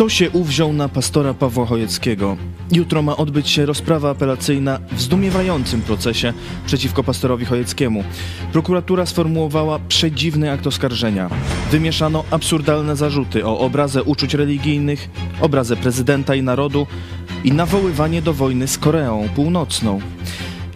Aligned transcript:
Kto 0.00 0.08
się 0.08 0.30
uwziął 0.30 0.72
na 0.72 0.88
pastora 0.88 1.34
Pawła 1.34 1.66
Chojeckiego? 1.66 2.36
Jutro 2.72 3.02
ma 3.02 3.16
odbyć 3.16 3.48
się 3.48 3.66
rozprawa 3.66 4.10
apelacyjna 4.10 4.80
w 4.92 5.00
zdumiewającym 5.00 5.82
procesie 5.82 6.32
przeciwko 6.66 7.04
pastorowi 7.04 7.44
Chojeckiemu. 7.44 8.04
Prokuratura 8.52 9.06
sformułowała 9.06 9.78
przedziwny 9.78 10.52
akt 10.52 10.66
oskarżenia. 10.66 11.30
Wymieszano 11.70 12.24
absurdalne 12.30 12.96
zarzuty 12.96 13.46
o 13.46 13.58
obrazę 13.58 14.02
uczuć 14.02 14.34
religijnych, 14.34 15.08
obrazę 15.40 15.76
prezydenta 15.76 16.34
i 16.34 16.42
narodu 16.42 16.86
i 17.44 17.52
nawoływanie 17.52 18.22
do 18.22 18.34
wojny 18.34 18.68
z 18.68 18.78
Koreą 18.78 19.28
Północną. 19.34 20.00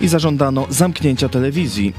I 0.01 0.09
zażądano 0.09 0.67
zamknięcia 0.69 1.29
telewizji. 1.29 1.93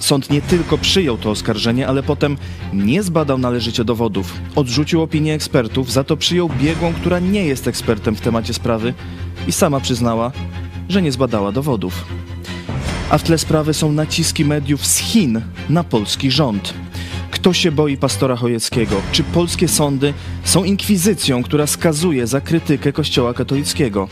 Sąd 0.00 0.30
nie 0.30 0.42
tylko 0.42 0.78
przyjął 0.78 1.18
to 1.18 1.30
oskarżenie, 1.30 1.88
ale 1.88 2.02
potem 2.02 2.36
nie 2.72 3.02
zbadał 3.02 3.38
należycie 3.38 3.84
dowodów. 3.84 4.34
Odrzucił 4.56 5.02
opinię 5.02 5.34
ekspertów, 5.34 5.92
za 5.92 6.04
to 6.04 6.16
przyjął 6.16 6.50
biegłą, 6.60 6.92
która 6.92 7.18
nie 7.18 7.44
jest 7.44 7.68
ekspertem 7.68 8.16
w 8.16 8.20
temacie 8.20 8.54
sprawy 8.54 8.94
i 9.48 9.52
sama 9.52 9.80
przyznała, 9.80 10.32
że 10.88 11.02
nie 11.02 11.12
zbadała 11.12 11.52
dowodów. 11.52 12.04
A 13.10 13.18
w 13.18 13.22
tle 13.22 13.38
sprawy 13.38 13.74
są 13.74 13.92
naciski 13.92 14.44
mediów 14.44 14.86
z 14.86 14.96
Chin 14.96 15.42
na 15.68 15.84
polski 15.84 16.30
rząd. 16.30 16.74
Kto 17.30 17.52
się 17.52 17.72
boi 17.72 17.96
pastora 17.96 18.36
Chojeckiego? 18.36 18.96
Czy 19.12 19.24
polskie 19.24 19.68
sądy 19.68 20.14
są 20.44 20.64
inkwizycją, 20.64 21.42
która 21.42 21.66
skazuje 21.66 22.26
za 22.26 22.40
krytykę 22.40 22.92
Kościoła 22.92 23.34
katolickiego? 23.34 24.08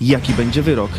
Jaki 0.00 0.32
będzie 0.32 0.62
wyrok? 0.62 0.90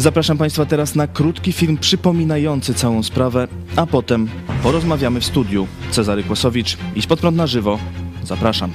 Zapraszam 0.00 0.38
Państwa 0.38 0.66
teraz 0.66 0.94
na 0.94 1.06
krótki 1.06 1.52
film 1.52 1.78
przypominający 1.78 2.74
całą 2.74 3.02
sprawę, 3.02 3.48
a 3.76 3.86
potem 3.86 4.28
porozmawiamy 4.62 5.20
w 5.20 5.24
studiu. 5.24 5.66
Cezary 5.90 6.24
Kłosowicz, 6.24 6.76
idź 6.94 7.06
pod 7.06 7.20
prąd 7.20 7.36
na 7.36 7.46
żywo. 7.46 7.78
Zapraszam. 8.24 8.70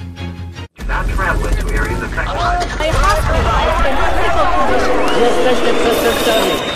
Jesteście 5.20 5.74
przestępcami. 5.74 6.73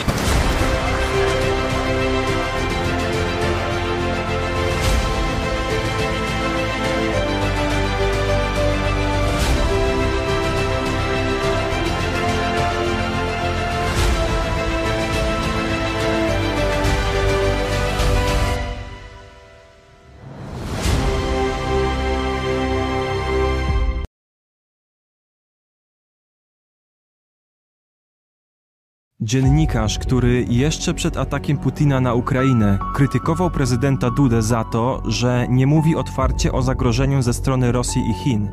Dziennikarz, 29.21 29.99
który 29.99 30.47
jeszcze 30.49 30.95
przed 30.95 31.17
atakiem 31.17 31.59
Putina 31.59 32.01
na 32.01 32.15
Ukrainę 32.15 32.79
krytykował 32.95 33.51
prezydenta 33.51 34.11
Dudę 34.11 34.43
za 34.43 34.65
to, 34.65 35.03
że 35.07 35.47
nie 35.51 35.67
mówi 35.67 35.97
otwarcie 35.97 36.53
o 36.53 36.63
zagrożeniu 36.63 37.23
ze 37.23 37.35
strony 37.35 37.73
Rosji 37.73 38.03
i 38.11 38.15
Chin. 38.15 38.49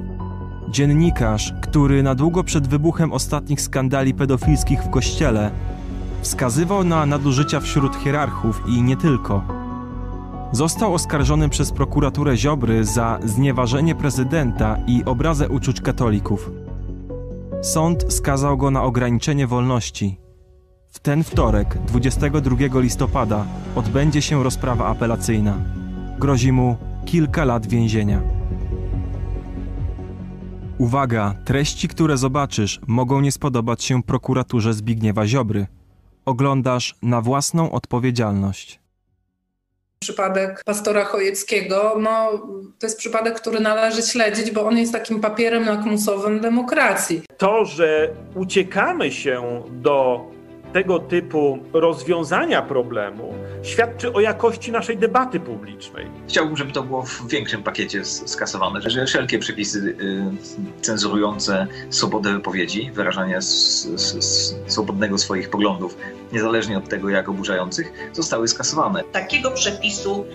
Dziennikarz, 0.69 1.53
który 1.61 2.03
na 2.03 2.15
długo 2.15 2.43
przed 2.43 2.67
wybuchem 2.67 3.13
ostatnich 3.13 3.61
skandali 3.61 4.13
pedofilskich 4.13 4.81
w 4.81 4.89
kościele 4.89 5.51
wskazywał 6.21 6.83
na 6.83 7.05
nadużycia 7.05 7.59
wśród 7.59 7.95
hierarchów 7.95 8.63
i 8.67 8.81
nie 8.81 8.97
tylko. 8.97 9.43
Został 10.51 10.93
oskarżony 10.93 11.49
przez 11.49 11.71
prokuraturę 11.71 12.37
Ziobry 12.37 12.85
za 12.85 13.19
znieważenie 13.23 13.95
prezydenta 13.95 14.77
i 14.87 15.03
obrazę 15.05 15.49
uczuć 15.49 15.81
katolików. 15.81 16.51
Sąd 17.61 18.13
skazał 18.13 18.57
go 18.57 18.71
na 18.71 18.83
ograniczenie 18.83 19.47
wolności. 19.47 20.24
W 20.95 20.99
ten 20.99 21.23
wtorek, 21.23 21.77
22 21.87 22.79
listopada, 22.79 23.45
odbędzie 23.75 24.21
się 24.21 24.43
rozprawa 24.43 24.85
apelacyjna. 24.85 25.57
Grozi 26.19 26.51
mu 26.51 26.77
kilka 27.05 27.45
lat 27.45 27.67
więzienia. 27.67 28.21
Uwaga, 30.77 31.35
treści, 31.45 31.87
które 31.87 32.17
zobaczysz, 32.17 32.79
mogą 32.87 33.21
nie 33.21 33.31
spodobać 33.31 33.83
się 33.83 34.03
prokuraturze 34.03 34.73
Zbigniewa 34.73 35.27
Ziobry. 35.27 35.67
Oglądasz 36.25 36.95
na 37.01 37.21
własną 37.21 37.71
odpowiedzialność. 37.71 38.79
Przypadek 39.99 40.63
pastora 40.65 41.05
Chojeckiego, 41.05 41.95
no 41.99 42.29
to 42.79 42.87
jest 42.87 42.97
przypadek, 42.97 43.35
który 43.41 43.59
należy 43.59 44.01
śledzić, 44.01 44.51
bo 44.51 44.67
on 44.67 44.77
jest 44.77 44.93
takim 44.93 45.19
papierem 45.19 45.65
lakmusowym 45.65 46.39
demokracji. 46.39 47.21
To, 47.37 47.65
że 47.65 48.15
uciekamy 48.35 49.11
się 49.11 49.63
do 49.71 50.25
tego 50.75 50.99
typu 50.99 51.59
rozwiązania 51.73 52.61
problemu 52.61 53.33
świadczy 53.63 54.13
o 54.13 54.19
jakości 54.19 54.71
naszej 54.71 54.97
debaty 54.97 55.39
publicznej. 55.39 56.07
Chciałbym, 56.27 56.57
żeby 56.57 56.71
to 56.71 56.83
było 56.83 57.03
w 57.03 57.27
większym 57.27 57.63
pakiecie 57.63 58.05
skasowane, 58.05 58.81
że 58.81 59.05
wszelkie 59.05 59.39
przepisy 59.39 59.79
y, 59.79 60.81
cenzurujące 60.81 61.67
swobodę 61.89 62.33
wypowiedzi, 62.33 62.91
wyrażania 62.91 63.41
swobodnego 64.67 65.17
swoich 65.17 65.49
poglądów, 65.49 65.97
niezależnie 66.33 66.77
od 66.77 66.89
tego, 66.89 67.09
jak 67.09 67.29
oburzających, 67.29 68.09
zostały 68.13 68.47
skasowane. 68.47 69.03
Takiego 69.11 69.51
przepisu 69.51 70.25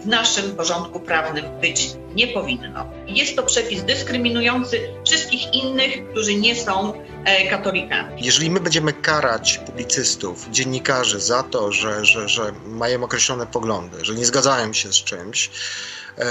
w 0.00 0.06
naszym 0.06 0.56
porządku 0.56 1.00
prawnym 1.00 1.44
być 1.60 1.96
nie 2.14 2.26
powinno. 2.26 2.86
Jest 3.06 3.36
to 3.36 3.42
przepis 3.42 3.82
dyskryminujący 3.82 4.88
wszystkich 5.06 5.54
innych, 5.54 6.08
którzy 6.10 6.34
nie 6.34 6.56
są 6.56 6.92
e, 7.24 7.46
katolikami. 7.50 8.24
Jeżeli 8.24 8.50
my 8.50 8.60
będziemy 8.60 8.92
karać 8.92 9.60
publicystów, 9.66 10.46
dziennikarzy 10.50 11.20
za 11.20 11.42
to, 11.42 11.72
że, 11.72 12.04
że, 12.04 12.28
że 12.28 12.52
mają 12.66 13.04
określone 13.04 13.46
poglądy, 13.46 14.04
że 14.04 14.14
nie 14.14 14.26
zgadzają 14.26 14.72
się 14.72 14.92
z 14.92 14.96
czymś, 14.96 15.50
e, 16.18 16.24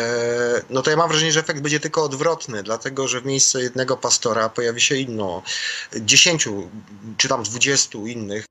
no 0.69 0.81
to 0.81 0.91
ja 0.91 0.97
mam 0.97 1.09
wrażenie, 1.09 1.31
że 1.31 1.39
efekt 1.39 1.61
będzie 1.61 1.79
tylko 1.79 2.03
odwrotny, 2.03 2.63
dlatego 2.63 3.07
że 3.07 3.21
w 3.21 3.25
miejsce 3.25 3.61
jednego 3.61 3.97
pastora 3.97 4.49
pojawi 4.49 4.81
się 4.81 4.95
inno, 4.95 5.41
dziesięciu 5.95 6.69
czy 7.17 7.27
tam 7.27 7.43
dwudziestu 7.43 8.07
innych. 8.07 8.45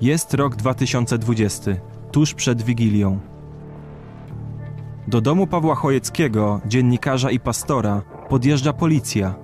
Jest 0.00 0.34
rok 0.34 0.56
2020, 0.56 1.70
tuż 2.12 2.34
przed 2.34 2.62
Wigilią. 2.62 3.18
Do 5.08 5.20
domu 5.20 5.46
Pawła 5.46 5.74
Chojeckiego, 5.74 6.60
dziennikarza 6.66 7.30
i 7.30 7.40
pastora, 7.40 8.02
podjeżdża 8.28 8.72
policja. 8.72 9.34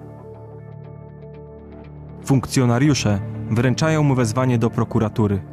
Funkcjonariusze 2.25 3.21
wręczają 3.51 4.03
mu 4.03 4.15
wezwanie 4.15 4.59
do 4.59 4.71
prokuratury. 4.71 5.50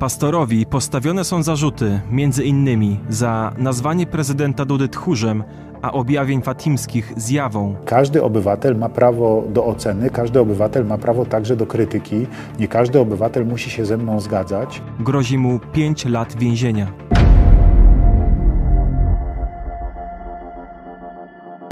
Pastorowi 0.00 0.66
postawione 0.66 1.24
są 1.24 1.42
zarzuty, 1.42 2.00
między 2.10 2.44
innymi 2.44 3.00
za 3.08 3.52
nazwanie 3.58 4.06
prezydenta 4.06 4.64
Dudy 4.64 4.88
tchórzem, 4.88 5.44
a 5.82 5.92
objawień 5.92 6.42
fatimskich 6.42 7.12
zjawą. 7.16 7.74
Każdy 7.84 8.22
obywatel 8.22 8.76
ma 8.76 8.88
prawo 8.88 9.44
do 9.48 9.64
oceny, 9.66 10.10
każdy 10.10 10.40
obywatel 10.40 10.86
ma 10.86 10.98
prawo 10.98 11.26
także 11.26 11.56
do 11.56 11.66
krytyki. 11.66 12.26
Nie 12.58 12.68
każdy 12.68 13.00
obywatel 13.00 13.46
musi 13.46 13.70
się 13.70 13.84
ze 13.84 13.96
mną 13.96 14.20
zgadzać. 14.20 14.82
Grozi 15.00 15.38
mu 15.38 15.60
5 15.72 16.04
lat 16.04 16.36
więzienia. 16.36 16.86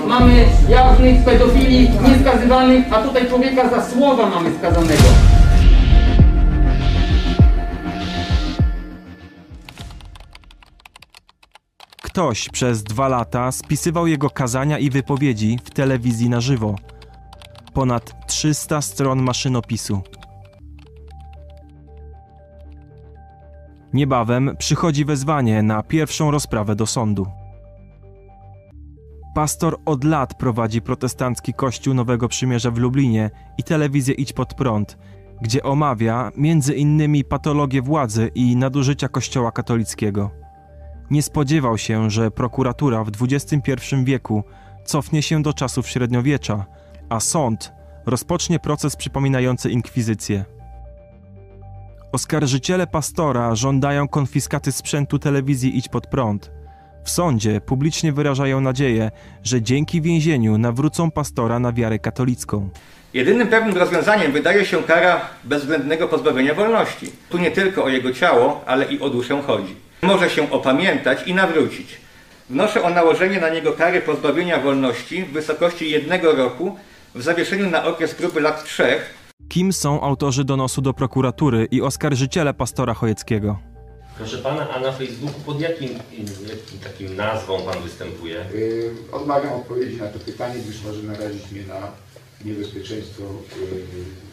Mamy 0.08 0.44
jawnych 0.68 1.24
pedofili 1.24 1.90
nieskazywanych, 1.90 2.92
a 2.92 3.02
tutaj 3.02 3.28
człowieka 3.28 3.70
za 3.70 3.82
słowa 3.82 4.30
mamy 4.30 4.50
skazanego. 4.58 5.37
Ktoś 12.18 12.48
przez 12.48 12.82
dwa 12.82 13.08
lata 13.08 13.52
spisywał 13.52 14.06
jego 14.06 14.30
kazania 14.30 14.78
i 14.78 14.90
wypowiedzi 14.90 15.58
w 15.64 15.70
telewizji 15.70 16.28
na 16.28 16.40
żywo. 16.40 16.76
Ponad 17.74 18.26
300 18.26 18.80
stron 18.82 19.22
maszynopisu. 19.22 20.00
Niebawem 23.92 24.56
przychodzi 24.58 25.04
wezwanie 25.04 25.62
na 25.62 25.82
pierwszą 25.82 26.30
rozprawę 26.30 26.76
do 26.76 26.86
sądu. 26.86 27.26
Pastor 29.34 29.76
od 29.84 30.04
lat 30.04 30.34
prowadzi 30.34 30.82
protestancki 30.82 31.54
kościół 31.54 31.94
Nowego 31.94 32.28
Przymierza 32.28 32.70
w 32.70 32.78
Lublinie 32.78 33.30
i 33.58 33.62
telewizję 33.62 34.14
Idź 34.14 34.32
Pod 34.32 34.54
Prąd, 34.54 34.98
gdzie 35.42 35.62
omawia 35.62 36.32
między 36.36 36.74
innymi 36.74 37.24
patologię 37.24 37.82
władzy 37.82 38.30
i 38.34 38.56
nadużycia 38.56 39.08
kościoła 39.08 39.52
katolickiego. 39.52 40.47
Nie 41.10 41.22
spodziewał 41.22 41.78
się, 41.78 42.10
że 42.10 42.30
prokuratura 42.30 43.04
w 43.04 43.10
XXI 43.22 43.74
wieku 44.04 44.44
cofnie 44.84 45.22
się 45.22 45.42
do 45.42 45.52
czasów 45.52 45.88
średniowiecza, 45.88 46.66
a 47.08 47.20
sąd 47.20 47.72
rozpocznie 48.06 48.58
proces 48.58 48.96
przypominający 48.96 49.70
inkwizycję. 49.70 50.44
Oskarżyciele 52.12 52.86
pastora 52.86 53.54
żądają 53.54 54.08
konfiskaty 54.08 54.72
sprzętu 54.72 55.18
telewizji 55.18 55.78
Idź 55.78 55.88
Pod 55.88 56.06
Prąd– 56.06 56.50
W 57.08 57.10
sądzie 57.10 57.60
publicznie 57.60 58.12
wyrażają 58.12 58.60
nadzieję, 58.60 59.10
że 59.42 59.62
dzięki 59.62 60.02
więzieniu 60.02 60.58
nawrócą 60.58 61.10
pastora 61.10 61.58
na 61.58 61.72
wiarę 61.72 61.98
katolicką. 61.98 62.68
Jedynym 63.14 63.48
pewnym 63.48 63.76
rozwiązaniem 63.76 64.32
wydaje 64.32 64.64
się 64.64 64.82
kara 64.82 65.20
bezwzględnego 65.44 66.08
pozbawienia 66.08 66.54
wolności. 66.54 67.12
Tu 67.30 67.38
nie 67.38 67.50
tylko 67.50 67.84
o 67.84 67.88
jego 67.88 68.12
ciało, 68.12 68.64
ale 68.66 68.84
i 68.92 69.00
o 69.00 69.10
duszę 69.10 69.42
chodzi. 69.42 69.76
Może 70.02 70.30
się 70.30 70.50
opamiętać 70.50 71.26
i 71.26 71.34
nawrócić. 71.34 72.00
Wnoszę 72.50 72.82
o 72.82 72.90
nałożenie 72.90 73.40
na 73.40 73.48
niego 73.48 73.72
kary 73.72 74.00
pozbawienia 74.00 74.60
wolności 74.60 75.24
w 75.24 75.32
wysokości 75.32 75.90
jednego 75.90 76.32
roku 76.32 76.76
w 77.14 77.22
zawieszeniu 77.22 77.70
na 77.70 77.84
okres 77.84 78.14
próby 78.14 78.40
lat 78.40 78.64
trzech. 78.64 79.14
Kim 79.48 79.72
są 79.72 80.00
autorzy 80.00 80.44
donosu 80.44 80.80
do 80.82 80.94
prokuratury 80.94 81.68
i 81.70 81.82
oskarżyciele 81.82 82.54
pastora 82.54 82.94
Chojeckiego? 82.94 83.58
Proszę 84.18 84.38
pana, 84.38 84.70
a 84.70 84.80
na 84.80 84.92
Facebooku 84.92 85.40
pod 85.40 85.60
jakim, 85.60 85.88
jakim 86.48 86.78
takim 86.84 87.16
nazwą 87.16 87.60
pan 87.60 87.82
występuje? 87.82 88.44
Yy, 88.54 88.94
odmawiam 89.12 89.52
odpowiedzi 89.52 89.96
na 89.96 90.06
to 90.06 90.18
pytanie, 90.18 90.54
gdyż 90.64 90.84
może 90.84 91.02
narazić 91.02 91.50
mnie 91.52 91.62
na 91.66 91.92
niebezpieczeństwo 92.44 93.22
yy. 93.22 94.27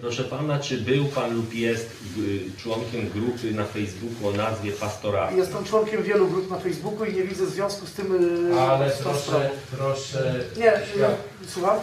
Proszę 0.00 0.24
pana, 0.24 0.58
czy 0.58 0.78
był 0.78 1.04
pan 1.04 1.34
lub 1.36 1.54
jest 1.54 1.90
y, 2.18 2.40
członkiem 2.62 3.08
grupy 3.08 3.50
na 3.54 3.64
Facebooku 3.64 4.28
o 4.28 4.32
nazwie 4.32 4.72
Pastora? 4.72 5.30
Jestem 5.30 5.64
członkiem 5.64 6.02
wielu 6.02 6.28
grup 6.28 6.50
na 6.50 6.58
Facebooku 6.58 7.04
i 7.04 7.14
nie 7.14 7.22
widzę 7.22 7.46
związku 7.46 7.86
z 7.86 7.92
tym. 7.92 8.12
yy, 8.52 8.60
Ale 8.60 8.90
z 8.92 8.98
proszę, 8.98 9.20
sprawą. 9.20 9.44
proszę... 9.78 10.34
Nie, 10.56 10.64
yy, 10.64 11.48
słucham? 11.48 11.76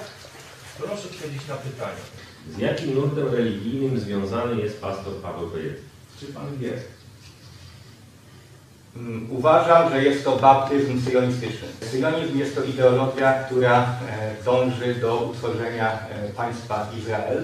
Proszę 0.78 0.94
odpowiedzieć 0.94 1.48
na 1.50 1.56
pytanie. 1.56 1.98
Z 2.56 2.60
jakim 2.60 2.96
nurtem 2.96 3.28
religijnym 3.28 4.00
związany 4.00 4.62
jest 4.62 4.82
pastor 4.82 5.14
Paweł 5.14 5.50
Chojecki? 5.50 5.82
Czy 6.20 6.26
pan 6.26 6.58
wie? 6.58 6.74
Mm, 8.96 9.32
Uważam, 9.32 9.90
że 9.92 10.04
jest 10.04 10.24
to 10.24 10.36
baptyzm 10.38 11.02
syjonistyczny. 11.06 11.68
Syjonizm 11.92 12.38
jest 12.38 12.56
to 12.56 12.64
ideologia, 12.64 13.44
która 13.44 13.82
e, 14.10 14.44
dąży 14.46 14.96
do 14.96 15.18
utworzenia 15.18 16.00
e, 16.10 16.30
państwa 16.30 16.92
Izrael. 17.00 17.44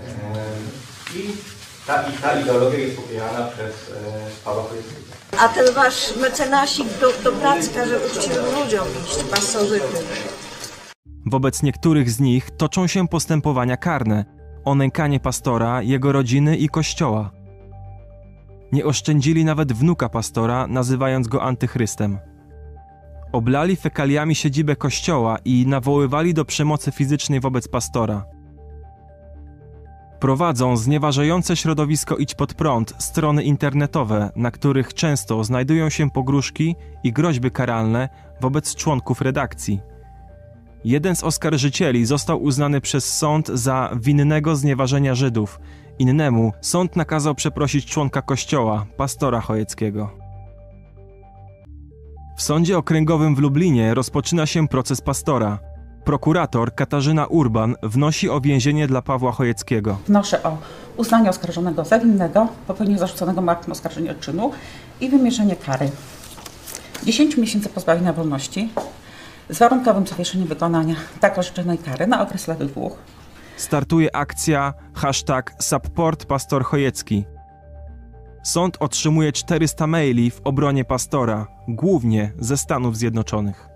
E, 0.00 1.18
I 1.18 1.32
ta, 1.86 2.02
i 2.02 2.12
ta 2.12 2.40
ideologia 2.40 2.78
jest 2.78 2.96
popierana 2.96 3.46
przez 3.46 3.74
e, 3.74 4.44
Pawła 4.44 4.62
Chojeckiego. 4.62 5.00
A 5.38 5.48
ten 5.48 5.74
wasz 5.74 6.16
mecenasik 6.16 6.86
do, 7.00 7.30
do 7.30 7.36
pracy 7.36 7.70
każe 7.74 7.98
uczciwym 8.06 8.44
ludziom 8.44 8.86
iść, 9.06 9.24
pasożytnym. 9.30 10.02
Wobec 11.26 11.62
niektórych 11.62 12.10
z 12.10 12.20
nich 12.20 12.50
toczą 12.50 12.86
się 12.86 13.08
postępowania 13.08 13.76
karne 13.76 14.24
o 14.64 14.74
nękanie 14.74 15.20
pastora, 15.20 15.82
jego 15.82 16.12
rodziny 16.12 16.56
i 16.56 16.68
kościoła. 16.68 17.30
Nie 18.72 18.84
oszczędzili 18.84 19.44
nawet 19.44 19.72
wnuka 19.72 20.08
pastora, 20.08 20.66
nazywając 20.66 21.28
go 21.28 21.42
antychrystem. 21.42 22.18
Oblali 23.32 23.76
fekaliami 23.76 24.34
siedzibę 24.34 24.76
kościoła 24.76 25.38
i 25.44 25.66
nawoływali 25.66 26.34
do 26.34 26.44
przemocy 26.44 26.92
fizycznej 26.92 27.40
wobec 27.40 27.68
pastora. 27.68 28.24
Prowadzą 30.20 30.76
znieważające 30.76 31.56
środowisko 31.56 32.16
Idź 32.16 32.34
Pod 32.34 32.54
Prąd 32.54 32.94
strony 32.98 33.42
internetowe, 33.42 34.30
na 34.36 34.50
których 34.50 34.94
często 34.94 35.44
znajdują 35.44 35.90
się 35.90 36.10
pogróżki 36.10 36.76
i 37.04 37.12
groźby 37.12 37.50
karalne 37.50 38.08
wobec 38.40 38.74
członków 38.74 39.20
redakcji. 39.20 39.80
Jeden 40.84 41.16
z 41.16 41.24
oskarżycieli 41.24 42.06
został 42.06 42.42
uznany 42.42 42.80
przez 42.80 43.16
sąd 43.16 43.48
za 43.48 43.90
winnego 44.00 44.56
znieważenia 44.56 45.14
Żydów. 45.14 45.60
Innemu 45.98 46.52
sąd 46.60 46.96
nakazał 46.96 47.34
przeprosić 47.34 47.86
członka 47.86 48.22
kościoła, 48.22 48.86
pastora 48.96 49.40
Chojeckiego. 49.40 50.10
W 52.36 52.42
sądzie 52.42 52.78
okręgowym 52.78 53.34
w 53.34 53.38
Lublinie 53.38 53.94
rozpoczyna 53.94 54.46
się 54.46 54.68
proces 54.68 55.00
pastora. 55.00 55.67
Prokurator 56.08 56.74
Katarzyna 56.74 57.26
Urban 57.26 57.76
wnosi 57.82 58.30
o 58.30 58.40
więzienie 58.40 58.86
dla 58.86 59.02
Pawła 59.02 59.32
Chojeckiego. 59.32 59.98
Wnoszę 60.06 60.42
o 60.42 60.58
uznanie 60.96 61.30
oskarżonego 61.30 61.84
za 61.84 61.98
winnego, 61.98 62.48
popełnienie 62.66 62.98
zarzuconego 62.98 63.42
martwym 63.42 63.72
oskarżenia 63.72 64.14
czynu 64.14 64.50
i 65.00 65.08
wymierzenie 65.08 65.56
kary 65.56 65.90
10 67.02 67.36
miesięcy 67.36 67.68
pozbawienia 67.68 68.12
wolności 68.12 68.68
z 69.50 69.58
warunkowym 69.58 70.06
zawieszeniem 70.06 70.48
wykonania 70.48 70.94
tak 71.20 71.38
orzeczonej 71.38 71.78
kary 71.78 72.06
na 72.06 72.22
okres 72.22 72.48
lat 72.48 72.64
dwóch. 72.64 72.92
Startuje 73.56 74.16
akcja 74.16 74.74
hashtag 74.94 75.54
Support 75.60 76.24
Pastor 76.24 76.64
Chojecki. 76.64 77.24
Sąd 78.42 78.76
otrzymuje 78.80 79.32
400 79.32 79.86
maili 79.86 80.30
w 80.30 80.40
obronie 80.44 80.84
pastora, 80.84 81.46
głównie 81.68 82.32
ze 82.38 82.56
Stanów 82.56 82.96
Zjednoczonych. 82.96 83.67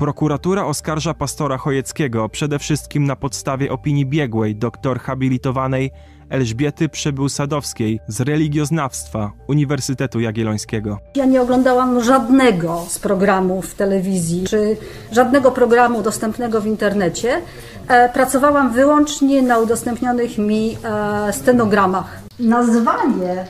Prokuratura 0.00 0.64
oskarża 0.64 1.14
pastora 1.14 1.58
Chojeckiego 1.58 2.28
przede 2.28 2.58
wszystkim 2.58 3.04
na 3.04 3.16
podstawie 3.16 3.72
opinii 3.72 4.06
biegłej 4.06 4.56
doktor 4.56 5.00
habilitowanej 5.00 5.90
Elżbiety 6.30 6.88
Przybył-Sadowskiej 6.88 7.98
z 8.08 8.20
religioznawstwa 8.20 9.32
Uniwersytetu 9.48 10.20
Jagiellońskiego. 10.20 10.98
Ja 11.14 11.24
nie 11.24 11.42
oglądałam 11.42 12.04
żadnego 12.04 12.84
z 12.88 12.98
programów 12.98 13.66
w 13.66 13.74
telewizji, 13.74 14.44
czy 14.46 14.76
żadnego 15.12 15.50
programu 15.50 16.02
dostępnego 16.02 16.60
w 16.60 16.66
internecie. 16.66 17.42
E, 17.88 18.08
pracowałam 18.08 18.72
wyłącznie 18.72 19.42
na 19.42 19.58
udostępnionych 19.58 20.38
mi 20.38 20.76
e, 20.84 21.32
stenogramach. 21.32 22.20
Nazwanie 22.38 23.32
e, 23.32 23.46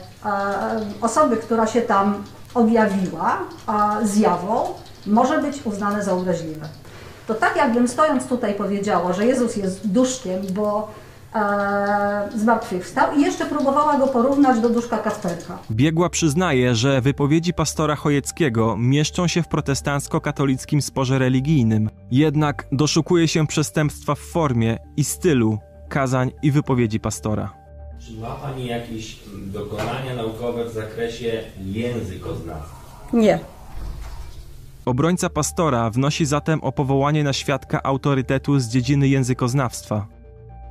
osoby, 1.01 1.37
która 1.37 1.67
się 1.67 1.81
tam 1.81 2.25
objawiła 2.55 3.39
zjawą, 4.03 4.65
może 5.07 5.43
być 5.43 5.57
uznane 5.65 6.05
za 6.05 6.13
obraźliwe. 6.13 6.69
To 7.27 7.35
tak 7.35 7.57
jakbym 7.57 7.89
stojąc 7.89 8.27
tutaj 8.27 8.55
powiedziała, 8.55 9.13
że 9.13 9.27
Jezus 9.27 9.57
jest 9.57 9.89
duszkiem, 9.89 10.43
bo 10.55 10.91
e, 11.35 12.29
zmartwychwstał 12.37 13.17
i 13.17 13.23
jeszcze 13.23 13.47
próbowała 13.47 13.99
go 13.99 14.07
porównać 14.07 14.61
do 14.61 14.71
duszka 14.71 14.99
Kasperka. 14.99 15.59
Biegła 15.71 16.09
przyznaje, 16.09 16.75
że 16.75 17.01
wypowiedzi 17.01 17.55
pastora 17.55 17.97
Chojeckiego 17.97 18.77
mieszczą 18.77 19.29
się 19.29 19.43
w 19.43 19.49
protestancko-katolickim 19.49 20.83
sporze 20.83 21.19
religijnym, 21.19 21.91
jednak 22.11 22.67
doszukuje 22.73 23.29
się 23.29 23.47
przestępstwa 23.47 24.15
w 24.15 24.21
formie 24.21 24.79
i 24.97 25.05
stylu 25.05 25.59
kazań 25.89 26.31
i 26.43 26.51
wypowiedzi 26.51 27.01
pastora. 27.01 27.53
Czy 28.07 28.13
ma 28.21 28.31
pani 28.31 28.67
jakieś 28.67 29.21
dokonania 29.47 30.15
naukowe 30.17 30.65
w 30.65 30.73
zakresie 30.73 31.43
językoznawstwa? 31.65 32.77
Nie. 33.13 33.39
Obrońca 34.91 35.31
pastora 35.31 35.91
wnosi 35.91 36.27
zatem 36.27 36.61
o 36.63 36.73
powołanie 36.73 37.25
na 37.25 37.33
świadka 37.33 37.83
autorytetu 37.83 38.59
z 38.59 38.69
dziedziny 38.69 39.09
językoznawstwa. 39.09 40.07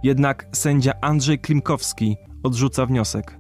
Jednak 0.04 0.46
sędzia 0.52 0.94
Andrzej 1.02 1.40
Klimkowski 1.40 2.18
odrzuca 2.44 2.86
wniosek. 2.86 3.38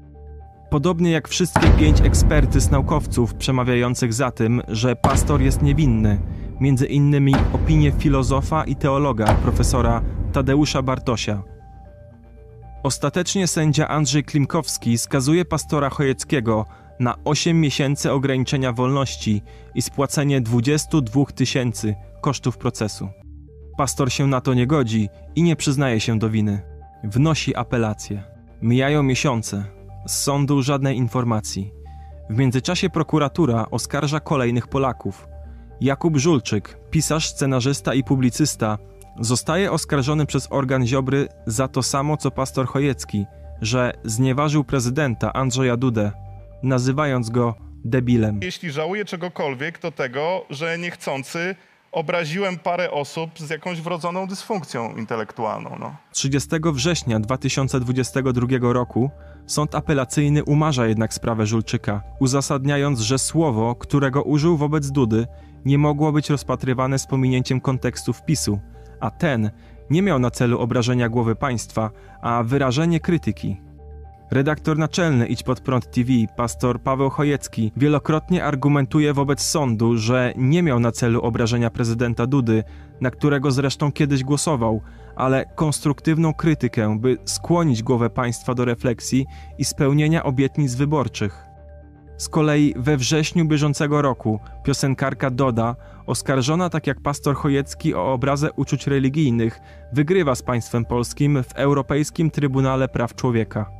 Podobnie 0.69 1.11
jak 1.11 1.27
wszystkie 1.27 1.69
pięć 1.69 2.01
ekspertyz 2.01 2.71
naukowców 2.71 3.33
przemawiających 3.33 4.13
za 4.13 4.31
tym, 4.31 4.61
że 4.67 4.95
pastor 4.95 5.41
jest 5.41 5.61
niewinny, 5.61 6.21
między 6.59 6.85
innymi 6.85 7.35
opinie 7.53 7.91
filozofa 7.91 8.63
i 8.63 8.75
teologa 8.75 9.33
profesora 9.33 10.01
Tadeusza 10.33 10.81
Bartosia. 10.81 11.43
Ostatecznie 12.83 13.47
sędzia 13.47 13.87
Andrzej 13.87 14.23
Klimkowski 14.23 14.97
skazuje 14.97 15.45
pastora 15.45 15.89
Chojeckiego 15.89 16.65
na 16.99 17.15
8 17.25 17.61
miesięcy 17.61 18.11
ograniczenia 18.11 18.73
wolności 18.73 19.41
i 19.75 19.81
spłacenie 19.81 20.41
22 20.41 21.25
tysięcy 21.25 21.95
kosztów 22.21 22.57
procesu. 22.57 23.09
Pastor 23.77 24.11
się 24.11 24.27
na 24.27 24.41
to 24.41 24.53
nie 24.53 24.67
godzi 24.67 25.09
i 25.35 25.43
nie 25.43 25.55
przyznaje 25.55 25.99
się 25.99 26.19
do 26.19 26.29
winy. 26.29 26.61
Wnosi 27.03 27.55
apelację. 27.55 28.23
Mijają 28.61 29.03
miesiące. 29.03 29.65
Z 30.07 30.11
sądu 30.11 30.61
żadnej 30.61 30.97
informacji. 30.97 31.71
W 32.29 32.37
międzyczasie 32.37 32.89
prokuratura 32.89 33.65
oskarża 33.71 34.19
kolejnych 34.19 34.67
Polaków. 34.67 35.27
Jakub 35.81 36.17
Żulczyk, 36.17 36.79
pisarz, 36.91 37.27
scenarzysta 37.29 37.93
i 37.93 38.03
publicysta, 38.03 38.77
zostaje 39.19 39.71
oskarżony 39.71 40.25
przez 40.25 40.47
organ 40.51 40.87
Ziobry 40.87 41.27
za 41.45 41.67
to 41.67 41.83
samo 41.83 42.17
co 42.17 42.31
pastor 42.31 42.67
Chojecki, 42.67 43.25
że 43.61 43.93
znieważył 44.03 44.63
prezydenta 44.63 45.33
Andrzeja 45.33 45.77
Dudę, 45.77 46.11
nazywając 46.63 47.29
go 47.29 47.55
debilem. 47.85 48.39
Jeśli 48.43 48.71
żałuję 48.71 49.05
czegokolwiek, 49.05 49.77
to 49.77 49.91
tego, 49.91 50.45
że 50.49 50.77
niechcący 50.77 51.55
obraziłem 51.91 52.59
parę 52.59 52.91
osób 52.91 53.39
z 53.39 53.49
jakąś 53.49 53.81
wrodzoną 53.81 54.27
dysfunkcją 54.27 54.95
intelektualną. 54.95 55.77
No. 55.79 55.95
30 56.11 56.49
września 56.73 57.19
2022 57.19 58.73
roku 58.73 59.11
sąd 59.45 59.75
apelacyjny 59.75 60.43
umarza 60.43 60.87
jednak 60.87 61.13
sprawę 61.13 61.45
Żulczyka, 61.45 62.03
uzasadniając, 62.19 62.99
że 62.99 63.19
słowo, 63.19 63.75
którego 63.75 64.23
użył 64.23 64.57
wobec 64.57 64.91
Dudy, 64.91 65.27
nie 65.65 65.77
mogło 65.77 66.11
być 66.11 66.29
rozpatrywane 66.29 66.99
z 66.99 67.07
pominięciem 67.07 67.61
kontekstu 67.61 68.13
wpisu, 68.13 68.59
a 68.99 69.11
ten 69.11 69.51
nie 69.89 70.01
miał 70.01 70.19
na 70.19 70.31
celu 70.31 70.59
obrażenia 70.59 71.09
głowy 71.09 71.35
państwa, 71.35 71.91
a 72.21 72.43
wyrażenie 72.43 72.99
krytyki. 72.99 73.68
Redaktor 74.31 74.77
naczelny 74.77 75.27
Idź 75.27 75.43
Pod 75.43 75.61
Prąd 75.61 75.91
TV, 75.91 76.09
pastor 76.37 76.81
Paweł 76.81 77.09
Chojecki, 77.09 77.71
wielokrotnie 77.77 78.45
argumentuje 78.45 79.13
wobec 79.13 79.41
sądu, 79.41 79.97
że 79.97 80.33
nie 80.37 80.63
miał 80.63 80.79
na 80.79 80.91
celu 80.91 81.21
obrażenia 81.21 81.69
prezydenta 81.69 82.27
Dudy, 82.27 82.63
na 83.01 83.11
którego 83.11 83.51
zresztą 83.51 83.91
kiedyś 83.91 84.23
głosował, 84.23 84.81
ale 85.15 85.45
konstruktywną 85.55 86.33
krytykę, 86.33 86.99
by 86.99 87.17
skłonić 87.25 87.83
głowę 87.83 88.09
państwa 88.09 88.53
do 88.53 88.65
refleksji 88.65 89.25
i 89.57 89.65
spełnienia 89.65 90.23
obietnic 90.23 90.75
wyborczych. 90.75 91.45
Z 92.17 92.29
kolei 92.29 92.73
we 92.77 92.97
wrześniu 92.97 93.45
bieżącego 93.45 94.01
roku 94.01 94.39
piosenkarka 94.63 95.29
Doda, 95.29 95.75
oskarżona 96.05 96.69
tak 96.69 96.87
jak 96.87 97.01
pastor 97.01 97.35
Chojecki 97.35 97.95
o 97.95 98.13
obrazę 98.13 98.51
uczuć 98.51 98.87
religijnych, 98.87 99.59
wygrywa 99.93 100.35
z 100.35 100.41
państwem 100.41 100.85
polskim 100.85 101.43
w 101.43 101.53
Europejskim 101.53 102.31
Trybunale 102.31 102.87
Praw 102.87 103.15
Człowieka. 103.15 103.78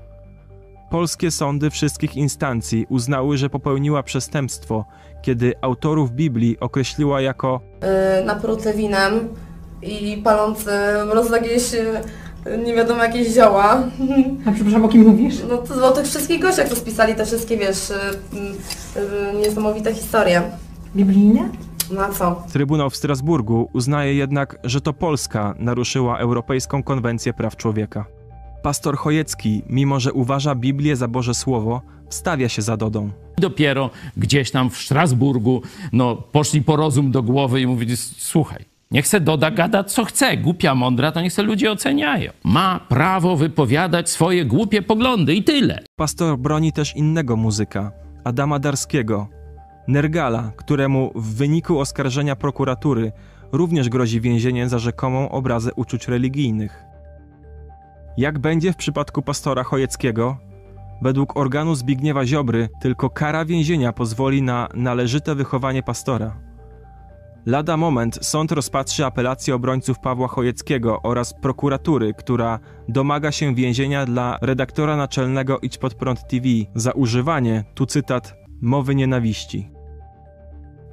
Polskie 0.90 1.32
sądy 1.32 1.70
wszystkich 1.70 2.16
instancji 2.16 2.86
uznały, 2.90 3.38
że 3.38 3.50
popełniła 3.50 4.04
przestępstwo, 4.04 4.86
kiedy 5.22 5.54
autorów 5.62 6.12
Biblii 6.12 6.60
określiła 6.60 7.22
jako 7.22 7.62
yy, 7.82 8.26
napruty 8.26 8.74
winem 8.74 9.14
i 9.82 10.22
palący 10.24 10.72
mroz 11.08 11.32
jakieś 11.32 11.64
nie 12.66 12.76
wiadomo 12.76 13.04
jakieś 13.04 13.34
zioła. 13.34 13.84
A 14.46 14.52
przepraszam, 14.52 14.86
o 14.86 14.90
kim 14.90 15.02
mówisz? 15.02 15.36
No 15.50 15.58
to 15.58 15.88
o 15.88 15.92
tych 15.92 16.06
wszystkich 16.06 16.42
gościach, 16.42 16.70
co 16.70 16.76
spisali 16.76 17.16
te 17.16 17.26
wszystkie, 17.26 17.58
wiesz, 17.58 17.90
yy, 18.34 18.42
yy, 19.34 19.40
niesamowite 19.40 19.94
historie. 19.94 20.42
Biblijne? 20.96 21.50
No 21.92 22.02
a 22.02 22.10
co? 22.10 22.44
Trybunał 22.54 22.90
w 22.90 22.96
Strasburgu 22.96 23.70
uznaje 23.74 24.14
jednak, 24.14 24.60
że 24.64 24.82
to 24.82 24.94
Polska 24.94 25.56
naruszyła 25.60 26.18
Europejską 26.18 26.84
Konwencję 26.84 27.34
Praw 27.34 27.56
Człowieka. 27.56 28.19
Pastor 28.62 28.98
Chojecki, 28.98 29.62
mimo 29.70 30.00
że 30.00 30.14
uważa 30.14 30.56
Biblię 30.56 30.96
za 30.96 31.08
Boże 31.08 31.34
Słowo, 31.34 31.82
wstawia 32.10 32.50
się 32.50 32.62
za 32.62 32.78
Dodą. 32.78 33.10
Dopiero 33.38 33.90
gdzieś 34.18 34.52
tam 34.52 34.70
w 34.70 34.78
Strasburgu 34.78 35.62
no, 35.94 36.16
poszli 36.16 36.62
po 36.62 36.76
rozum 36.76 37.12
do 37.12 37.24
głowy 37.24 37.62
i 37.62 37.68
mówili, 37.68 37.98
słuchaj, 37.98 38.66
niech 38.92 39.08
se 39.08 39.20
Doda 39.20 39.52
gada 39.52 39.84
co 39.84 40.06
chce, 40.06 40.38
głupia, 40.38 40.76
mądra, 40.76 41.12
to 41.12 41.22
niech 41.22 41.34
se 41.34 41.44
ludzie 41.44 41.72
oceniają. 41.72 42.32
Ma 42.44 42.80
prawo 42.90 43.36
wypowiadać 43.36 44.10
swoje 44.10 44.46
głupie 44.46 44.82
poglądy 44.82 45.36
i 45.36 45.44
tyle. 45.44 45.80
Pastor 45.96 46.38
broni 46.38 46.74
też 46.74 46.96
innego 46.96 47.36
muzyka, 47.36 47.92
Adama 48.24 48.60
Darskiego, 48.60 49.28
Nergala, 49.88 50.52
któremu 50.56 51.12
w 51.16 51.36
wyniku 51.36 51.80
oskarżenia 51.80 52.36
prokuratury 52.36 53.12
również 53.52 53.90
grozi 53.90 54.22
więzienie 54.22 54.70
za 54.70 54.80
rzekomą 54.80 55.30
obrazę 55.30 55.74
uczuć 55.74 56.08
religijnych. 56.08 56.89
Jak 58.20 58.40
będzie 58.40 58.74
w 58.74 58.76
przypadku 58.76 59.22
pastora 59.22 59.64
Chojeckiego? 59.64 60.38
Według 61.02 61.38
organu 61.38 61.76
Zbigniewa 61.76 62.26
Ziobry 62.26 62.70
tylko 62.82 63.10
kara 63.10 63.46
więzienia 63.46 63.94
pozwoli 63.94 64.42
na 64.42 64.70
należyte 64.74 65.36
wychowanie 65.36 65.84
pastora. 65.84 66.38
Lada 67.46 67.78
moment 67.78 68.20
sąd 68.22 68.52
rozpatrzy 68.52 69.06
apelację 69.06 69.56
obrońców 69.56 70.00
Pawła 70.00 70.28
Chojeckiego 70.28 71.02
oraz 71.02 71.34
prokuratury, 71.34 72.14
która 72.14 72.60
domaga 72.90 73.32
się 73.32 73.56
więzienia 73.56 74.06
dla 74.06 74.38
redaktora 74.42 74.96
naczelnego 74.98 75.60
Idź 75.60 75.78
Pod 75.78 75.94
Prąd 75.94 76.28
TV 76.28 76.46
za 76.76 76.92
używanie, 76.92 77.64
tu 77.76 77.86
cytat, 77.86 78.36
mowy 78.62 78.96
nienawiści. 78.96 79.72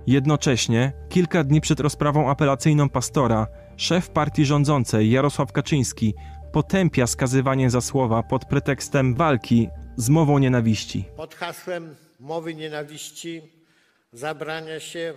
Jednocześnie, 0.07 0.93
kilka 1.09 1.45
dni 1.45 1.61
przed 1.61 1.81
rozprawą 1.81 2.31
apelacyjną 2.31 2.89
pastora, 2.89 3.47
szef 3.77 4.11
partii 4.11 4.45
rządzącej 4.45 5.11
Jarosław 5.11 5.53
Kaczyński 5.53 6.15
potępia 6.57 7.07
skazywanie 7.07 7.71
za 7.71 7.81
słowa 7.81 8.23
pod 8.23 8.45
pretekstem 8.45 9.15
walki 9.15 9.69
z 9.97 10.09
mową 10.09 10.39
nienawiści. 10.39 11.05
Pod 11.17 11.35
hasłem 11.35 11.95
mowy 12.21 12.55
nienawiści 12.55 13.43
zabrania 14.13 14.81
się 14.81 15.15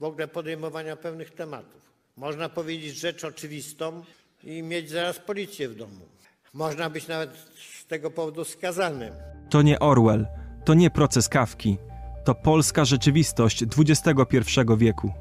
w 0.00 0.04
ogóle 0.04 0.28
podejmowania 0.28 0.96
pewnych 0.96 1.30
tematów. 1.30 1.92
Można 2.16 2.48
powiedzieć 2.48 2.96
rzecz 2.96 3.24
oczywistą 3.24 4.02
i 4.44 4.62
mieć 4.62 4.90
zaraz 4.90 5.18
policję 5.18 5.68
w 5.68 5.76
domu. 5.76 6.04
Można 6.52 6.90
być 6.90 7.08
nawet 7.08 7.30
z 7.80 7.86
tego 7.86 8.10
powodu 8.10 8.44
skazanym. 8.44 9.14
To 9.50 9.62
nie 9.62 9.78
Orwell, 9.78 10.26
to 10.64 10.74
nie 10.74 10.90
proces 10.90 11.28
Kawki, 11.28 11.78
to 12.24 12.34
polska 12.34 12.84
rzeczywistość 12.84 13.64
XXI 13.78 14.60
wieku. 14.76 15.12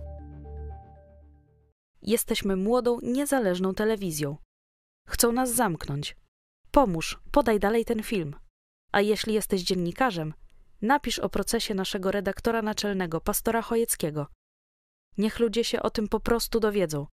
Jesteśmy 2.02 2.56
młodą, 2.56 2.98
niezależną 3.04 3.74
telewizją. 3.74 4.38
Chcą 5.08 5.32
nas 5.32 5.54
zamknąć. 5.54 6.16
Pomóż, 6.72 7.20
podaj 7.32 7.60
dalej 7.60 7.86
ten 7.86 8.04
film. 8.04 8.36
A 8.92 9.02
jeśli 9.02 9.34
jesteś 9.34 9.62
dziennikarzem, 9.62 10.34
napisz 10.82 11.20
o 11.20 11.30
procesie 11.30 11.74
naszego 11.74 12.12
redaktora 12.12 12.62
naczelnego, 12.62 13.22
pastora 13.22 13.62
Chojeckiego. 13.62 14.28
Niech 15.18 15.40
ludzie 15.40 15.64
się 15.64 15.82
o 15.82 15.90
tym 15.90 16.08
po 16.08 16.20
prostu 16.20 16.60
dowiedzą. 16.60 17.08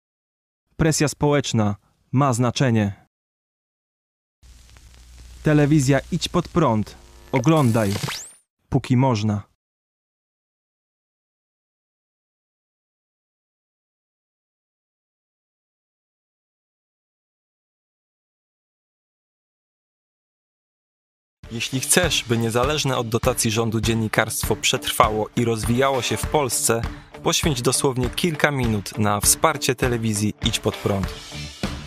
Presja 0.76 1.08
społeczna 1.08 1.76
ma 2.12 2.32
znaczenie. 2.32 3.06
Telewizja 5.42 6.00
idź 6.12 6.28
pod 6.28 6.48
prąd. 6.48 6.96
Oglądaj, 7.32 7.92
póki 8.68 8.96
można. 8.96 9.47
Jeśli 21.52 21.80
chcesz, 21.80 22.24
by 22.28 22.38
niezależne 22.38 22.96
od 22.96 23.08
dotacji 23.08 23.50
rządu 23.50 23.80
dziennikarstwo 23.80 24.56
przetrwało 24.56 25.28
i 25.36 25.44
rozwijało 25.44 26.02
się 26.02 26.16
w 26.16 26.26
Polsce, 26.26 26.82
poświęć 27.22 27.62
dosłownie 27.62 28.10
kilka 28.10 28.50
minut 28.50 28.98
na 28.98 29.20
wsparcie 29.20 29.74
telewizji 29.74 30.34
Idź 30.46 30.58
Pod 30.58 30.76
Prąd. 30.76 31.06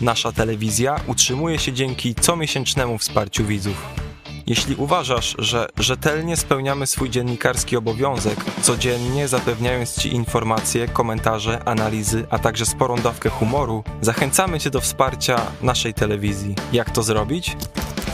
Nasza 0.00 0.32
telewizja 0.32 0.96
utrzymuje 1.06 1.58
się 1.58 1.72
dzięki 1.72 2.14
comiesięcznemu 2.14 2.98
wsparciu 2.98 3.44
widzów. 3.44 4.01
Jeśli 4.46 4.76
uważasz, 4.76 5.34
że 5.38 5.68
rzetelnie 5.78 6.36
spełniamy 6.36 6.86
swój 6.86 7.10
dziennikarski 7.10 7.76
obowiązek, 7.76 8.44
codziennie 8.62 9.28
zapewniając 9.28 10.00
Ci 10.00 10.14
informacje, 10.14 10.88
komentarze, 10.88 11.62
analizy, 11.64 12.26
a 12.30 12.38
także 12.38 12.66
sporą 12.66 12.96
dawkę 12.96 13.28
humoru, 13.28 13.84
zachęcamy 14.00 14.60
Cię 14.60 14.70
do 14.70 14.80
wsparcia 14.80 15.40
naszej 15.62 15.94
telewizji. 15.94 16.54
Jak 16.72 16.90
to 16.90 17.02
zrobić? 17.02 17.56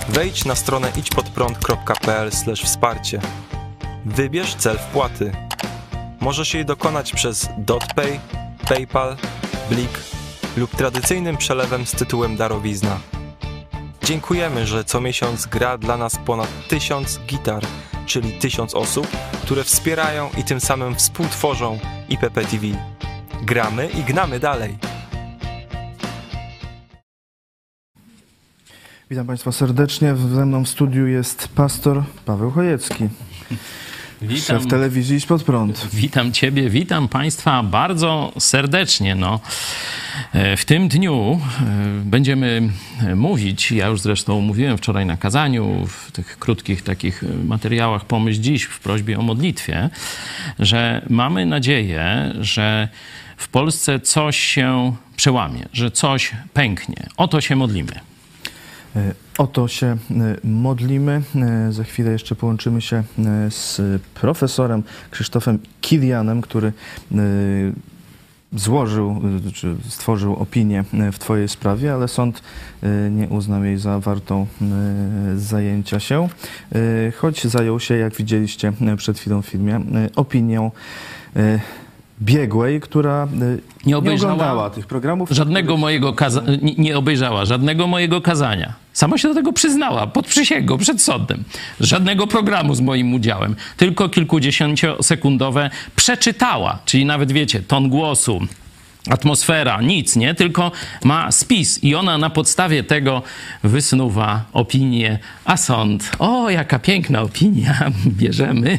Wejdź 0.09 0.45
na 0.45 0.55
stronę 0.55 0.93
idźpodprąd.pl 0.97 2.31
wsparcie. 2.65 3.21
Wybierz 4.05 4.55
cel 4.55 4.79
wpłaty. 4.79 5.33
Możesz 6.21 6.55
jej 6.55 6.65
dokonać 6.65 7.13
przez 7.13 7.49
DotPay, 7.59 8.21
PayPal, 8.69 9.17
Blik 9.71 9.91
lub 10.57 10.77
tradycyjnym 10.77 11.37
przelewem 11.37 11.87
z 11.87 11.93
tytułem 11.93 12.37
darowizna. 12.37 13.01
Dziękujemy, 14.03 14.67
że 14.67 14.85
co 14.85 15.01
miesiąc 15.01 15.47
gra 15.47 15.79
dla 15.79 15.97
nas 15.97 16.19
ponad 16.27 16.69
tysiąc 16.69 17.21
gitar, 17.27 17.63
czyli 18.07 18.33
tysiąc 18.33 18.75
osób, 18.75 19.07
które 19.43 19.65
wspierają 19.65 20.31
i 20.39 20.45
tym 20.45 20.61
samym 20.61 20.95
współtworzą 20.95 21.79
IPP 22.09 22.41
TV. 22.41 22.67
Gramy 23.43 23.89
i 23.89 24.03
gnamy 24.03 24.41
dalej. 24.41 24.79
Witam 29.11 29.27
Państwa 29.27 29.53
serdecznie. 29.53 30.17
Ze 30.17 30.47
mną 30.47 30.65
w 30.65 30.69
studiu 30.69 31.07
jest 31.07 31.49
pastor 31.49 32.03
Paweł 32.25 32.51
Chojecki. 32.51 33.09
Witam. 34.23 34.61
Szef 34.61 34.67
telewizji 34.67 35.17
Idź 35.17 35.27
Pod 35.27 35.43
Prąd. 35.43 35.87
Witam 35.93 36.33
Ciebie, 36.33 36.71
witam 36.71 37.09
Państwa 37.09 37.63
bardzo 37.63 38.33
serdecznie. 38.39 39.15
No, 39.15 39.41
e, 40.33 40.57
w 40.57 40.65
tym 40.65 40.89
dniu 40.89 41.41
e, 41.61 41.65
będziemy 42.05 42.63
mówić, 43.17 43.73
ja 43.73 43.87
już 43.87 44.01
zresztą 44.01 44.41
mówiłem 44.41 44.79
wczoraj 44.79 45.07
na 45.07 45.17
kazaniu, 45.17 45.87
w 45.87 46.13
tych 46.13 46.39
krótkich 46.39 46.83
takich 46.83 47.25
materiałach 47.45 48.05
Pomyśl 48.05 48.41
Dziś 48.41 48.65
w 48.65 48.81
prośbie 48.81 49.19
o 49.19 49.23
modlitwie, 49.23 49.91
że 50.59 51.07
mamy 51.11 51.47
nadzieję, 51.47 52.35
że 52.41 52.89
w 53.37 53.49
Polsce 53.49 54.01
coś 54.01 54.39
się 54.39 54.97
przełamie, 55.17 55.69
że 55.73 55.91
coś 55.91 56.33
pęknie. 56.53 57.07
O 57.17 57.29
to 57.29 57.41
się 57.41 57.57
modlimy. 57.57 58.01
E, 58.97 59.15
o 59.39 59.47
to 59.47 59.69
się 59.69 59.97
modlimy. 60.45 61.23
Za 61.71 61.85
chwilę 61.85 62.13
jeszcze 62.13 62.35
połączymy 62.35 62.81
się 62.81 63.03
z 63.51 63.81
profesorem 64.15 64.83
Krzysztofem 65.11 65.59
Kilianem, 65.81 66.41
który 66.41 66.73
złożył, 68.53 69.23
czy 69.55 69.77
stworzył 69.89 70.37
opinię 70.37 70.85
w 71.13 71.19
Twojej 71.19 71.49
sprawie, 71.49 71.95
ale 71.95 72.09
sąd 72.09 72.43
nie 73.11 73.29
uznał 73.29 73.65
jej 73.65 73.79
za 73.79 74.01
wartą 74.01 74.47
zajęcia 75.37 76.01
się, 76.01 76.29
choć 77.17 77.47
zajął 77.47 77.81
się, 77.81 77.97
jak 77.97 78.15
widzieliście 78.15 78.73
przed 78.97 79.19
chwilą 79.19 79.43
w 79.43 79.47
filmie, 79.47 79.81
opinią 80.17 80.71
Biegłej, 82.23 82.81
która 82.81 83.25
y, 83.25 83.29
Nie 83.39 83.59
nie 83.87 83.97
obejrzała 83.99 84.33
oglądała 84.33 84.71
tych 84.71 84.87
programów. 84.87 85.31
żadnego 85.31 85.77
mojego 85.77 86.13
kaza- 86.13 86.43
nie, 86.63 86.75
nie 86.75 86.99
obejrzała 86.99 87.45
żadnego 87.45 87.87
mojego 87.87 88.21
kazania. 88.21 88.73
Sama 88.93 89.19
się 89.19 89.29
do 89.29 89.35
tego 89.35 89.53
przyznała, 89.53 90.07
pod 90.07 90.27
przysięgą, 90.27 90.79
przed 90.79 91.03
sądem. 91.03 91.45
Żadnego 91.81 92.27
programu 92.27 92.75
z 92.75 92.81
moim 92.81 93.15
udziałem. 93.15 93.57
Tylko 93.77 94.09
kilkudziesięciosekundowe 94.09 95.71
przeczytała, 95.97 96.79
czyli 96.85 97.05
nawet 97.05 97.33
wiecie, 97.33 97.63
ton 97.63 97.89
głosu, 97.89 98.41
atmosfera, 99.11 99.83
nic, 99.83 100.17
nie? 100.17 100.35
Tylko 100.35 100.73
ma 101.05 101.33
spis 101.33 101.85
i 101.85 101.95
ona 101.95 102.19
na 102.19 102.31
podstawie 102.31 102.83
tego 102.83 103.23
wysnuwa 103.65 104.45
opinię, 104.53 105.19
a 105.45 105.57
sąd, 105.57 106.11
o, 106.19 106.51
jaka 106.51 106.79
piękna 106.79 107.23
opinia, 107.23 107.91
bierzemy. 108.21 108.79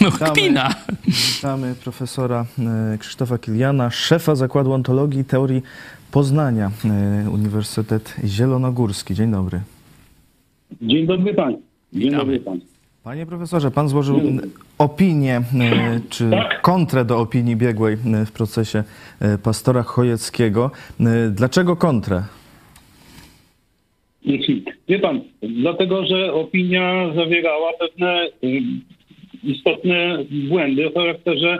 No, 0.00 0.10
kpina. 0.12 0.74
Witamy 1.36 1.74
profesora 1.84 2.46
e, 2.94 2.98
Krzysztofa 2.98 3.38
Kiliana, 3.38 3.90
szefa 3.90 4.34
Zakładu 4.34 4.72
Ontologii 4.72 5.20
i 5.20 5.24
Teorii 5.24 5.62
Poznania, 6.10 6.70
e, 7.24 7.30
Uniwersytet 7.30 8.16
Zielonogórski. 8.24 9.14
Dzień 9.14 9.30
dobry. 9.30 9.60
Dzień 10.82 11.06
dobry 11.06 11.34
Państwu. 11.34 11.62
Dzień 11.92 12.10
dobry 12.10 12.40
Państwu. 12.40 12.74
Panie 13.04 13.26
profesorze, 13.26 13.70
pan 13.70 13.88
złożył 13.88 14.20
opinię, 14.78 15.36
e, 15.36 16.00
czy 16.10 16.30
kontrę 16.62 17.04
do 17.04 17.18
opinii 17.18 17.56
biegłej 17.56 17.94
e, 17.94 18.26
w 18.26 18.32
procesie 18.32 18.84
e, 19.20 19.38
pastora 19.38 19.82
Chojeckiego. 19.82 20.70
Dlaczego 21.30 21.76
kontrę? 21.76 22.22
Wie 24.88 24.98
Pan, 24.98 25.20
dlatego, 25.42 26.06
że 26.06 26.32
opinia 26.32 27.14
zawierała 27.14 27.72
pewne 27.72 28.28
istotne 29.42 30.18
błędy 30.48 30.88
o 30.88 31.00
charakterze 31.00 31.58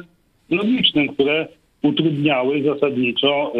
logicznym, 0.50 1.08
które 1.08 1.48
utrudniały 1.82 2.62
zasadniczo 2.62 3.52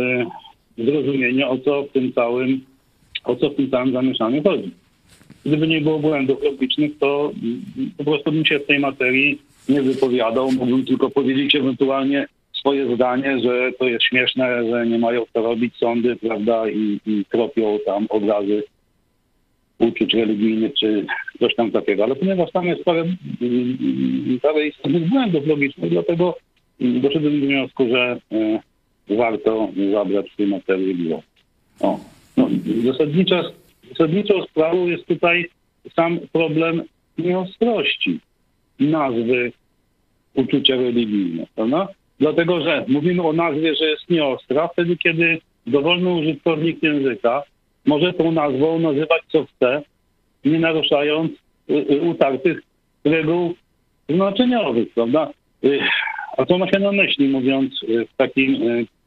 zrozumienie, 0.78 1.48
o 1.48 1.58
co 1.58 1.82
w 1.82 1.92
tym 1.92 2.12
całym, 2.12 2.60
o 3.24 3.36
co 3.36 3.50
w 3.50 3.54
tym 3.54 3.70
całym 3.70 3.92
zamieszaniu 3.92 4.42
chodzi. 4.42 4.70
Gdyby 5.46 5.68
nie 5.68 5.80
było 5.80 5.98
błędów 5.98 6.42
logicznych, 6.42 6.98
to 6.98 7.32
po 7.96 8.04
prostu 8.04 8.32
bym 8.32 8.44
się 8.44 8.58
w 8.58 8.66
tej 8.66 8.78
materii 8.78 9.42
nie 9.68 9.82
wypowiadał. 9.82 10.52
Mógłbym 10.52 10.84
tylko 10.86 11.10
powiedzieć 11.10 11.54
ewentualnie 11.54 12.26
swoje 12.52 12.94
zdanie, 12.94 13.40
że 13.40 13.72
to 13.78 13.88
jest 13.88 14.04
śmieszne, 14.04 14.70
że 14.70 14.86
nie 14.86 14.98
mają 14.98 15.24
co 15.32 15.42
robić 15.42 15.76
sądy, 15.76 16.16
prawda, 16.16 16.68
i, 16.68 17.00
i 17.06 17.24
tropią 17.30 17.78
tam 17.86 18.06
obrazy 18.08 18.62
uczuć 19.78 20.14
religijnych 20.14 20.74
czy 20.74 21.06
coś 21.38 21.54
tam 21.54 21.70
takiego. 21.70 22.04
Ale 22.04 22.16
ponieważ 22.16 22.52
tam 22.52 22.66
jest 22.66 22.84
parę, 22.84 23.00
mm, 23.40 24.38
parę 24.42 24.66
istotnych 24.66 25.08
błędów 25.08 25.46
logicznych, 25.46 25.90
dlatego 25.90 26.36
doszedłem 26.80 27.40
do 27.40 27.46
wniosku, 27.46 27.88
że 27.88 28.20
e, 28.32 29.16
warto 29.16 29.68
zabrać 29.92 30.30
w 30.30 30.36
tej 30.36 30.46
materii 30.46 30.94
głos. 30.94 31.24
No, 31.80 32.00
zasadnicza, 32.84 33.42
zasadniczą 33.90 34.42
sprawą 34.42 34.86
jest 34.86 35.06
tutaj 35.06 35.50
sam 35.96 36.18
problem 36.32 36.82
nieostrości 37.18 38.20
nazwy 38.80 39.52
uczucia 40.34 40.76
religijne, 40.76 41.46
prawda? 41.54 41.88
Dlatego, 42.20 42.60
że 42.60 42.84
mówimy 42.88 43.22
o 43.22 43.32
nazwie, 43.32 43.74
że 43.74 43.84
jest 43.84 44.10
nieostra, 44.10 44.68
wtedy, 44.68 44.96
kiedy 44.96 45.38
dowolny 45.66 46.10
użytkownik 46.10 46.82
języka 46.82 47.42
może 47.86 48.12
tą 48.12 48.32
nazwą 48.32 48.78
nazywać 48.78 49.22
co 49.28 49.44
chce, 49.44 49.82
nie 50.44 50.58
naruszając 50.58 51.32
y, 51.32 51.72
y, 51.72 52.00
utartych 52.00 52.62
reguł 53.04 53.54
znaczeniowych, 54.08 54.94
prawda? 54.94 55.30
Y, 55.64 55.80
A 56.36 56.44
co 56.44 56.58
ma 56.58 56.70
się 56.70 56.78
na 56.78 56.92
myśli, 56.92 57.28
mówiąc 57.28 57.80
w 57.88 58.16
takim 58.16 58.56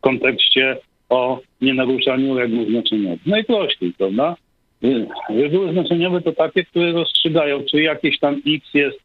kontekście 0.01 0.77
o 1.09 1.39
nienaruszaniu 1.61 2.37
reguł 2.37 2.65
znaczeniowych? 2.65 3.25
Najprościej, 3.25 3.93
prawda? 3.97 4.35
Y, 4.83 5.07
Reguły 5.29 5.71
znaczeniowe 5.71 6.21
to 6.21 6.31
takie, 6.31 6.65
które 6.65 6.91
rozstrzygają, 6.91 7.63
czy 7.71 7.81
jakieś 7.81 8.19
tam 8.19 8.41
X 8.47 8.73
jest 8.73 8.99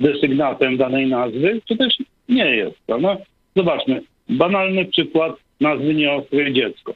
desygnatem 0.00 0.76
danej 0.76 1.06
nazwy, 1.06 1.60
czy 1.68 1.76
też 1.76 1.96
nie 2.28 2.56
jest, 2.56 2.76
prawda? 2.86 3.16
Zobaczmy, 3.56 4.02
banalny 4.28 4.84
przykład 4.84 5.36
nazwy 5.60 5.94
nieostrej 5.94 6.52
dziecko. 6.52 6.94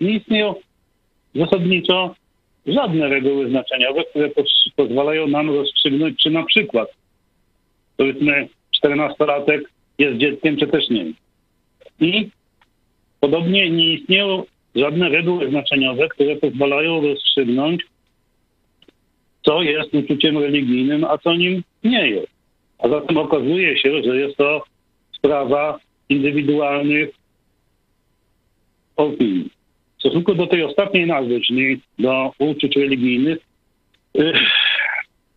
Nie 0.00 0.10
istnieją 0.10 0.54
zasadniczo 1.34 2.14
żadne 2.66 3.08
reguły 3.08 3.48
znaczeniowe, 3.48 4.04
które 4.04 4.30
pozwalają 4.76 5.26
nam 5.26 5.50
rozstrzygnąć, 5.50 6.22
czy 6.22 6.30
na 6.30 6.42
przykład 6.42 6.88
powiedzmy 7.96 8.48
14-latek 8.84 9.60
jest 9.98 10.18
dzieckiem, 10.18 10.56
czy 10.56 10.66
też 10.66 10.90
nie. 10.90 11.12
I 12.00 12.28
podobnie 13.20 13.70
nie 13.70 13.94
istnieją 13.94 14.44
żadne 14.74 15.08
reguły 15.08 15.50
znaczeniowe, 15.50 16.08
które 16.08 16.36
pozwalają 16.36 17.00
rozstrzygnąć, 17.00 17.82
co 19.42 19.62
jest 19.62 19.94
uczuciem 19.94 20.38
religijnym, 20.38 21.04
a 21.04 21.18
co 21.18 21.36
nim 21.36 21.62
nie 21.84 22.08
jest. 22.08 22.32
A 22.78 22.88
zatem 22.88 23.16
okazuje 23.16 23.78
się, 23.78 24.02
że 24.02 24.16
jest 24.16 24.36
to 24.36 24.64
sprawa 25.12 25.78
indywidualnych 26.08 27.08
opinii. 28.96 29.50
W 29.96 30.00
stosunku 30.00 30.34
do 30.34 30.46
tej 30.46 30.62
ostatniej 30.62 31.06
nazwy, 31.06 31.40
czyli 31.40 31.80
do 31.98 32.32
uczuć 32.38 32.76
religijnych, 32.76 33.38
y, 34.18 34.32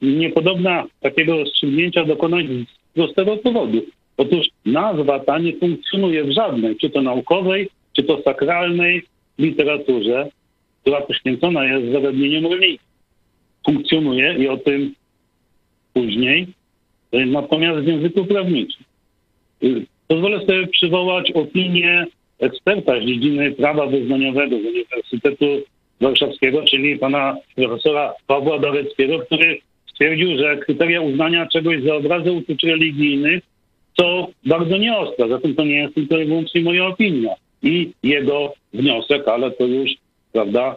niepodobna 0.02 0.86
takiego 1.02 1.38
rozstrzygnięcia 1.38 2.06
dokonać 2.06 2.45
z 2.45 2.93
prostego 2.93 3.38
powodu. 3.38 3.82
Otóż 4.17 4.47
nazwa 4.65 5.19
ta 5.19 5.39
nie 5.39 5.54
funkcjonuje 5.58 6.23
w 6.23 6.32
żadnej, 6.32 6.76
czy 6.76 6.89
to 6.89 7.02
naukowej, 7.02 7.69
czy 7.95 8.04
to 8.04 8.21
sakralnej 8.21 9.04
literaturze, 9.39 10.30
która 10.82 11.02
poświęcona 11.02 11.65
jest 11.65 11.93
zagadnieniom 11.93 12.45
religii. 12.45 12.80
Funkcjonuje 13.65 14.36
i 14.39 14.47
o 14.47 14.58
tym 14.58 14.93
później, 15.93 16.47
natomiast 17.13 17.80
w 17.80 17.88
języku 17.88 18.26
prawniczym. 18.26 18.84
Pozwolę 20.08 20.39
sobie 20.39 20.67
przywołać 20.67 21.32
opinię 21.32 22.06
eksperta 22.39 23.00
z 23.00 23.04
dziedziny 23.04 23.52
prawa 23.52 23.88
wyznaniowego 23.88 24.60
z 24.60 24.65
Uniwersytetu 24.65 25.45
Warszawskiego, 26.02 26.63
czyli 26.63 27.00
pana 27.00 27.38
profesora 27.56 28.13
Pawła 28.28 28.60
Doreckiego, 28.60 29.19
który 29.19 29.60
stwierdził, 29.93 30.38
że 30.38 30.58
kryteria 30.58 31.02
uznania 31.02 31.45
czegoś 31.45 31.84
za 31.84 31.95
obrazy 31.95 32.32
uczuć 32.32 32.63
religijnych 32.63 33.43
są 34.00 34.28
bardzo 34.45 34.78
nieostre. 34.78 35.30
Zatem 35.30 35.56
to 35.56 35.63
nie 35.63 35.76
jest 35.76 35.95
tylko 35.95 36.17
i 36.17 36.26
wyłącznie 36.26 36.62
moja 36.62 36.86
opinia. 36.86 37.34
I 37.63 37.91
jego 38.04 38.54
wniosek, 38.78 39.28
ale 39.28 39.52
to 39.52 39.66
już, 39.66 39.92
prawda, 40.32 40.76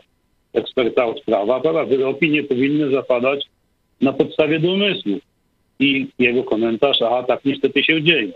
eksperta 0.54 1.06
od 1.06 1.20
prawa, 1.20 1.60
prawda, 1.60 1.84
wyroki 1.84 2.30
nie 2.30 2.42
powinny 2.42 2.90
zapadać 2.90 3.46
na 4.00 4.12
podstawie 4.12 4.60
domysłu. 4.60 5.18
I 5.80 6.06
jego 6.18 6.44
komentarz, 6.44 7.02
aha, 7.02 7.22
tak 7.22 7.44
niestety 7.44 7.82
się 7.82 8.02
dzieje. 8.02 8.32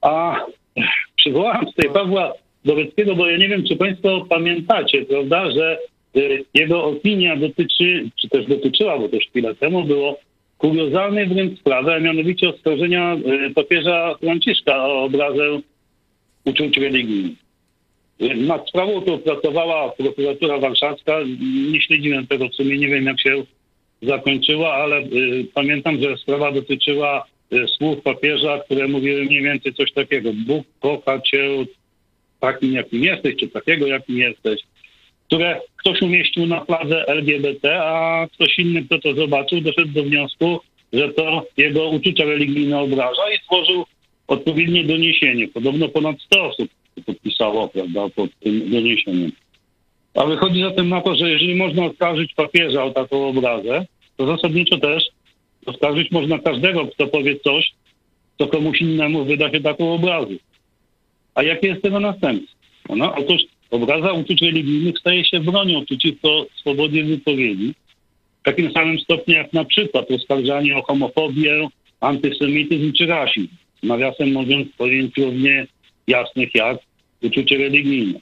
A 0.00 0.40
przywołałem 1.18 1.66
tutaj 1.66 1.90
Pawła 1.90 2.32
Doreckiego, 2.64 3.14
bo 3.14 3.26
ja 3.26 3.36
nie 3.36 3.48
wiem, 3.48 3.64
czy 3.64 3.76
Państwo 3.76 4.26
pamiętacie, 4.28 5.04
prawda, 5.04 5.50
że 5.50 5.78
y, 6.16 6.44
jego 6.54 6.84
opinia 6.84 7.36
dotyczy, 7.36 8.10
czy 8.20 8.28
też 8.28 8.46
dotyczyła, 8.46 8.98
bo 8.98 9.08
to 9.08 9.16
już 9.16 9.26
chwilę 9.26 9.54
temu 9.54 9.84
było, 9.84 10.18
kuriozalnej 10.58 11.26
wręcz 11.26 11.60
sprawy, 11.60 11.94
a 11.94 12.00
mianowicie 12.00 12.48
oskarżenia 12.48 13.16
y, 13.48 13.54
papieża 13.54 14.14
Franciszka 14.20 14.86
o 14.86 15.02
obrazę 15.02 15.60
uczuć 16.44 16.78
religijnych. 16.78 17.45
Nad 18.20 18.68
sprawą 18.68 19.02
tą 19.02 19.18
pracowała 19.18 19.88
prokuratura 19.90 20.58
warszawska. 20.58 21.20
Nie 21.72 21.80
śledziłem 21.80 22.26
tego 22.26 22.48
w 22.48 22.54
sumie, 22.54 22.78
nie 22.78 22.88
wiem 22.88 23.04
jak 23.04 23.20
się 23.20 23.42
zakończyła, 24.02 24.74
ale 24.74 24.98
y, 25.00 25.46
pamiętam, 25.54 26.02
że 26.02 26.16
sprawa 26.16 26.52
dotyczyła 26.52 27.26
y, 27.52 27.68
słów 27.68 28.02
papieża, 28.02 28.58
które 28.58 28.88
mówiły 28.88 29.24
mniej 29.24 29.42
więcej 29.42 29.74
coś 29.74 29.92
takiego. 29.92 30.30
Bóg 30.46 30.66
kocha 30.80 31.20
cię 31.20 31.64
takim, 32.40 32.72
jakim 32.72 33.04
jesteś, 33.04 33.36
czy 33.36 33.48
takiego, 33.48 33.86
jakim 33.86 34.18
jesteś. 34.18 34.60
Które 35.26 35.60
ktoś 35.76 36.02
umieścił 36.02 36.46
na 36.46 36.64
fladze 36.64 37.08
LGBT, 37.08 37.82
a 37.82 38.26
ktoś 38.32 38.58
inny, 38.58 38.82
kto 38.84 38.98
to 38.98 39.14
zobaczył, 39.14 39.60
doszedł 39.60 39.92
do 39.92 40.02
wniosku, 40.02 40.60
że 40.92 41.08
to 41.08 41.46
jego 41.56 41.88
uczucia 41.88 42.24
religijne 42.24 42.78
obraża 42.78 43.22
i 43.34 43.38
stworzył 43.38 43.84
odpowiednie 44.26 44.84
doniesienie. 44.84 45.48
Podobno 45.48 45.88
ponad 45.88 46.16
100 46.20 46.44
osób 46.44 46.68
podpisało 47.02 47.68
prawda, 47.68 48.08
pod 48.08 48.30
tym 48.40 48.70
doniesieniem. 48.70 49.32
A 50.14 50.26
wychodzi 50.26 50.62
zatem 50.62 50.88
na 50.88 51.00
to, 51.00 51.16
że 51.16 51.30
jeżeli 51.30 51.54
można 51.54 51.84
oskarżyć 51.84 52.34
papieża 52.34 52.84
o 52.84 52.90
taką 52.90 53.28
obrazę, 53.28 53.86
to 54.16 54.26
zasadniczo 54.26 54.78
też 54.78 55.04
oskarżyć 55.66 56.10
można 56.10 56.38
każdego, 56.38 56.86
kto 56.86 57.06
powie 57.06 57.36
coś, 57.40 57.72
co 58.38 58.46
komuś 58.46 58.80
innemu 58.80 59.24
wyda 59.24 59.50
się 59.50 59.60
taką 59.60 59.94
obrazę. 59.94 60.34
A 61.34 61.42
jakie 61.42 61.68
jest 61.68 61.82
tego 61.82 62.00
następstwo? 62.00 62.56
No, 62.96 63.14
otóż 63.14 63.42
obraza 63.70 64.12
uczuć 64.12 64.42
religijnych 64.42 64.98
staje 64.98 65.24
się 65.24 65.40
bronią 65.40 65.84
przeciwko 65.84 66.46
swobodzie 66.60 67.04
wypowiedzi, 67.04 67.74
w 68.40 68.44
takim 68.44 68.72
samym 68.72 68.98
stopniu 68.98 69.34
jak 69.34 69.52
na 69.52 69.64
przykład 69.64 70.10
oskarżanie 70.10 70.76
o 70.76 70.82
homofobię, 70.82 71.68
antysemityzm 72.00 72.92
czy 72.92 73.06
rasizm. 73.06 73.48
nawiasem 73.82 74.32
mówiąc, 74.32 74.68
pojęć 74.78 75.16
równie 75.16 75.66
jasnych 76.06 76.54
jak 76.54 76.78
uczucie 77.22 77.58
religijne. 77.58 78.20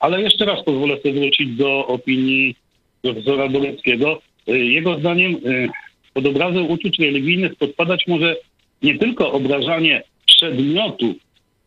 Ale 0.00 0.22
jeszcze 0.22 0.44
raz 0.44 0.64
pozwolę 0.64 0.96
sobie 0.96 1.12
wrócić 1.12 1.56
do 1.56 1.86
opinii 1.86 2.56
profesora 3.02 3.48
Boleckiego. 3.48 4.22
Y, 4.48 4.58
Jego 4.58 4.98
zdaniem 4.98 5.32
y, 5.32 5.68
pod 6.14 6.26
obrazem 6.26 6.70
uczuć 6.70 6.98
religijnych 6.98 7.54
podpadać 7.54 8.06
może 8.06 8.36
nie 8.82 8.98
tylko 8.98 9.32
obrażanie 9.32 10.02
przedmiotu 10.26 11.14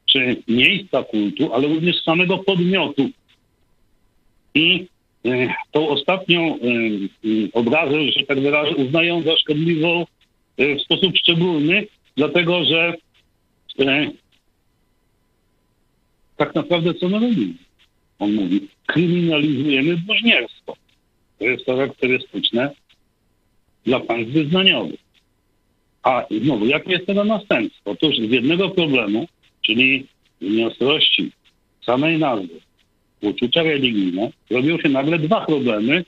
czy 0.06 0.36
miejsca 0.48 1.04
kultu, 1.04 1.54
ale 1.54 1.68
również 1.68 2.04
samego 2.04 2.38
podmiotu. 2.38 3.10
I 4.56 4.88
y, 5.26 5.48
tą 5.72 5.90
ostatnią 5.90 6.58
obrazę, 7.54 8.12
że 8.12 8.26
tak 8.26 8.40
wyrażę, 8.40 8.76
uznają 8.76 9.22
za 9.22 9.38
szkodliwą 9.38 10.06
w 10.58 10.82
sposób 10.82 11.18
szczególny, 11.18 11.88
dlatego 12.18 12.66
że 12.66 12.94
tak 16.38 16.56
naprawdę 16.56 16.94
co 16.94 17.10
my 17.10 17.20
robimy? 17.20 17.54
On 18.20 18.34
mówi, 18.34 18.68
kryminalizujemy 18.86 19.98
bluźnierstwo. 19.98 20.76
To 21.40 21.46
jest 21.46 21.66
charakterystyczne 21.66 22.72
dla 23.86 24.00
państw 24.00 24.34
wyznaniowych. 24.34 25.00
A 26.04 26.26
znowu, 26.42 26.66
jakie 26.66 26.92
jest 26.92 27.06
tego 27.06 27.24
następstwo? 27.24 27.92
Otóż 27.92 28.18
z 28.18 28.32
jednego 28.32 28.70
problemu, 28.70 29.28
czyli 29.62 30.08
wyniosłości 30.42 31.32
samej 31.86 32.20
nazwy, 32.20 32.60
uczucia 33.22 33.64
religijne, 33.64 34.32
robią 34.50 34.78
się 34.78 34.90
nagle 34.90 35.20
dwa 35.20 35.46
problemy, 35.46 36.06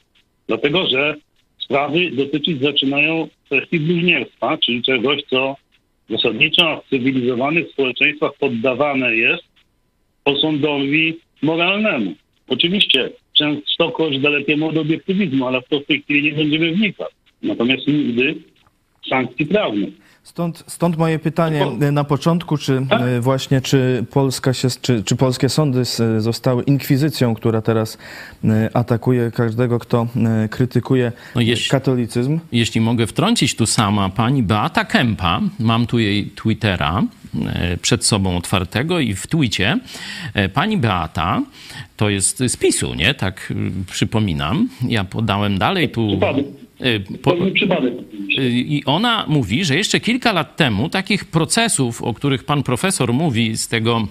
dlatego 0.48 0.88
że 0.88 1.16
sprawy 1.58 2.12
dotyczyć 2.12 2.62
zaczynają 2.62 3.28
kwestii 3.46 3.80
bluźnierstwa, 3.80 4.58
czyli 4.58 4.84
czegoś, 4.84 5.24
co 5.30 5.56
zasadniczo 6.10 6.82
w 6.86 6.90
cywilizowanych 6.90 7.72
społeczeństwach 7.72 8.32
poddawane 8.40 9.16
jest 9.16 9.44
osądowi 10.26 11.20
moralnemu. 11.42 12.14
Oczywiście 12.48 13.10
częstokroć 13.34 14.20
dalekiemu 14.20 14.70
od 14.70 14.78
obiektywizmu, 14.78 15.48
ale 15.48 15.62
w 15.62 15.68
to 15.68 15.80
w 15.80 15.86
tej 15.86 16.02
chwili 16.02 16.24
nie 16.24 16.38
będziemy 16.38 16.72
wnikać. 16.72 17.10
Natomiast 17.44 17.88
nigdy 17.88 18.36
sankcji 19.10 19.46
prawnych. 19.46 20.06
Stąd, 20.24 20.64
stąd 20.68 20.98
moje 20.98 21.20
pytanie 21.20 21.66
e, 21.82 21.92
na 21.92 22.04
początku, 22.04 22.58
czy 22.58 22.86
e, 22.90 23.22
właśnie 23.22 23.62
czy, 23.62 24.06
Polska 24.12 24.54
się, 24.54 24.68
czy, 24.82 25.04
czy 25.04 25.16
polskie 25.16 25.50
sądy 25.50 25.84
zostały 26.18 26.64
inkwizycją, 26.64 27.36
która 27.36 27.62
teraz 27.62 27.98
e, 28.44 28.70
atakuje 28.74 29.32
każdego, 29.32 29.80
kto 29.80 30.08
e, 30.44 30.50
krytykuje 30.50 31.12
katolicyzm? 31.70 32.40
Jeśli 32.52 32.82
mogę 32.82 33.08
wtrącić 33.08 33.56
tu 33.56 33.66
sama, 33.66 34.10
pani 34.10 34.44
Beata 34.44 34.86
Kępa, 34.86 35.42
mam 35.60 35.88
tu 35.88 36.00
jej 36.00 36.26
Twittera 36.26 37.04
przed 37.82 38.06
sobą 38.06 38.38
otwartego 38.38 39.00
i 39.00 39.14
w 39.14 39.28
twicie 39.28 39.80
e, 40.34 40.50
pani 40.50 40.78
Beata, 40.78 41.42
to 41.98 42.10
jest 42.10 42.44
z 42.48 42.58
PiSu, 42.58 42.94
nie? 42.94 43.14
Tak 43.14 43.52
y, 43.52 43.56
przypominam. 43.92 44.70
Ja 44.88 45.04
podałem 45.04 45.58
dalej 45.58 45.90
tu... 45.90 46.20
E, 46.80 47.00
Po, 47.00 47.36
Y, 48.40 48.50
I 48.50 48.86
ona 48.86 49.26
mówi, 49.28 49.66
że 49.66 49.76
jeszcze 49.76 50.00
kilka 50.00 50.32
lat 50.34 50.56
temu 50.56 50.90
takich 50.90 51.26
procesów, 51.26 52.02
o 52.02 52.14
których 52.14 52.44
pan 52.44 52.64
profesor 52.64 53.14
mówi 53.14 53.58
z 53.58 53.68
tego 53.68 54.08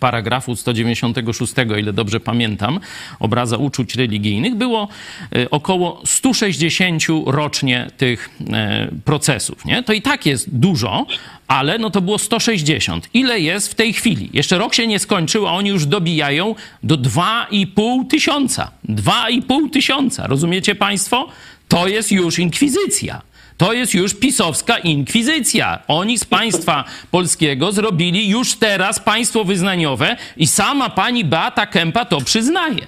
paragrafu 0.00 0.56
196, 0.56 1.54
o 1.72 1.76
ile 1.76 1.92
dobrze 1.92 2.20
pamiętam, 2.20 2.80
obraza 3.20 3.56
uczuć 3.56 3.94
religijnych, 3.94 4.54
było 4.54 4.88
y, 5.36 5.50
około 5.50 6.02
160 6.04 7.02
rocznie 7.26 7.90
tych 7.96 8.30
e, 8.52 8.88
procesów. 9.04 9.64
Nie? 9.64 9.82
To 9.82 9.92
i 9.92 10.02
tak 10.02 10.26
jest 10.26 10.56
dużo, 10.56 11.06
ale 11.48 11.78
no 11.78 11.90
to 11.90 12.00
było 12.00 12.18
160. 12.18 13.08
Ile 13.14 13.40
jest 13.40 13.68
w 13.68 13.74
tej 13.74 13.92
chwili? 13.92 14.30
Jeszcze 14.32 14.58
rok 14.58 14.74
się 14.74 14.86
nie 14.86 14.98
skończył, 14.98 15.48
a 15.48 15.52
oni 15.52 15.70
już 15.70 15.86
dobijają 15.86 16.54
do 16.82 16.98
2,5 16.98 18.06
tysiąca. 18.06 18.70
2,5 18.88 19.70
tysiąca. 19.70 20.26
Rozumiecie 20.26 20.74
państwo? 20.74 21.28
To 21.68 21.88
jest 21.88 22.12
już 22.12 22.38
inkwizycja. 22.38 23.22
To 23.56 23.72
jest 23.72 23.94
już 23.94 24.14
pisowska 24.14 24.78
inkwizycja. 24.78 25.78
Oni 25.88 26.18
z 26.18 26.24
państwa 26.24 26.84
polskiego 27.10 27.72
zrobili 27.72 28.28
już 28.28 28.54
teraz 28.54 29.00
państwo 29.00 29.44
wyznaniowe 29.44 30.16
i 30.36 30.46
sama 30.46 30.90
pani 30.90 31.24
Beata 31.24 31.66
Kępa 31.66 32.04
to 32.04 32.20
przyznaje. 32.20 32.86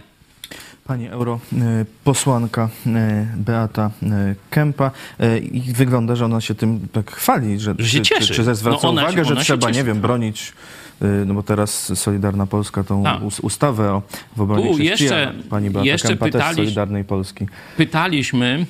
Pani 0.86 1.08
europosłanka 1.08 2.68
e, 2.86 3.26
Beata 3.36 3.90
e, 4.02 4.34
Kępa 4.50 4.90
e, 5.20 5.38
i 5.38 5.60
wygląda, 5.60 6.16
że 6.16 6.24
ona 6.24 6.40
się 6.40 6.54
tym 6.54 6.88
tak 6.92 7.10
chwali, 7.12 7.60
że, 7.60 7.74
Że 7.78 7.88
się 7.88 7.98
czy, 8.00 8.04
cieszy. 8.14 8.26
czy, 8.34 8.44
czy 8.44 8.54
zwraca 8.54 8.80
No 8.82 8.88
ona 8.88 9.00
się- 9.02 9.06
uwagę, 9.08 9.24
że 9.24 9.36
trzeba, 9.36 9.66
cieszy, 9.66 9.78
nie 9.80 9.84
wiem, 9.84 9.96
tak. 9.96 10.02
bronić 10.02 10.52
no 11.26 11.34
bo 11.34 11.42
teraz 11.42 11.98
Solidarna 11.98 12.46
Polska 12.46 12.84
tą 12.84 13.02
Tak. 13.04 13.22
us- 13.22 13.40
ustawę 13.40 13.92
o 13.92 14.02
w 14.36 14.40
obronie 14.40 14.68
Tu 14.68 14.74
chrześcijan. 14.74 15.18
jeszcze- 15.34 15.48
Pani 15.50 15.70
Beata 15.70 15.86
jeszcze 15.86 16.08
Kępa 16.08 16.26
pytaliś- 16.26 16.54
Solidarnej 16.56 17.04
Polski. 17.04 17.46
pytaliśmy 17.76 18.66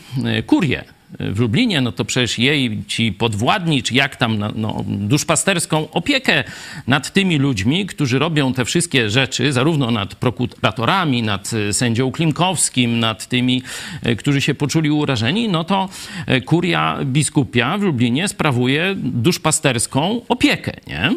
kurię 0.46 0.84
w 1.10 1.40
Lublinie, 1.40 1.80
no 1.80 1.92
to 1.92 2.04
przecież 2.04 2.38
jej 2.38 2.84
ci 2.86 3.12
podwładni, 3.12 3.82
czy 3.82 3.94
jak 3.94 4.16
tam, 4.16 4.38
no, 4.38 4.52
no, 4.54 4.84
duszpasterską 4.88 5.90
opiekę 5.90 6.44
nad 6.86 7.12
tymi 7.12 7.38
ludźmi, 7.38 7.86
którzy 7.86 8.18
robią 8.18 8.54
te 8.54 8.64
wszystkie 8.64 9.10
rzeczy, 9.10 9.52
zarówno 9.52 9.90
nad 9.90 10.14
prokuratorami, 10.14 11.22
nad 11.22 11.50
e, 11.52 11.72
sędzią 11.72 12.12
Klimkowskim, 12.12 13.00
nad 13.00 13.26
tymi, 13.26 13.62
e, 14.02 14.16
którzy 14.16 14.40
się 14.40 14.54
poczuli 14.54 14.90
urażeni, 14.90 15.48
no 15.48 15.64
to 15.64 15.88
e, 16.26 16.40
kuria 16.40 16.98
biskupia 17.04 17.78
w 17.78 17.82
Lublinie 17.82 18.28
sprawuje 18.28 18.94
duszpasterską 18.96 20.20
opiekę, 20.28 20.72
nie? 20.86 21.10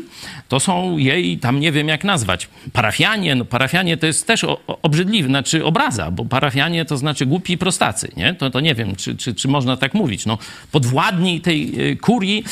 To 0.48 0.60
są 0.60 0.98
jej, 0.98 1.38
tam 1.38 1.60
nie 1.60 1.72
wiem 1.72 1.88
jak 1.88 2.04
nazwać, 2.04 2.50
parafianie, 2.74 3.36
no 3.36 3.46
parafianie 3.46 3.98
to 3.98 4.06
jest 4.06 4.28
też 4.28 4.44
o- 4.44 4.60
o- 4.68 4.80
obrzydliwe, 4.82 5.30
znaczy 5.30 5.66
obraza, 5.66 6.12
bo 6.12 6.26
parafianie 6.26 6.86
to 6.86 6.98
znaczy 6.98 7.26
głupi 7.26 7.58
prostacy, 7.58 8.12
nie? 8.18 8.34
To, 8.34 8.50
to 8.50 8.60
nie 8.60 8.76
wiem, 8.76 8.96
czy, 8.96 9.16
czy, 9.16 9.36
czy 9.36 9.48
można 9.48 9.78
tak 9.80 9.94
mówić, 9.94 10.26
no 10.26 10.38
podwładni 10.72 11.42
tej 11.42 11.92
y, 11.92 11.98
kurii, 11.98 12.44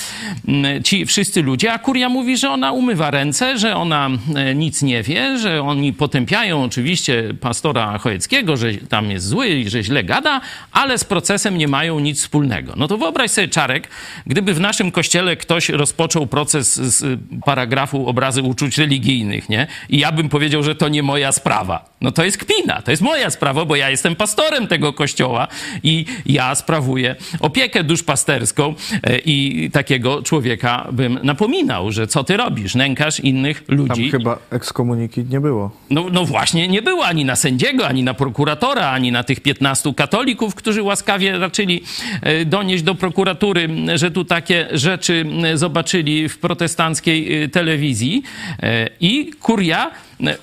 ci 0.83 1.05
wszyscy 1.05 1.41
ludzie, 1.41 1.73
a 1.73 1.79
kuria 1.79 2.09
mówi, 2.09 2.37
że 2.37 2.49
ona 2.49 2.71
umywa 2.71 3.11
ręce, 3.11 3.57
że 3.57 3.75
ona 3.75 4.09
e, 4.35 4.55
nic 4.55 4.81
nie 4.81 5.03
wie, 5.03 5.39
że 5.39 5.61
oni 5.61 5.93
potępiają 5.93 6.63
oczywiście 6.63 7.33
pastora 7.41 7.97
Chojeckiego, 7.97 8.57
że 8.57 8.73
tam 8.73 9.11
jest 9.11 9.27
zły 9.27 9.47
i 9.47 9.69
że 9.69 9.83
źle 9.83 10.03
gada, 10.03 10.41
ale 10.71 10.97
z 10.97 11.03
procesem 11.03 11.57
nie 11.57 11.67
mają 11.67 11.99
nic 11.99 12.21
wspólnego. 12.21 12.73
No 12.75 12.87
to 12.87 12.97
wyobraź 12.97 13.31
sobie, 13.31 13.47
Czarek, 13.47 13.89
gdyby 14.25 14.53
w 14.53 14.59
naszym 14.59 14.91
kościele 14.91 15.35
ktoś 15.35 15.69
rozpoczął 15.69 16.27
proces 16.27 16.75
z 16.75 17.19
paragrafu 17.45 18.07
obrazy 18.07 18.41
uczuć 18.41 18.77
religijnych, 18.77 19.49
nie? 19.49 19.67
I 19.89 19.99
ja 19.99 20.11
bym 20.11 20.29
powiedział, 20.29 20.63
że 20.63 20.75
to 20.75 20.89
nie 20.89 21.03
moja 21.03 21.31
sprawa. 21.31 21.89
No 22.01 22.11
to 22.11 22.23
jest 22.23 22.37
kpina, 22.37 22.81
to 22.81 22.91
jest 22.91 23.03
moja 23.03 23.29
sprawa, 23.29 23.65
bo 23.65 23.75
ja 23.75 23.89
jestem 23.89 24.15
pastorem 24.15 24.67
tego 24.67 24.93
kościoła 24.93 25.47
i 25.83 26.05
ja 26.25 26.55
sprawuję 26.55 27.15
opiekę 27.39 27.83
duszpasterską 27.83 28.75
e, 29.03 29.17
i 29.17 29.69
takiego 29.71 30.21
człowieka 30.23 30.87
bym 30.91 31.19
napominał, 31.23 31.91
że 31.91 32.07
co 32.07 32.23
ty 32.23 32.37
robisz, 32.37 32.75
nękasz 32.75 33.19
innych 33.19 33.63
ludzi. 33.67 34.11
Tam 34.11 34.19
chyba 34.19 34.39
ekskomuniki 34.49 35.23
nie 35.29 35.41
było. 35.41 35.71
No, 35.89 36.05
no 36.11 36.25
właśnie, 36.25 36.67
nie 36.67 36.81
było 36.81 37.05
ani 37.05 37.25
na 37.25 37.35
sędziego, 37.35 37.87
ani 37.87 38.03
na 38.03 38.13
prokuratora, 38.13 38.89
ani 38.89 39.11
na 39.11 39.23
tych 39.23 39.39
15 39.39 39.93
katolików, 39.93 40.55
którzy 40.55 40.83
łaskawie 40.83 41.37
raczyli 41.37 41.83
e, 42.21 42.45
donieść 42.45 42.83
do 42.83 42.95
prokuratury, 42.95 43.69
że 43.95 44.11
tu 44.11 44.25
takie 44.25 44.67
rzeczy 44.71 45.25
m, 45.27 45.57
zobaczyli 45.57 46.29
w 46.29 46.37
protestanckiej 46.37 47.43
e, 47.43 47.49
telewizji. 47.49 48.23
E, 48.59 48.89
I 48.99 49.31
kuria 49.41 49.91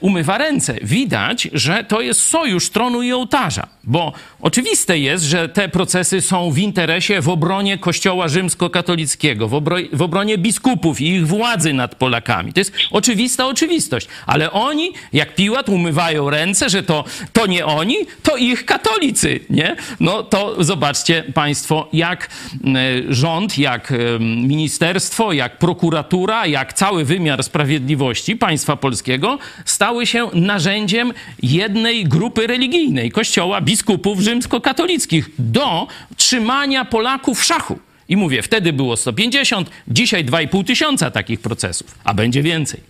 umywa 0.01 0.39
ręce. 0.39 0.75
Widać, 0.83 1.49
że 1.53 1.85
to 1.85 2.01
jest 2.01 2.23
sojusz 2.23 2.71
tronu 2.71 3.03
i 3.03 3.13
ołtarza, 3.13 3.67
bo 3.85 4.13
oczywiste 4.41 4.99
jest, 4.99 5.25
że 5.25 5.49
te 5.49 5.69
procesy 5.69 6.21
są 6.21 6.51
w 6.51 6.59
interesie, 6.59 7.21
w 7.21 7.29
obronie 7.29 7.79
Kościoła 7.79 8.29
rzymskokatolickiego, 8.29 9.49
w, 9.49 9.53
obro- 9.53 9.89
w 9.93 10.03
obronie 10.03 10.39
biskupów 10.39 11.01
i 11.01 11.09
ich 11.09 11.27
władzy 11.27 11.73
nad 11.73 11.95
Polakami. 11.95 12.53
To 12.53 12.61
jest 12.61 12.73
oczywista 12.91 13.47
oczywistość. 13.47 14.09
Ale 14.27 14.53
oni, 14.53 14.93
jak 15.13 15.35
Piłat, 15.35 15.69
umywają 15.69 16.31
ręce, 16.31 16.71
że 16.71 16.83
to, 16.83 17.05
to 17.33 17.47
nie 17.47 17.67
oni, 17.67 17.97
to 18.23 18.37
ich 18.37 18.65
katolicy, 18.65 19.41
nie? 19.51 19.77
No 20.01 20.23
to 20.23 20.65
zobaczcie 20.65 21.25
państwo, 21.35 21.89
jak 21.93 22.29
e, 22.29 23.15
rząd, 23.15 23.59
jak 23.59 23.93
e, 23.93 23.97
ministerstwo, 24.21 25.33
jak 25.33 25.59
prokuratura, 25.59 26.47
jak 26.47 26.73
cały 26.73 27.05
wymiar 27.05 27.45
sprawiedliwości 27.45 28.37
państwa 28.37 28.77
polskiego 28.77 29.39
stały 29.65 30.07
się 30.07 30.29
narzędziem 30.33 31.13
jednej 31.43 32.05
grupy 32.05 32.47
religijnej, 32.47 33.11
kościoła 33.11 33.61
biskupów 33.61 34.21
rzymskokatolickich 34.21 35.31
do 35.39 35.87
trzymania 36.17 36.85
Polaków 36.85 37.41
w 37.41 37.45
szachu. 37.45 37.79
I 38.09 38.17
mówię, 38.17 38.43
wtedy 38.43 38.73
było 38.73 38.97
150, 38.97 39.71
dzisiaj 39.89 40.25
2,5 40.25 40.65
tysiąca 40.65 41.11
takich 41.11 41.41
procesów, 41.41 41.99
a 42.05 42.15
będzie 42.15 42.43
więcej. 42.43 42.81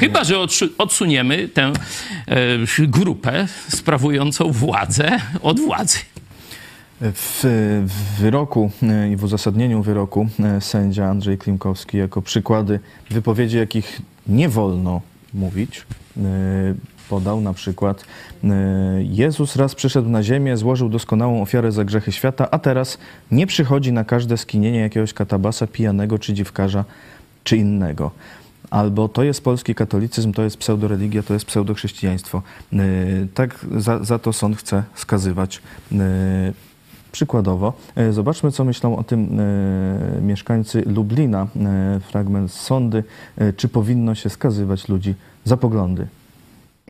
Chyba, 0.00 0.24
że 0.24 0.34
odsu- 0.34 0.68
odsuniemy 0.78 1.48
tę 1.48 1.72
e, 2.26 2.86
grupę 2.88 3.48
sprawującą 3.68 4.52
władzę 4.52 5.20
od 5.42 5.60
władzy. 5.60 5.98
W, 7.00 7.40
w 7.86 8.20
wyroku 8.20 8.70
e, 8.82 9.12
i 9.12 9.16
w 9.16 9.24
uzasadnieniu 9.24 9.82
wyroku 9.82 10.28
e, 10.40 10.60
sędzia 10.60 11.06
Andrzej 11.06 11.38
Klimkowski 11.38 11.98
jako 11.98 12.22
przykłady 12.22 12.80
wypowiedzi, 13.10 13.56
jakich 13.56 14.00
nie 14.26 14.48
wolno 14.48 15.00
mówić, 15.34 15.86
e, 16.16 16.20
podał 17.08 17.40
na 17.40 17.52
przykład 17.52 18.04
Jezus 19.02 19.56
raz 19.56 19.74
przyszedł 19.74 20.08
na 20.08 20.22
ziemię, 20.22 20.56
złożył 20.56 20.88
doskonałą 20.88 21.42
ofiarę 21.42 21.72
za 21.72 21.84
grzechy 21.84 22.12
świata, 22.12 22.48
a 22.50 22.58
teraz 22.58 22.98
nie 23.30 23.46
przychodzi 23.46 23.92
na 23.92 24.04
każde 24.04 24.36
skinienie 24.36 24.78
jakiegoś 24.78 25.12
katabasa 25.12 25.66
pijanego 25.66 26.18
czy 26.18 26.34
dziwkarza 26.34 26.84
czy 27.44 27.56
innego. 27.56 28.10
Albo 28.70 29.08
to 29.08 29.22
jest 29.22 29.44
polski 29.44 29.74
katolicyzm, 29.74 30.32
to 30.32 30.42
jest 30.42 30.56
pseudoreligia, 30.56 31.22
to 31.22 31.34
jest 31.34 31.46
pseudochrześcijaństwo. 31.46 32.42
Tak 33.34 33.66
za, 33.76 34.04
za 34.04 34.18
to 34.18 34.32
sąd 34.32 34.56
chce 34.56 34.82
skazywać 34.94 35.62
Przykładowo, 37.12 37.72
e, 37.96 38.12
zobaczmy, 38.12 38.52
co 38.52 38.64
myślą 38.64 38.96
o 38.96 39.04
tym 39.04 39.40
e, 39.40 40.20
mieszkańcy 40.22 40.82
Lublina. 40.86 41.46
E, 41.56 42.00
fragment 42.00 42.52
z 42.52 42.60
sądy. 42.60 43.04
Czy 43.56 43.68
powinno 43.68 44.14
się 44.14 44.30
skazywać 44.30 44.88
ludzi 44.88 45.14
za 45.44 45.56
poglądy? 45.56 46.06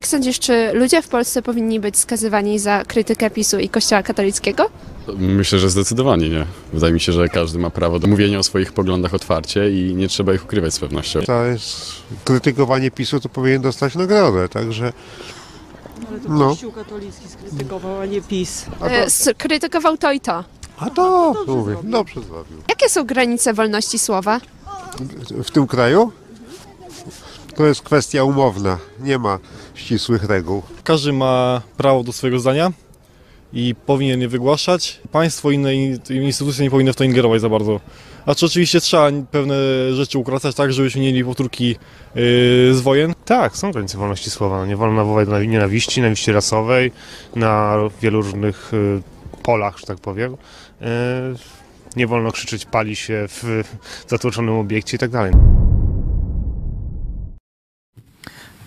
Jak 0.01 0.09
sądzisz, 0.09 0.39
czy 0.39 0.73
ludzie 0.73 1.03
w 1.03 1.09
Polsce 1.09 1.43
powinni 1.43 1.81
być 1.81 1.97
skazywani 1.97 2.59
za 2.59 2.85
krytykę 2.85 3.31
PiSu 3.31 3.59
i 3.59 3.69
Kościoła 3.69 4.03
katolickiego? 4.03 4.71
Myślę, 5.19 5.59
że 5.59 5.71
zdecydowanie 5.71 6.29
nie. 6.29 6.45
Wydaje 6.73 6.93
mi 6.93 7.01
się, 7.01 7.13
że 7.13 7.29
każdy 7.29 7.59
ma 7.59 7.71
prawo 7.71 7.99
do 7.99 8.07
mówienia 8.07 8.39
o 8.39 8.43
swoich 8.43 8.73
poglądach 8.73 9.15
otwarcie 9.15 9.71
i 9.71 9.95
nie 9.95 10.09
trzeba 10.09 10.35
ich 10.35 10.45
ukrywać 10.45 10.75
z 10.75 10.79
pewnością. 10.79 11.21
To 11.23 11.45
jest 11.45 11.93
krytykowanie 12.25 12.91
PiSu, 12.91 13.21
to 13.21 13.29
powinien 13.29 13.63
dostać 13.63 13.95
nagrodę, 13.95 14.49
także 14.49 14.93
ale 16.09 16.21
to 16.21 16.29
No. 16.29 16.49
Kościół 16.49 16.73
katolicki 16.73 17.29
skrytykował, 17.29 18.01
a 18.01 18.07
nie 18.07 18.21
PiS. 18.23 18.67
E, 18.83 19.11
Skrytykował 19.11 19.97
to 19.97 20.13
i 20.13 20.21
to. 20.21 20.45
A 20.79 20.91
to, 20.91 21.35
mówię, 21.47 21.77
dobrze 21.85 22.23
zrobił. 22.23 22.57
Jakie 22.69 22.89
są 22.89 23.05
granice 23.05 23.55
wolności 23.55 23.99
słowa? 23.99 24.41
W 25.31 25.51
tym 25.51 25.67
kraju? 25.67 26.13
To 27.57 27.67
jest 27.67 27.83
kwestia 27.83 28.25
umowna, 28.25 28.79
nie 29.01 29.19
ma 29.19 29.39
ścisłych 29.75 30.25
reguł. 30.25 30.63
Każdy 30.85 31.13
ma 31.13 31.63
prawo 31.77 32.03
do 32.03 32.13
swojego 32.13 32.39
zdania 32.41 32.73
i 33.53 33.75
powinien 33.87 34.21
je 34.21 34.29
wygłaszać. 34.29 35.01
Państwo 35.13 35.51
i 35.51 35.55
inne 35.55 35.75
in- 35.75 36.01
instytucje 36.11 36.65
nie 36.65 36.71
powinny 36.71 36.93
w 36.93 36.97
to 36.97 37.05
ingerować 37.05 37.41
za 37.41 37.49
bardzo. 37.49 37.81
A 38.29 38.35
czy 38.35 38.47
oczywiście 38.47 38.81
trzeba 38.81 39.11
pewne 39.31 39.55
rzeczy 39.95 40.19
ukracać 40.19 40.55
tak, 40.55 40.73
żebyśmy 40.73 41.01
mieli 41.01 41.25
powtórki 41.25 41.69
yy, 41.69 41.77
z 42.75 42.81
wojen? 42.81 43.15
Tak, 43.25 43.57
są 43.57 43.73
granice 43.73 43.99
wolności 43.99 44.31
słowa. 44.31 44.67
Nie 44.67 44.77
wolno 44.77 44.97
nawoływać 44.97 45.29
do 45.29 45.45
nienawiści, 45.45 46.01
nienawiści 46.01 46.33
rasowej 46.33 46.93
na 47.37 47.77
wielu 48.03 48.23
różnych 48.23 48.75
y, 48.75 49.03
polach, 49.43 49.79
że 49.79 49.87
tak 49.87 49.99
powiem. 49.99 50.33
Y, 50.35 50.87
Nie 51.97 52.07
wolno 52.07 52.33
krzyczeć, 52.33 52.65
pali 52.65 52.97
się 52.97 53.27
w 53.29 53.65
zatłoczonym 54.09 54.55
obiekcie 54.55 54.97
i 54.97 55.01
tak 55.01 55.11
dalej. 55.11 55.33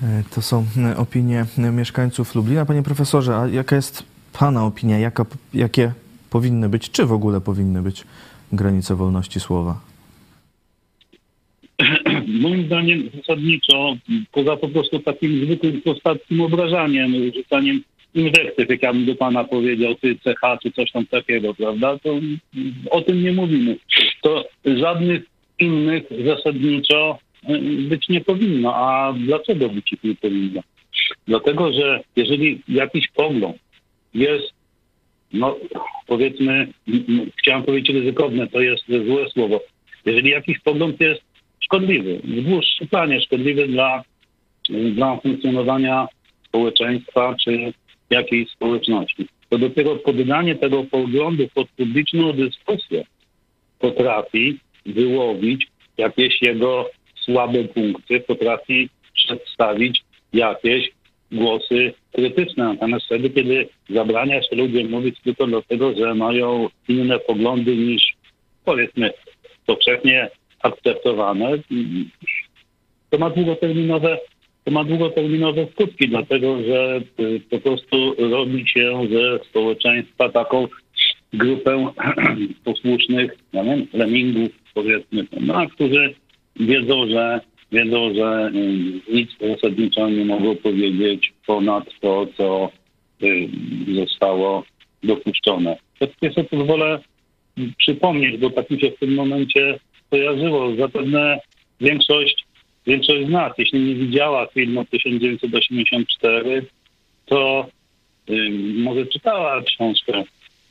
E, 0.04 0.24
To 0.36 0.42
są 0.42 0.66
e, 0.78 0.98
opinie 0.98 1.46
e, 1.58 1.72
mieszkańców 1.72 2.36
Lublina. 2.36 2.66
Panie 2.66 2.84
profesorze, 2.84 3.38
a 3.38 3.48
jaka 3.48 3.76
jest 3.76 4.04
Pana 4.34 4.66
opinia? 4.66 5.00
Jaka, 5.00 5.26
jakie 5.54 5.94
powinny 6.30 6.70
być, 6.70 6.92
czy 6.92 7.06
w 7.06 7.14
ogóle 7.14 7.42
powinny 7.42 7.82
być 7.82 8.04
granice 8.54 8.96
wolności 8.96 9.40
słowa? 9.40 9.80
Moim 12.42 12.66
zdaniem 12.66 13.10
zasadniczo, 13.18 13.96
poza 14.32 14.58
po 14.58 14.68
prostu 14.68 15.00
takim 15.00 15.46
zwykłym, 15.46 15.82
prostackim 15.82 16.42
obrażaniem, 16.42 17.34
rzucaniem 17.36 17.82
inwektyw, 18.14 18.70
jak 18.70 18.84
ja 18.84 18.94
bym 18.94 19.06
do 19.06 19.16
pana 19.16 19.44
powiedział, 19.44 19.96
ty 19.96 20.16
CH 20.16 20.60
czy 20.64 20.72
coś 20.72 20.92
tam 20.92 21.06
takiego, 21.06 21.54
prawda, 21.54 22.00
to 22.00 22.20
o 22.90 23.02
tym 23.02 23.24
nie 23.24 23.32
mówimy. 23.32 23.78
To 24.22 24.46
żadnych 24.66 25.24
innych 25.60 26.04
zasadniczo 26.26 27.20
y, 27.50 27.60
być 27.90 28.10
nie 28.10 28.22
powinno. 28.22 28.76
A 28.76 29.14
dlaczego 29.18 29.70
być 29.70 29.96
nie 30.04 30.16
powinno? 30.16 30.62
Dlatego, 31.28 31.74
że 31.74 32.04
jeżeli 32.16 32.62
jakiś 32.68 33.08
pogląd 33.08 33.58
jest, 34.14 34.54
no 35.34 35.58
powiedzmy, 36.08 36.68
chciałem 37.40 37.64
powiedzieć 37.64 37.96
ryzykowne, 37.96 38.48
to 38.48 38.62
jest 38.62 38.84
złe 38.88 39.30
słowo. 39.30 39.62
Jeżeli 40.06 40.30
jakiś 40.30 40.60
pogląd 40.60 41.02
jest 41.02 41.22
szkodliwy, 41.60 42.22
w 42.24 42.42
dłuższym 42.42 42.88
planie 42.88 43.22
szkodliwy 43.22 43.68
dla, 43.68 44.04
dla 44.70 45.18
funkcjonowania 45.18 46.08
społeczeństwa 46.48 47.36
czy 47.44 47.74
jakiejś 48.10 48.50
społeczności, 48.52 49.28
to 49.50 49.58
dopiero 49.58 49.96
poddanie 49.96 50.56
tego 50.56 50.84
poglądu 50.84 51.48
pod 51.54 51.70
publiczną 51.70 52.34
dyskusję 52.34 53.04
potrafi 53.80 54.60
wyłowić 54.86 55.68
jakieś 55.98 56.42
jego 56.42 56.90
słabe 57.16 57.64
punkty, 57.64 58.20
potrafi 58.20 58.90
przedstawić 59.14 60.04
jakieś 60.34 60.92
głosy 61.32 61.94
krytyczne. 62.14 62.64
Natomiast 62.64 63.06
wtedy, 63.06 63.30
kiedy 63.30 63.68
zabrania 63.90 64.44
się 64.44 64.56
ludziom 64.56 64.90
mówić 64.90 65.16
tylko 65.24 65.48
dlatego, 65.48 65.94
że 65.98 66.16
mają 66.16 66.70
inne 66.88 67.20
poglądy 67.20 67.76
niż 67.76 68.04
powiedzmy 68.66 69.14
powszechnie 69.66 70.30
akceptowane, 70.64 71.52
to 73.10 73.18
ma 73.18 73.30
długoterminowe 73.30 74.18
to 74.64 74.72
ma 74.72 74.84
długoterminowe 74.84 75.68
skutki, 75.72 76.10
dlatego 76.10 76.64
że 76.64 77.02
y, 77.20 77.42
po 77.50 77.60
prostu 77.60 78.16
robi 78.18 78.68
się 78.68 79.02
ze 79.12 79.46
społeczeństwa 79.46 80.30
taką 80.30 80.68
grupę 81.34 81.94
posłusznych, 82.66 83.38
ja 83.54 83.64
wiem, 83.64 83.88
lemmingów, 83.94 84.50
powiedzmy, 84.74 85.26
no, 85.42 85.70
którzy 85.70 86.14
wiedzą, 86.56 87.08
że 87.08 87.42
wiedzą, 87.72 88.14
że 88.14 88.52
y, 88.56 89.14
nic 89.14 89.32
zasadniczo 89.42 90.10
nie 90.10 90.26
mogą 90.26 90.56
powiedzieć 90.56 91.34
ponad 91.46 91.84
to, 92.02 92.28
co 92.38 92.70
y, 93.24 93.50
zostało 93.96 94.64
dopuszczone. 95.04 95.78
Ja 96.22 96.32
sobie 96.34 96.44
pozwolę 96.44 97.00
przypomnieć, 97.78 98.38
bo 98.38 98.50
tak 98.50 98.70
mi 98.70 98.80
się 98.80 98.92
w 98.92 99.00
tym 99.00 99.14
momencie 99.14 99.80
kojarzyło. 100.10 100.76
Zapewne 100.76 101.40
większość, 101.82 102.46
większość 102.88 103.28
z 103.28 103.30
nas, 103.30 103.54
jeśli 103.58 103.80
nie 103.80 103.96
widziała 103.96 104.46
filmu 104.46 104.86
1984, 104.86 106.66
to 107.26 107.68
y, 108.30 108.50
może 108.78 109.06
czytała 109.06 109.62
książkę 109.62 110.24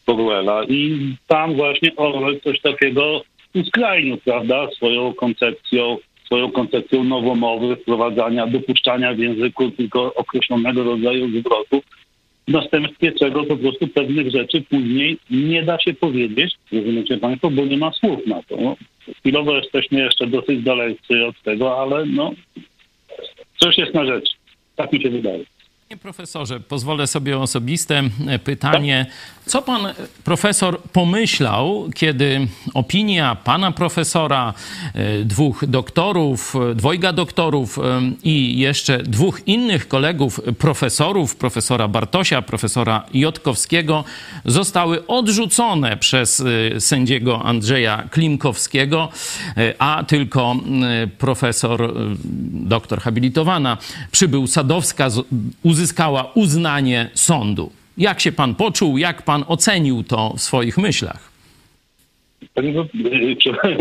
Orwella 0.06 0.64
i 0.68 0.98
tam 1.26 1.54
właśnie 1.54 1.96
Orwell 1.96 2.40
coś 2.40 2.60
takiego 2.60 3.22
uskrajnił, 3.54 4.16
prawda, 4.16 4.68
swoją 4.70 5.14
koncepcją, 5.14 5.98
swoją 6.30 6.52
koncepcją 6.52 7.04
nowomowy, 7.04 7.76
wprowadzania, 7.76 8.46
dopuszczania 8.46 9.14
w 9.14 9.18
języku 9.18 9.70
tylko 9.70 10.14
określonego 10.14 10.84
rodzaju 10.84 11.40
zwrotów, 11.40 11.84
w 12.48 12.52
następstwie 12.52 13.12
czego 13.12 13.44
po 13.44 13.56
prostu 13.56 13.88
pewnych 13.88 14.30
rzeczy 14.30 14.62
później 14.62 15.18
nie 15.30 15.62
da 15.62 15.78
się 15.78 15.94
powiedzieć, 15.94 16.54
rozumiecie 16.72 17.18
Państwo, 17.18 17.50
bo 17.50 17.64
nie 17.64 17.76
ma 17.76 17.92
słów 17.92 18.26
na 18.26 18.42
to. 18.42 18.56
No, 18.56 18.76
chwilowo 19.18 19.56
jesteśmy 19.56 20.00
jeszcze 20.00 20.26
dosyć 20.26 20.62
dalecy 20.62 21.26
od 21.26 21.42
tego, 21.42 21.82
ale 21.82 22.06
no, 22.06 22.30
coś 23.56 23.78
jest 23.78 23.94
na 23.94 24.06
rzecz. 24.06 24.30
Tak 24.76 24.92
mi 24.92 25.02
się 25.02 25.10
wydaje. 25.10 25.44
Panie 25.90 26.00
profesorze, 26.00 26.60
pozwolę 26.60 27.06
sobie 27.06 27.38
osobiste 27.38 28.02
e, 28.28 28.38
pytanie. 28.38 29.06
Co 29.46 29.62
pan 29.62 29.86
e, 29.86 29.94
profesor 30.24 30.82
pomyślał, 30.82 31.88
kiedy 31.94 32.48
opinia 32.74 33.34
pana 33.34 33.72
profesora, 33.72 34.54
e, 34.94 35.24
dwóch 35.24 35.66
doktorów, 35.66 36.54
dwojga 36.74 37.12
doktorów 37.12 37.78
i 38.24 38.58
jeszcze 38.58 38.98
dwóch 39.02 39.40
innych 39.46 39.88
kolegów 39.88 40.40
profesorów, 40.58 41.36
profesora 41.36 41.88
Bartosia, 41.88 42.42
profesora 42.42 43.06
Jotkowskiego, 43.14 44.04
zostały 44.44 45.06
odrzucone 45.06 45.96
przez 45.96 46.42
sędziego 46.78 47.42
Andrzeja 47.42 48.08
Klimkowskiego, 48.10 49.08
a 49.78 50.04
tylko 50.06 50.56
profesor, 51.18 51.94
doktor 52.52 53.00
habilitowana 53.00 53.78
przybył 54.10 54.46
Sadowska 54.46 55.10
z- 55.10 55.22
uzyskała 55.80 56.32
uznanie 56.34 57.10
sądu. 57.14 57.72
Jak 57.98 58.20
się 58.20 58.32
pan 58.32 58.54
poczuł, 58.54 58.98
jak 58.98 59.22
pan 59.22 59.44
ocenił 59.48 60.02
to 60.02 60.34
w 60.36 60.40
swoich 60.40 60.78
myślach? 60.78 61.32
Panie, 62.54 62.70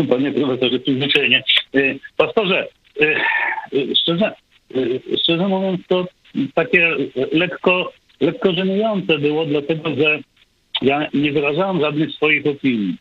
y, 0.00 0.06
panie 0.08 0.32
profesorze, 0.32 0.78
przyzwyczajenie. 0.78 1.42
Y, 1.74 1.98
Pastorze, 2.16 2.68
y, 3.02 3.96
szczerze, 4.02 4.32
szczerze 5.22 5.48
mówiąc, 5.48 5.80
to 5.88 6.06
takie 6.54 6.90
lekko, 7.32 7.92
lekko 8.20 8.52
żenujące 8.52 9.18
było, 9.18 9.46
dlatego 9.46 9.94
że 9.94 10.18
ja 10.82 11.08
nie 11.14 11.32
wyrażałem 11.32 11.80
żadnych 11.80 12.14
swoich 12.14 12.46
opinii. 12.46 12.96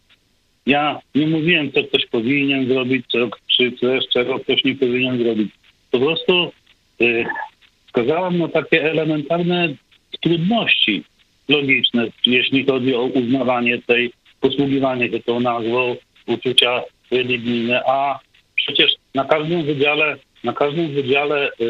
Ja 0.66 1.00
nie 1.16 1.28
mówiłem, 1.28 1.72
co 1.72 1.84
ktoś 1.84 2.06
powinien 2.06 2.68
zrobić, 2.68 3.06
co, 3.12 3.30
czy 3.58 3.72
coś, 3.72 4.08
czego 4.14 4.40
ktoś 4.40 4.64
nie 4.64 4.76
powinien 4.76 5.24
zrobić. 5.24 5.52
Po 5.92 6.00
prostu 6.00 6.52
wskazałem 7.90 8.38
na 8.38 8.48
takie 8.48 8.92
elementarne 8.92 9.76
trudności, 10.22 11.04
logiczne, 11.50 12.08
jeśli 12.26 12.66
chodzi 12.66 12.96
o 12.96 13.04
uznawanie 13.04 13.82
tej, 13.82 14.12
posługiwanie 14.42 15.10
się 15.10 15.20
tą 15.20 15.40
nazwą 15.40 15.96
uczucia 16.28 16.82
religijne, 17.12 17.82
a 17.88 18.20
przecież 18.56 18.92
na 19.16 19.26
każdym 19.26 19.64
wydziale, 19.64 20.18
na 20.44 20.54
każdym 20.54 20.88
wydziale 20.94 21.50
y, 21.50 21.64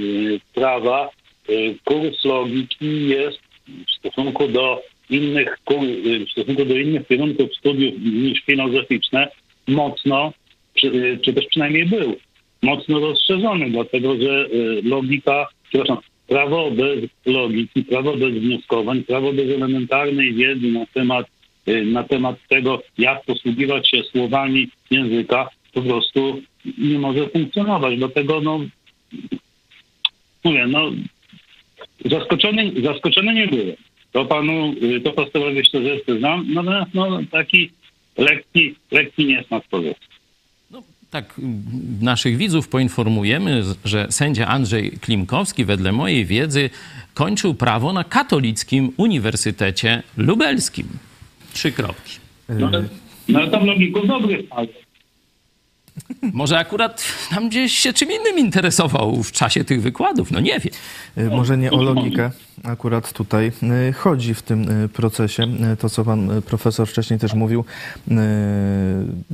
y, 0.00 0.40
prawa 0.54 1.10
y, 1.48 1.74
kurs 1.84 2.24
logiki 2.24 3.08
jest 3.08 3.38
w 3.66 3.92
stosunku 3.98 4.48
do 4.48 4.82
innych 5.10 5.58
y, 5.70 6.26
w 6.26 6.30
stosunku 6.30 6.64
do 6.64 6.76
innych 6.76 7.06
kierunków 7.06 7.54
studiów 7.54 7.94
niż 8.04 8.40
filozoficzne 8.40 9.28
mocno, 9.68 10.32
czy, 10.74 10.86
y, 10.86 11.18
czy 11.24 11.32
też 11.32 11.46
przynajmniej 11.46 11.86
był 11.86 12.16
mocno 12.64 13.00
rozszerzony, 13.00 13.70
dlatego 13.70 14.16
że 14.16 14.46
y, 14.46 14.82
logika, 14.82 15.46
przepraszam, 15.68 15.98
prawo 16.28 16.70
bez 16.70 17.10
logiki, 17.26 17.84
prawo 17.84 18.16
bez 18.16 18.34
wnioskowań, 18.34 19.02
prawo 19.02 19.32
bez 19.32 19.50
elementarnej 19.50 20.34
wiedzy 20.34 20.66
na 20.66 20.86
temat, 20.86 21.26
y, 21.68 21.84
na 21.84 22.02
temat 22.02 22.36
tego, 22.48 22.82
jak 22.98 23.24
posługiwać 23.24 23.90
się 23.90 24.02
słowami 24.02 24.68
języka, 24.90 25.48
po 25.72 25.82
prostu 25.82 26.42
nie 26.78 26.98
może 26.98 27.28
funkcjonować. 27.28 27.98
Dlatego, 27.98 28.40
no, 28.40 28.60
mówię, 30.44 30.66
no, 30.66 30.90
zaskoczony, 32.04 32.72
zaskoczony 32.82 33.34
nie 33.34 33.46
byłem. 33.46 33.76
To 34.12 34.24
panu, 34.24 34.74
y, 34.82 35.00
to 35.00 35.12
pastorowi 35.12 35.64
szczerze 35.64 35.96
znam, 36.18 36.54
natomiast 36.54 36.94
no, 36.94 37.20
taki 37.30 37.70
lekki, 38.18 38.74
lekki 38.90 39.24
niesmak 39.26 39.64
powiedzmy. 39.70 40.13
Tak, 41.14 41.40
naszych 42.00 42.36
widzów 42.36 42.68
poinformujemy, 42.68 43.62
że 43.84 44.06
sędzia 44.10 44.46
Andrzej 44.46 44.90
Klimkowski, 44.90 45.64
wedle 45.64 45.92
mojej 45.92 46.24
wiedzy, 46.26 46.70
kończył 47.14 47.54
prawo 47.54 47.92
na 47.92 48.04
Katolickim 48.04 48.92
Uniwersytecie 48.96 50.02
Lubelskim. 50.16 50.86
Trzy 51.52 51.72
kropki. 51.72 52.18
No, 52.48 52.70
no 53.28 53.38
ale 53.40 53.50
tam 53.50 53.66
logiku 53.66 54.06
dobry 54.06 54.46
ale 54.50 54.66
Może 56.32 56.58
akurat 56.58 57.04
tam 57.30 57.48
gdzieś 57.48 57.78
się 57.78 57.92
czym 57.92 58.08
innym 58.12 58.38
interesował 58.38 59.22
w 59.22 59.32
czasie 59.32 59.64
tych 59.64 59.82
wykładów, 59.82 60.30
no 60.30 60.40
nie 60.40 60.60
wiem. 60.60 60.72
Y, 61.18 61.36
Może 61.36 61.58
nie 61.58 61.70
o 61.70 61.82
logikę 61.82 62.30
akurat 62.64 63.12
tutaj 63.12 63.52
y, 63.88 63.92
chodzi 63.92 64.34
w 64.34 64.42
tym 64.42 64.84
y, 64.84 64.88
procesie. 64.88 65.46
To, 65.78 65.90
co 65.90 66.04
pan 66.04 66.42
profesor 66.42 66.88
wcześniej 66.88 67.18
też 67.18 67.34
mówił, 67.34 67.64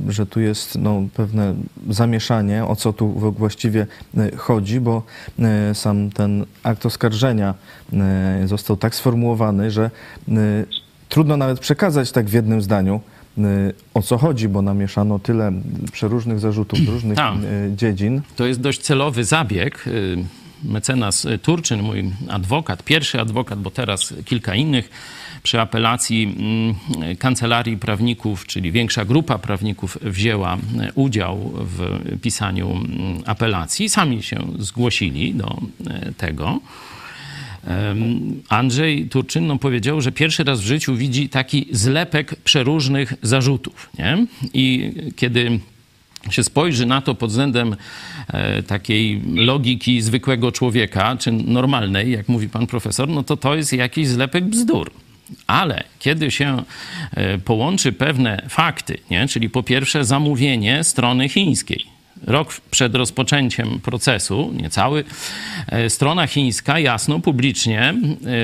że 0.08 0.26
tu 0.26 0.40
jest 0.40 0.78
no, 0.78 1.02
pewne 1.14 1.54
zamieszanie, 1.88 2.64
o 2.64 2.76
co 2.76 2.92
tu 2.92 3.08
właściwie 3.38 3.86
chodzi, 4.36 4.80
bo 4.80 5.02
sam 5.74 6.10
ten 6.10 6.46
akt 6.62 6.86
oskarżenia 6.86 7.54
został 8.44 8.76
tak 8.76 8.94
sformułowany, 8.94 9.70
że 9.70 9.90
trudno 11.08 11.36
nawet 11.36 11.60
przekazać 11.60 12.12
tak 12.12 12.26
w 12.26 12.32
jednym 12.32 12.62
zdaniu, 12.62 13.00
o 13.94 14.02
co 14.02 14.18
chodzi, 14.18 14.48
bo 14.48 14.62
namieszano 14.62 15.18
tyle 15.18 15.52
przeróżnych 15.92 16.40
zarzutów 16.40 16.78
z 16.78 16.88
różnych 16.94 17.16
Tak. 17.16 17.34
y, 17.34 17.72
dziedzin. 17.76 18.22
To 18.36 18.46
jest 18.46 18.60
dość 18.60 18.80
celowy 18.80 19.24
zabieg. 19.24 19.86
Y, 19.86 20.24
Mecenas 20.64 21.24
y, 21.24 21.38
Turczyn, 21.38 21.82
mój 21.82 22.10
adwokat, 22.28 22.82
pierwszy 22.82 23.20
adwokat, 23.20 23.58
bo 23.60 23.70
teraz 23.70 24.14
kilka 24.24 24.54
innych, 24.54 24.90
przy 25.42 25.60
apelacji 25.60 26.22
mm, 26.38 27.16
kancelarii 27.16 27.76
prawników, 27.76 28.46
czyli 28.46 28.72
większa 28.72 29.04
grupa 29.04 29.38
prawników 29.38 29.98
wzięła 30.02 30.56
y, 30.56 30.58
udział 30.94 31.52
w 31.54 32.00
pisaniu 32.22 32.70
mm, 32.70 33.22
apelacji. 33.26 33.88
Sami 33.88 34.22
się 34.22 34.38
zgłosili 34.58 35.34
do 35.34 35.60
y, 36.08 36.12
tego. 36.14 36.60
Andrzej 38.48 39.08
Turczyn 39.08 39.46
no, 39.46 39.58
powiedział, 39.58 40.00
że 40.00 40.12
pierwszy 40.12 40.44
raz 40.44 40.60
w 40.60 40.64
życiu 40.64 40.96
widzi 40.96 41.28
taki 41.28 41.66
zlepek 41.70 42.34
przeróżnych 42.34 43.14
zarzutów. 43.22 43.90
Nie? 43.98 44.26
I 44.54 44.92
kiedy 45.16 45.60
się 46.30 46.44
spojrzy 46.44 46.86
na 46.86 47.00
to 47.00 47.14
pod 47.14 47.30
względem 47.30 47.76
e, 48.28 48.62
takiej 48.62 49.22
logiki 49.34 50.02
zwykłego 50.02 50.52
człowieka, 50.52 51.16
czy 51.16 51.32
normalnej, 51.32 52.12
jak 52.12 52.28
mówi 52.28 52.48
pan 52.48 52.66
profesor, 52.66 53.08
no 53.08 53.22
to 53.22 53.36
to 53.36 53.54
jest 53.54 53.72
jakiś 53.72 54.08
zlepek 54.08 54.44
bzdur. 54.44 54.90
Ale 55.46 55.84
kiedy 55.98 56.30
się 56.30 56.62
e, 57.10 57.38
połączy 57.38 57.92
pewne 57.92 58.42
fakty, 58.48 58.98
nie? 59.10 59.28
czyli 59.28 59.50
po 59.50 59.62
pierwsze 59.62 60.04
zamówienie 60.04 60.84
strony 60.84 61.28
chińskiej, 61.28 61.86
rok 62.26 62.60
przed 62.70 62.94
rozpoczęciem 62.94 63.80
procesu, 63.80 64.52
niecały, 64.62 65.04
e, 65.66 65.90
strona 65.90 66.26
chińska 66.26 66.78
jasno, 66.78 67.20
publicznie 67.20 67.94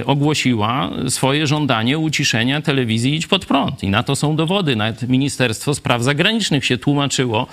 e, 0.01 0.07
ogłosiła 0.07 0.91
swoje 1.09 1.47
żądanie 1.47 1.99
uciszenia 1.99 2.61
telewizji 2.61 3.15
Idź 3.15 3.27
Pod 3.27 3.47
Prąd. 3.47 3.83
I 3.83 3.89
na 3.89 4.03
to 4.03 4.17
są 4.17 4.37
dowody. 4.37 4.77
Nawet 4.77 5.09
Ministerstwo 5.09 5.75
Spraw 5.75 6.03
Zagranicznych 6.03 6.65
się 6.65 6.79
tłumaczyło 6.79 7.47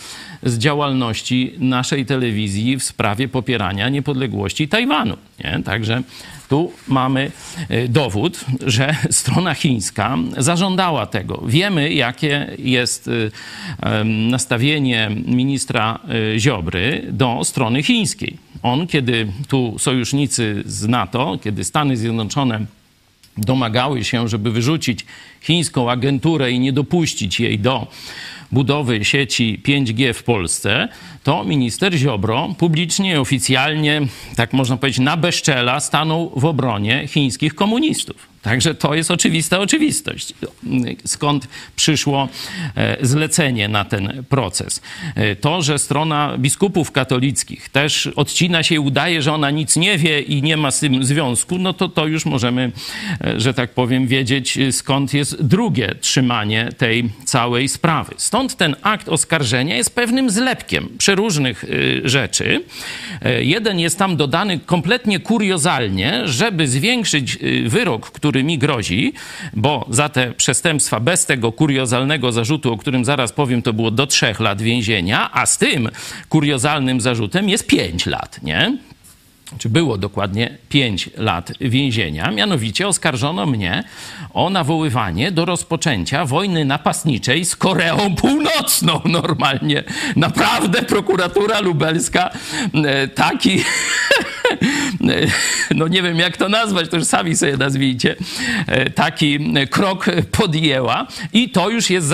z 0.43 0.57
działalności 0.57 1.53
naszej 1.59 2.05
telewizji 2.05 2.77
w 2.77 2.83
sprawie 2.83 3.27
popierania 3.27 3.89
niepodległości 3.89 4.67
Tajwanu. 4.67 5.17
Nie? 5.43 5.59
Także 5.65 6.03
tu 6.49 6.71
mamy 6.87 7.31
e, 7.69 7.87
dowód, 7.87 8.45
że 8.65 8.95
strona 9.09 9.53
chińska 9.53 10.17
zażądała 10.37 11.05
tego. 11.05 11.43
Wiemy, 11.47 11.93
jakie 11.93 12.55
jest 12.59 13.09
e, 13.81 14.03
nastawienie 14.03 15.11
ministra 15.25 15.99
e, 16.35 16.39
Ziobry 16.39 17.07
do 17.11 17.43
strony 17.43 17.83
chińskiej. 17.83 18.37
On, 18.63 18.87
kiedy 18.87 19.27
tu 19.47 19.75
sojusznicy 19.79 20.63
z 20.65 20.87
NATO, 20.87 21.39
kiedy 21.43 21.63
Stany 21.63 21.97
Zjednoczone 21.97 22.65
domagały 23.37 24.03
się, 24.03 24.27
żeby 24.27 24.51
wyrzucić 24.51 25.05
chińską 25.41 25.91
agenturę 25.91 26.51
i 26.51 26.59
nie 26.59 26.73
dopuścić 26.73 27.39
jej 27.39 27.59
do 27.59 27.87
budowy 28.51 29.05
sieci 29.05 29.61
5G 29.65 30.13
w 30.13 30.23
Polsce, 30.23 30.89
to 31.23 31.43
minister 31.43 31.93
Ziobro 31.93 32.55
publicznie 32.57 33.11
i 33.11 33.17
oficjalnie, 33.17 34.01
tak 34.35 34.53
można 34.53 34.77
powiedzieć, 34.77 34.99
na 34.99 35.17
bezczela 35.17 35.79
stanął 35.79 36.31
w 36.35 36.45
obronie 36.45 37.07
chińskich 37.07 37.55
komunistów. 37.55 38.33
Także 38.43 38.75
to 38.75 38.95
jest 38.95 39.11
oczywista 39.11 39.59
oczywistość. 39.59 40.33
Skąd 41.05 41.47
przyszło 41.75 42.29
e, 42.75 42.97
zlecenie 43.01 43.67
na 43.67 43.85
ten 43.85 44.23
proces? 44.29 44.81
E, 45.15 45.35
To, 45.35 45.61
że 45.61 45.79
strona 45.79 46.37
biskupów 46.37 46.91
katolickich 46.91 47.69
też 47.69 48.07
odcina 48.07 48.63
się 48.63 48.75
i 48.75 48.79
udaje, 48.79 49.21
że 49.21 49.33
ona 49.33 49.51
nic 49.51 49.75
nie 49.75 49.97
wie 49.97 50.21
i 50.21 50.41
nie 50.41 50.57
ma 50.57 50.71
z 50.71 50.79
tym 50.79 51.03
związku, 51.03 51.57
no 51.57 51.73
to 51.73 51.89
to 51.89 52.07
już 52.07 52.25
możemy, 52.25 52.71
e, 53.21 53.39
że 53.39 53.53
tak 53.53 53.73
powiem, 53.73 54.07
wiedzieć, 54.07 54.59
skąd 54.71 55.13
jest 55.13 55.43
drugie 55.43 55.95
trzymanie 56.01 56.69
tej 56.77 57.09
całej 57.25 57.69
sprawy. 57.69 58.13
Stąd 58.17 58.55
ten 58.55 58.75
akt 58.81 59.09
oskarżenia 59.09 59.75
jest 59.75 59.95
pewnym 59.95 60.29
zlepkiem 60.29 60.89
przeróżnych 61.13 61.63
e, 61.63 62.09
rzeczy. 62.09 62.63
E, 63.21 63.43
Jeden 63.43 63.79
jest 63.79 63.99
tam 63.99 64.17
dodany 64.17 64.59
kompletnie 64.59 65.19
kuriozalnie, 65.19 66.21
żeby 66.25 66.67
zwiększyć 66.67 67.35
e, 67.35 67.69
wyrok, 67.69 68.11
który 68.11 68.43
mi 68.43 68.57
grozi, 68.57 69.13
bo 69.53 69.85
za 69.89 70.09
te 70.09 70.31
przestępstwa 70.31 70.99
bez 70.99 71.25
tego 71.25 71.51
kuriozalnego 71.51 72.31
zarzutu, 72.31 72.73
o 72.73 72.77
którym 72.77 73.05
zaraz 73.05 73.31
powiem, 73.31 73.61
to 73.61 73.73
było 73.73 73.91
do 73.91 74.07
trzech 74.07 74.39
lat 74.39 74.61
więzienia, 74.61 75.29
a 75.33 75.45
z 75.45 75.57
tym 75.57 75.89
kuriozalnym 76.29 77.01
zarzutem 77.01 77.49
jest 77.49 77.67
pięć 77.67 78.05
lat, 78.05 78.43
nie? 78.43 78.77
Czy 79.57 79.69
było 79.69 79.97
dokładnie 79.97 80.57
5 80.69 81.09
lat 81.17 81.51
więzienia. 81.61 82.31
Mianowicie 82.31 82.87
oskarżono 82.87 83.45
mnie 83.45 83.83
o 84.33 84.49
nawoływanie 84.49 85.31
do 85.31 85.45
rozpoczęcia 85.45 86.25
wojny 86.25 86.65
napastniczej 86.65 87.45
z 87.45 87.55
Koreą 87.55 88.15
Północną. 88.15 89.01
Normalnie, 89.21 89.83
naprawdę 90.15 90.81
prokuratura 90.81 91.59
lubelska 91.59 92.29
e, 92.73 93.07
taki, 93.07 93.63
no 95.75 95.87
nie 95.87 96.01
wiem 96.01 96.19
jak 96.19 96.37
to 96.37 96.49
nazwać, 96.49 96.89
to 96.89 96.97
już 96.97 97.05
sami 97.05 97.35
sobie 97.35 97.57
nazwijcie, 97.57 98.15
e, 98.67 98.89
taki 98.89 99.39
krok 99.69 100.05
podjęła 100.31 101.07
i 101.33 101.49
to 101.49 101.69
już 101.69 101.89
jest 101.89 102.13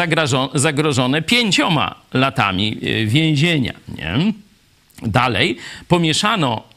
zagrożone 0.53 1.21
pięcioma 1.21 1.95
latami 2.13 2.77
e, 2.81 3.05
więzienia. 3.05 3.73
Nie? 3.97 4.33
Dalej 5.01 5.57
pomieszano 5.87 6.63
za- 6.63 6.68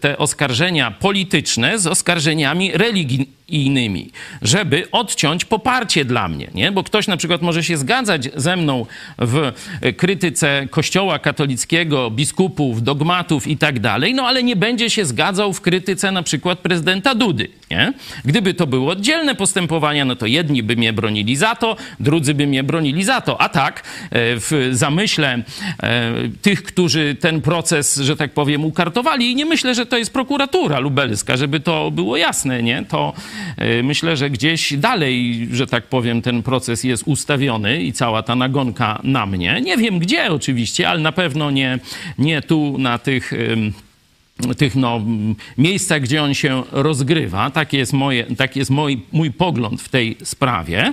te 0.00 0.18
oskarżenia 0.18 0.90
polityczne 0.90 1.78
z 1.78 1.86
oskarżeniami 1.86 2.72
religijnymi, 2.72 4.10
żeby 4.42 4.88
odciąć 4.92 5.44
poparcie 5.44 6.04
dla 6.04 6.28
mnie, 6.28 6.48
nie? 6.54 6.72
Bo 6.72 6.84
ktoś 6.84 7.06
na 7.06 7.16
przykład 7.16 7.42
może 7.42 7.64
się 7.64 7.76
zgadzać 7.76 8.28
ze 8.36 8.56
mną 8.56 8.86
w 9.18 9.52
krytyce 9.96 10.66
Kościoła 10.70 11.18
katolickiego, 11.18 12.10
biskupów, 12.10 12.82
dogmatów 12.82 13.46
i 13.46 13.56
tak 13.56 13.80
dalej, 13.80 14.14
no 14.14 14.26
ale 14.26 14.42
nie 14.42 14.56
będzie 14.56 14.90
się 14.90 15.04
zgadzał 15.04 15.52
w 15.52 15.60
krytyce 15.60 16.12
na 16.12 16.22
przykład 16.22 16.58
prezydenta 16.58 17.14
Dudy, 17.14 17.48
nie? 17.70 17.92
Gdyby 18.24 18.54
to 18.54 18.66
były 18.66 18.90
oddzielne 18.90 19.34
postępowania, 19.34 20.04
no 20.04 20.16
to 20.16 20.26
jedni 20.26 20.62
by 20.62 20.76
mnie 20.76 20.92
bronili 20.92 21.36
za 21.36 21.54
to, 21.54 21.76
drudzy 22.00 22.34
by 22.34 22.46
mnie 22.46 22.62
bronili 22.62 23.04
za 23.04 23.20
to, 23.20 23.40
a 23.40 23.48
tak 23.48 23.80
e, 23.80 23.82
w 24.12 24.70
zamyśle 24.72 25.42
e, 25.82 26.12
tych, 26.42 26.62
którzy 26.62 27.16
ten 27.20 27.40
proces, 27.40 27.96
że 27.96 28.16
tak 28.16 28.32
powiem, 28.32 28.64
ukartowali, 28.64 29.31
I 29.32 29.36
nie 29.36 29.46
myślę, 29.46 29.74
że 29.74 29.86
to 29.86 29.98
jest 29.98 30.12
prokuratura 30.12 30.78
lubelska, 30.78 31.36
żeby 31.36 31.60
to 31.60 31.90
było 31.90 32.16
jasne, 32.16 32.62
nie? 32.62 32.84
To 32.88 33.12
y, 33.78 33.82
myślę, 33.82 34.16
że 34.16 34.30
gdzieś 34.30 34.72
dalej, 34.72 35.48
że 35.52 35.66
tak 35.66 35.86
powiem, 35.86 36.22
ten 36.22 36.42
proces 36.42 36.84
jest 36.84 37.02
ustawiony 37.06 37.82
i 37.82 37.92
cała 37.92 38.22
ta 38.22 38.34
nagonka 38.34 39.00
na 39.04 39.26
mnie. 39.26 39.60
Nie 39.60 39.76
wiem 39.76 39.98
gdzie 39.98 40.32
oczywiście, 40.32 40.88
ale 40.88 41.00
na 41.00 41.12
pewno 41.12 41.50
nie, 41.50 41.78
nie 42.18 42.42
tu 42.42 42.78
na 42.78 42.98
tych 42.98 43.32
tych 44.56 44.76
no, 44.76 45.00
miejscach, 45.58 46.02
gdzie 46.02 46.22
on 46.22 46.34
się 46.34 46.62
rozgrywa. 46.72 47.50
Tak 47.50 47.72
jest, 47.72 47.92
moje, 47.92 48.24
tak 48.24 48.56
jest 48.56 48.70
mój, 48.70 49.02
mój 49.12 49.30
pogląd 49.30 49.82
w 49.82 49.88
tej 49.88 50.16
sprawie. 50.22 50.92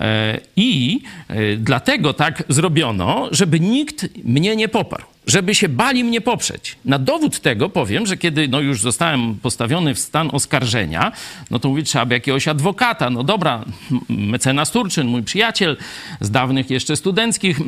E, 0.00 0.40
I 0.56 1.00
e, 1.28 1.56
dlatego 1.56 2.12
tak 2.12 2.42
zrobiono, 2.48 3.28
żeby 3.30 3.60
nikt 3.60 4.24
mnie 4.24 4.56
nie 4.56 4.68
poparł 4.68 5.04
żeby 5.30 5.54
się 5.54 5.68
bali 5.68 6.04
mnie 6.04 6.20
poprzeć. 6.20 6.76
Na 6.84 6.98
dowód 6.98 7.40
tego 7.40 7.68
powiem, 7.68 8.06
że 8.06 8.16
kiedy 8.16 8.48
no, 8.48 8.60
już 8.60 8.82
zostałem 8.82 9.34
postawiony 9.34 9.94
w 9.94 9.98
stan 9.98 10.28
oskarżenia, 10.32 11.12
no 11.50 11.58
to 11.58 11.68
mówię, 11.68 11.82
trzeba 11.82 12.06
by 12.06 12.14
jakiegoś 12.14 12.48
adwokata. 12.48 13.10
No 13.10 13.22
dobra, 13.22 13.64
mecenas 14.08 14.70
Turczyn, 14.70 15.06
mój 15.06 15.22
przyjaciel 15.22 15.76
z 16.20 16.30
dawnych 16.30 16.70
jeszcze 16.70 16.96
studenckich 16.96 17.58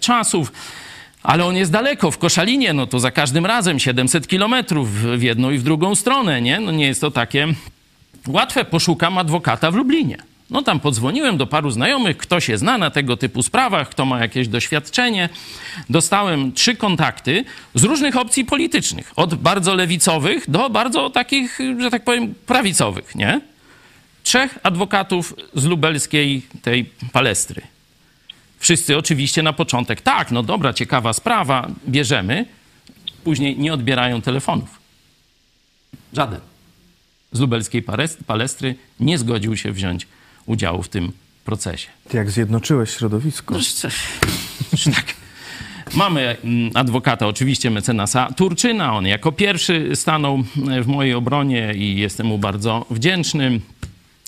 czasów, 0.00 0.52
ale 1.22 1.44
on 1.44 1.56
jest 1.56 1.72
daleko, 1.72 2.10
w 2.10 2.18
Koszalinie, 2.18 2.72
no 2.72 2.86
to 2.86 3.00
za 3.00 3.10
każdym 3.10 3.46
razem 3.46 3.78
700 3.78 4.28
kilometrów 4.28 5.02
w 5.18 5.22
jedną 5.22 5.50
i 5.50 5.58
w 5.58 5.62
drugą 5.62 5.94
stronę, 5.94 6.42
nie? 6.42 6.60
No 6.60 6.72
nie 6.72 6.86
jest 6.86 7.00
to 7.00 7.10
takie 7.10 7.48
łatwe. 8.28 8.64
Poszukam 8.64 9.18
adwokata 9.18 9.70
w 9.70 9.74
Lublinie. 9.74 10.27
No 10.50 10.62
tam 10.62 10.80
podzwoniłem 10.80 11.36
do 11.36 11.46
paru 11.46 11.70
znajomych, 11.70 12.16
kto 12.16 12.40
się 12.40 12.58
zna 12.58 12.78
na 12.78 12.90
tego 12.90 13.16
typu 13.16 13.42
sprawach, 13.42 13.88
kto 13.88 14.04
ma 14.04 14.20
jakieś 14.20 14.48
doświadczenie. 14.48 15.28
Dostałem 15.90 16.52
trzy 16.52 16.76
kontakty 16.76 17.44
z 17.74 17.84
różnych 17.84 18.16
opcji 18.16 18.44
politycznych. 18.44 19.12
Od 19.16 19.34
bardzo 19.34 19.74
lewicowych 19.74 20.50
do 20.50 20.70
bardzo 20.70 21.10
takich, 21.10 21.58
że 21.78 21.90
tak 21.90 22.04
powiem, 22.04 22.34
prawicowych, 22.46 23.14
nie? 23.14 23.40
Trzech 24.22 24.58
adwokatów 24.62 25.34
z 25.54 25.64
lubelskiej 25.64 26.42
tej 26.62 26.84
palestry. 27.12 27.62
Wszyscy 28.58 28.96
oczywiście 28.96 29.42
na 29.42 29.52
początek, 29.52 30.00
tak, 30.00 30.30
no 30.30 30.42
dobra, 30.42 30.72
ciekawa 30.72 31.12
sprawa, 31.12 31.68
bierzemy. 31.88 32.46
Później 33.24 33.58
nie 33.58 33.72
odbierają 33.72 34.22
telefonów. 34.22 34.78
Żaden 36.12 36.40
z 37.32 37.40
lubelskiej 37.40 37.84
palestry 38.26 38.74
nie 39.00 39.18
zgodził 39.18 39.56
się 39.56 39.72
wziąć 39.72 40.06
udziału 40.48 40.82
w 40.82 40.88
tym 40.88 41.12
procesie. 41.44 41.88
Ty 42.08 42.16
jak 42.16 42.30
zjednoczyłeś 42.30 42.90
środowisko. 42.90 43.54
No, 43.54 44.92
tak. 44.94 45.14
Mamy 45.94 46.36
mm, 46.44 46.70
adwokata, 46.74 47.26
oczywiście 47.26 47.70
mecenasa 47.70 48.32
Turczyna. 48.36 48.96
On 48.96 49.06
jako 49.06 49.32
pierwszy 49.32 49.90
stanął 49.94 50.42
w 50.82 50.86
mojej 50.86 51.14
obronie 51.14 51.74
i 51.74 51.96
jestem 51.96 52.26
mu 52.26 52.38
bardzo 52.38 52.86
wdzięczny. 52.90 53.60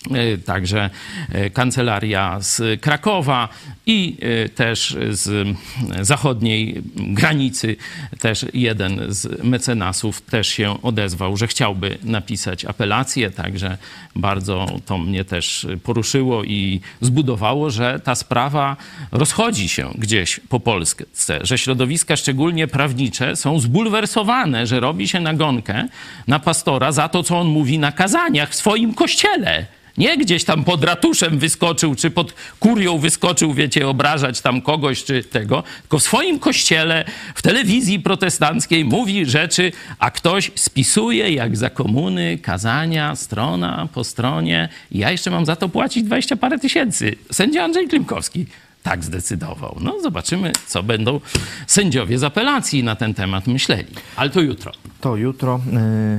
E, 0.08 0.38
także 0.38 0.90
e, 1.32 1.50
kancelaria 1.50 2.40
z 2.40 2.80
Krakowa 2.80 3.48
i 3.86 4.16
e, 4.20 4.48
też 4.48 4.96
z 5.10 5.56
zachodniej 6.00 6.82
granicy 6.96 7.76
też 8.18 8.46
jeden 8.54 9.00
z 9.08 9.44
mecenasów 9.44 10.20
też 10.20 10.48
się 10.48 10.82
odezwał, 10.82 11.36
że 11.36 11.46
chciałby 11.46 11.98
napisać 12.04 12.64
apelację, 12.64 13.30
także 13.30 13.78
bardzo 14.16 14.66
to 14.86 14.98
mnie 14.98 15.24
też 15.24 15.66
poruszyło 15.82 16.44
i 16.44 16.80
zbudowało, 17.00 17.70
że 17.70 18.00
ta 18.04 18.14
sprawa 18.14 18.76
rozchodzi 19.12 19.68
się 19.68 19.90
gdzieś 19.98 20.40
po 20.48 20.60
Polsce, 20.60 21.38
że 21.42 21.58
środowiska 21.58 22.16
szczególnie 22.16 22.66
prawnicze 22.66 23.36
są 23.36 23.60
zbulwersowane, 23.60 24.66
że 24.66 24.80
robi 24.80 25.08
się 25.08 25.20
nagonkę 25.20 25.88
na 26.26 26.38
pastora 26.38 26.92
za 26.92 27.08
to, 27.08 27.22
co 27.22 27.38
on 27.38 27.46
mówi 27.46 27.78
na 27.78 27.92
kazaniach 27.92 28.50
w 28.50 28.54
swoim 28.54 28.94
kościele. 28.94 29.66
Nie 29.98 30.18
gdzieś 30.18 30.44
tam 30.44 30.64
pod 30.64 30.84
ratuszem 30.84 31.38
wyskoczył, 31.38 31.94
czy 31.94 32.10
pod 32.10 32.34
kurią 32.60 32.98
wyskoczył, 32.98 33.54
wiecie, 33.54 33.88
obrażać 33.88 34.40
tam 34.40 34.62
kogoś, 34.62 35.04
czy 35.04 35.24
tego, 35.24 35.62
tylko 35.80 35.98
w 35.98 36.02
swoim 36.02 36.38
kościele, 36.38 37.04
w 37.34 37.42
telewizji 37.42 38.00
protestanckiej 38.00 38.84
mówi 38.84 39.26
rzeczy, 39.26 39.72
a 39.98 40.10
ktoś 40.10 40.50
spisuje 40.54 41.30
jak 41.32 41.56
za 41.56 41.70
komuny, 41.70 42.38
kazania, 42.38 43.16
strona 43.16 43.88
po 43.94 44.04
stronie. 44.04 44.68
I 44.90 44.98
ja 44.98 45.10
jeszcze 45.10 45.30
mam 45.30 45.46
za 45.46 45.56
to 45.56 45.68
płacić 45.68 46.04
20 46.04 46.36
parę 46.36 46.58
tysięcy. 46.58 47.16
Sędzia 47.32 47.64
Andrzej 47.64 47.88
Klimkowski 47.88 48.46
tak 48.82 49.04
zdecydował. 49.04 49.76
No 49.80 50.00
zobaczymy, 50.00 50.52
co 50.66 50.82
będą 50.82 51.20
sędziowie 51.66 52.18
z 52.18 52.24
apelacji 52.24 52.84
na 52.84 52.96
ten 52.96 53.14
temat 53.14 53.46
myśleli. 53.46 53.94
Ale 54.16 54.30
to 54.30 54.40
jutro. 54.40 54.72
To 55.00 55.16
jutro, 55.16 55.60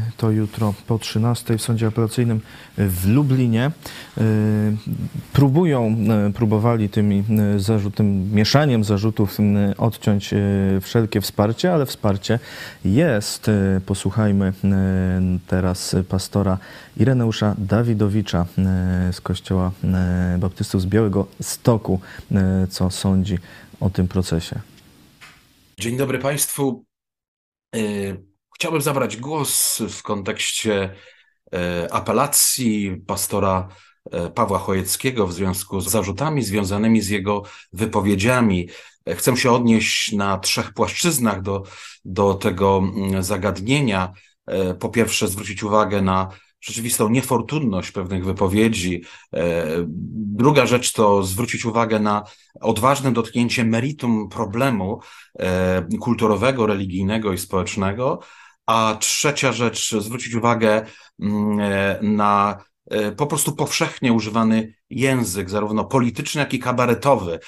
y, 0.08 0.12
to 0.18 0.32
jutro 0.32 0.74
po 0.88 1.00
13 1.00 1.58
w 1.58 1.62
Sądzie 1.62 1.88
Apelacyjnym 1.88 2.42
w 2.78 3.08
Lublinie. 3.08 3.72
Y, 4.18 4.22
próbują, 5.34 5.96
y, 6.30 6.34
próbowali 6.34 6.90
tymi 6.90 7.24
zarzut, 7.58 7.96
tym 7.96 8.32
mieszaniem 8.34 8.84
zarzutów 8.84 9.38
odciąć 9.78 10.34
wszelkie 10.82 11.22
wsparcie, 11.22 11.74
ale 11.74 11.86
wsparcie 11.86 12.40
jest. 12.86 13.52
Posłuchajmy 13.86 14.54
teraz 15.48 15.96
pastora 16.10 16.58
Ireneusza 16.98 17.56
Dawidowicza 17.58 18.46
z 19.12 19.22
Kościoła 19.22 19.72
Baptystów 20.40 20.82
z 20.82 20.86
Białego 20.86 21.28
Stoku, 21.42 22.00
co 22.70 22.90
sądzi 22.90 23.38
o 23.80 23.90
tym 23.90 24.08
procesie. 24.08 24.60
Dzień 25.80 25.98
dobry 25.98 26.20
Państwu. 26.20 26.84
Chciałbym 28.62 28.82
zabrać 28.82 29.18
głos 29.18 29.82
w 29.90 30.04
kontekście 30.04 30.96
e, 31.54 31.88
apelacji 31.94 33.02
pastora 33.08 33.68
e, 34.12 34.30
Pawła 34.30 34.60
Chojeckiego 34.60 35.28
w 35.28 35.34
związku 35.34 35.82
z 35.82 35.90
zarzutami 35.90 36.44
związanymi 36.44 37.02
z 37.02 37.10
jego 37.10 37.44
wypowiedziami. 37.74 38.70
E, 39.06 39.16
chcę 39.16 39.38
się 39.38 39.52
odnieść 39.52 40.12
na 40.12 40.38
trzech 40.38 40.74
płaszczyznach 40.74 41.42
do, 41.42 41.64
do 42.06 42.34
tego 42.34 42.78
mm, 42.78 43.24
zagadnienia. 43.24 44.14
Po 44.80 44.90
pierwsze, 44.90 45.28
zwrócić 45.28 45.64
uwagę 45.64 46.02
na 46.02 46.30
rzeczywistą 46.62 47.10
niefortunność 47.10 47.92
pewnych 47.92 48.26
wypowiedzi. 48.26 49.04
Druga 50.14 50.66
rzecz 50.66 50.94
to 50.94 51.24
zwrócić 51.24 51.66
uwagę 51.66 52.00
na 52.00 52.24
odważne 52.62 53.12
dotknięcie 53.12 53.64
meritum 53.64 54.30
problemu 54.30 55.00
kulturowego, 56.00 56.68
religijnego 56.68 57.34
i 57.34 57.38
społecznego. 57.38 58.20
A 58.66 58.98
trzecia 59.00 59.52
rzecz, 59.52 59.96
zwrócić 60.00 60.36
uwagę 60.36 60.86
mm, 61.20 61.60
e, 61.60 62.00
na 62.02 62.64
e, 62.90 63.12
po 63.12 63.28
prostu 63.28 63.56
powszechnie 63.56 64.14
używany 64.14 64.74
język, 64.90 65.50
zarówno 65.50 65.86
polityczny, 65.86 66.40
jak 66.40 66.54
i 66.54 66.60
kabaretowy, 66.60 67.40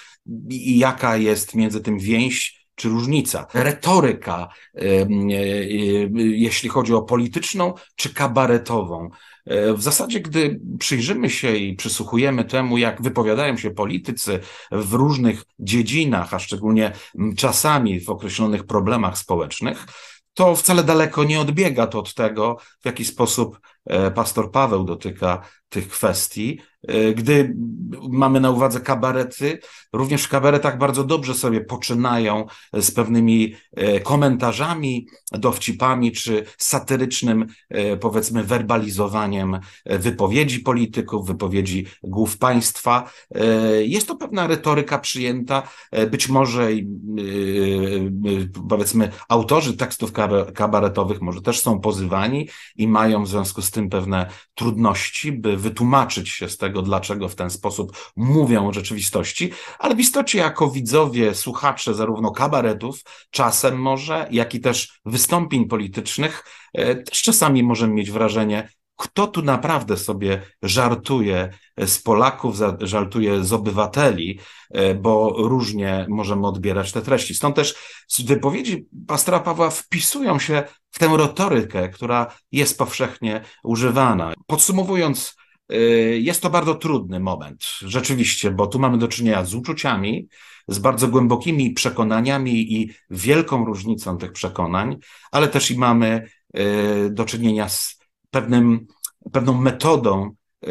i 0.50 0.78
jaka 0.78 1.18
jest 1.18 1.56
między 1.56 1.82
tym 1.82 2.00
więź 2.00 2.64
czy 2.76 2.90
różnica. 2.90 3.48
Retoryka, 3.54 4.50
e, 4.76 4.82
jeśli 6.16 6.70
chodzi 6.70 6.94
o 6.94 7.02
polityczną 7.02 7.74
czy 7.96 8.14
kabaretową. 8.14 9.10
W 9.76 9.82
zasadzie, 9.82 10.20
gdy 10.20 10.60
przyjrzymy 10.80 11.30
się 11.30 11.56
i 11.56 11.76
przysłuchujemy 11.76 12.46
temu, 12.46 12.78
jak 12.78 13.02
wypowiadają 13.02 13.58
się 13.58 13.72
politycy 13.72 14.40
w 14.72 14.94
różnych 14.94 15.44
dziedzinach, 15.60 16.34
a 16.34 16.40
szczególnie 16.40 16.92
czasami 17.38 18.00
w 18.00 18.10
określonych 18.10 18.64
problemach 18.64 19.18
społecznych, 19.18 19.86
to 20.34 20.56
wcale 20.56 20.84
daleko 20.84 21.24
nie 21.24 21.40
odbiega 21.40 21.88
to 21.88 22.00
od 22.00 22.14
tego, 22.14 22.58
w 22.82 22.86
jaki 22.86 23.06
sposób 23.06 23.60
pastor 24.16 24.52
Paweł 24.52 24.84
dotyka 24.84 25.42
tych 25.74 25.88
kwestii. 25.88 26.60
E, 26.88 27.14
gdy 27.14 27.56
mamy 28.10 28.40
na 28.40 28.52
uwadze 28.52 28.80
kabarety, 28.80 29.60
również 29.94 30.24
w 30.24 30.30
kabaretach 30.30 30.78
bardzo 30.78 31.04
dobrze 31.04 31.34
sobie 31.34 31.62
poczynają 31.62 32.46
z 32.74 32.92
pewnymi 32.92 33.56
e, 33.76 34.00
komentarzami, 34.00 35.08
dowcipami 35.32 36.12
czy 36.12 36.46
satyrycznym, 36.58 37.46
powiedzmy, 38.00 38.44
werbalizowaniem 38.44 39.60
wypowiedzi 39.86 40.60
polityków, 40.60 41.28
wypowiedzi 41.28 41.86
głów 42.04 42.38
państwa. 42.38 43.12
Jest 43.82 44.08
to 44.08 44.16
pewna 44.16 44.48
retoryka 44.48 45.00
przyjęta, 45.00 45.64
być 46.12 46.30
może, 46.30 46.70
powiedzmy, 48.70 49.12
autorzy 49.30 49.78
tekstów 49.78 50.12
kabaretowych 50.56 51.22
może 51.22 51.42
też 51.42 51.60
są 51.60 51.80
pozywani 51.80 52.50
i 52.76 52.88
mają 52.88 53.24
w 53.24 53.30
związku 53.30 53.62
z 53.62 53.72
tym 53.74 53.90
pewne 53.90 54.30
trudności, 54.56 55.32
by 55.32 55.58
wytłumaczyć 55.58 56.30
się 56.30 56.50
z 56.50 56.58
tego, 56.58 56.82
dlaczego 56.82 57.30
w 57.30 57.36
ten 57.36 57.50
sposób 57.50 58.12
mówią 58.16 58.68
o 58.68 58.74
rzeczywistości, 58.74 59.52
ale 59.80 59.96
w 59.96 60.00
istocie 60.00 60.40
jako 60.40 60.70
widzowie, 60.70 61.36
słuchacze 61.36 61.94
zarówno 61.94 62.32
kabaretów, 62.32 63.04
czasem 63.32 63.82
może, 63.82 64.28
jak 64.32 64.56
i 64.56 64.60
też 64.60 65.00
wystąpień 65.06 65.68
politycznych, 65.68 66.44
e, 66.74 66.96
też 66.96 67.22
czasami 67.22 67.64
możemy 67.64 67.94
mieć 67.94 68.12
wrażenie, 68.12 68.70
kto 69.04 69.28
tu 69.28 69.42
naprawdę 69.42 69.98
sobie 69.98 70.42
żartuje 70.62 71.50
z 71.78 72.00
Polaków, 72.00 72.56
żartuje 72.82 73.44
z 73.44 73.54
obywateli, 73.54 74.40
e, 74.72 74.96
bo 74.96 75.34
różnie 75.38 76.06
możemy 76.10 76.48
odbierać 76.48 76.92
te 76.92 77.02
treści. 77.02 77.36
Stąd 77.36 77.56
też 77.56 77.76
wypowiedzi 78.26 78.88
pastora 79.08 79.40
Pawła 79.40 79.70
wpisują 79.70 80.40
się 80.40 80.64
w 80.92 81.00
tę 81.00 81.18
retorykę, 81.18 81.90
która 81.90 82.36
jest 82.52 82.78
powszechnie 82.78 83.42
używana. 83.64 84.34
Podsumowując, 84.48 85.36
e, 85.70 85.78
jest 86.30 86.42
to 86.42 86.50
bardzo 86.50 86.76
trudny 86.76 87.20
moment, 87.20 87.64
rzeczywiście, 87.82 88.52
bo 88.52 88.68
tu 88.68 88.80
mamy 88.80 88.98
do 88.98 89.08
czynienia 89.08 89.46
z 89.46 89.56
uczuciami, 89.56 90.28
z 90.68 90.80
bardzo 90.80 91.08
głębokimi 91.08 91.72
przekonaniami 91.72 92.74
i 92.74 92.92
wielką 93.10 93.66
różnicą 93.66 94.18
tych 94.18 94.32
przekonań, 94.32 94.98
ale 95.32 95.48
też 95.48 95.72
i 95.72 95.78
mamy 95.78 96.30
e, 96.54 97.10
do 97.10 97.26
czynienia 97.26 97.70
z 97.70 98.04
pewnym, 98.34 98.88
pewną 99.32 99.54
metodą 99.54 100.24
e, 100.26 100.68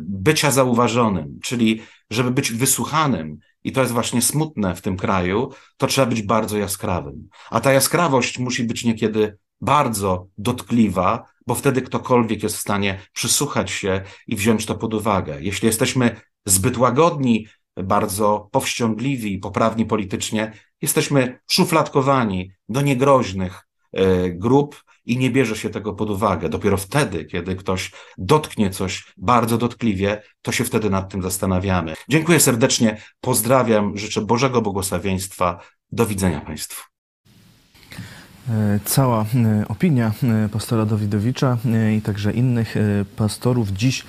bycia 0.00 0.50
zauważonym, 0.50 1.38
czyli 1.42 1.82
żeby 2.10 2.30
być 2.30 2.52
wysłuchanym, 2.52 3.38
i 3.64 3.72
to 3.72 3.80
jest 3.80 3.92
właśnie 3.92 4.22
smutne 4.22 4.74
w 4.74 4.80
tym 4.80 4.96
kraju, 4.96 5.52
to 5.76 5.86
trzeba 5.86 6.06
być 6.06 6.22
bardzo 6.22 6.58
jaskrawym. 6.58 7.28
A 7.50 7.60
ta 7.60 7.72
jaskrawość 7.72 8.38
musi 8.38 8.64
być 8.64 8.84
niekiedy 8.84 9.38
bardzo 9.60 10.26
dotkliwa, 10.38 11.24
bo 11.46 11.54
wtedy 11.54 11.82
ktokolwiek 11.82 12.42
jest 12.42 12.56
w 12.56 12.60
stanie 12.60 13.00
przysłuchać 13.12 13.70
się 13.70 14.00
i 14.26 14.36
wziąć 14.36 14.66
to 14.66 14.74
pod 14.74 14.94
uwagę. 14.94 15.36
Jeśli 15.40 15.66
jesteśmy 15.66 16.16
zbyt 16.46 16.78
łagodni, 16.78 17.46
bardzo 17.76 18.48
powściągliwi 18.52 19.32
i 19.32 19.38
poprawni 19.38 19.86
politycznie, 19.86 20.52
jesteśmy 20.82 21.38
szufladkowani 21.50 22.50
do 22.68 22.80
niegroźnych 22.80 23.68
e, 23.92 24.30
grup 24.30 24.84
i 25.06 25.18
nie 25.18 25.30
bierze 25.30 25.56
się 25.56 25.70
tego 25.70 25.92
pod 25.92 26.10
uwagę. 26.10 26.48
Dopiero 26.48 26.76
wtedy, 26.76 27.24
kiedy 27.24 27.56
ktoś 27.56 27.92
dotknie 28.18 28.70
coś 28.70 29.12
bardzo 29.16 29.58
dotkliwie, 29.58 30.22
to 30.42 30.52
się 30.52 30.64
wtedy 30.64 30.90
nad 30.90 31.12
tym 31.12 31.22
zastanawiamy. 31.22 31.94
Dziękuję 32.08 32.40
serdecznie, 32.40 33.00
pozdrawiam, 33.20 33.96
życzę 33.96 34.20
Bożego 34.20 34.62
błogosławieństwa. 34.62 35.60
Do 35.92 36.06
widzenia 36.06 36.40
Państwu. 36.40 36.95
E, 38.50 38.80
Cała 38.84 39.26
e, 39.34 39.68
opinia 39.68 40.12
e, 40.22 40.48
pastora 40.48 40.86
Dawidowicza 40.86 41.58
i 41.98 42.02
także 42.02 42.32
innych 42.32 42.74
pastorów 43.16 43.72
dziś 43.72 44.02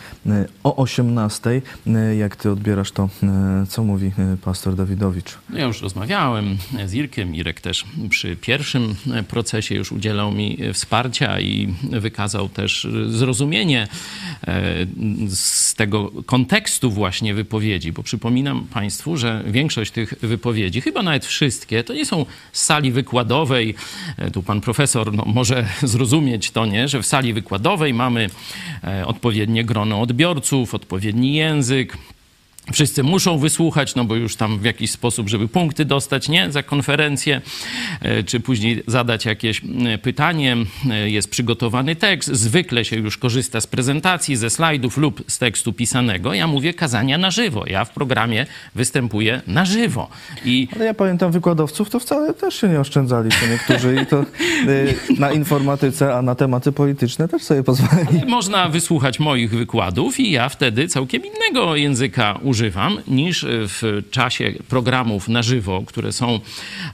o 0.64 0.76
18. 0.76 1.62
E, 1.88 2.16
Jak 2.16 2.36
ty 2.36 2.52
odbierasz 2.52 2.92
to, 2.92 3.10
co 3.70 3.84
mówi 3.84 4.12
pastor 4.42 4.76
Dawidowicz? 4.76 5.38
Ja 5.54 5.66
już 5.66 5.82
rozmawiałem 5.82 6.58
z 6.86 6.94
Irkiem. 6.94 7.36
Irek 7.36 7.62
też 7.62 7.86
przy 8.10 8.36
pierwszym 8.36 8.96
procesie 9.28 9.76
już 9.76 9.92
udzielał 9.92 10.32
mi 10.32 10.58
wsparcia 10.74 11.40
i 11.40 11.74
wykazał 11.92 12.50
też 12.50 12.88
zrozumienie 13.10 13.88
z 15.30 15.76
tego 15.76 16.12
kontekstu 16.26 16.92
właśnie 16.92 17.34
wypowiedzi, 17.34 17.92
bo 17.92 18.04
przypominam 18.04 18.68
Państwu, 18.68 19.18
że 19.18 19.44
większość 19.48 19.92
tych 19.92 20.14
wypowiedzi, 20.22 20.82
chyba 20.82 21.04
nawet 21.04 21.26
wszystkie, 21.26 21.84
to 21.84 21.94
nie 21.94 22.06
są 22.06 22.26
z 22.52 22.62
sali 22.66 22.92
wykładowej. 22.92 23.76
E, 24.28 24.32
Tu 24.32 24.44
pan 24.44 24.62
profesor 24.62 25.14
no, 25.14 25.24
może 25.26 25.68
zrozumieć 25.84 26.52
to, 26.52 26.66
nie? 26.66 26.88
że 26.88 27.02
w 27.02 27.06
sali 27.06 27.34
wykładowej 27.34 27.94
mamy 27.94 28.30
e, 28.84 29.06
odpowiednie 29.06 29.64
grono 29.64 30.02
odbiorców, 30.02 30.74
odpowiedni 30.74 31.34
język, 31.34 31.98
Wszyscy 32.74 33.04
muszą 33.04 33.38
wysłuchać, 33.38 33.96
no 33.96 34.06
bo 34.06 34.16
już 34.16 34.36
tam 34.36 34.60
w 34.60 34.64
jakiś 34.64 34.92
sposób, 34.92 35.30
żeby 35.30 35.48
punkty 35.48 35.86
dostać, 35.86 36.30
nie? 36.30 36.52
Za 36.52 36.64
konferencję, 36.64 37.42
e, 38.02 38.24
czy 38.24 38.40
później 38.40 38.84
zadać 38.88 39.26
jakieś 39.26 39.62
e, 39.86 39.98
pytanie. 39.98 40.58
E, 40.92 41.10
Jest 41.10 41.30
przygotowany 41.30 41.96
tekst. 41.96 42.30
Zwykle 42.34 42.86
się 42.86 42.96
już 42.96 43.18
korzysta 43.18 43.62
z 43.62 43.68
prezentacji, 43.68 44.36
ze 44.36 44.50
slajdów 44.50 44.98
lub 44.98 45.24
z 45.28 45.38
tekstu 45.38 45.74
pisanego. 45.74 46.34
Ja 46.34 46.48
mówię 46.48 46.74
kazania 46.74 47.18
na 47.18 47.32
żywo. 47.32 47.64
Ja 47.68 47.86
w 47.86 47.90
programie 47.90 48.46
występuję 48.76 49.42
na 49.48 49.66
żywo. 49.66 50.10
I 50.46 50.68
Ale 50.76 50.86
ja 50.86 50.94
pamiętam 50.94 51.32
wykładowców, 51.32 51.90
to 51.90 52.00
wcale 52.00 52.34
też 52.34 52.62
się 52.62 52.70
nie 52.70 52.80
oszczędzali, 52.80 53.30
to 53.30 53.48
niektórzy 53.48 53.96
i 54.04 54.06
to 54.06 54.26
na 55.20 55.32
informatyce, 55.32 56.16
a 56.16 56.22
na 56.22 56.36
tematy 56.36 56.72
polityczne 56.72 57.28
też 57.28 57.44
sobie 57.44 57.64
pozwolili. 57.64 58.26
Można 58.28 58.70
wysłuchać 58.70 59.20
moich 59.20 59.50
wykładów 59.52 60.20
i 60.20 60.32
ja 60.32 60.50
wtedy 60.50 60.88
całkiem 60.88 61.22
innego 61.26 61.76
języka 61.76 62.40
używam 62.44 62.57
niż 63.08 63.46
w 63.48 64.02
czasie 64.12 64.54
programów 64.70 65.30
na 65.30 65.44
żywo, 65.44 65.84
które 65.86 66.12
są 66.12 66.40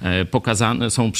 e, 0.01 0.25
pokazane, 0.25 0.91
są 0.91 1.11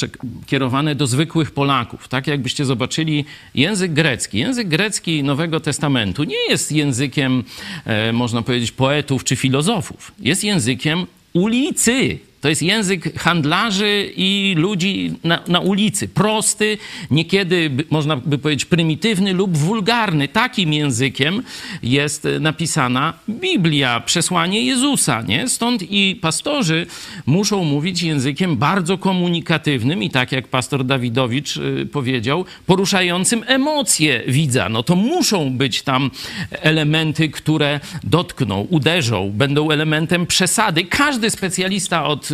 kierowane 0.46 0.94
do 0.94 1.06
zwykłych 1.06 1.50
Polaków. 1.50 2.08
Tak 2.08 2.26
jakbyście 2.26 2.64
zobaczyli 2.64 3.24
język 3.54 3.92
grecki. 3.92 4.38
Język 4.38 4.68
grecki 4.68 5.22
Nowego 5.22 5.60
Testamentu 5.60 6.24
nie 6.24 6.48
jest 6.48 6.72
językiem, 6.72 7.44
e, 7.84 8.12
można 8.12 8.42
powiedzieć, 8.42 8.72
poetów 8.72 9.24
czy 9.24 9.36
filozofów. 9.36 10.12
Jest 10.18 10.44
językiem 10.44 11.06
ulicy. 11.32 12.18
To 12.44 12.48
jest 12.48 12.62
język 12.62 13.18
handlarzy 13.18 14.12
i 14.16 14.54
ludzi 14.58 15.12
na, 15.24 15.42
na 15.48 15.60
ulicy. 15.60 16.08
Prosty, 16.08 16.78
niekiedy 17.10 17.70
można 17.90 18.16
by 18.16 18.38
powiedzieć 18.38 18.64
prymitywny 18.64 19.32
lub 19.32 19.56
wulgarny. 19.56 20.28
Takim 20.28 20.72
językiem 20.72 21.42
jest 21.82 22.26
e, 22.26 22.40
napisana 22.40 23.12
Biblia, 23.28 24.00
przesłanie 24.00 24.64
Jezusa. 24.64 25.22
Nie? 25.22 25.48
Stąd 25.48 25.82
i 25.90 26.18
pastorzy 26.20 26.86
muszą 27.26 27.64
mówić 27.64 28.02
językiem 28.02 28.56
bardzo 28.56 28.98
komunikatywnym 28.98 30.02
i 30.02 30.10
tak 30.10 30.32
jak 30.32 30.48
pastor 30.48 30.84
Dawidowicz 30.84 31.56
y, 31.56 31.88
powiedział, 31.92 32.44
poruszającym 32.66 33.44
emocje 33.46 34.22
widza. 34.28 34.68
No 34.68 34.82
to 34.82 34.96
muszą 34.96 35.56
być 35.56 35.82
tam 35.82 36.10
elementy, 36.50 37.28
które 37.28 37.80
dotkną, 38.02 38.66
uderzą, 38.70 39.30
będą 39.34 39.70
elementem 39.70 40.26
przesady. 40.26 40.84
Każdy 40.84 41.30
specjalista 41.30 42.04
od 42.06 42.33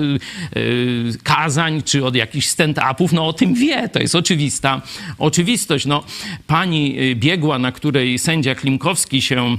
kazań 1.22 1.82
czy 1.82 2.05
od 2.05 2.14
jakichś 2.14 2.46
stand-upów, 2.46 3.12
no 3.12 3.26
o 3.26 3.32
tym 3.32 3.55
wie. 3.55 3.88
To 3.88 4.01
jest 4.01 4.14
oczywista 4.14 4.82
oczywistość. 5.18 5.86
No, 5.86 6.05
pani 6.46 7.01
y, 7.01 7.14
biegła, 7.16 7.59
na 7.59 7.72
której 7.72 8.18
sędzia 8.18 8.55
Klimkowski 8.55 9.22
się 9.22 9.57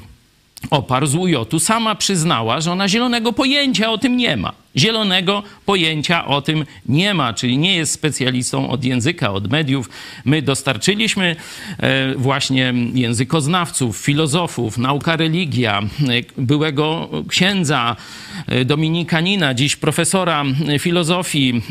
oparł 0.69 1.07
z 1.07 1.15
UJ-u, 1.15 1.59
sama 1.59 1.95
przyznała, 1.95 2.61
że 2.61 2.71
ona 2.71 2.87
zielonego 2.87 3.33
pojęcia 3.33 3.91
o 3.91 3.97
tym 3.97 4.17
nie 4.17 4.37
ma. 4.37 4.60
Zielonego 4.77 5.43
pojęcia 5.65 6.25
o 6.25 6.41
tym 6.41 6.65
nie 6.85 7.13
ma, 7.13 7.33
czyli 7.33 7.57
nie 7.57 7.75
jest 7.75 7.93
specjalistą 7.93 8.69
od 8.69 8.83
języka, 8.83 9.31
od 9.31 9.51
mediów. 9.51 9.89
My 10.25 10.41
dostarczyliśmy 10.41 11.35
e, 11.77 12.15
właśnie 12.15 12.73
językoznawców, 12.93 13.97
filozofów, 13.97 14.77
nauka 14.77 15.15
religia, 15.15 15.79
e, 15.81 16.41
byłego 16.41 17.09
księdza 17.27 17.95
e, 18.47 18.65
Dominikanina, 18.65 19.53
dziś 19.53 19.75
profesora 19.75 20.43
filozofii, 20.79 21.61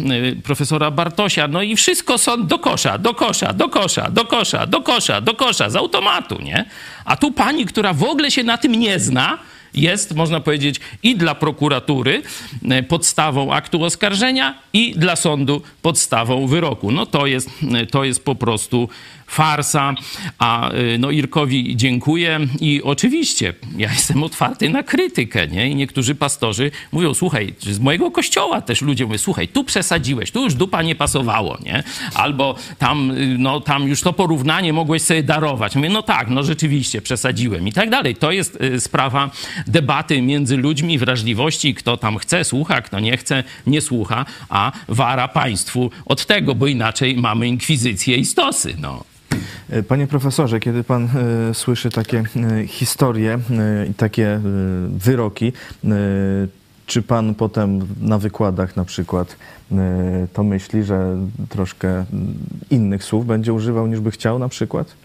profesora 0.44 0.90
Bartosia, 0.90 1.48
no 1.48 1.62
i 1.62 1.76
wszystko 1.76 2.18
są 2.18 2.46
do 2.46 2.58
kosza, 2.58 2.98
do 2.98 3.14
kosza, 3.14 3.52
do 3.52 3.68
kosza, 3.68 4.10
do 4.10 4.24
kosza, 4.24 4.66
do 4.66 4.80
kosza, 4.80 5.20
do 5.20 5.34
kosza, 5.34 5.70
z 5.70 5.76
automatu, 5.76 6.42
nie? 6.42 6.64
A 7.04 7.16
tu 7.16 7.32
pani, 7.32 7.66
która 7.66 7.92
w 7.92 8.02
ogóle 8.02 8.30
się 8.30 8.44
na 8.44 8.58
tym 8.58 8.74
nie 8.74 8.98
zna, 8.98 9.38
jest, 9.74 10.14
można 10.14 10.40
powiedzieć, 10.40 10.80
i 11.02 11.16
dla 11.16 11.34
prokuratury 11.34 12.22
e, 12.70 12.82
podstawą 12.82 13.52
aktu 13.52 13.84
oskarżenia, 13.84 14.54
i 14.72 14.94
dla 14.96 15.16
sądu 15.16 15.62
podstawą 15.82 16.46
wyroku. 16.46 16.92
No 16.92 17.06
to 17.06 17.26
jest, 17.26 17.50
e, 17.74 17.86
to 17.86 18.04
jest 18.04 18.24
po 18.24 18.34
prostu 18.34 18.88
farsa. 19.30 19.94
A 20.38 20.72
y, 20.72 20.98
no 20.98 21.10
Irkowi 21.10 21.76
dziękuję 21.76 22.40
i 22.60 22.82
oczywiście 22.82 23.54
ja 23.76 23.92
jestem 23.98 24.22
otwarty 24.22 24.68
na 24.68 24.82
krytykę, 24.82 25.46
nie? 25.48 25.68
I 25.68 25.74
niektórzy 25.74 26.14
pastorzy 26.14 26.70
mówią, 26.92 27.14
słuchaj, 27.14 27.54
z 27.60 27.78
mojego 27.78 28.10
kościoła 28.10 28.60
też 28.60 28.82
ludzie 28.82 29.06
mówią, 29.06 29.18
słuchaj, 29.18 29.48
tu 29.48 29.64
przesadziłeś, 29.64 30.30
tu 30.30 30.44
już 30.44 30.54
dupa 30.54 30.82
nie 30.82 30.94
pasowało, 30.94 31.58
nie? 31.64 31.82
Albo 32.14 32.54
tam, 32.78 33.10
y, 33.10 33.38
no 33.38 33.60
tam 33.60 33.88
już 33.88 34.00
to 34.02 34.12
porównanie 34.12 34.72
mogłeś 34.72 35.02
sobie 35.02 35.22
darować. 35.22 35.76
Mówię, 35.76 35.88
no 35.88 36.02
tak, 36.02 36.28
no 36.28 36.42
rzeczywiście 36.42 37.02
przesadziłem 37.02 37.68
i 37.68 37.72
tak 37.72 37.90
dalej. 37.90 38.16
To 38.16 38.32
jest 38.32 38.58
y, 38.62 38.80
sprawa 38.80 39.30
debaty 39.66 40.22
między 40.22 40.56
ludźmi, 40.56 40.98
wrażliwości, 40.98 41.74
kto 41.74 41.96
tam 41.96 42.18
chce, 42.18 42.44
słucha, 42.44 42.82
kto 42.82 43.00
nie 43.00 43.16
chce, 43.16 43.44
nie 43.66 43.80
słucha, 43.80 44.26
a 44.48 44.72
wara 44.88 45.28
państwu 45.28 45.90
od 46.06 46.26
tego, 46.26 46.54
bo 46.54 46.66
inaczej 46.66 47.16
mamy 47.16 47.48
inkwizycję 47.48 48.16
i 48.16 48.24
stosy, 48.24 48.74
no. 48.78 49.04
E, 49.70 49.82
Panie 49.82 50.06
profesorze, 50.06 50.60
kiedy 50.60 50.84
pan 50.84 51.04
e, 51.50 51.54
słyszy 51.54 51.90
takie 51.90 52.18
e, 52.18 52.66
historie 52.66 53.38
i 53.90 53.94
takie 53.94 54.40
wyroki, 54.88 55.52
czy 56.86 57.02
pan 57.02 57.34
potem 57.34 57.86
na 58.00 58.18
wykładach 58.18 58.76
na 58.76 58.84
przykład 58.84 59.36
to 60.32 60.42
myśli, 60.42 60.84
że 60.84 61.16
troszkę 61.48 62.04
innych 62.70 63.04
słów 63.04 63.26
będzie 63.26 63.52
używał 63.52 63.86
niż 63.86 64.00
by 64.00 64.10
chciał 64.10 64.38
na 64.38 64.48
przykład? 64.48 64.96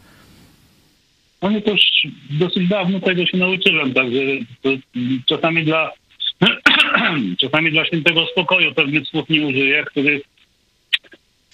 No 1.42 1.52
ja 1.52 1.62
też 1.62 2.08
dosyć 2.30 2.68
dawno 2.68 3.00
tego 3.00 3.26
się 3.26 3.38
nauczyłem, 3.38 3.94
także 3.94 4.20
czasami 5.26 5.66
dla 5.66 5.92
czasami 7.42 7.72
dla 7.72 7.86
świętego 7.86 8.26
spokoju 8.26 8.74
pewnych 8.74 9.08
słów 9.08 9.30
nie 9.30 9.48
użyję, 9.48 9.84
których, 9.84 10.22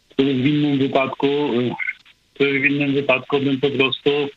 których 0.09 0.37
w 0.37 0.45
innym 0.45 0.77
wypadku 0.77 1.27
w 2.45 2.65
innym 2.65 2.93
wypadku 2.93 3.39
bym 3.39 3.59
po 3.59 3.69
prostu 3.69 4.29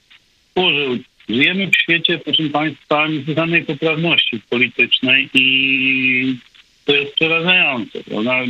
użył. 0.54 0.98
Żyjemy 1.28 1.66
w 1.66 1.76
świecie, 1.76 2.18
proszę 2.18 2.42
Państwa, 2.42 3.08
niesłychanej 3.08 3.64
poprawności 3.64 4.40
politycznej 4.50 5.28
i 5.34 6.36
to 6.84 6.94
jest 6.94 7.14
przerażające. 7.14 8.04
Prawda? 8.04 8.40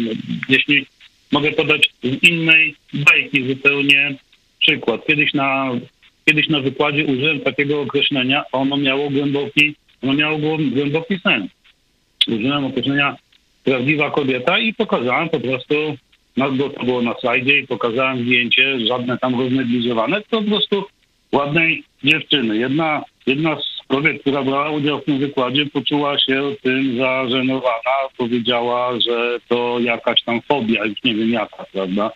Jeśli 0.49 0.87
mogę 1.33 1.53
podać 1.53 1.91
z 2.03 2.23
innej 2.23 2.75
bajki 2.93 3.49
zupełnie 3.49 4.15
przykład. 4.59 5.07
Kiedyś 5.07 5.35
na, 5.35 5.71
kiedyś 6.25 6.49
na 6.49 6.61
wykładzie 6.61 7.05
użyłem 7.05 7.41
takiego 7.41 7.81
określenia, 7.81 8.45
ono 8.53 8.77
miało 8.77 9.11
głęboki, 9.11 9.75
ono 10.03 10.13
miało 10.13 10.39
głęboki 10.75 11.19
sens. 11.19 11.51
Użyłem 12.29 12.65
określenia 12.65 13.17
prawdziwa 13.65 14.11
kobieta 14.11 14.59
i 14.59 14.75
pokazałem 14.75 15.29
po 15.29 15.41
prostu, 15.41 15.75
no 16.37 16.51
to 16.69 16.85
było 16.85 17.03
na 17.03 17.15
slajdzie 17.15 17.59
i 17.59 17.67
pokazałem 17.67 18.19
zdjęcie, 18.19 18.87
żadne 18.87 19.19
tam 19.19 19.41
roznegliżowane, 19.41 20.21
to 20.21 20.43
po 20.43 20.49
prostu 20.49 20.85
ładnej 21.33 21.85
dziewczyny. 22.05 22.57
Jedna, 22.57 23.03
jedna 23.27 23.57
z 23.57 23.87
kobiet, 23.89 24.21
która 24.21 24.43
brała 24.43 24.71
udział 24.71 25.01
w 25.01 25.05
tym 25.05 25.19
wykładzie, 25.19 25.67
poczuła 25.67 26.19
się 26.19 26.43
tym 26.63 26.99
zażenowana. 26.99 27.95
Powiedziała, 28.17 29.01
że 29.01 29.39
to 29.49 29.79
jakaś 29.81 30.23
tam 30.23 30.41
fobia, 30.43 30.85
już 30.85 31.03
nie 31.05 31.15
wiem 31.15 31.31
jaka, 31.31 31.65
prawda? 31.73 32.11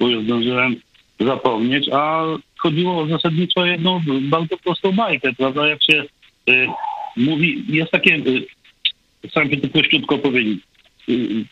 Bo 0.00 0.08
już 0.08 0.24
zdążyłem 0.24 0.76
zapomnieć, 1.20 1.88
a 1.92 2.24
chodziło 2.58 3.06
zasadniczo 3.06 3.60
o 3.60 3.66
jedną 3.66 4.00
bardzo 4.20 4.56
prostą 4.56 4.92
bajkę, 4.92 5.32
prawda? 5.32 5.66
Jak 5.66 5.82
się 5.82 6.04
y, 6.50 6.66
mówi, 7.16 7.64
jest 7.68 7.90
takie, 7.90 8.14
y, 8.14 8.46
staram 9.28 9.50
się 9.50 9.56
to 9.56 9.68
prościutko 9.68 10.18
powiedzieć, 10.18 10.58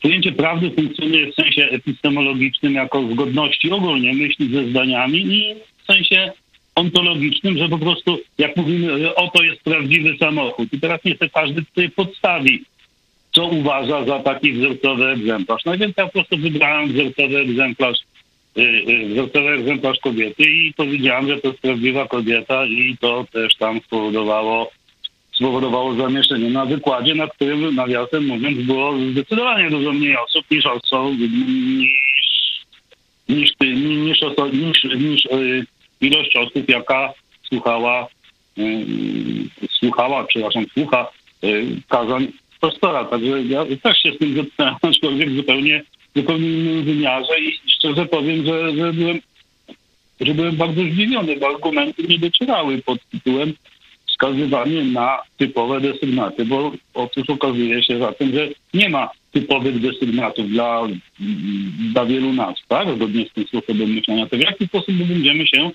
Pojęcie 0.03 0.33
prawdy 0.33 0.71
funkcjonuje 0.71 1.33
w 1.33 1.35
sensie 1.35 1.65
epistemologicznym 1.65 2.75
jako 2.75 3.09
zgodności 3.13 3.71
ogólnie 3.71 4.15
myśli 4.15 4.55
ze 4.55 4.69
zdaniami 4.69 5.19
i 5.19 5.55
w 5.83 5.87
sensie 5.87 6.33
ontologicznym, 6.75 7.59
że 7.59 7.69
po 7.69 7.79
prostu 7.79 8.19
jak 8.39 8.57
mówimy, 8.57 9.15
oto 9.15 9.43
jest 9.43 9.63
prawdziwy 9.63 10.17
samochód 10.19 10.73
i 10.73 10.81
teraz 10.81 11.01
niestety 11.05 11.31
każdy 11.35 11.65
tutaj 11.65 11.91
podstawi, 11.91 12.65
co 13.33 13.47
uważa 13.47 14.05
za 14.05 14.19
taki 14.19 14.53
wzorcowy 14.53 15.07
egzemplarz. 15.07 15.65
No 15.65 15.79
więc 15.79 15.97
ja 15.97 16.07
po 16.07 16.13
prostu 16.13 16.37
wybrałem 16.37 16.93
wzorcowy 16.93 17.39
egzemplarz 17.39 17.99
y, 18.59 18.63
y, 18.63 19.09
wzorcowy 19.09 19.49
egzemplarz 19.49 19.99
kobiety 19.99 20.43
i 20.51 20.75
powiedziałem, 20.77 21.29
że 21.29 21.37
to 21.41 21.49
jest 21.49 21.61
prawdziwa 21.61 22.09
kobieta 22.09 22.67
i 22.67 22.97
to 23.01 23.27
też 23.33 23.57
tam 23.57 23.81
spowodowało 23.81 24.71
spowodowało 25.39 25.95
zamieszanie 25.95 26.51
na 26.51 26.65
wykładzie, 26.65 27.15
na 27.15 27.27
którym 27.27 27.75
nawiasem 27.75 28.27
mówiąc 28.27 28.59
było 28.59 28.93
zdecydowanie 29.13 29.71
dużo 29.71 29.93
mniej 29.93 30.17
osób 30.17 30.45
niż 30.51 30.67
osób, 30.67 31.19
niż, 31.19 31.89
niż, 33.29 33.51
niż, 33.87 34.23
oso- 34.23 34.53
niż, 34.53 34.85
niż 34.85 35.25
y, 35.25 35.67
ilość 36.01 36.37
osób, 36.37 36.69
jaka 36.69 37.13
słuchała, 37.49 38.07
y, 38.59 38.87
słuchała, 39.71 40.25
przepraszam, 40.25 40.65
słucha 40.75 41.07
y, 41.45 41.67
kazań 41.89 42.27
pastora. 42.61 43.05
Także 43.05 43.43
ja 43.43 43.65
też 43.83 43.99
się 43.99 44.13
z 44.13 44.19
tym 44.19 44.35
zetknąłem, 44.35 44.75
aczkolwiek 44.83 45.31
zupełnie, 45.37 45.83
zupełnie 46.17 46.49
innym 46.49 46.85
wymiarze 46.85 47.41
i 47.41 47.59
szczerze 47.67 48.07
powiem, 48.07 48.47
że, 48.47 48.77
że 48.77 48.93
byłem 48.93 49.21
że 50.21 50.35
byłem 50.35 50.57
bardzo 50.57 50.83
zdziwiony, 50.83 51.37
bo 51.37 51.47
argumenty 51.49 52.03
nie 52.03 52.19
docierały 52.19 52.83
pod 52.83 52.99
tytułem 53.11 53.53
wskazywanie 54.19 54.85
na 54.85 55.23
typowe 55.37 55.81
desygnaty, 55.81 56.45
bo 56.45 56.73
otóż 56.95 57.31
okazuje 57.31 57.83
się 57.83 57.99
zatem, 57.99 58.33
że 58.33 58.49
nie 58.75 58.89
ma 58.89 59.11
typowych 59.33 59.81
desygnatów 59.81 60.51
dla, 60.51 60.83
dla 61.93 62.05
wielu 62.05 62.33
nas, 62.33 62.55
tak? 62.69 62.95
Zgodnie 62.97 63.27
z 63.27 63.33
tym 63.33 63.47
sposobem 63.47 63.95
myślenia. 63.95 64.27
To 64.27 64.37
w 64.37 64.41
jaki 64.41 64.67
sposób 64.67 64.95
my 64.99 65.05
będziemy 65.05 65.47
się 65.47 65.71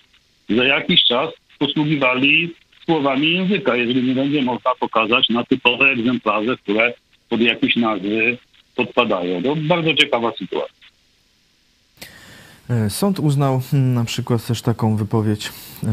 za 0.50 0.66
jakiś 0.66 1.04
czas 1.04 1.30
posługiwali 1.60 2.54
słowami 2.86 3.34
języka, 3.34 3.76
jeżeli 3.76 4.04
nie 4.04 4.16
będzie 4.16 4.42
można 4.42 4.72
pokazać 4.80 5.30
na 5.30 5.44
typowe 5.44 5.86
egzemplarze, 5.86 6.58
które 6.58 6.94
pod 7.30 7.42
jakieś 7.42 7.76
nazwy 7.76 8.38
podpadają. 8.76 9.44
To 9.44 9.56
bardzo 9.56 9.94
ciekawa 9.94 10.32
sytuacja. 10.32 10.83
E, 12.70 12.90
Sąd 12.90 13.20
uznał 13.20 13.62
mm, 13.74 13.94
na 13.94 14.04
przykład 14.04 14.46
też 14.46 14.62
taką 14.62 14.96
wypowiedź 14.96 15.52
e, 15.84 15.90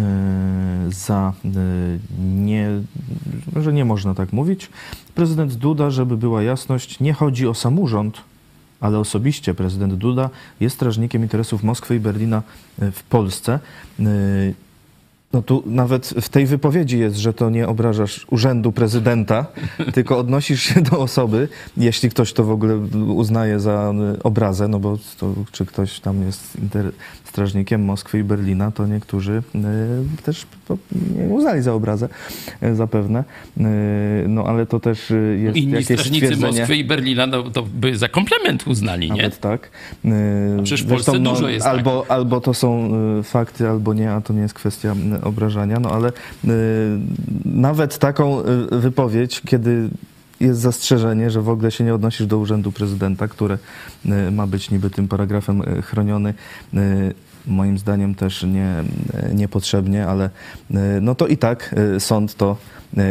za 0.88 1.32
e, 1.44 1.50
nie, 2.34 2.68
że 3.56 3.72
nie 3.72 3.84
można 3.84 4.14
tak 4.14 4.32
mówić. 4.32 4.70
Prezydent 5.14 5.54
Duda, 5.54 5.90
żeby 5.90 6.16
była 6.16 6.42
jasność, 6.42 7.00
nie 7.00 7.12
chodzi 7.12 7.48
o 7.48 7.54
samorząd, 7.54 8.20
ale 8.80 8.98
osobiście 8.98 9.54
prezydent 9.54 9.94
Duda 9.94 10.30
jest 10.60 10.76
strażnikiem 10.76 11.22
interesów 11.22 11.62
Moskwy 11.62 11.96
i 11.96 12.00
Berlina 12.00 12.42
w 12.78 13.02
Polsce. 13.02 13.58
No 15.32 15.42
tu 15.42 15.62
nawet 15.66 16.06
w 16.06 16.28
tej 16.28 16.46
wypowiedzi 16.46 16.98
jest, 16.98 17.16
że 17.16 17.32
to 17.32 17.50
nie 17.50 17.68
obrażasz 17.68 18.26
urzędu 18.30 18.72
prezydenta, 18.72 19.46
tylko 19.94 20.18
odnosisz 20.18 20.62
się 20.62 20.80
do 20.80 20.98
osoby, 20.98 21.48
jeśli 21.76 22.10
ktoś 22.10 22.32
to 22.32 22.44
w 22.44 22.50
ogóle 22.50 22.76
uznaje 23.14 23.60
za 23.60 23.92
y, 24.16 24.22
obrazę, 24.22 24.68
no 24.68 24.80
bo 24.80 24.98
to, 25.18 25.34
czy 25.52 25.66
ktoś 25.66 26.00
tam 26.00 26.22
jest 26.22 26.56
inter, 26.62 26.92
strażnikiem 27.24 27.84
Moskwy 27.84 28.18
i 28.18 28.24
Berlina, 28.24 28.70
to 28.70 28.86
niektórzy 28.86 29.42
y, 29.54 30.22
też 30.22 30.46
nie 31.18 31.24
uznali 31.24 31.62
za 31.62 31.74
obrazę 31.74 32.08
y, 32.62 32.74
zapewne. 32.74 33.24
Y, 33.56 33.62
no 34.28 34.44
ale 34.44 34.66
to 34.66 34.80
też 34.80 35.10
y, 35.10 35.38
jest 35.42 35.56
Inni 35.56 35.72
jakieś 35.72 35.86
strażnicy. 35.86 36.36
Moskwy 36.36 36.76
i 36.76 36.84
Berlina 36.84 37.26
no, 37.26 37.42
to 37.42 37.62
by 37.62 37.96
za 37.96 38.08
komplement 38.08 38.66
uznali, 38.66 39.10
nie? 39.10 39.16
Nawet 39.16 39.40
tak. 39.40 39.70
Yy, 40.04 40.12
przecież 40.62 40.82
w 40.82 40.88
Polsce 40.88 41.12
zresztą, 41.12 41.34
dużo 41.34 41.48
jest 41.48 41.66
tak. 41.66 41.74
albo, 41.74 42.06
albo 42.08 42.40
to 42.40 42.54
są 42.54 42.90
y, 43.20 43.22
fakty, 43.22 43.68
albo 43.68 43.94
nie, 43.94 44.12
a 44.12 44.20
to 44.20 44.32
nie 44.32 44.40
jest 44.40 44.54
kwestia 44.54 44.94
y, 45.16 45.19
obrażania. 45.22 45.80
No 45.80 45.90
ale 45.90 46.08
y, 46.08 46.12
nawet 47.44 47.98
taką 47.98 48.40
y, 48.40 48.80
wypowiedź, 48.80 49.40
kiedy 49.40 49.90
jest 50.40 50.60
zastrzeżenie, 50.60 51.30
że 51.30 51.42
w 51.42 51.48
ogóle 51.48 51.70
się 51.70 51.84
nie 51.84 51.94
odnosisz 51.94 52.26
do 52.26 52.38
urzędu 52.38 52.72
prezydenta, 52.72 53.28
które 53.28 53.58
y, 54.06 54.30
ma 54.30 54.46
być 54.46 54.70
niby 54.70 54.90
tym 54.90 55.08
paragrafem 55.08 55.62
chroniony. 55.82 56.34
Moim 57.46 57.78
zdaniem 57.78 58.14
też 58.14 58.42
nie, 58.42 58.74
niepotrzebnie, 59.34 60.06
ale 60.06 60.30
no 61.00 61.14
to 61.14 61.26
i 61.26 61.36
tak 61.36 61.74
sąd 61.98 62.34
to 62.34 62.56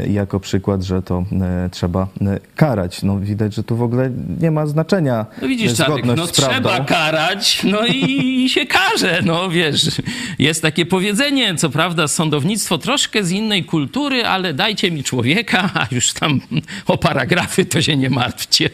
jako 0.09 0.39
przykład, 0.39 0.83
że 0.83 1.01
to 1.01 1.23
y, 1.65 1.69
trzeba 1.69 2.07
y, 2.21 2.39
karać. 2.55 3.03
No 3.03 3.19
widać, 3.19 3.55
że 3.55 3.63
tu 3.63 3.75
w 3.75 3.81
ogóle 3.81 4.11
nie 4.39 4.51
ma 4.51 4.67
znaczenia 4.67 5.25
No 5.41 5.47
widzisz, 5.47 5.77
Czarek, 5.77 5.93
zgodność 5.93 6.17
no 6.21 6.27
z 6.27 6.31
prawdą. 6.31 6.53
trzeba 6.69 6.85
karać, 6.85 7.61
no 7.63 7.85
i, 7.85 8.43
i 8.45 8.49
się 8.49 8.65
karze, 8.65 9.21
no 9.25 9.49
wiesz. 9.49 10.01
Jest 10.39 10.61
takie 10.61 10.85
powiedzenie, 10.85 11.55
co 11.55 11.69
prawda 11.69 12.07
sądownictwo 12.07 12.77
troszkę 12.77 13.23
z 13.23 13.31
innej 13.31 13.63
kultury, 13.65 14.25
ale 14.25 14.53
dajcie 14.53 14.91
mi 14.91 15.03
człowieka, 15.03 15.69
a 15.73 15.87
już 15.91 16.13
tam 16.13 16.41
o 16.87 16.97
paragrafy 16.97 17.65
to 17.65 17.81
się 17.81 17.97
nie 17.97 18.09
martwcie. 18.09 18.69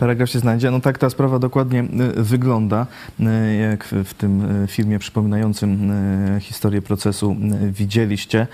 Paragraf 0.00 0.30
się 0.30 0.38
znajdzie. 0.38 0.70
No 0.70 0.80
tak 0.80 0.98
ta 0.98 1.10
sprawa 1.10 1.38
dokładnie 1.38 1.84
y, 2.18 2.22
wygląda, 2.22 2.86
y, 3.20 3.24
jak 3.56 3.84
w, 3.84 4.14
tym 4.14 4.62
y, 4.64 4.66
filmie 4.66 4.98
przypominającym 4.98 5.92
historię 6.40 6.82
procesu 6.82 7.36
widzieliście. 7.62 8.46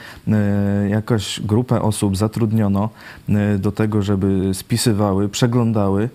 Jakaś 0.88 1.40
grupę 1.40 1.82
osób 1.82 2.16
zatrudniono 2.16 2.88
do 3.58 3.72
tego, 3.72 4.02
żeby 4.02 4.54
spisywały, 4.54 5.28
przeglądały 5.28 6.08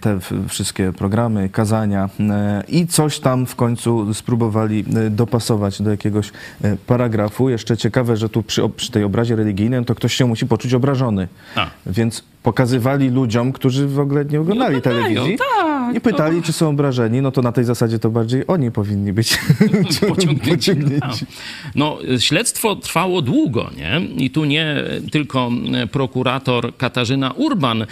te 0.00 0.20
w- 0.20 0.48
wszystkie 0.48 0.92
programy, 0.92 1.48
kazania 1.48 2.08
y, 2.20 2.22
i 2.68 2.86
coś 2.86 3.18
tam 3.20 3.46
w 3.46 3.54
końcu 3.56 4.14
spróbowali 4.14 4.84
y, 5.06 5.10
dopasować 5.10 5.82
do 5.82 5.90
jakiegoś 5.90 6.28
y, 6.64 6.76
paragrafu. 6.86 7.48
Jeszcze 7.48 7.76
ciekawe, 7.76 8.16
że 8.16 8.28
tu 8.28 8.42
przy, 8.42 8.68
przy 8.68 8.90
tej 8.92 9.04
obrazie 9.04 9.36
religijnej 9.36 9.84
to 9.84 9.94
ktoś 9.94 10.14
się 10.14 10.26
musi 10.26 10.46
poczuć 10.46 10.74
obrażony. 10.74 11.28
A. 11.56 11.66
Więc 11.86 12.24
pokazywali 12.42 13.10
ludziom, 13.10 13.52
którzy 13.52 13.88
w 13.88 13.98
ogóle 14.00 14.24
nie 14.24 14.40
oglądali 14.40 14.82
telewizji 14.82 15.38
tak, 15.38 15.46
i 15.94 16.00
pytali, 16.00 16.42
czy 16.42 16.52
są 16.52 16.68
obrażeni. 16.68 17.22
No 17.22 17.30
to 17.30 17.42
na 17.42 17.52
tej 17.52 17.64
zasadzie 17.64 17.98
to 17.98 18.10
bardziej 18.10 18.44
oni 18.46 18.70
powinni 18.70 19.12
być 19.12 19.38
pociągnięci. 20.50 21.26
No, 21.74 21.98
śledztwo 22.18 22.76
trwało 22.76 23.22
długo, 23.22 23.70
nie? 23.76 24.00
I 24.24 24.30
tu 24.30 24.44
nie 24.44 24.84
tylko 25.12 25.50
prokurator 25.92 26.76
Katarzyna 26.76 27.32
Urban, 27.32 27.82
y, 27.82 27.86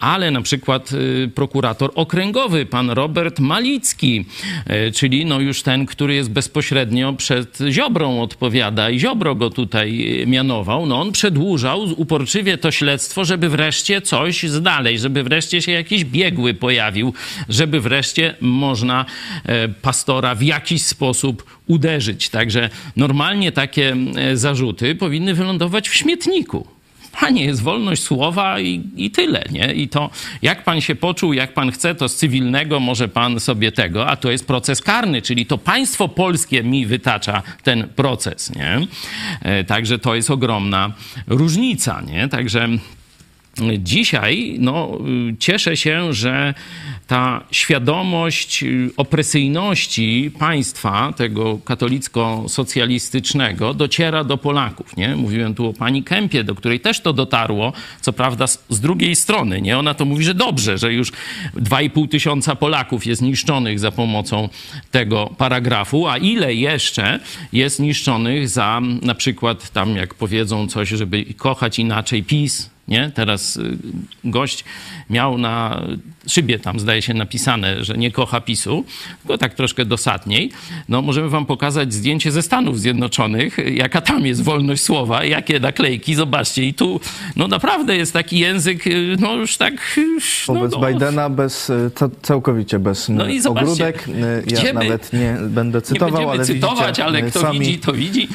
ale 0.00 0.30
na 0.30 0.42
przykład 0.42 0.92
y, 0.92 1.30
prokurator 1.34 1.90
okręgowy, 1.94 2.66
pan 2.66 2.90
Robert 2.90 3.40
Malicki, 3.40 4.24
czyli 4.94 5.26
no 5.26 5.40
już 5.40 5.62
ten, 5.62 5.86
który 5.86 6.14
jest 6.14 6.30
bezpośrednio 6.30 7.12
przed 7.12 7.58
Ziobrą 7.70 8.22
odpowiada 8.22 8.90
i 8.90 9.00
Ziobro 9.00 9.34
go 9.34 9.50
tutaj 9.50 10.06
mianował. 10.26 10.86
No 10.86 11.00
on 11.00 11.12
przedłużał 11.12 11.86
uporczywie 11.96 12.58
to 12.58 12.70
śledztwo, 12.70 13.24
żeby 13.24 13.48
wreszcie 13.48 14.00
coś 14.00 14.42
zdalej, 14.42 14.98
żeby 14.98 15.22
wreszcie 15.22 15.62
się 15.62 15.72
jakiś 15.72 16.04
biegły 16.04 16.54
pojawił, 16.54 17.14
żeby 17.48 17.80
wreszcie 17.80 18.34
można 18.40 19.04
e, 19.44 19.68
pastora 19.68 20.34
w 20.34 20.42
jakiś 20.42 20.82
sposób 20.82 21.60
uderzyć. 21.66 22.28
Także 22.28 22.70
normalnie 22.96 23.52
takie 23.52 23.96
e, 24.16 24.36
zarzuty 24.36 24.94
powinny 24.94 25.34
wylądować 25.34 25.88
w 25.88 25.94
śmietniku. 25.94 26.66
panie, 27.20 27.44
jest 27.44 27.62
wolność 27.62 28.02
słowa 28.02 28.60
i, 28.60 28.82
i 28.96 29.10
tyle, 29.10 29.44
nie? 29.50 29.72
I 29.74 29.88
to 29.88 30.10
jak 30.42 30.64
pan 30.64 30.80
się 30.80 30.94
poczuł, 30.94 31.32
jak 31.32 31.54
pan 31.54 31.72
chce, 31.72 31.94
to 31.94 32.08
z 32.08 32.16
cywilnego 32.16 32.80
może 32.80 33.08
pan 33.08 33.40
sobie 33.40 33.72
tego, 33.72 34.06
a 34.06 34.16
to 34.16 34.30
jest 34.30 34.46
proces 34.46 34.82
karny, 34.82 35.22
czyli 35.22 35.46
to 35.46 35.58
państwo 35.58 36.08
polskie 36.08 36.62
mi 36.62 36.86
wytacza 36.86 37.42
ten 37.62 37.88
proces, 37.88 38.54
nie? 38.56 38.86
E, 39.42 39.64
Także 39.64 39.98
to 39.98 40.14
jest 40.14 40.30
ogromna 40.30 40.92
różnica, 41.26 42.00
nie? 42.00 42.28
Także 42.28 42.68
Dzisiaj 43.78 44.56
no, 44.58 44.98
cieszę 45.38 45.76
się, 45.76 46.12
że 46.12 46.54
ta 47.06 47.44
świadomość 47.50 48.62
y, 48.62 48.90
opresyjności 48.96 50.30
państwa, 50.38 51.12
tego 51.16 51.58
katolicko-socjalistycznego, 51.64 53.74
dociera 53.74 54.24
do 54.24 54.38
Polaków. 54.38 54.96
Nie? 54.96 55.16
Mówiłem 55.16 55.54
tu 55.54 55.66
o 55.66 55.72
pani 55.72 56.02
Kępie, 56.02 56.44
do 56.44 56.54
której 56.54 56.80
też 56.80 57.00
to 57.00 57.12
dotarło, 57.12 57.72
co 58.00 58.12
prawda 58.12 58.46
z, 58.46 58.64
z 58.68 58.80
drugiej 58.80 59.16
strony. 59.16 59.60
Nie? 59.60 59.78
Ona 59.78 59.94
to 59.94 60.04
mówi, 60.04 60.24
że 60.24 60.34
dobrze, 60.34 60.78
że 60.78 60.92
już 60.92 61.12
2,5 61.56 62.08
tysiąca 62.08 62.56
Polaków 62.56 63.06
jest 63.06 63.22
niszczonych 63.22 63.78
za 63.78 63.90
pomocą 63.90 64.48
tego 64.90 65.34
paragrafu, 65.38 66.08
a 66.08 66.18
ile 66.18 66.54
jeszcze 66.54 67.20
jest 67.52 67.80
niszczonych 67.80 68.48
za 68.48 68.80
na 69.02 69.14
przykład 69.14 69.70
tam, 69.70 69.96
jak 69.96 70.14
powiedzą 70.14 70.68
coś, 70.68 70.88
żeby 70.88 71.24
kochać 71.36 71.78
inaczej 71.78 72.22
PiS, 72.22 72.70
nie? 72.90 73.10
Teraz 73.14 73.56
y, 73.56 73.76
gość 74.24 74.64
miał 75.10 75.38
na 75.38 75.82
szybie 76.26 76.58
tam, 76.58 76.80
zdaje 76.80 77.02
się, 77.02 77.14
napisane, 77.14 77.84
że 77.84 77.94
nie 77.98 78.10
kocha 78.10 78.40
PiSu, 78.40 78.84
tylko 79.22 79.38
tak 79.38 79.54
troszkę 79.54 79.84
dosadniej. 79.84 80.50
No, 80.88 81.02
możemy 81.02 81.28
wam 81.28 81.46
pokazać 81.46 81.94
zdjęcie 81.94 82.30
ze 82.32 82.42
Stanów 82.42 82.80
Zjednoczonych, 82.80 83.56
jaka 83.74 84.00
tam 84.00 84.26
jest 84.26 84.42
wolność 84.42 84.82
słowa, 84.82 85.24
jakie 85.24 85.60
naklejki, 85.60 86.14
zobaczcie. 86.14 86.64
I 86.64 86.74
tu, 86.74 87.00
no 87.36 87.48
naprawdę 87.48 87.96
jest 87.96 88.12
taki 88.12 88.38
język, 88.38 88.86
y, 88.86 89.16
no 89.20 89.34
już 89.34 89.56
tak... 89.56 89.74
y, 89.98 90.06
No, 90.48 90.54
Wobec 90.54 90.72
no, 90.72 90.88
Bidena 90.88 91.30
bez, 91.30 91.70
y, 91.70 91.90
ca- 91.94 92.08
całkowicie 92.22 92.78
bez 92.78 93.08
No 93.08 93.28
i 93.28 93.40
zobaczcie, 93.40 93.70
ogródek. 93.72 94.08
Y, 94.08 94.44
Ja 94.66 94.72
nawet 94.72 95.12
nie 95.12 95.36
będę 95.48 95.78
nie 95.78 95.82
cytował, 95.82 96.10
będziemy 96.12 96.32
ale 96.32 96.44
cytować, 96.44 96.86
widzicie, 96.86 97.04
ale 97.04 97.18
y, 97.18 97.30
kto 97.30 97.40
sami, 97.40 97.58
widzi, 97.58 97.78
to 97.78 97.92
widzi. 97.92 98.28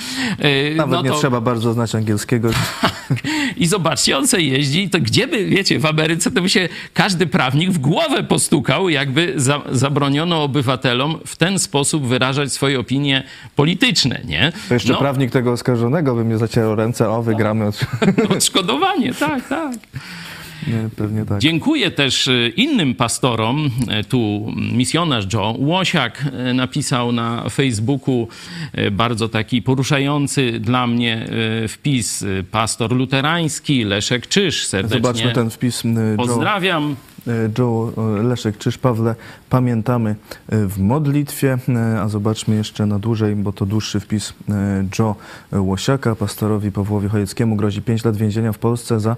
Y, 0.72 0.76
Nawet 0.76 0.92
no 0.94 1.02
nie 1.02 1.10
to- 1.10 1.18
trzeba 1.20 1.42
bardzo 1.42 1.74
znać 1.74 1.96
angielskiego. 1.96 2.50
I 3.58 3.68
zobaczcie, 3.68 4.18
on 4.18 4.28
sobie 4.28 4.44
jeździ, 4.44 4.90
to 4.90 5.00
gdzie 5.00 5.28
by, 5.28 5.46
wiecie, 5.46 5.80
w 5.80 5.86
Ameryce 5.86 6.32
to 6.32 6.42
by 6.42 6.50
się 6.50 6.70
każdy 6.94 7.28
prawnik 7.28 7.72
w 7.72 7.78
głowę 7.86 8.24
postukał, 8.24 8.90
jakby 8.90 9.34
za, 9.36 9.62
zabroniono 9.72 10.44
obywatelom 10.44 11.20
w 11.26 11.36
ten 11.36 11.60
sposób 11.60 12.08
wyrażać 12.08 12.54
swoje 12.54 12.80
opinie 12.80 13.24
polityczne, 13.56 14.22
nie? 14.26 14.52
To 14.68 14.74
jeszcze 14.74 14.94
No, 14.94 15.00
prawnik 15.00 15.32
tego 15.32 15.52
oskarżonego 15.52 16.16
by 16.16 16.26
mnie 16.26 16.38
zacierał 16.38 16.76
ręce, 16.76 17.10
o 17.10 17.24
wygramy. 17.24 17.66
Od... 17.66 17.86
Odszkodowanie, 18.36 19.14
tak, 19.14 19.48
tak. 19.48 19.74
Nie, 20.68 20.90
pewnie 20.96 21.26
tak. 21.26 21.40
Dziękuję 21.40 21.92
też 21.92 22.28
y, 22.28 22.54
innym 22.56 22.96
pastorom. 22.96 23.70
Y, 24.00 24.04
Tu 24.04 24.52
misjonarz 24.72 25.34
Joe 25.34 25.56
Łosiak 25.60 26.26
y, 26.50 26.54
napisał 26.54 27.12
na 27.12 27.50
Facebooku 27.50 28.28
bardzo 28.92 29.30
taki 29.30 29.62
poruszający 29.62 30.60
dla 30.60 30.88
mnie 30.88 31.28
wpis. 31.68 32.26
Pastor 32.52 32.92
luterański 32.92 33.84
Leszek 33.84 34.28
Czyż 34.28 34.66
serdecznie 34.66 35.02
Zobaczmy 35.02 35.32
ten 35.32 35.50
wpis. 35.50 35.84
Joe. 35.84 35.92
pozdrawiam. 36.18 36.96
Y, 37.28 37.52
Joe 37.60 37.92
y, 38.20 38.24
Leszek 38.24 38.58
Czyż 38.58 38.78
Pawle, 38.78 39.16
pamiętamy 39.50 40.16
y, 40.54 40.68
w 40.68 40.80
modlitwie, 40.80 41.58
a 42.02 42.08
zobaczmy 42.08 42.56
jeszcze 42.56 42.86
na 42.86 43.00
dłużej, 43.00 43.36
bo 43.36 43.54
to 43.54 43.66
dłuższy 43.66 44.00
wpis 44.00 44.34
Joe 45.00 45.16
Łosiaka, 45.52 46.16
pastorowi 46.16 46.72
Pawłowi 46.72 47.10
Chojeckiemu 47.10 47.56
grozi 47.56 47.82
5 47.82 48.06
lat 48.06 48.18
więzienia 48.18 48.52
w 48.52 48.58
Polsce 48.58 49.00
za 49.00 49.16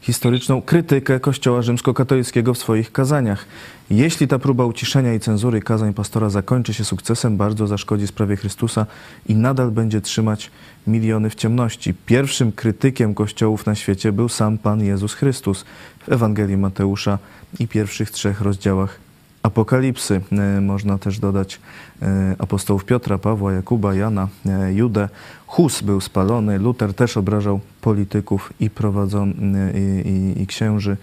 historyczną 0.00 0.62
krytykę 0.62 1.20
Kościoła 1.20 1.62
rzymskokatolickiego 1.62 2.54
w 2.54 2.58
swoich 2.58 2.92
kazaniach. 2.92 3.46
Jeśli 3.90 4.28
ta 4.28 4.38
próba 4.38 4.64
uciszenia 4.64 5.14
i 5.14 5.20
cenzury 5.20 5.60
kazań 5.60 5.94
pastora 5.94 6.30
zakończy 6.30 6.74
się 6.74 6.84
sukcesem, 6.84 7.36
bardzo 7.36 7.66
zaszkodzi 7.66 8.06
sprawie 8.06 8.36
Chrystusa 8.36 8.86
i 9.26 9.34
nadal 9.34 9.70
będzie 9.70 10.00
trzymać 10.00 10.50
miliony 10.86 11.30
w 11.30 11.34
ciemności. 11.34 11.94
Pierwszym 12.06 12.52
krytykiem 12.52 13.14
kościołów 13.14 13.66
na 13.66 13.74
świecie 13.74 14.12
był 14.12 14.28
sam 14.28 14.58
Pan 14.58 14.84
Jezus 14.84 15.14
Chrystus 15.14 15.64
w 16.06 16.12
Ewangelii 16.12 16.56
Mateusza 16.56 17.18
i 17.58 17.68
pierwszych 17.68 18.10
trzech 18.10 18.40
rozdziałach 18.40 19.00
Apokalipsy. 19.42 20.20
E, 20.32 20.60
Można 20.60 20.98
też 20.98 21.18
dodać 21.18 21.60
e, 22.02 22.34
apostołów 22.38 22.84
Piotra, 22.84 23.18
Pawła, 23.18 23.52
Jakuba, 23.52 23.94
Jana, 23.94 24.28
e, 24.46 24.72
Judę. 24.74 25.08
Hus 25.46 25.82
był 25.82 26.00
spalony, 26.00 26.58
Luter 26.58 26.94
też 26.94 27.16
obrażał 27.16 27.60
polityków 27.80 28.52
i 28.60 28.70
prowadzon, 28.70 29.34
i, 29.74 30.08
i, 30.08 30.42
i 30.42 30.46
księży. 30.46 30.96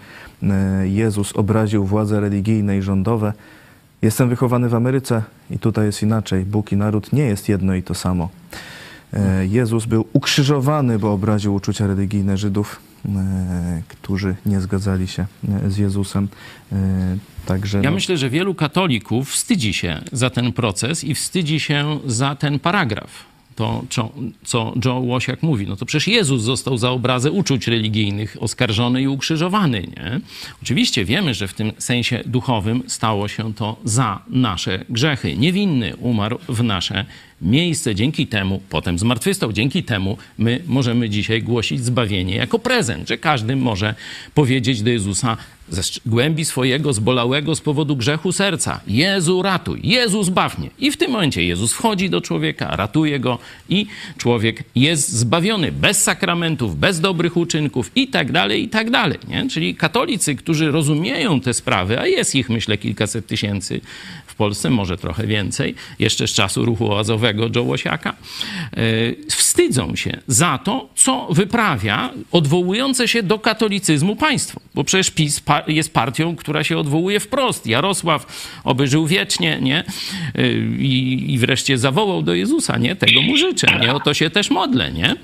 Jezus 0.84 1.32
obraził 1.32 1.84
władze 1.84 2.20
religijne 2.20 2.78
i 2.78 2.82
rządowe. 2.82 3.32
Jestem 4.02 4.28
wychowany 4.28 4.68
w 4.68 4.74
Ameryce 4.74 5.22
i 5.50 5.58
tutaj 5.58 5.86
jest 5.86 6.02
inaczej. 6.02 6.44
Bóg 6.44 6.72
i 6.72 6.76
naród 6.76 7.12
nie 7.12 7.22
jest 7.22 7.48
jedno 7.48 7.74
i 7.74 7.82
to 7.82 7.94
samo. 7.94 8.28
Jezus 9.42 9.86
był 9.86 10.06
ukrzyżowany, 10.12 10.98
bo 10.98 11.12
obraził 11.12 11.54
uczucia 11.54 11.86
religijne 11.86 12.36
Żydów, 12.36 12.80
którzy 13.88 14.36
nie 14.46 14.60
zgadzali 14.60 15.08
się 15.08 15.26
e, 15.64 15.70
z 15.70 15.78
Jezusem. 15.78 16.28
E, 16.72 16.76
Także 17.46 17.78
Ja 17.78 17.90
no, 17.90 17.94
myślę, 17.94 18.16
że 18.16 18.30
wielu 18.30 18.54
katolików 18.54 19.30
wstydzi 19.30 19.74
się 19.74 20.02
za 20.12 20.30
ten 20.30 20.52
proces 20.52 21.04
i 21.04 21.14
wstydzi 21.14 21.60
się 21.60 22.00
za 22.06 22.34
ten 22.34 22.58
paragraf. 22.58 23.28
To, 23.56 23.84
co, 23.90 24.12
co 24.44 24.74
Joe 24.84 24.98
Łosiak 24.98 25.42
mówi, 25.42 25.66
no 25.66 25.76
to 25.76 25.86
przecież 25.86 26.08
Jezus 26.08 26.42
został 26.42 26.78
za 26.78 26.90
obrazę 26.90 27.30
uczuć 27.30 27.66
religijnych 27.66 28.36
oskarżony 28.40 29.02
i 29.02 29.08
ukrzyżowany, 29.08 29.80
nie? 29.80 30.20
Oczywiście 30.62 31.04
wiemy, 31.04 31.34
że 31.34 31.48
w 31.48 31.54
tym 31.54 31.72
sensie 31.78 32.22
duchowym 32.26 32.82
stało 32.86 33.28
się 33.28 33.54
to 33.54 33.76
za 33.84 34.22
nasze 34.28 34.84
grzechy. 34.88 35.36
Niewinny 35.36 35.96
umarł 35.96 36.38
w 36.48 36.62
nasze 36.62 37.04
miejsce. 37.42 37.94
Dzięki 37.94 38.26
temu, 38.26 38.62
potem 38.68 38.98
zmartwychwstał, 38.98 39.52
dzięki 39.52 39.82
temu 39.82 40.16
my 40.38 40.60
możemy 40.66 41.10
dzisiaj 41.10 41.42
głosić 41.42 41.84
zbawienie 41.84 42.36
jako 42.36 42.58
prezent, 42.58 43.08
że 43.08 43.18
każdy 43.18 43.56
może 43.56 43.94
powiedzieć 44.34 44.82
do 44.82 44.90
Jezusa 44.90 45.36
ze 45.70 45.82
głębi 46.06 46.44
swojego 46.44 46.92
zbolałego 46.92 47.54
z 47.54 47.60
powodu 47.60 47.96
grzechu 47.96 48.32
serca: 48.32 48.80
Jezu, 48.86 49.42
ratuj, 49.42 49.80
Jezu, 49.82 50.22
zbaw 50.22 50.58
mnie. 50.58 50.70
I 50.78 50.90
w 50.90 50.96
tym 50.96 51.10
momencie 51.10 51.44
Jezus 51.44 51.72
wchodzi 51.72 52.10
do 52.10 52.20
człowieka, 52.20 52.76
ratuje 52.76 53.20
go 53.20 53.38
i 53.68 53.86
człowiek 54.18 54.64
jest 54.74 55.12
zbawiony 55.12 55.72
bez 55.72 56.02
sakramentów, 56.02 56.78
bez 56.78 57.00
dobrych 57.00 57.36
uczynków 57.36 57.90
i 57.94 58.08
tak 58.08 58.32
dalej, 58.32 58.62
i 58.62 58.68
tak 58.68 58.90
dalej. 58.90 59.18
Nie? 59.28 59.48
Czyli 59.50 59.74
katolicy, 59.74 60.34
którzy 60.34 60.70
rozumieją 60.70 61.40
te 61.40 61.54
sprawy, 61.54 62.00
a 62.00 62.06
jest 62.06 62.34
ich 62.34 62.50
myślę 62.50 62.78
kilkaset 62.78 63.26
tysięcy 63.26 63.80
w 64.26 64.34
Polsce, 64.34 64.70
może 64.70 64.98
trochę 64.98 65.26
więcej, 65.26 65.74
jeszcze 65.98 66.28
z 66.28 66.30
czasu 66.30 66.64
ruchu 66.64 66.92
oazowego 66.92 67.27
Joe 67.56 67.62
Łosiaka, 67.62 68.10
e, 68.10 68.76
wstydzą 69.30 69.96
się 69.96 70.18
za 70.26 70.58
to, 70.58 70.88
co 70.94 71.28
wyprawia 71.30 72.10
odwołujące 72.32 73.08
się 73.08 73.22
do 73.22 73.38
katolicyzmu 73.38 74.16
państwo. 74.16 74.60
Bo 74.74 74.84
przecież 74.84 75.10
PiS 75.10 75.42
jest 75.66 75.94
partią, 75.94 76.36
która 76.36 76.64
się 76.64 76.78
odwołuje 76.78 77.20
wprost. 77.20 77.66
Jarosław 77.66 78.26
oby 78.64 78.88
żył 78.88 79.06
wiecznie, 79.06 79.58
nie? 79.62 79.84
E, 80.34 80.52
I, 80.78 81.34
I 81.34 81.38
wreszcie 81.38 81.78
zawołał 81.78 82.22
do 82.22 82.34
Jezusa, 82.34 82.78
nie? 82.78 82.96
Tego 82.96 83.22
mu 83.22 83.36
życzę, 83.36 83.78
nie? 83.80 83.94
O 83.94 84.00
to 84.00 84.14
się 84.14 84.30
też 84.30 84.50
modlę, 84.50 84.92
nie? 84.92 85.16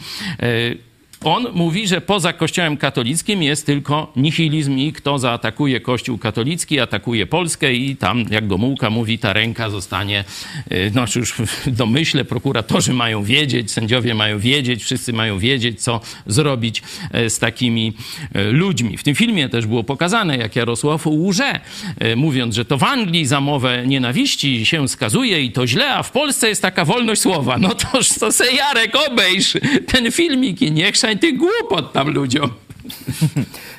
On 1.24 1.46
mówi, 1.52 1.88
że 1.88 2.00
poza 2.00 2.32
Kościołem 2.32 2.76
katolickim 2.76 3.42
jest 3.42 3.66
tylko 3.66 4.12
nihilizm 4.16 4.78
i 4.78 4.92
kto 4.92 5.18
zaatakuje 5.18 5.80
Kościół 5.80 6.18
katolicki, 6.18 6.80
atakuje 6.80 7.26
Polskę 7.26 7.74
i 7.74 7.96
tam, 7.96 8.24
jak 8.30 8.46
Gomułka 8.46 8.90
mówi, 8.90 9.18
ta 9.18 9.32
ręka 9.32 9.70
zostanie, 9.70 10.24
y, 10.72 10.92
no 10.94 11.04
już 11.16 11.32
w 11.32 11.70
domyśle, 11.70 12.24
prokuratorzy 12.24 12.92
mają 12.92 13.24
wiedzieć, 13.24 13.70
sędziowie 13.70 14.14
mają 14.14 14.38
wiedzieć, 14.38 14.82
wszyscy 14.84 15.12
mają 15.12 15.38
wiedzieć, 15.38 15.82
co 15.82 16.00
zrobić 16.26 16.82
e, 17.12 17.30
z 17.30 17.38
takimi 17.38 17.92
e, 18.34 18.44
ludźmi. 18.44 18.96
W 18.96 19.02
tym 19.02 19.14
filmie 19.14 19.48
też 19.48 19.66
było 19.66 19.84
pokazane, 19.84 20.36
jak 20.36 20.56
Jarosław 20.56 21.06
łże, 21.06 21.60
e, 21.98 22.16
mówiąc, 22.16 22.54
że 22.54 22.64
to 22.64 22.78
w 22.78 22.82
Anglii 22.82 23.26
za 23.26 23.40
mowę 23.40 23.86
nienawiści 23.86 24.66
się 24.66 24.88
skazuje 24.88 25.42
i 25.42 25.52
to 25.52 25.66
źle, 25.66 25.94
a 25.94 26.02
w 26.02 26.10
Polsce 26.10 26.48
jest 26.48 26.62
taka 26.62 26.84
wolność 26.84 27.20
słowa. 27.20 27.58
No 27.58 27.74
toż 27.74 28.08
to 28.08 28.32
se 28.32 28.52
Jarek 28.52 28.96
obejrz 29.10 29.52
ten 29.86 30.12
filmik 30.12 30.62
i 30.62 30.72
nie 30.72 30.92
chrzaj 31.14 31.18
tych 31.18 31.38
głupot 31.38 31.92
tam 31.92 32.10
ludziom. 32.10 32.50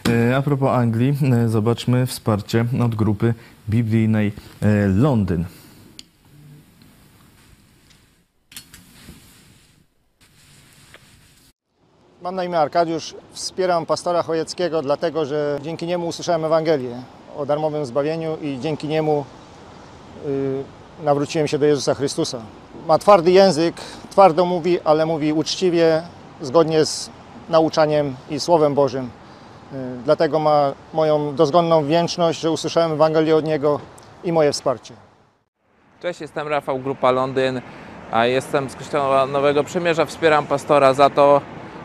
E, 0.09 0.35
A 0.35 0.41
propos 0.41 0.69
Anglii, 0.69 1.13
e, 1.33 1.49
zobaczmy 1.49 2.05
wsparcie 2.05 2.65
od 2.83 2.95
grupy 2.95 3.33
biblijnej 3.69 4.31
e, 4.61 4.87
Londyn. 4.87 5.45
Mam 12.21 12.35
na 12.35 12.43
imię 12.43 12.59
Arkadiusz. 12.59 13.15
Wspieram 13.31 13.85
pastora 13.85 14.23
Chojeckiego, 14.23 14.81
dlatego 14.81 15.25
że 15.25 15.59
dzięki 15.63 15.87
niemu 15.87 16.07
usłyszałem 16.07 16.45
Ewangelię 16.45 17.01
o 17.37 17.45
darmowym 17.45 17.85
zbawieniu 17.85 18.37
i 18.41 18.59
dzięki 18.59 18.87
niemu 18.87 19.25
y, 20.25 20.63
nawróciłem 21.03 21.47
się 21.47 21.59
do 21.59 21.65
Jezusa 21.65 21.93
Chrystusa. 21.93 22.41
Ma 22.87 22.97
twardy 22.97 23.31
język, 23.31 23.75
twardo 24.09 24.45
mówi, 24.45 24.79
ale 24.81 25.05
mówi 25.05 25.33
uczciwie, 25.33 26.03
zgodnie 26.41 26.85
z 26.85 27.09
nauczaniem 27.49 28.15
i 28.29 28.39
Słowem 28.39 28.73
Bożym. 28.73 29.09
Y, 29.73 29.75
Dlatego 30.05 30.39
ma 30.39 30.73
moją 30.93 31.35
dozgonną 31.35 31.83
wdzięczność, 31.83 32.39
że 32.39 32.51
usłyszałem 32.51 32.91
Ewangelię 32.91 33.35
od 33.35 33.45
niego 33.45 33.79
i 34.23 34.31
moje 34.31 34.51
wsparcie. 34.51 34.93
Cześć, 36.01 36.21
jestem 36.21 36.47
Rafał 36.47 36.79
Grupa 36.79 37.11
Londyn, 37.11 37.61
a 38.11 38.25
jestem 38.25 38.69
z 38.69 38.75
Kościoła 38.75 39.25
Nowego 39.25 39.63
Przymierza. 39.63 40.05
Wspieram 40.05 40.45
pastora 40.45 40.93
za 40.93 41.09
to, 41.09 41.41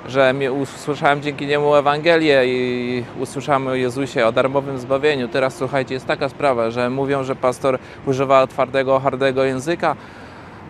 że 0.08 0.34
usłyszałem 0.60 1.22
dzięki 1.22 1.46
niemu 1.46 1.74
Ewangelię 1.74 2.42
i 2.46 3.04
usłyszałem 3.20 3.66
o 3.66 3.74
Jezusie, 3.74 4.26
o 4.26 4.32
darmowym 4.32 4.78
zbawieniu. 4.78 5.28
Teraz 5.28 5.54
słuchajcie, 5.54 5.94
jest 5.94 6.06
taka 6.06 6.28
sprawa, 6.28 6.70
że 6.70 6.90
mówią, 6.90 7.24
że 7.24 7.36
pastor 7.36 7.78
używa 8.06 8.46
twardego, 8.46 9.00
hardego 9.00 9.44
języka, 9.44 9.96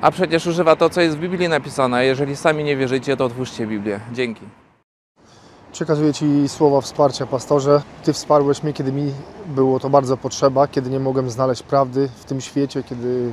a 0.00 0.10
przecież 0.10 0.46
używa 0.46 0.76
to, 0.76 0.90
co 0.90 1.00
jest 1.00 1.16
w 1.16 1.20
Biblii 1.20 1.48
napisane. 1.48 2.04
Jeżeli 2.04 2.36
sami 2.36 2.64
nie 2.64 2.76
wierzycie, 2.76 3.16
to 3.16 3.24
otwórzcie 3.24 3.66
Biblię. 3.66 4.00
Dzięki. 4.12 4.42
Przekazuję 5.72 6.12
Ci 6.14 6.48
słowa 6.48 6.80
wsparcia, 6.80 7.26
pastorze. 7.26 7.82
Ty 8.04 8.12
wsparłeś 8.12 8.62
mnie, 8.62 8.72
kiedy 8.72 8.92
mi 8.92 9.12
było 9.46 9.80
to 9.80 9.90
bardzo 9.90 10.16
potrzeba, 10.16 10.68
kiedy 10.68 10.90
nie 10.90 11.00
mogłem 11.00 11.30
znaleźć 11.30 11.62
prawdy 11.62 12.08
w 12.16 12.24
tym 12.24 12.40
świecie, 12.40 12.82
kiedy 12.82 13.32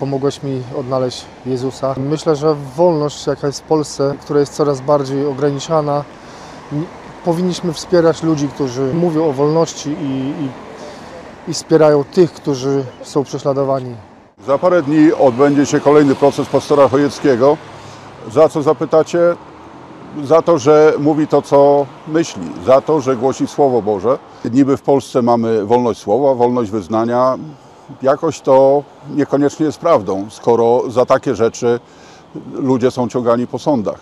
pomogłeś 0.00 0.42
mi 0.42 0.62
odnaleźć 0.78 1.24
Jezusa. 1.46 1.94
Myślę, 1.96 2.36
że 2.36 2.54
wolność, 2.76 3.26
jaka 3.26 3.46
jest 3.46 3.60
w 3.60 3.62
Polsce, 3.62 4.14
która 4.20 4.40
jest 4.40 4.54
coraz 4.54 4.80
bardziej 4.80 5.26
ograniczana, 5.26 6.04
powinniśmy 7.24 7.72
wspierać 7.72 8.22
ludzi, 8.22 8.48
którzy 8.48 8.94
mówią 8.94 9.24
o 9.28 9.32
wolności 9.32 9.90
i, 9.90 10.32
i, 10.44 10.50
i 11.50 11.54
wspierają 11.54 12.04
tych, 12.04 12.32
którzy 12.32 12.84
są 13.02 13.24
prześladowani. 13.24 13.94
Za 14.46 14.58
parę 14.58 14.82
dni 14.82 15.12
odbędzie 15.12 15.66
się 15.66 15.80
kolejny 15.80 16.14
proces 16.14 16.48
pastora 16.48 16.88
Chojeckiego. 16.88 17.56
Za 18.32 18.48
co 18.48 18.62
zapytacie? 18.62 19.36
Za 20.24 20.42
to, 20.42 20.58
że 20.58 20.92
mówi 20.98 21.26
to, 21.26 21.42
co 21.42 21.86
myśli, 22.08 22.42
za 22.66 22.80
to, 22.80 23.00
że 23.00 23.16
głosi 23.16 23.46
Słowo 23.46 23.82
Boże. 23.82 24.18
Niby 24.52 24.76
w 24.76 24.82
Polsce 24.82 25.22
mamy 25.22 25.64
wolność 25.64 26.00
słowa, 26.00 26.34
wolność 26.34 26.70
wyznania. 26.70 27.38
Jakoś 28.02 28.40
to 28.40 28.82
niekoniecznie 29.16 29.66
jest 29.66 29.78
prawdą, 29.78 30.26
skoro 30.30 30.82
za 30.90 31.06
takie 31.06 31.34
rzeczy 31.34 31.80
ludzie 32.52 32.90
są 32.90 33.08
ciągani 33.08 33.46
po 33.46 33.58
sądach. 33.58 34.00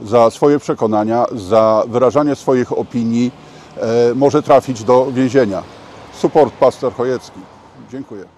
Za 0.00 0.30
swoje 0.30 0.58
przekonania, 0.58 1.26
za 1.32 1.82
wyrażanie 1.88 2.36
swoich 2.36 2.78
opinii 2.78 3.32
e, 3.76 4.14
może 4.14 4.42
trafić 4.42 4.84
do 4.84 5.06
więzienia. 5.12 5.62
Support 6.12 6.54
pastor 6.54 6.94
Chojecki. 6.94 7.40
Dziękuję. 7.90 8.37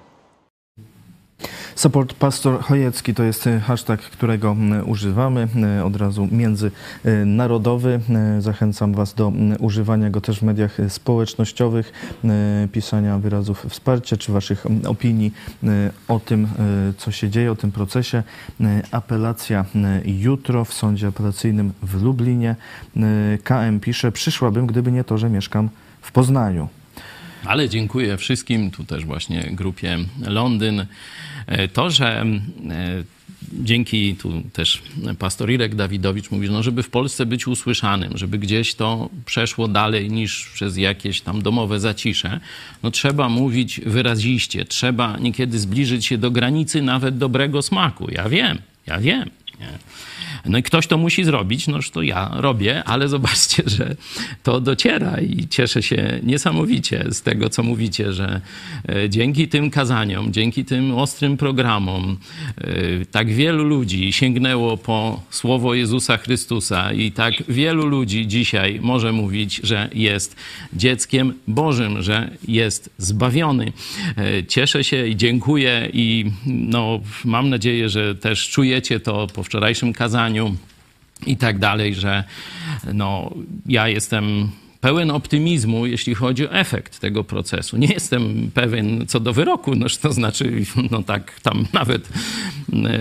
Support 1.81 2.15
Pastor 2.15 2.61
Chojecki 2.61 3.15
to 3.15 3.23
jest 3.23 3.47
e, 3.47 3.61
hashtag, 3.61 4.01
którego 4.01 4.57
używamy, 4.87 5.49
od 5.85 5.97
razu 5.97 6.29
międzynarodowy. 6.33 8.01
E, 8.11 8.41
Zachęcam 8.43 8.95
Was 8.95 9.15
do 9.15 9.33
używania 9.59 10.11
go 10.11 10.21
też 10.21 10.39
w 10.39 10.43
mediach 10.43 10.81
e, 10.81 10.91
społecznościowych, 10.91 11.93
pisania 12.73 13.19
wyrazów 13.19 13.67
wsparcia 13.69 14.17
czy 14.17 14.33
Waszych 14.33 14.67
opinii 14.87 15.33
o 16.09 16.21
tym, 16.21 16.49
co 16.99 17.11
się 17.11 17.31
dzieje, 17.31 17.53
o 17.53 17.57
tym 17.57 17.73
procesie. 17.73 18.23
Apelacja 18.91 19.65
jutro 20.05 20.65
w 20.65 20.75
sądzie 20.75 21.07
apelacyjnym 21.07 21.73
w 21.83 22.03
Lublinie. 22.03 22.57
KM 23.45 23.81
pisze, 23.81 24.13
przyszłabym, 24.13 24.67
gdyby 24.67 24.93
nie 24.93 25.05
to, 25.05 25.19
że 25.19 25.31
mieszkam 25.31 25.69
w 26.01 26.13
Poznaniu. 26.13 26.69
Ale 27.45 27.69
dziękuję 27.69 28.17
wszystkim, 28.17 28.71
tu 28.71 28.85
też 28.85 29.05
właśnie 29.05 29.49
grupie 29.53 29.99
Londyn. 30.27 30.87
E, 31.47 31.69
To, 31.69 31.91
że 31.91 32.23
e, 32.71 33.05
dzięki 33.53 34.17
tu 34.17 34.43
też 34.53 34.83
pastor 35.19 35.51
Irek 35.51 35.75
Dawidowicz 35.75 36.31
mówi, 36.31 36.51
no 36.51 36.63
żeby 36.63 36.83
w 36.83 36.91
Polsce 36.91 37.27
być 37.27 37.47
usłyszanym, 37.47 38.19
żeby 38.19 38.39
gdzieś 38.39 38.75
to 38.75 39.09
przeszło 39.27 39.69
dalej 39.69 40.11
niż 40.11 40.51
przez 40.55 40.77
jakieś 40.77 41.21
tam 41.21 41.43
domowe 41.43 41.81
zacisze, 41.81 42.41
no 42.83 42.91
trzeba 42.91 43.29
mówić 43.29 43.81
wyraziście, 43.87 44.65
trzeba 44.65 45.19
niekiedy 45.19 45.59
zbliżyć 45.59 46.07
się 46.07 46.19
do 46.19 46.31
granicy 46.31 46.83
nawet 46.83 47.19
dobrego 47.19 47.63
smaku. 47.63 48.11
Ja 48.11 48.29
wiem, 48.29 48.59
ja 48.87 48.99
wiem. 48.99 49.31
Nie? 49.61 49.79
No 50.45 50.59
i 50.59 50.63
ktoś 50.63 50.87
to 50.87 50.99
musi 50.99 51.25
zrobić, 51.25 51.69
noż 51.69 51.91
to 51.91 52.03
ja 52.03 52.31
robię, 52.35 52.85
ale 52.85 53.09
zobaczcie, 53.09 53.63
że 53.67 53.97
to 54.43 54.61
dociera 54.61 55.21
i 55.21 55.49
cieszę 55.49 55.83
się 55.83 56.21
niesamowicie 56.23 57.05
z 57.11 57.23
tego, 57.23 57.51
co 57.51 57.63
mówicie, 57.63 58.13
że 58.13 58.41
e, 58.89 59.11
dzięki 59.11 59.49
tym 59.49 59.71
kazaniom, 59.71 60.33
dzięki 60.33 60.65
tym 60.65 60.95
ostrym 60.95 61.37
programom, 61.37 62.17
e, 62.59 62.65
tak 63.11 63.33
wielu 63.33 63.65
ludzi 63.65 64.13
sięgnęło 64.13 64.77
po 64.77 65.23
słowo 65.31 65.75
Jezusa 65.75 66.17
Chrystusa 66.17 66.93
i 66.93 67.13
tak 67.13 67.35
wielu 67.49 67.87
ludzi 67.87 68.27
dzisiaj 68.27 68.79
może 68.83 69.13
mówić, 69.13 69.61
że 69.65 69.89
jest 69.95 70.37
dzieckiem 70.73 71.35
Bożym, 71.49 72.03
że 72.03 72.31
jest 72.49 72.91
zbawiony. 72.99 73.73
E, 74.19 74.45
Cieszę 74.45 74.85
się 74.85 75.07
i 75.07 75.17
dziękuję 75.17 75.89
i 75.93 76.31
no, 76.47 77.01
mam 77.25 77.51
nadzieję, 77.51 77.89
że 77.89 78.15
też 78.15 78.49
czujecie 78.49 79.01
to 79.01 79.27
po 79.27 79.43
wczorajszym 79.43 79.93
kazaniu 79.93 80.30
i 81.27 81.37
tak 81.37 81.59
dalej, 81.59 81.95
że 81.95 82.25
no, 82.95 83.31
ja 83.67 83.89
jestem 83.89 84.51
pełen 84.81 85.11
optymizmu, 85.11 85.87
jeśli 85.87 86.15
chodzi 86.15 86.49
o 86.49 86.53
efekt 86.53 86.99
tego 86.99 87.25
procesu. 87.25 87.77
Nie 87.77 87.87
jestem 87.87 88.51
pewien 88.55 89.07
co 89.07 89.21
do 89.21 89.33
wyroku, 89.33 89.75
no, 89.75 89.87
to 90.03 90.13
znaczy, 90.13 90.65
no 90.91 91.03
tak 91.03 91.41
tam 91.41 91.67
nawet, 91.73 92.09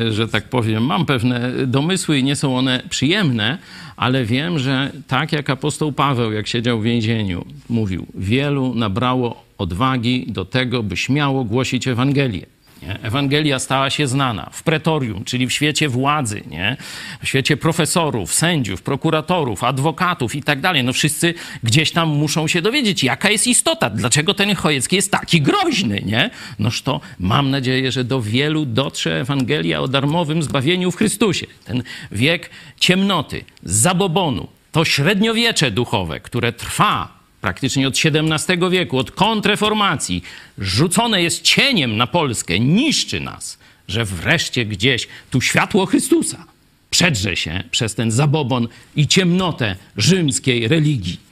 że 0.10 0.28
tak 0.28 0.50
powiem, 0.50 0.86
mam 0.86 1.06
pewne 1.06 1.52
domysły 1.68 2.18
i 2.18 2.24
nie 2.24 2.36
są 2.36 2.58
one 2.58 2.84
przyjemne, 2.90 3.58
ale 3.98 4.26
wiem, 4.26 4.60
że 4.60 4.92
tak 5.08 5.32
jak 5.32 5.50
apostoł 5.50 5.92
Paweł, 5.92 6.32
jak 6.32 6.48
siedział 6.48 6.80
w 6.80 6.84
więzieniu, 6.84 7.46
mówił, 7.70 8.06
wielu 8.16 8.76
nabrało 8.76 9.44
odwagi 9.58 10.26
do 10.28 10.46
tego, 10.46 10.84
by 10.84 10.98
śmiało 10.98 11.44
głosić 11.44 11.88
Ewangelię. 11.88 12.46
Nie? 12.82 13.00
Ewangelia 13.02 13.60
stała 13.60 13.90
się 13.90 14.08
znana 14.08 14.50
w 14.54 14.64
pretorium, 14.64 15.24
czyli 15.24 15.48
w 15.48 15.52
świecie 15.52 15.90
władzy, 15.90 16.44
nie? 16.48 16.78
w 17.24 17.28
świecie 17.28 17.58
profesorów, 17.58 18.34
sędziów, 18.34 18.82
prokuratorów, 18.82 19.64
adwokatów 19.64 20.36
i 20.36 20.44
tak 20.44 20.62
dalej. 20.62 20.84
No 20.84 20.94
wszyscy 20.94 21.34
gdzieś 21.64 21.92
tam 21.92 22.10
muszą 22.10 22.48
się 22.48 22.62
dowiedzieć, 22.62 23.04
jaka 23.04 23.30
jest 23.30 23.48
istota, 23.48 23.90
dlaczego 23.90 24.34
ten 24.34 24.56
Chojecki 24.56 24.96
jest 24.96 25.12
taki 25.12 25.42
groźny. 25.42 26.02
Nie? 26.06 26.30
Noż 26.60 26.82
to 26.82 27.02
mam 27.20 27.50
nadzieję, 27.50 27.92
że 27.92 28.04
do 28.04 28.22
wielu 28.22 28.66
dotrze 28.66 29.20
Ewangelia 29.20 29.80
o 29.82 29.88
darmowym 29.88 30.44
zbawieniu 30.44 30.92
w 30.92 30.96
Chrystusie. 30.96 31.48
Ten 31.66 31.84
wiek 32.12 32.50
ciemnoty, 32.80 33.44
zabobonu, 33.64 34.48
to 34.72 34.86
średniowiecze 34.86 35.72
duchowe, 35.72 36.20
które 36.20 36.54
trwa 36.54 37.19
praktycznie 37.42 37.88
od 37.88 38.00
XVII 38.06 38.70
wieku, 38.70 38.98
od 38.98 39.12
kontreformacji, 39.12 40.24
rzucone 40.58 41.24
jest 41.24 41.42
cieniem 41.42 41.98
na 41.98 42.08
Polskę, 42.08 42.60
niszczy 42.60 43.20
nas, 43.20 43.58
że 43.88 44.06
wreszcie 44.06 44.66
gdzieś 44.66 45.08
tu 45.32 45.42
światło 45.42 45.86
Chrystusa 45.86 46.46
przedrze 46.90 47.36
się 47.36 47.64
przez 47.72 47.96
ten 47.96 48.12
zabobon 48.12 48.68
i 48.96 49.08
ciemnotę 49.08 49.76
rzymskiej 49.98 50.68
religii. 50.68 51.29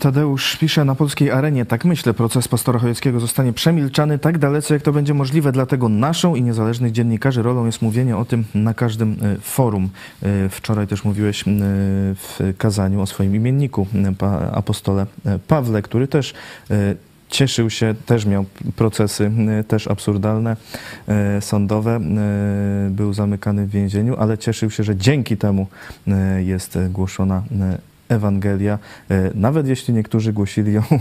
Tadeusz 0.00 0.56
pisze 0.56 0.84
na 0.84 0.94
polskiej 0.94 1.30
arenie, 1.30 1.66
tak 1.66 1.84
myślę, 1.84 2.14
proces 2.14 2.48
pastora 2.48 2.78
Chojeckiego 2.78 3.20
zostanie 3.20 3.52
przemilczany 3.52 4.18
tak 4.18 4.38
dalece, 4.38 4.74
jak 4.74 4.82
to 4.82 4.92
będzie 4.92 5.14
możliwe, 5.14 5.52
dlatego 5.52 5.88
naszą 5.88 6.34
i 6.34 6.42
niezależnych 6.42 6.92
dziennikarzy 6.92 7.42
rolą 7.42 7.66
jest 7.66 7.82
mówienie 7.82 8.16
o 8.16 8.24
tym 8.24 8.44
na 8.54 8.74
każdym 8.74 9.16
e, 9.22 9.36
forum. 9.40 9.90
E, 10.22 10.48
Wczoraj 10.48 10.86
też 10.86 11.04
mówiłeś 11.04 11.42
e, 11.42 11.44
w 12.14 12.54
kazaniu 12.58 13.00
o 13.00 13.06
swoim 13.06 13.36
imienniku, 13.36 13.86
apostole 14.52 15.06
Pawle, 15.48 15.82
który 15.82 16.08
też 16.08 16.34
cieszył 17.28 17.70
się, 17.70 17.94
też 18.06 18.26
miał 18.26 18.44
procesy 18.76 19.30
też 19.68 19.88
absurdalne, 19.88 20.56
sądowe, 21.40 22.00
był 22.90 23.12
zamykany 23.12 23.66
w 23.66 23.70
więzieniu, 23.70 24.16
ale 24.16 24.38
cieszył 24.38 24.70
się, 24.70 24.84
że 24.84 24.96
dzięki 24.96 25.36
temu 25.36 25.66
jest 26.38 26.78
głoszona 26.90 27.42
Ewangelia, 28.12 28.78
e, 29.10 29.30
nawet 29.34 29.68
jeśli 29.68 29.94
niektórzy 29.94 30.32
głosili 30.32 30.72
ją 30.72 30.82
e, 30.90 30.98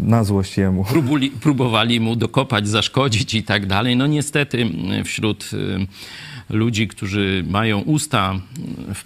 na 0.00 0.24
złość 0.24 0.58
jemu. 0.58 0.84
Próbuli, 0.84 1.30
próbowali 1.30 2.00
mu 2.00 2.16
dokopać, 2.16 2.68
zaszkodzić 2.68 3.34
i 3.34 3.42
tak 3.42 3.66
dalej. 3.66 3.96
No 3.96 4.06
niestety 4.06 4.66
wśród 5.04 5.50
ludzi, 6.50 6.88
którzy 6.88 7.44
mają 7.48 7.80
usta 7.80 8.40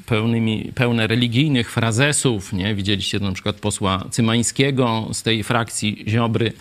pełnymi, 0.06 0.72
pełne 0.74 1.06
religijnych 1.06 1.70
frazesów, 1.70 2.52
nie? 2.52 2.74
Widzieliście 2.74 3.18
na 3.18 3.32
przykład 3.32 3.56
posła 3.56 4.04
Cymańskiego 4.10 5.08
z 5.12 5.22
tej 5.22 5.44
frakcji 5.44 6.04
Ziobry, 6.08 6.52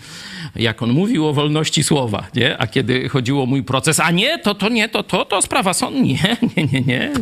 jak 0.56 0.82
on 0.82 0.92
mówił 0.92 1.26
o 1.26 1.32
wolności 1.32 1.82
słowa, 1.82 2.26
nie? 2.34 2.58
A 2.58 2.66
kiedy 2.66 3.08
chodziło 3.08 3.42
o 3.42 3.46
mój 3.46 3.62
proces, 3.62 4.00
a 4.00 4.10
nie, 4.10 4.38
to, 4.38 4.54
to 4.54 4.68
nie, 4.68 4.88
to, 4.88 5.02
to, 5.02 5.24
to 5.24 5.42
sprawa 5.42 5.74
sądu, 5.74 6.00
nie, 6.08 6.36
nie, 6.56 6.64
nie, 6.64 6.80
nie. 6.80 7.12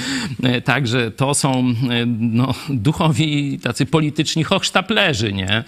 Także 0.64 1.10
to 1.10 1.34
są 1.34 1.74
no, 2.18 2.54
duchowi, 2.68 3.58
tacy 3.58 3.86
polityczni 3.86 4.44
hochsztaplerzy, 4.44 5.32
nie? 5.32 5.64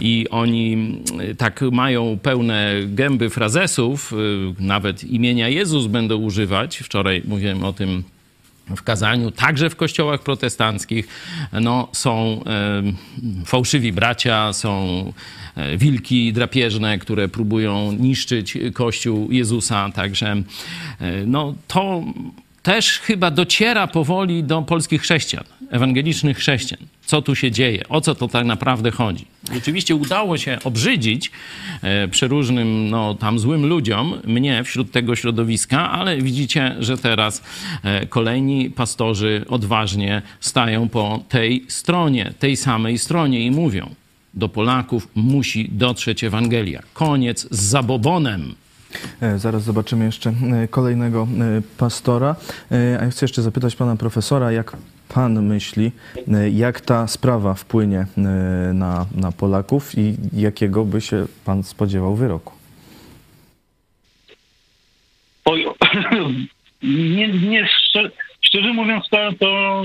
I 0.00 0.26
oni 0.30 0.98
e, 1.20 1.34
tak 1.34 1.60
mają 1.72 2.18
pełne 2.22 2.74
gęby 2.86 3.30
frazesów, 3.30 4.12
e, 4.12 4.16
nawet 4.62 5.04
imienia 5.04 5.48
Jezus 5.48 5.86
będą 5.86 6.16
używać. 6.16 6.81
Wczoraj 6.82 7.22
mówiłem 7.24 7.64
o 7.64 7.72
tym 7.72 8.04
w 8.76 8.82
kazaniu, 8.82 9.30
także 9.30 9.70
w 9.70 9.76
kościołach 9.76 10.22
protestanckich, 10.22 11.08
no, 11.52 11.88
są 11.92 12.40
e, 12.46 12.82
fałszywi 13.44 13.92
bracia, 13.92 14.52
są 14.52 15.12
e, 15.56 15.78
wilki 15.78 16.32
drapieżne, 16.32 16.98
które 16.98 17.28
próbują 17.28 17.92
niszczyć 17.92 18.58
Kościół 18.74 19.30
Jezusa. 19.30 19.90
Także 19.94 20.32
e, 20.32 20.42
no, 21.26 21.54
to 21.68 22.04
też 22.62 22.98
chyba 22.98 23.30
dociera 23.30 23.86
powoli 23.86 24.44
do 24.44 24.62
polskich 24.62 25.02
chrześcijan, 25.02 25.44
ewangelicznych 25.70 26.36
chrześcijan. 26.36 26.86
Co 27.06 27.22
tu 27.22 27.34
się 27.34 27.50
dzieje? 27.50 27.88
O 27.88 28.00
co 28.00 28.14
to 28.14 28.28
tak 28.28 28.46
naprawdę 28.46 28.90
chodzi? 28.90 29.26
Rzeczywiście 29.54 29.94
udało 29.94 30.38
się 30.38 30.58
obrzydzić 30.64 31.30
e, 31.82 32.08
przeróżnym, 32.08 32.90
no 32.90 33.14
tam 33.14 33.38
złym 33.38 33.66
ludziom, 33.66 34.20
mnie 34.24 34.64
wśród 34.64 34.92
tego 34.92 35.16
środowiska, 35.16 35.90
ale 35.90 36.16
widzicie, 36.16 36.76
że 36.78 36.98
teraz 36.98 37.42
e, 37.82 38.06
kolejni 38.06 38.70
pastorzy 38.70 39.44
odważnie 39.48 40.22
stają 40.40 40.88
po 40.88 41.22
tej 41.28 41.64
stronie, 41.68 42.32
tej 42.38 42.56
samej 42.56 42.98
stronie 42.98 43.40
i 43.40 43.50
mówią, 43.50 43.94
do 44.34 44.48
Polaków 44.48 45.08
musi 45.14 45.68
dotrzeć 45.72 46.24
Ewangelia. 46.24 46.82
Koniec 46.94 47.48
z 47.50 47.60
zabobonem. 47.60 48.54
E, 49.22 49.38
Zaraz 49.38 49.62
zobaczymy 49.62 50.04
jeszcze 50.04 50.30
e, 50.30 50.68
kolejnego 50.68 51.28
e, 51.58 51.62
pastora. 51.78 52.36
A 52.70 53.04
ja 53.04 53.10
chcę 53.10 53.24
jeszcze 53.24 53.42
zapytać 53.42 53.76
pana 53.76 53.96
profesora, 53.96 54.52
jak 54.52 54.76
pan 55.14 55.42
myśli, 55.42 55.92
jak 56.52 56.80
ta 56.80 57.06
sprawa 57.06 57.54
wpłynie 57.54 58.06
na, 58.74 59.06
na 59.16 59.32
Polaków 59.32 59.98
i 59.98 60.14
jakiego 60.32 60.84
by 60.84 61.00
się 61.00 61.26
pan 61.44 61.62
spodziewał 61.62 62.16
wyroku? 62.16 62.52
Oj, 65.44 65.66
nie, 67.16 67.28
nie, 67.28 67.68
szczerze, 68.40 68.72
mówiąc, 68.72 69.04
to, 69.10 69.32
to 69.40 69.82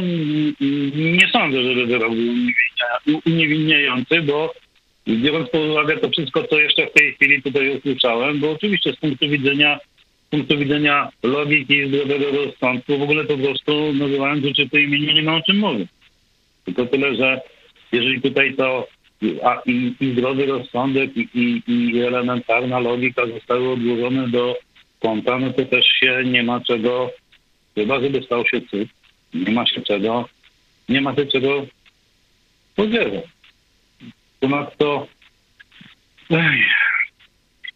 nie 0.95 1.29
sądzę, 1.31 1.63
żeby 1.63 1.85
wyrok 1.85 2.13
był 2.13 2.23
uniewinnia- 2.33 3.21
uniewinniający, 3.25 4.21
bo 4.21 4.53
biorąc 5.07 5.49
pod 5.49 5.61
uwagę 5.61 5.97
to 5.97 6.09
wszystko, 6.09 6.43
co 6.43 6.59
jeszcze 6.59 6.87
w 6.87 6.93
tej 6.93 7.13
chwili 7.13 7.41
tutaj 7.41 7.77
usłyszałem, 7.77 8.39
bo 8.39 8.51
oczywiście 8.51 8.93
z 8.93 8.95
punktu 8.95 9.29
widzenia 9.29 9.79
z 10.27 10.29
punktu 10.29 10.57
widzenia 10.57 11.09
logiki 11.23 11.73
i 11.73 11.87
zdrowego 11.87 12.25
rozsądku 12.31 12.97
w 12.97 13.01
ogóle 13.01 13.23
po 13.23 13.37
prostu 13.37 13.93
nazywając 13.93 14.45
rzeczy 14.45 14.69
po 14.69 14.77
imieniu 14.77 15.13
nie 15.13 15.23
ma 15.23 15.35
o 15.35 15.41
czym 15.41 15.59
mówić. 15.59 15.89
Tylko 16.65 16.85
tyle, 16.85 17.15
że 17.15 17.41
jeżeli 17.91 18.21
tutaj 18.21 18.55
to 18.55 18.87
a 19.43 19.61
i, 19.65 19.95
i 19.99 20.11
zdrowy 20.11 20.45
rozsądek 20.45 21.17
i, 21.17 21.29
i, 21.33 21.63
i 21.67 22.01
elementarna 22.01 22.79
logika 22.79 23.27
zostały 23.27 23.69
odłożone 23.69 24.27
do 24.27 24.55
kąta, 24.99 25.39
no 25.39 25.53
to 25.53 25.65
też 25.65 25.85
się 25.85 26.23
nie 26.25 26.43
ma 26.43 26.59
czego, 26.59 27.11
chyba 27.75 27.99
żeby 27.99 28.21
stał 28.23 28.47
się 28.47 28.61
cud, 28.61 28.89
nie 29.33 29.51
ma 29.51 29.65
się 29.65 29.81
czego, 29.81 30.29
nie 30.89 31.01
ma 31.01 31.15
się 31.15 31.25
czego 31.25 31.65
spodziewać. 32.73 33.36
Ponadto, 34.39 35.07
ej, 36.29 36.63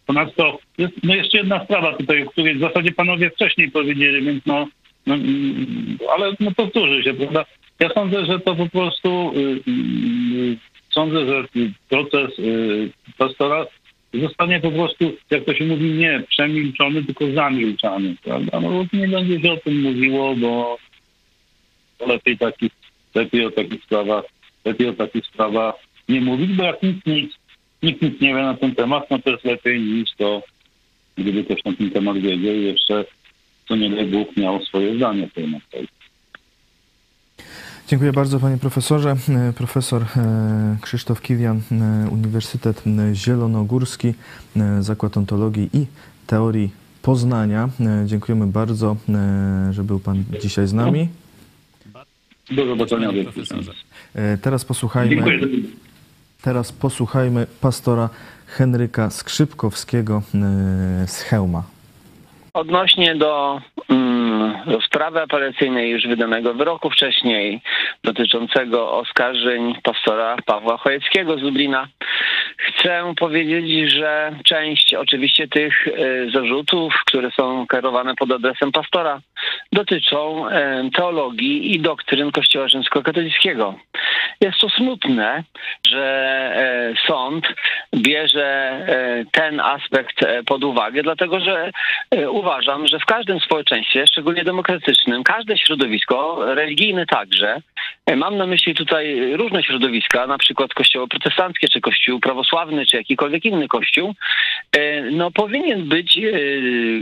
ponadto 0.06 0.58
jest 0.78 0.94
no 1.02 1.14
jeszcze 1.14 1.38
jedna 1.38 1.64
sprawa 1.64 1.96
tutaj, 1.96 2.22
o 2.22 2.30
której 2.30 2.54
w 2.54 2.60
zasadzie 2.60 2.92
panowie 2.92 3.30
wcześniej 3.30 3.70
powiedzieli, 3.70 4.26
więc 4.26 4.46
no, 4.46 4.66
no 5.06 5.14
mm, 5.14 5.98
ale 6.14 6.32
no 6.40 6.50
powtórzę 6.50 7.02
się, 7.02 7.14
prawda? 7.14 7.44
Ja 7.80 7.88
sądzę, 7.94 8.26
że 8.26 8.40
to 8.40 8.54
po 8.54 8.68
prostu 8.68 9.32
y, 9.36 9.70
y, 9.70 10.56
sądzę, 10.90 11.26
że 11.26 11.44
proces 11.88 12.38
y, 12.38 12.90
pastora 13.18 13.66
zostanie 14.14 14.60
po 14.60 14.70
prostu, 14.70 15.12
jak 15.30 15.44
to 15.44 15.54
się 15.54 15.64
mówi, 15.64 15.90
nie 15.90 16.22
przemilczony, 16.28 17.04
tylko 17.04 17.32
zamilczany, 17.32 18.14
prawda? 18.22 18.60
No 18.60 18.86
nie 18.92 19.08
będzie 19.08 19.40
się 19.40 19.52
o 19.52 19.56
tym 19.56 19.82
mówiło, 19.82 20.36
bo 20.36 20.78
lepiej 22.06 22.38
takich, 22.38 22.72
lepiej 23.14 23.46
o 23.46 23.50
takich 23.50 23.84
sprawach, 23.84 24.24
lepiej 24.64 24.88
o 24.88 24.92
takich 24.92 25.26
sprawach 25.26 25.74
nie 26.12 26.20
mówić, 26.20 26.56
bo 26.56 26.62
jak 26.62 26.82
nikt 26.82 27.06
nic, 27.06 27.32
nikt 27.82 28.02
nic 28.02 28.20
nie 28.20 28.34
wie 28.34 28.42
na 28.42 28.54
ten 28.54 28.74
temat, 28.74 29.10
no 29.10 29.18
to 29.18 29.30
jest 29.30 29.44
lepiej 29.44 29.80
niż 29.80 30.10
to, 30.16 30.42
gdyby 31.16 31.44
ktoś 31.44 31.64
na 31.64 31.72
ten 31.72 31.90
temat 31.90 32.18
wiedział 32.18 32.54
i 32.54 32.62
jeszcze, 32.62 33.04
co 33.68 33.76
nie 33.76 33.90
daj 33.90 34.06
Bóg, 34.06 34.36
miał 34.36 34.64
swoje 34.64 34.96
zdanie 34.96 35.28
w 35.28 35.32
tej 35.32 35.48
materii. 35.48 35.88
Dziękuję 37.88 38.12
bardzo 38.12 38.40
panie 38.40 38.58
profesorze. 38.58 39.16
E, 39.28 39.52
Profesor 39.52 40.02
e, 40.02 40.76
Krzysztof 40.80 41.20
Kiwian, 41.20 41.60
e, 41.70 42.08
Uniwersytet 42.10 42.84
Zielonogórski, 43.14 44.14
Zakład 44.80 45.16
Ontologii 45.16 45.68
i 45.72 45.86
Teorii 46.26 46.70
Poznania. 47.02 47.68
Dziękujemy 48.06 48.46
bardzo, 48.46 48.96
że 49.70 49.84
był 49.84 50.00
pan 50.00 50.24
dzisiaj 50.42 50.66
z 50.66 50.72
nami. 50.72 51.08
Do 52.50 52.66
zobaczenia. 52.66 53.10
Teraz 54.42 54.64
posłuchajmy, 54.64 55.14
Dziękuję. 55.14 55.38
Teraz 56.42 56.72
posłuchajmy 56.72 57.46
pastora 57.60 58.08
Henryka 58.46 59.10
Skrzypkowskiego 59.10 60.22
e, 60.34 61.08
z 61.08 61.22
Chełma. 61.22 61.71
Odnośnie 62.54 63.14
do 63.14 63.60
mm, 63.88 64.62
apelacyjnej 65.22 65.90
już 65.90 66.06
wydanego 66.06 66.54
wyroku 66.54 66.90
wcześniej 66.90 67.60
dotyczącego 68.04 68.92
oskarżeń 68.92 69.74
pastora 69.82 70.36
Pawła 70.46 70.76
Chojeckiego 70.76 71.38
z 71.38 71.42
Lublina, 71.42 71.88
chcę 72.58 73.14
powiedzieć, 73.20 73.92
że 73.92 74.32
część 74.44 74.94
oczywiście 74.94 75.48
tych 75.48 75.86
y, 75.86 76.30
zarzutów, 76.34 76.94
które 77.06 77.30
są 77.30 77.66
kierowane 77.66 78.14
pod 78.14 78.32
adresem 78.32 78.72
pastora, 78.72 79.20
dotyczą 79.72 80.48
y, 80.48 80.52
teologii 80.90 81.74
i 81.74 81.80
doktryn 81.80 82.32
Kościoła 82.32 82.68
Rzymskokatolickiego. 82.68 83.74
Jest 84.40 84.58
to 84.60 84.68
smutne, 84.70 85.44
że 85.86 86.04
e, 86.56 86.94
sąd 87.06 87.48
bierze 87.96 88.80
ten 89.32 89.60
aspekt 89.60 90.16
pod 90.46 90.64
uwagę, 90.64 91.02
dlatego 91.02 91.40
że 91.40 91.70
uważam, 92.42 92.86
że 92.86 92.98
w 92.98 93.04
każdym 93.04 93.40
społeczeństwie, 93.40 94.06
szczególnie 94.06 94.44
demokratycznym, 94.44 95.24
każde 95.24 95.58
środowisko, 95.58 96.38
religijne 96.54 97.06
także, 97.06 97.62
e, 98.06 98.16
mam 98.16 98.36
na 98.36 98.46
myśli 98.46 98.74
tutaj 98.74 99.36
różne 99.36 99.62
środowiska, 99.62 100.26
na 100.26 100.38
przykład 100.38 100.74
kościoły 100.74 101.08
protestanckie, 101.08 101.68
czy 101.68 101.80
kościół 101.80 102.20
prawosławny, 102.20 102.86
czy 102.86 102.96
jakikolwiek 102.96 103.44
inny 103.44 103.68
kościół, 103.68 104.14
e, 104.76 105.02
no 105.02 105.30
powinien 105.30 105.88
być 105.88 106.18
e, 106.18 106.30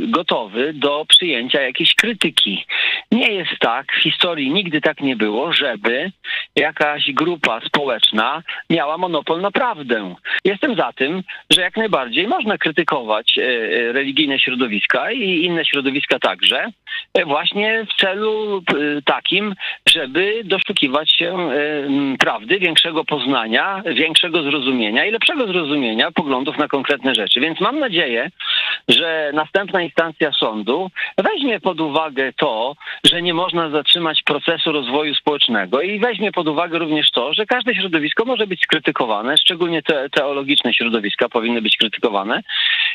gotowy 0.00 0.72
do 0.74 1.04
przyjęcia 1.08 1.60
jakiejś 1.62 1.94
krytyki. 1.94 2.66
Nie 3.12 3.32
jest 3.32 3.58
tak, 3.60 3.92
w 3.92 4.02
historii 4.02 4.50
nigdy 4.50 4.80
tak 4.80 5.00
nie 5.00 5.16
było, 5.16 5.52
żeby 5.52 6.12
jakaś 6.56 7.12
grupa 7.12 7.60
społeczna 7.66 8.42
miała 8.70 8.98
monopol 8.98 9.40
na 9.40 9.50
prawdę. 9.50 10.14
Jestem 10.44 10.76
za 10.76 10.92
tym, 10.92 11.22
że 11.50 11.60
jak 11.60 11.76
najbardziej 11.76 12.28
można 12.28 12.58
krytykować 12.58 13.38
religijne 13.92 14.38
środowiska 14.38 15.12
i 15.12 15.29
inne 15.36 15.64
środowiska 15.64 16.18
także, 16.18 16.66
właśnie 17.26 17.86
w 17.90 18.00
celu 18.00 18.58
e, 18.58 19.02
takim, 19.02 19.54
żeby 19.88 20.42
doszukiwać 20.44 21.12
się 21.12 21.50
e, 21.50 21.56
prawdy, 22.18 22.58
większego 22.58 23.04
poznania, 23.04 23.82
większego 23.86 24.42
zrozumienia 24.42 25.04
i 25.04 25.10
lepszego 25.10 25.46
zrozumienia 25.46 26.10
poglądów 26.10 26.58
na 26.58 26.68
konkretne 26.68 27.14
rzeczy. 27.14 27.40
Więc 27.40 27.60
mam 27.60 27.78
nadzieję, 27.78 28.30
że 28.88 29.30
następna 29.34 29.82
instancja 29.82 30.32
sądu 30.32 30.90
weźmie 31.18 31.60
pod 31.60 31.80
uwagę 31.80 32.32
to, 32.32 32.76
że 33.04 33.22
nie 33.22 33.34
można 33.34 33.70
zatrzymać 33.70 34.22
procesu 34.22 34.72
rozwoju 34.72 35.14
społecznego 35.14 35.80
i 35.80 35.98
weźmie 35.98 36.32
pod 36.32 36.48
uwagę 36.48 36.78
również 36.78 37.10
to, 37.10 37.34
że 37.34 37.46
każde 37.46 37.74
środowisko 37.74 38.24
może 38.24 38.46
być 38.46 38.62
skrytykowane, 38.62 39.36
szczególnie 39.36 39.82
te, 39.82 40.10
teologiczne 40.10 40.74
środowiska 40.74 41.28
powinny 41.28 41.62
być 41.62 41.76
krytykowane. 41.76 42.42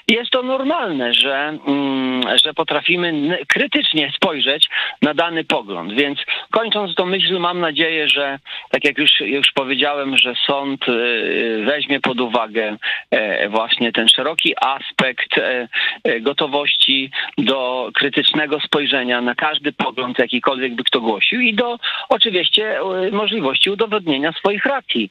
Jest 0.07 0.31
to 0.31 0.43
normalne, 0.43 1.13
że, 1.13 1.57
mm, 1.67 2.21
że 2.43 2.53
potrafimy 2.53 3.07
n- 3.07 3.37
krytycznie 3.85 4.11
spojrzeć 4.15 4.69
na 5.01 5.13
dany 5.13 5.43
pogląd. 5.43 5.93
Więc 5.93 6.19
kończąc 6.51 6.95
tą 6.95 7.05
myśl, 7.05 7.39
mam 7.39 7.59
nadzieję, 7.59 8.07
że 8.07 8.39
tak 8.71 8.85
jak 8.85 8.97
już, 8.97 9.19
już 9.19 9.51
powiedziałem, 9.51 10.17
że 10.17 10.33
sąd 10.47 10.89
y, 10.89 11.63
weźmie 11.65 11.99
pod 11.99 12.21
uwagę 12.21 12.77
e, 13.11 13.49
właśnie 13.49 13.91
ten 13.91 14.07
szeroki 14.07 14.55
aspekt 14.61 15.37
e, 15.37 15.67
e, 16.03 16.19
gotowości 16.19 17.11
do 17.37 17.89
krytycznego 17.93 18.59
spojrzenia 18.59 19.21
na 19.21 19.35
każdy 19.35 19.73
pogląd, 19.73 20.19
jakikolwiek 20.19 20.75
by 20.75 20.83
kto 20.83 21.01
głosił 21.01 21.41
i 21.41 21.53
do 21.53 21.77
oczywiście 22.09 22.79
możliwości 23.11 23.69
udowodnienia 23.69 24.31
swoich 24.31 24.65
racji. 24.65 25.09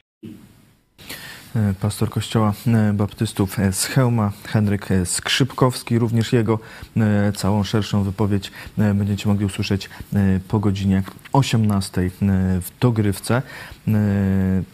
E, 1.56 1.74
pastor 1.80 2.10
Kościoła 2.10 2.52
e, 2.66 2.92
Baptystów 2.92 3.58
e, 3.58 3.72
z 3.72 3.84
Chełma, 3.84 4.32
Henryk 4.46 4.88
Skrzypkowski. 5.04 5.98
Również 5.98 6.32
jego 6.32 6.58
całą 7.36 7.64
szerszą 7.64 8.02
wypowiedź 8.02 8.52
będziecie 8.76 9.28
mogli 9.28 9.46
usłyszeć 9.46 9.90
po 10.48 10.58
godzinie 10.58 11.02
18 11.34 12.10
w 12.60 12.68
Dogrywce. 12.80 13.42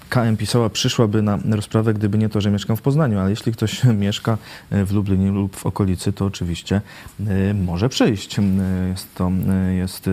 KM 0.09 0.37
pisała, 0.37 0.71
przyszłaby 0.71 1.23
na 1.23 1.39
rozprawę, 1.51 1.95
gdyby 1.95 2.19
nie 2.19 2.29
to, 2.29 2.41
że 2.41 2.51
mieszkam 2.51 2.77
w 2.77 2.83
Poznaniu, 2.83 3.19
ale 3.19 3.31
jeśli 3.31 3.53
ktoś 3.53 3.85
mieszka 4.07 4.39
w 4.71 4.93
Lublinie 4.93 5.31
lub 5.31 5.57
w 5.57 5.67
okolicy, 5.67 6.13
to 6.13 6.25
oczywiście 6.25 6.81
może 7.55 7.89
przyjść. 7.89 8.37
Jest 8.89 9.15
to, 9.15 9.33
jest 9.77 10.11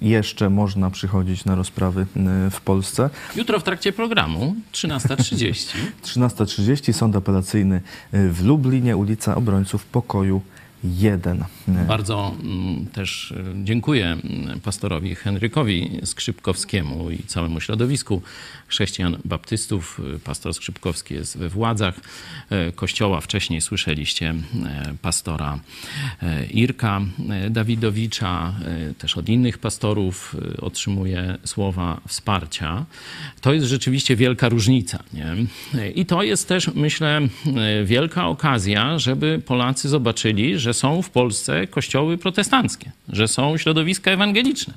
jeszcze 0.00 0.50
można 0.50 0.90
przychodzić 0.90 1.44
na 1.44 1.54
rozprawy 1.54 2.06
w 2.50 2.60
Polsce. 2.60 3.10
Jutro 3.36 3.60
w 3.60 3.62
trakcie 3.62 3.92
programu 3.92 4.56
13.30. 4.72 5.76
13.30 6.04 6.92
Sąd 6.98 7.16
Apelacyjny 7.16 7.80
w 8.12 8.44
Lublinie, 8.44 8.96
ulica 8.96 9.34
Obrońców 9.34 9.86
Pokoju 9.86 10.40
1. 10.84 11.44
Bardzo 11.88 12.34
mm, 12.42 12.86
też 12.86 13.32
e, 13.32 13.64
dziękuję 13.64 14.06
mm, 14.06 14.60
pastorowi 14.60 15.14
Henrykowi 15.14 16.00
Skrzypkowskiemu 16.04 17.10
i 17.10 17.18
całemu 17.18 17.60
środowisku 17.60 18.22
chrześcijan 18.68 19.16
baptystów. 19.24 20.00
Pastor 20.24 20.54
Skrzypkowski 20.54 21.14
jest 21.14 21.38
we 21.38 21.48
władzach 21.48 22.00
e, 22.50 22.72
kościoła. 22.72 23.20
Wcześniej 23.20 23.60
słyszeliście 23.60 24.30
e, 24.30 24.94
pastora 25.02 25.58
Irka 26.50 27.00
Dawidowicza, 27.50 28.54
też 28.98 29.16
od 29.16 29.28
innych 29.28 29.58
pastorów 29.58 30.36
otrzymuje 30.62 31.38
słowa 31.44 32.00
wsparcia. 32.08 32.86
To 33.40 33.52
jest 33.52 33.66
rzeczywiście 33.66 34.16
wielka 34.16 34.48
różnica. 34.48 35.02
Nie? 35.12 35.34
I 35.94 36.06
to 36.06 36.22
jest 36.22 36.48
też, 36.48 36.70
myślę, 36.74 37.20
wielka 37.84 38.28
okazja, 38.28 38.98
żeby 38.98 39.42
Polacy 39.46 39.88
zobaczyli, 39.88 40.58
że 40.58 40.65
są 40.74 41.02
w 41.02 41.10
Polsce 41.10 41.66
kościoły 41.66 42.18
protestanckie, 42.18 42.90
że 43.08 43.28
są 43.28 43.58
środowiska 43.58 44.10
ewangeliczne, 44.10 44.74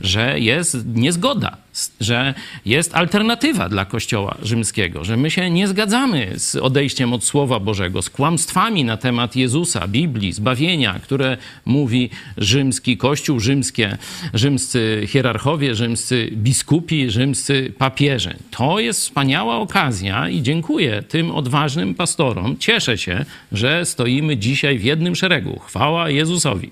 że 0.00 0.40
jest 0.40 0.86
niezgoda, 0.86 1.56
że 2.00 2.34
jest 2.66 2.94
alternatywa 2.94 3.68
dla 3.68 3.84
Kościoła 3.84 4.36
rzymskiego, 4.42 5.04
że 5.04 5.16
my 5.16 5.30
się 5.30 5.50
nie 5.50 5.68
zgadzamy 5.68 6.38
z 6.38 6.56
odejściem 6.56 7.12
od 7.12 7.24
Słowa 7.24 7.60
Bożego, 7.60 8.02
z 8.02 8.10
kłamstwami 8.10 8.84
na 8.84 8.96
temat 8.96 9.36
Jezusa, 9.36 9.88
Biblii, 9.88 10.32
zbawienia, 10.32 11.00
które 11.02 11.36
mówi 11.64 12.10
rzymski 12.38 12.96
Kościół, 12.96 13.40
rzymskie, 13.40 13.98
rzymscy 14.34 15.02
hierarchowie, 15.06 15.74
rzymscy 15.74 16.30
biskupi, 16.32 17.10
rzymscy 17.10 17.72
papieże. 17.78 18.36
To 18.50 18.80
jest 18.80 19.00
wspaniała 19.00 19.56
okazja 19.56 20.28
i 20.28 20.42
dziękuję 20.42 21.02
tym 21.02 21.30
odważnym 21.30 21.94
pastorom. 21.94 22.58
Cieszę 22.58 22.98
się, 22.98 23.24
że 23.52 23.84
stoimy 23.84 24.36
dzisiaj 24.36 24.78
w 24.78 24.84
jednym 24.84 25.16
szeregu. 25.20 25.58
Chwała 25.58 26.10
Jezusowi. 26.10 26.70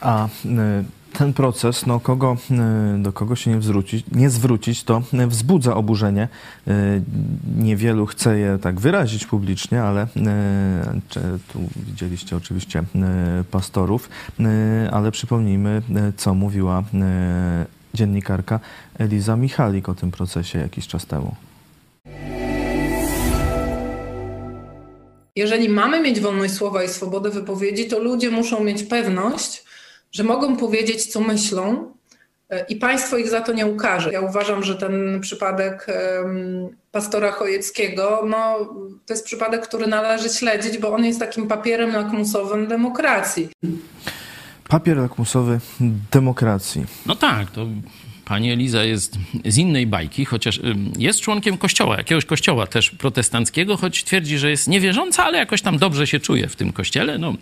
A 0.00 0.28
ten 1.12 1.32
proces, 1.32 1.86
no, 1.86 2.00
kogo, 2.00 2.36
do 2.98 3.12
kogo 3.12 3.36
się 3.36 3.50
nie, 3.50 3.62
zwrócić, 3.62 4.06
nie 4.12 4.30
zwrócić, 4.30 4.84
to 4.84 5.02
wzbudza 5.28 5.74
oburzenie. 5.74 6.28
Niewielu 7.56 8.06
chce 8.06 8.38
je 8.38 8.58
tak 8.58 8.80
wyrazić 8.80 9.26
publicznie, 9.26 9.82
ale 9.82 10.06
tu 11.52 11.60
widzieliście 11.76 12.36
oczywiście 12.36 12.82
pastorów, 13.50 14.08
ale 14.92 15.10
przypomnijmy, 15.10 15.82
co 16.16 16.34
mówiła 16.34 16.82
dziennikarka 17.94 18.60
Eliza 18.98 19.36
Michalik 19.36 19.88
o 19.88 19.94
tym 19.94 20.10
procesie 20.10 20.58
jakiś 20.58 20.86
czas 20.86 21.06
temu. 21.06 21.34
Jeżeli 25.36 25.68
mamy 25.68 26.00
mieć 26.00 26.20
wolność 26.20 26.54
słowa 26.54 26.84
i 26.84 26.88
swobodę 26.88 27.30
wypowiedzi, 27.30 27.88
to 27.88 27.98
ludzie 27.98 28.30
muszą 28.30 28.64
mieć 28.64 28.82
pewność, 28.82 29.64
że 30.12 30.24
mogą 30.24 30.56
powiedzieć, 30.56 31.06
co 31.06 31.20
myślą, 31.20 31.92
e, 32.50 32.64
i 32.68 32.76
państwo 32.76 33.16
ich 33.16 33.28
za 33.28 33.40
to 33.40 33.52
nie 33.52 33.66
ukaże. 33.66 34.12
Ja 34.12 34.20
uważam, 34.20 34.62
że 34.62 34.74
ten 34.74 35.20
przypadek 35.20 35.86
pastora 36.92 37.32
Chojeckiego, 37.32 38.22
no, 38.26 38.58
to 39.06 39.14
jest 39.14 39.24
przypadek, 39.24 39.68
który 39.68 39.86
należy 39.86 40.28
śledzić, 40.28 40.78
bo 40.78 40.92
on 40.92 41.04
jest 41.04 41.20
takim 41.20 41.48
papierem 41.48 41.92
lakmusowym 41.92 42.66
demokracji. 42.66 43.48
Papier 44.68 44.96
lakmusowy 44.96 45.60
demokracji. 46.12 46.84
No 47.06 47.14
tak, 47.14 47.50
to 47.50 47.66
Pani 48.24 48.52
Eliza 48.52 48.84
jest 48.84 49.18
z 49.44 49.58
innej 49.58 49.86
bajki, 49.86 50.24
chociaż 50.24 50.60
jest 50.98 51.20
członkiem 51.20 51.58
kościoła, 51.58 51.96
jakiegoś 51.96 52.24
kościoła 52.24 52.66
też 52.66 52.90
protestanckiego, 52.90 53.76
choć 53.76 54.04
twierdzi, 54.04 54.38
że 54.38 54.50
jest 54.50 54.68
niewierząca, 54.68 55.24
ale 55.24 55.38
jakoś 55.38 55.62
tam 55.62 55.78
dobrze 55.78 56.06
się 56.06 56.20
czuje 56.20 56.48
w 56.48 56.56
tym 56.56 56.72
kościele. 56.72 57.18
No, 57.18 57.34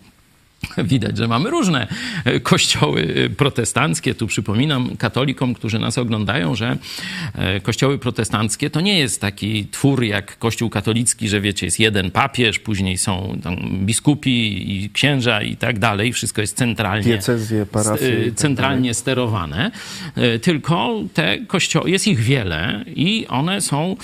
Widać, 0.85 1.19
że 1.19 1.29
mamy 1.29 1.51
różne 1.51 1.87
e, 2.25 2.41
kościoły 2.41 3.15
e, 3.27 3.31
protestanckie. 3.31 4.15
Tu 4.15 4.27
przypominam 4.27 4.97
katolikom, 4.97 5.55
którzy 5.55 5.79
nas 5.79 5.99
oglądają, 5.99 6.55
że 6.55 6.77
e, 7.35 7.61
kościoły 7.61 7.99
protestanckie 7.99 8.71
to 8.71 8.81
nie 8.81 8.99
jest 8.99 9.21
taki 9.21 9.67
twór 9.67 10.05
jak 10.05 10.39
kościół 10.39 10.71
katolicki, 10.71 11.29
że 11.29 11.41
wiecie, 11.41 11.67
jest 11.67 11.81
jeden 11.81 12.11
papież, 12.11 12.59
później 12.59 12.99
są 12.99 13.39
biskupi 13.65 14.73
i 14.73 14.91
księża 14.91 15.43
i 15.43 15.57
tak 15.57 15.79
dalej. 15.79 16.13
Wszystko 16.13 16.41
jest 16.41 16.57
centralnie, 16.57 17.05
Diecezje, 17.05 17.67
parafie 17.67 18.25
tak 18.25 18.35
centralnie 18.35 18.95
sterowane. 18.95 19.71
Tylko 20.43 21.01
te 21.15 21.39
kościoły, 21.39 21.91
jest 21.91 22.07
ich 22.07 22.21
wiele 22.21 22.85
i 22.87 23.27
one 23.29 23.61
są 23.61 23.97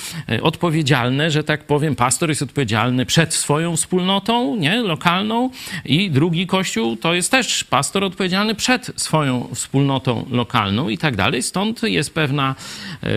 odpowiedzialne, 0.43 1.31
że 1.31 1.45
tak 1.45 1.65
powiem, 1.65 1.97
pastor 1.97 2.29
jest 2.29 2.43
odpowiedzialny 2.43 3.07
przed 3.07 3.35
swoją 3.35 3.77
wspólnotą, 3.77 4.57
nie, 4.57 4.77
lokalną 4.83 5.51
i 5.85 6.11
drugi 6.11 6.47
Kościół 6.49 6.97
to 6.97 7.15
jest 7.15 7.31
też 7.31 7.65
pastor 7.65 8.05
odpowiedzialny 8.05 8.55
przed 8.55 8.93
swoją 8.97 9.49
wspólnotą 9.55 10.27
lokalną 10.31 10.89
i 10.89 10.99
tak 10.99 11.17
dalej. 11.17 11.43
Stąd 11.43 11.83
jest 11.83 12.15
pewna, 12.15 12.55
e, 13.03 13.09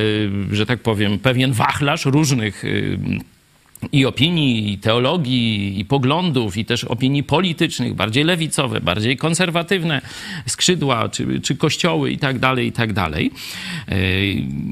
że 0.52 0.66
tak 0.66 0.80
powiem, 0.80 1.20
pewien 1.20 1.54
wachlarz 1.54 2.06
różnych 2.06 2.66
e, 2.66 2.68
i 3.92 4.06
opinii, 4.06 4.74
i 4.74 4.78
teologii, 4.78 5.80
i 5.80 5.86
poglądów, 5.86 6.58
i 6.58 6.66
też 6.66 6.84
opinii 6.84 7.24
politycznych, 7.24 7.94
bardziej 7.94 8.24
lewicowe, 8.24 8.82
bardziej 8.82 9.18
konserwatywne 9.18 10.02
skrzydła, 10.46 11.10
czy, 11.10 11.40
czy 11.40 11.56
kościoły 11.56 12.12
i 12.12 12.18
tak 12.18 12.40
dalej, 12.40 12.68
i 12.68 12.72
tak 12.72 12.94
dalej. 12.94 13.32
E, 13.88 13.96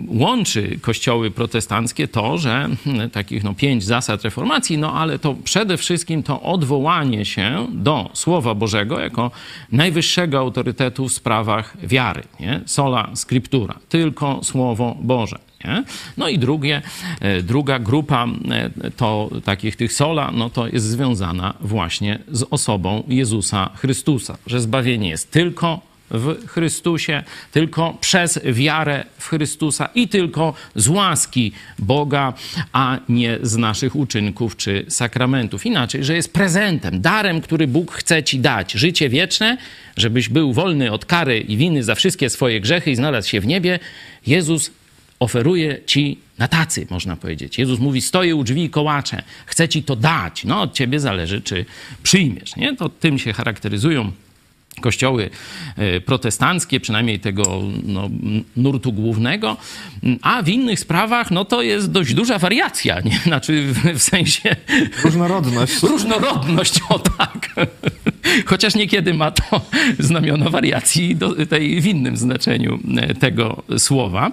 łączy 0.07 0.79
kościoły 0.81 1.31
protestanckie 1.31 2.07
to, 2.07 2.37
że 2.37 2.69
hmm, 2.83 3.09
takich 3.09 3.43
no, 3.43 3.53
pięć 3.53 3.83
zasad 3.83 4.23
reformacji, 4.23 4.77
no 4.77 4.93
ale 4.93 5.19
to 5.19 5.35
przede 5.43 5.77
wszystkim 5.77 6.23
to 6.23 6.41
odwołanie 6.41 7.25
się 7.25 7.67
do 7.71 8.09
Słowa 8.13 8.55
Bożego 8.55 8.99
jako 8.99 9.31
najwyższego 9.71 10.39
autorytetu 10.39 11.07
w 11.07 11.13
sprawach 11.13 11.77
wiary, 11.83 12.23
nie? 12.39 12.61
Sola 12.65 13.09
scriptura, 13.13 13.79
tylko 13.89 14.39
Słowo 14.43 14.97
Boże. 15.01 15.48
Nie? 15.65 15.83
No 16.17 16.29
i 16.29 16.39
drugie, 16.39 16.81
e, 17.21 17.41
druga 17.41 17.79
grupa 17.79 18.27
e, 18.51 18.91
to 18.91 19.29
takich 19.45 19.75
tych 19.75 19.93
sola, 19.93 20.31
no 20.33 20.49
to 20.49 20.67
jest 20.67 20.85
związana 20.85 21.53
właśnie 21.61 22.19
z 22.31 22.43
osobą 22.49 23.03
Jezusa 23.07 23.69
Chrystusa, 23.75 24.37
że 24.47 24.61
zbawienie 24.61 25.09
jest 25.09 25.31
tylko 25.31 25.89
w 26.11 26.47
Chrystusie, 26.47 27.23
tylko 27.51 27.97
przez 28.01 28.39
wiarę 28.43 29.05
w 29.17 29.27
Chrystusa 29.27 29.89
i 29.95 30.07
tylko 30.07 30.53
z 30.75 30.87
łaski 30.87 31.51
Boga, 31.79 32.33
a 32.73 32.97
nie 33.09 33.37
z 33.41 33.57
naszych 33.57 33.95
uczynków 33.95 34.57
czy 34.57 34.85
sakramentów. 34.87 35.65
Inaczej, 35.65 36.03
że 36.03 36.15
jest 36.15 36.33
prezentem, 36.33 37.01
darem, 37.01 37.41
który 37.41 37.67
Bóg 37.67 37.91
chce 37.91 38.23
ci 38.23 38.39
dać. 38.39 38.71
Życie 38.71 39.09
wieczne, 39.09 39.57
żebyś 39.97 40.29
był 40.29 40.53
wolny 40.53 40.91
od 40.91 41.05
kary 41.05 41.39
i 41.39 41.57
winy 41.57 41.83
za 41.83 41.95
wszystkie 41.95 42.29
swoje 42.29 42.61
grzechy 42.61 42.91
i 42.91 42.95
znalazł 42.95 43.29
się 43.29 43.41
w 43.41 43.47
niebie. 43.47 43.79
Jezus 44.27 44.71
oferuje 45.19 45.81
ci 45.85 46.17
na 46.37 46.47
tacy, 46.47 46.87
można 46.89 47.15
powiedzieć. 47.15 47.57
Jezus 47.57 47.79
mówi, 47.79 48.01
stoję 48.01 48.35
u 48.35 48.43
drzwi 48.43 48.63
i 48.63 48.69
kołaczę, 48.69 49.23
chcę 49.45 49.69
ci 49.69 49.83
to 49.83 49.95
dać. 49.95 50.45
No, 50.45 50.61
od 50.61 50.73
ciebie 50.73 50.99
zależy, 50.99 51.41
czy 51.41 51.65
przyjmiesz. 52.03 52.55
Nie? 52.55 52.75
To 52.75 52.89
tym 52.89 53.19
się 53.19 53.33
charakteryzują 53.33 54.11
kościoły 54.81 55.29
e, 55.75 56.01
protestanckie, 56.01 56.79
przynajmniej 56.79 57.19
tego 57.19 57.61
no, 57.83 58.09
nurtu 58.57 58.93
głównego, 58.93 59.57
a 60.21 60.43
w 60.43 60.49
innych 60.49 60.79
sprawach 60.79 61.31
no, 61.31 61.45
to 61.45 61.61
jest 61.61 61.91
dość 61.91 62.13
duża 62.13 62.39
wariacja, 62.39 62.99
nie? 62.99 63.19
Znaczy 63.29 63.73
w, 63.73 63.99
w 63.99 64.03
sensie... 64.03 64.55
Różnorodność. 65.03 65.83
Różnorodność, 65.91 66.79
o 66.89 66.99
tak. 66.99 67.49
Chociaż 68.45 68.75
niekiedy 68.75 69.13
ma 69.13 69.31
to 69.31 69.61
znamiona 69.99 70.49
wariacji 70.49 71.15
do, 71.15 71.45
tej 71.45 71.81
w 71.81 71.87
innym 71.87 72.17
znaczeniu 72.17 72.79
e, 72.97 73.15
tego 73.15 73.63
słowa. 73.77 74.31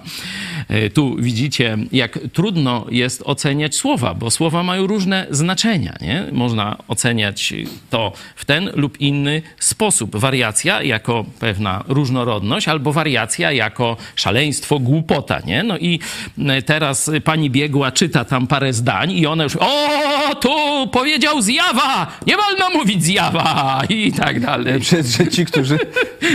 E, 0.67 0.89
tu 0.89 1.15
widzicie, 1.19 1.77
jak 1.91 2.19
trudno 2.33 2.85
jest 2.91 3.21
oceniać 3.25 3.75
słowa, 3.75 4.13
bo 4.13 4.31
słowa 4.31 4.63
mają 4.63 4.87
różne 4.87 5.27
znaczenia. 5.29 5.97
Nie? 6.01 6.25
Można 6.31 6.77
oceniać 6.87 7.53
to 7.89 8.13
w 8.35 8.45
ten 8.45 8.69
lub 8.75 9.01
inny 9.01 9.41
sposób. 9.59 10.17
Wariacja 10.27 10.83
jako 10.83 11.25
pewna 11.39 11.83
różnorodność, 11.87 12.67
albo 12.67 12.93
wariacja 12.93 13.51
jako 13.51 13.97
szaleństwo, 14.15 14.79
głupota. 14.79 15.39
Nie? 15.45 15.63
No 15.63 15.77
i 15.77 15.99
e, 16.47 16.61
teraz 16.61 17.11
pani 17.23 17.49
biegła, 17.49 17.91
czyta 17.91 18.25
tam 18.25 18.47
parę 18.47 18.73
zdań 18.73 19.11
i 19.11 19.27
ona 19.27 19.43
już, 19.43 19.55
o, 19.55 20.35
tu 20.41 20.49
powiedział 20.91 21.41
zjawa, 21.41 22.07
nie 22.27 22.35
wolno 22.37 22.79
mówić 22.79 23.03
zjawa. 23.03 23.81
I 23.89 24.13
tak 24.13 24.39
dalej. 24.39 24.79
Przez, 24.79 25.17
że 25.17 25.27
ci, 25.27 25.45
którzy, 25.45 25.79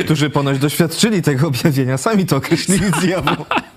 którzy 0.05 0.31
ponoć 0.31 0.59
doświadczyli 0.59 1.23
tego 1.23 1.47
objawienia, 1.49 1.99
sami 1.99 2.27
to 2.27 2.37
określili 2.37 2.91
zjawą. 3.01 3.37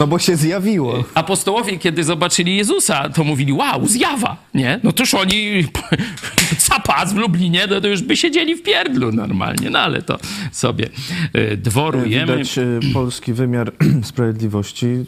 No 0.00 0.06
bo 0.06 0.18
się 0.18 0.36
zjawiło. 0.36 1.04
Apostołowie, 1.14 1.78
kiedy 1.78 2.04
zobaczyli 2.04 2.56
Jezusa, 2.56 3.08
to 3.08 3.24
mówili, 3.24 3.52
wow, 3.52 3.86
zjawa, 3.86 4.36
nie? 4.54 4.80
No 4.82 4.92
toż 4.92 5.14
oni 5.14 5.64
zapas 6.68 7.12
w 7.12 7.16
Lublinie, 7.16 7.66
no 7.70 7.80
to 7.80 7.88
już 7.88 8.02
by 8.02 8.16
siedzieli 8.16 8.54
w 8.56 8.62
pierdlu 8.62 9.12
normalnie, 9.12 9.70
no 9.70 9.78
ale 9.78 10.02
to 10.02 10.18
sobie 10.52 10.88
y, 11.36 11.56
dworujemy. 11.56 12.32
Widać 12.32 12.58
y, 12.58 12.80
polski 12.92 13.32
wymiar 13.32 13.72
sprawiedliwości 14.02 14.86
y, 14.86 15.06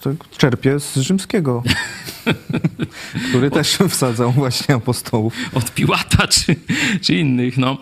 tak 0.00 0.14
czerpie 0.38 0.80
z 0.80 0.96
rzymskiego, 0.96 1.62
który 3.28 3.50
też 3.50 3.78
wsadzał 3.88 4.32
właśnie 4.32 4.74
apostołów. 4.74 5.34
Od 5.54 5.74
Piłata 5.74 6.26
czy, 6.26 6.56
czy 7.00 7.14
innych, 7.14 7.58
no. 7.58 7.78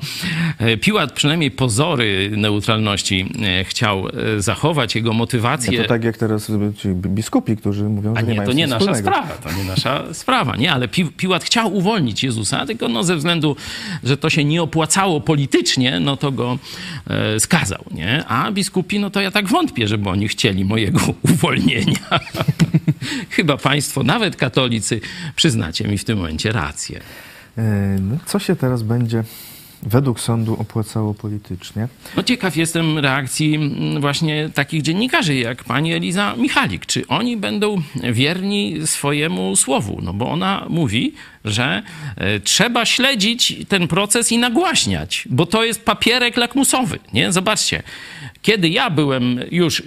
E, 0.59 0.77
Piłat 0.77 1.12
przynajmniej 1.12 1.51
pozory 1.51 2.31
neutralności 2.36 3.32
e, 3.43 3.65
chciał 3.65 4.09
e, 4.09 4.43
zachować, 4.43 4.94
jego 4.94 5.12
motywację. 5.12 5.78
Nie, 5.79 5.85
to 5.85 5.89
tak 5.89 6.05
jak 6.05 6.17
teraz 6.17 6.51
ci 6.77 6.89
biskupi, 6.89 7.57
którzy 7.57 7.85
mówią, 7.85 8.15
A 8.17 8.21
że 8.21 8.27
nie, 8.27 8.33
nie, 8.33 8.37
mają 8.37 8.49
to 8.49 8.55
nie 8.55 8.67
nasza 8.67 8.79
wspólnego. 8.79 9.09
sprawa, 9.11 9.35
to 9.35 9.53
nie 9.59 9.65
nasza 9.65 10.15
sprawa, 10.15 10.57
nie, 10.57 10.73
ale 10.73 10.89
Pi 10.89 11.05
Piłat 11.05 11.45
chciał 11.45 11.75
uwolnić 11.77 12.25
Jezusa, 12.25 12.67
tylko 12.67 12.89
no 12.89 13.05
ze 13.05 13.17
względu, 13.17 13.57
że 14.05 14.17
to 14.17 14.31
się 14.31 14.45
nie 14.45 14.63
opłacało 14.63 15.21
politycznie, 15.21 16.01
no 16.01 16.17
to 16.17 16.33
go 16.33 16.59
e, 17.07 17.41
skazał, 17.41 17.85
nie? 17.91 18.25
A 18.27 18.53
biskupi, 18.53 19.01
no 19.01 19.11
to 19.11 19.21
ja 19.21 19.31
tak 19.31 19.49
wątpię, 19.49 19.89
żeby 19.89 20.09
oni 20.09 20.29
chcieli 20.29 20.65
mojego 20.65 21.01
uwolnienia. 21.33 21.99
Chyba 23.31 23.57
państwo, 23.57 24.03
nawet 24.03 24.37
katolicy, 24.37 25.01
przyznacie 25.37 25.89
mi 25.89 25.99
w 25.99 26.05
tym 26.05 26.19
momencie 26.19 26.53
rację. 26.53 27.01
E, 27.59 27.97
no, 28.01 28.17
Co 28.27 28.39
się 28.39 28.57
teraz 28.57 28.83
będzie 28.83 29.25
według 29.83 30.21
sądu 30.21 30.57
opłacało 30.61 31.15
politycznie? 31.15 31.89
No 32.17 32.23
ciekaw 32.23 32.57
jestem 32.57 32.99
reakcji 32.99 33.55
mm, 33.55 34.01
właśnie 34.01 34.51
takich 34.55 34.83
dziennikarzy 34.83 35.35
jak 35.35 35.65
pani 35.65 35.93
Eliza 35.93 36.35
Michalik. 36.37 36.87
Czy 36.87 37.07
oni 37.07 37.37
będą 37.37 37.83
wierni 38.13 38.87
swojemu 38.87 39.57
słowu? 39.57 39.99
No 40.03 40.13
bo 40.13 40.31
ona 40.31 40.67
mówi, 40.69 41.15
że 41.45 41.83
e, 42.17 42.41
trzeba 42.41 42.87
śledzić 42.87 43.55
ten 43.69 43.89
proces 43.89 44.33
i 44.33 44.39
nagłaśniać, 44.39 45.29
bo 45.31 45.47
to 45.47 45.65
jest 45.65 45.85
papierek 45.85 46.37
lakmusowy, 46.37 46.99
nie? 47.13 47.33
Zobaczcie. 47.33 47.83
Kiedy 48.43 48.69
ja 48.69 48.90
byłem 48.90 49.40
już 49.51 49.82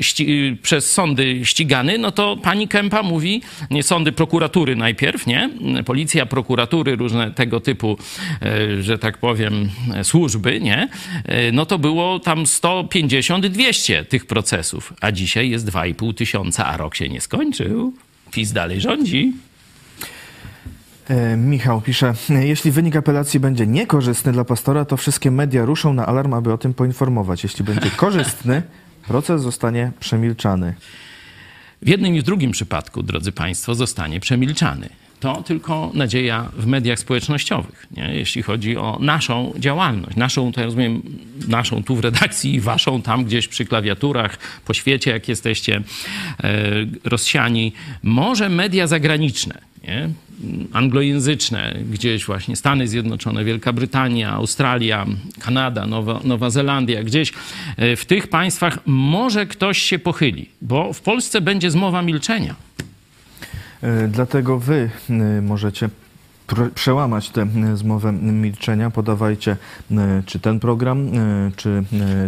przez 0.62 0.92
sądy 0.92 1.46
ścigany, 1.46 1.98
no 1.98 2.12
to 2.12 2.38
pani 2.38 2.68
Kępa 2.68 3.04
mówi, 3.04 3.42
nie 3.70 3.84
sądy, 3.84 4.12
prokuratury 4.12 4.76
najpierw, 4.76 5.28
nie? 5.28 5.50
Policja, 5.86 6.26
prokuratury, 6.26 6.96
różne 6.96 7.32
tego 7.32 7.60
typu, 7.60 7.98
e, 8.42 8.84
że 8.84 8.98
tak 8.98 9.18
powiem, 9.18 9.70
e, 9.96 10.04
służby, 10.04 10.60
nie? 10.62 10.88
E, 11.26 11.52
No 11.52 11.66
to 11.66 11.80
było 11.80 12.20
tam 12.20 12.44
150-200 12.44 14.06
tych 14.06 14.26
procesów, 14.26 14.94
a 15.02 15.12
dzisiaj 15.12 15.50
jest 15.50 15.66
2,5 15.66 16.14
tysiąca, 16.14 16.66
a 16.66 16.78
rok 16.78 16.96
się 16.96 17.10
nie 17.10 17.22
skończył. 17.22 17.94
PiS 18.32 18.52
dalej 18.52 18.82
rządzi. 18.82 19.34
E, 21.10 21.38
Michał 21.38 21.82
pisze, 21.82 22.14
jeśli 22.30 22.72
wynik 22.72 22.96
apelacji 22.96 23.40
będzie 23.40 23.68
niekorzystny 23.68 24.32
dla 24.32 24.46
pastora, 24.46 24.86
to 24.86 24.98
wszystkie 24.98 25.32
media 25.32 25.66
ruszą 25.66 25.94
na 25.94 26.06
alarm, 26.06 26.34
aby 26.34 26.54
o 26.54 26.58
tym 26.58 26.74
poinformować. 26.74 27.44
Jeśli 27.44 27.66
będzie 27.66 27.92
korzystny, 28.06 28.64
proces 29.08 29.42
zostanie 29.42 29.92
przemilczany. 30.00 30.74
W 31.82 31.88
jednym 31.88 32.16
i 32.16 32.22
w 32.22 32.24
drugim 32.24 32.52
przypadku, 32.52 33.04
drodzy 33.04 33.32
Państwo, 33.32 33.76
zostanie 33.76 34.20
przemilczany. 34.20 34.90
To 35.22 35.44
tylko 35.44 35.92
nadzieja 35.94 36.50
w 36.58 36.66
mediach 36.66 37.00
społecznościowych, 37.00 37.88
nie? 37.98 38.16
jeśli 38.16 38.42
chodzi 38.42 38.78
o 38.78 38.98
naszą 39.02 39.54
działalność. 39.60 40.16
Naszą, 40.16 40.52
to 40.52 40.60
ja 40.60 40.66
rozumiem, 40.66 41.02
naszą 41.48 41.84
tu 41.84 41.96
w 41.96 42.00
redakcji 42.00 42.54
i 42.54 42.60
waszą 42.60 43.02
tam 43.02 43.26
gdzieś 43.26 43.48
przy 43.48 43.66
klawiaturach, 43.66 44.38
po 44.66 44.74
świecie, 44.74 45.12
jak 45.12 45.28
jesteście 45.28 45.82
e, 46.44 46.62
rozsiani. 47.04 47.74
Może 48.04 48.50
media 48.50 48.88
zagraniczne, 48.88 49.62
nie? 49.84 50.10
anglojęzyczne, 50.74 51.76
gdzieś 51.92 52.26
właśnie 52.26 52.56
Stany 52.56 52.88
Zjednoczone, 52.88 53.44
Wielka 53.44 53.74
Brytania, 53.74 54.32
Australia, 54.32 55.06
Kanada, 55.40 55.88
Nowa, 55.88 56.20
Nowa 56.24 56.50
Zelandia, 56.50 57.04
gdzieś 57.04 57.34
e, 57.78 57.96
w 57.96 58.06
tych 58.06 58.28
państwach 58.28 58.78
może 58.86 59.46
ktoś 59.46 59.78
się 59.78 60.00
pochyli, 60.00 60.50
bo 60.62 60.94
w 60.94 61.02
Polsce 61.02 61.42
będzie 61.42 61.72
zmowa 61.72 62.02
milczenia. 62.02 62.56
E, 63.82 64.08
Dlatego 64.08 64.60
wy 64.60 64.90
e, 65.10 65.42
możecie 65.42 65.90
pr- 66.48 66.70
przełamać 66.70 67.30
tę 67.30 67.42
e, 67.42 67.78
zmowę 67.78 68.12
milczenia. 68.14 68.90
Podawajcie 68.90 69.58
czy 70.26 70.40
ten 70.40 70.60
program, 70.60 71.12
czy 71.56 71.84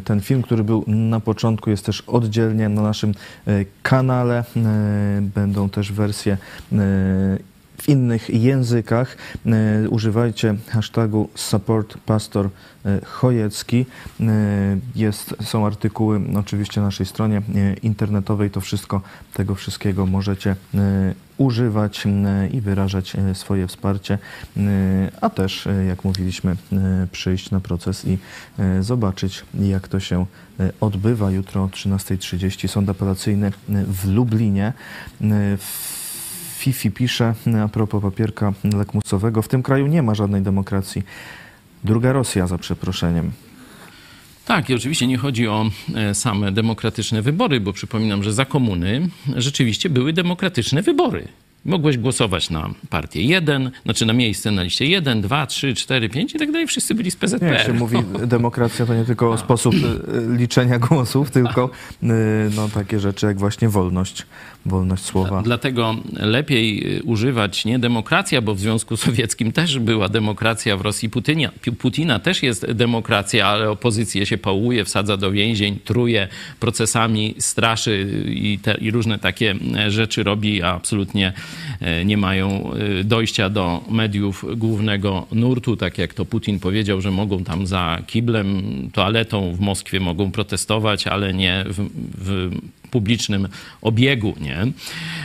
ten 0.06 0.22
film, 0.22 0.42
który 0.42 0.64
był 0.64 0.84
na 0.88 1.20
początku, 1.20 1.70
jest 1.70 1.86
też 1.86 2.02
oddzielnie 2.02 2.70
na 2.70 2.82
naszym 2.82 3.14
kanale. 3.84 4.44
Będą 5.22 5.70
też 5.70 5.92
wersje 5.92 6.38
w 7.84 7.90
innych 7.90 8.30
językach. 8.30 9.18
E, 9.46 9.90
Używajcie 9.90 10.56
hashtagu 10.68 11.30
support 11.36 11.98
pastor 11.98 12.50
e. 12.86 13.00
E, 13.74 13.86
Jest, 14.96 15.36
są 15.44 15.66
artykuły 15.66 16.22
oczywiście 16.40 16.82
na 16.82 16.88
naszej 16.88 17.06
stronie 17.06 17.42
internetowej. 17.82 18.50
To 18.50 18.62
wszystko, 18.62 19.02
tego 19.34 19.56
wszystkiego 19.56 20.06
możecie 20.06 20.56
używać 21.38 22.04
i 22.52 22.62
wyrażać 22.62 23.18
swoje 23.34 23.68
wsparcie, 23.68 24.18
a 25.22 25.30
też, 25.30 25.68
jak 25.88 26.04
mówiliśmy, 26.04 26.56
przyjść 27.12 27.52
na 27.52 27.60
proces 27.60 28.06
i 28.06 28.18
zobaczyć, 28.80 29.46
jak 29.60 29.88
to 29.88 30.00
się 30.00 30.26
odbywa. 30.82 31.32
Jutro 31.32 31.64
o 31.64 31.68
13.30 31.68 32.68
sąd 32.68 32.90
apelacyjny 32.90 33.52
w 33.88 34.08
Lublinie. 34.08 34.74
E, 35.22 35.58
Fifi 36.64 36.92
pisze 36.92 37.34
a 37.64 37.68
propos 37.68 38.02
papierka 38.02 38.54
lakmusowego, 38.78 39.42
w 39.42 39.48
tym 39.48 39.64
kraju 39.64 39.88
nie 39.88 40.04
ma 40.04 40.16
żadnej 40.16 40.42
demokracji. 40.42 41.04
Druga 41.84 42.14
Rosja, 42.14 42.48
za 42.48 42.58
przeproszeniem. 42.58 43.32
Tak, 44.46 44.70
i 44.70 44.74
oczywiście 44.74 45.08
nie 45.08 45.18
chodzi 45.18 45.48
o 45.48 45.70
e, 45.96 46.16
same 46.16 46.52
demokratyczne 46.52 47.22
wybory, 47.22 47.60
bo 47.60 47.74
przypominam, 47.74 48.24
że 48.24 48.34
za 48.34 48.46
komuny 48.46 49.10
rzeczywiście 49.36 49.90
były 49.90 50.14
demokratyczne 50.14 50.82
wybory. 50.82 51.28
Mogłeś 51.66 51.98
głosować 51.98 52.50
na 52.50 52.70
partię 52.90 53.22
1, 53.22 53.72
znaczy 53.84 54.06
na 54.06 54.14
miejsce 54.14 54.52
na 54.52 54.64
liście 54.64 54.86
1, 54.86 55.22
2, 55.22 55.46
3, 55.46 55.74
4, 55.74 56.10
5 56.10 56.36
i 56.36 56.40
tak 56.40 56.52
dalej. 56.52 56.68
Wszyscy 56.68 56.96
byli 56.96 57.12
z 57.12 57.16
PZPR. 57.16 57.54
Jak 57.54 57.66
się 57.66 57.74
mówi, 57.74 57.98
demokracja 58.28 58.86
to 58.86 58.96
nie 58.96 59.06
tylko 59.06 59.38
sposób 59.38 59.76
e, 59.76 60.38
liczenia 60.38 60.80
głosów, 60.80 61.32
tylko 61.32 61.70
e, 62.04 62.08
no, 62.56 62.70
takie 62.70 63.00
rzeczy 63.00 63.26
jak 63.26 63.40
właśnie 63.40 63.70
wolność, 63.70 64.26
wolność 64.66 65.04
słowa. 65.04 65.42
Dlatego 65.42 65.96
lepiej 66.14 66.98
y, 66.98 67.04
używać 67.04 67.66
nie 67.66 67.80
demokracja, 67.80 68.42
bo 68.42 68.56
w 68.56 68.60
Związku 68.60 68.98
Sowieckim 68.98 69.52
też 69.52 69.80
była 69.80 70.10
demokracja, 70.10 70.78
w 70.78 70.82
Rosji 70.82 71.10
Putynia, 71.10 71.52
Pi- 71.62 71.72
Putina 71.72 72.20
też 72.20 72.44
jest 72.44 72.72
demokracja, 72.72 73.48
ale 73.48 73.70
opozycję 73.70 74.26
się 74.26 74.38
pałuje, 74.38 74.86
wsadza 74.86 75.18
do 75.18 75.32
więzień, 75.32 75.80
truje 75.84 76.28
procesami, 76.60 77.36
straszy 77.40 78.24
i, 78.28 78.60
te, 78.60 78.74
i 78.74 78.92
różne 78.92 79.20
takie 79.20 79.56
e, 79.76 79.92
rzeczy 79.92 80.24
robi, 80.24 80.62
a 80.62 80.74
absolutnie 80.74 81.28
e, 81.28 81.53
nie 82.06 82.18
mają 82.18 82.74
e, 82.74 83.04
dojścia 83.04 83.50
do 83.50 83.84
mediów 83.90 84.46
głównego 84.58 85.28
nurtu, 85.32 85.78
tak 85.78 85.98
jak 85.98 86.14
to 86.14 86.26
Putin 86.26 86.60
powiedział, 86.60 87.02
że 87.02 87.12
mogą 87.12 87.44
tam 87.44 87.68
za 87.68 88.02
kiblem, 88.08 88.64
toaletą 88.94 89.56
w 89.56 89.60
Moskwie 89.60 90.00
mogą 90.00 90.32
protestować, 90.32 91.08
ale 91.08 91.34
nie 91.34 91.66
w, 91.68 91.90
w 92.18 92.52
publicznym 92.92 93.48
obiegu, 93.82 94.34
nie? 94.42 94.68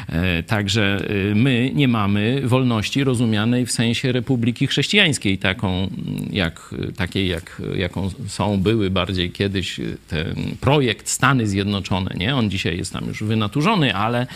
E, 0.09 0.43
Także 0.43 1.05
e, 1.31 1.35
my 1.35 1.71
nie 1.75 1.89
mamy 1.89 2.43
wolności 2.45 3.05
rozumianej 3.05 3.67
w 3.67 3.73
sensie 3.73 4.13
Republiki 4.13 4.67
Chrześcijańskiej, 4.67 5.39
taką 5.39 5.91
jak, 6.31 6.75
takiej 6.97 7.29
jak, 7.29 7.63
jaką 7.77 8.11
są, 8.27 8.57
były 8.57 8.91
bardziej 8.91 9.31
kiedyś 9.31 9.81
e, 9.81 9.83
ten 10.09 10.35
projekt 10.61 11.09
Stany 11.09 11.47
Zjednoczone, 11.47 12.15
nie? 12.19 12.37
On 12.37 12.51
dzisiaj 12.51 12.77
jest 12.77 12.93
tam 12.93 13.07
już 13.07 13.23
wynaturzony, 13.23 13.95
ale, 13.95 14.27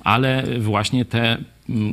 ale 0.00 0.44
właśnie 0.58 1.04
te 1.04 1.38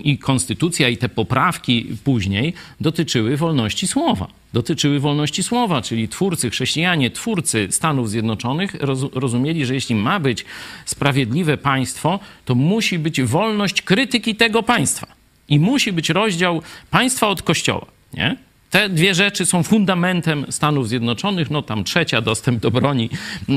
i 0.03 0.17
konstytucja, 0.17 0.89
i 0.89 0.97
te 0.97 1.09
poprawki 1.09 1.85
później 2.03 2.53
dotyczyły 2.81 3.37
wolności 3.37 3.87
słowa. 3.87 4.27
Dotyczyły 4.53 4.99
wolności 4.99 5.43
słowa, 5.43 5.81
czyli 5.81 6.07
twórcy, 6.07 6.49
chrześcijanie, 6.49 7.11
twórcy 7.11 7.67
Stanów 7.71 8.09
Zjednoczonych 8.09 8.75
roz, 8.79 9.05
rozumieli, 9.13 9.65
że 9.65 9.73
jeśli 9.73 9.95
ma 9.95 10.19
być 10.19 10.45
sprawiedliwe 10.85 11.57
państwo, 11.57 12.19
to 12.45 12.55
musi 12.55 12.99
być 12.99 13.21
wolność 13.27 13.81
krytyki 13.81 14.35
tego 14.35 14.63
państwa. 14.63 15.07
I 15.49 15.59
musi 15.59 15.93
być 15.93 16.09
rozdział 16.09 16.61
państwa 16.91 17.27
od 17.27 17.41
kościoła. 17.41 17.85
Nie? 18.13 18.37
Te 18.69 18.89
dwie 18.89 19.15
rzeczy 19.15 19.45
są 19.45 19.63
fundamentem 19.63 20.45
Stanów 20.49 20.89
Zjednoczonych. 20.89 21.51
No 21.51 21.61
tam 21.61 21.83
trzecia, 21.83 22.21
dostęp 22.21 22.59
do 22.59 22.71
broni, 22.71 23.09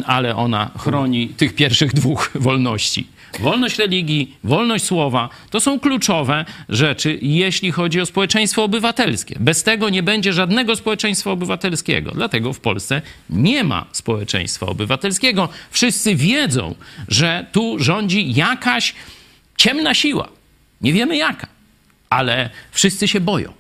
ale 0.07 0.37
ona 0.37 0.71
chroni 0.79 1.29
tych 1.29 1.55
pierwszych 1.55 1.93
dwóch 1.93 2.31
wolności. 2.35 3.07
Wolność 3.41 3.79
religii, 3.79 4.37
wolność 4.45 4.85
słowa 4.85 5.29
to 5.51 5.61
są 5.61 5.81
kluczowe 5.81 6.45
rzeczy, 6.69 7.19
jeśli 7.23 7.71
chodzi 7.71 8.01
o 8.01 8.07
społeczeństwo 8.07 8.65
obywatelskie. 8.65 9.37
Bez 9.41 9.63
tego 9.63 9.89
nie 9.89 10.03
będzie 10.03 10.33
żadnego 10.33 10.77
społeczeństwa 10.77 11.31
obywatelskiego. 11.31 12.11
Dlatego 12.15 12.53
w 12.53 12.61
Polsce 12.61 13.03
nie 13.31 13.65
ma 13.65 13.87
społeczeństwa 13.93 14.67
obywatelskiego. 14.67 15.49
Wszyscy 15.71 16.17
wiedzą, 16.17 16.75
że 17.09 17.47
tu 17.53 17.79
rządzi 17.79 18.35
jakaś 18.35 18.95
ciemna 19.61 19.95
siła. 19.95 20.29
Nie 20.81 20.93
wiemy 20.93 21.17
jaka, 21.17 21.47
ale 22.11 22.51
wszyscy 22.71 23.09
się 23.09 23.21
boją. 23.21 23.53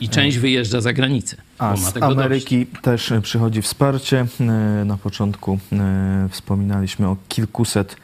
I 0.00 0.08
część 0.08 0.38
wyjeżdża 0.38 0.80
za 0.80 0.92
granicę. 0.92 1.36
A 1.58 1.76
z 1.76 1.92
tego 1.92 2.06
dość. 2.06 2.18
Ameryki 2.18 2.66
też 2.66 3.12
przychodzi 3.22 3.62
wsparcie. 3.62 4.26
E, 4.40 4.44
Na 4.84 4.96
początku 4.96 5.58
e, 5.72 6.28
wspominaliśmy 6.30 7.08
o 7.08 7.16
kilkuset 7.28 7.92
e, 7.92 7.96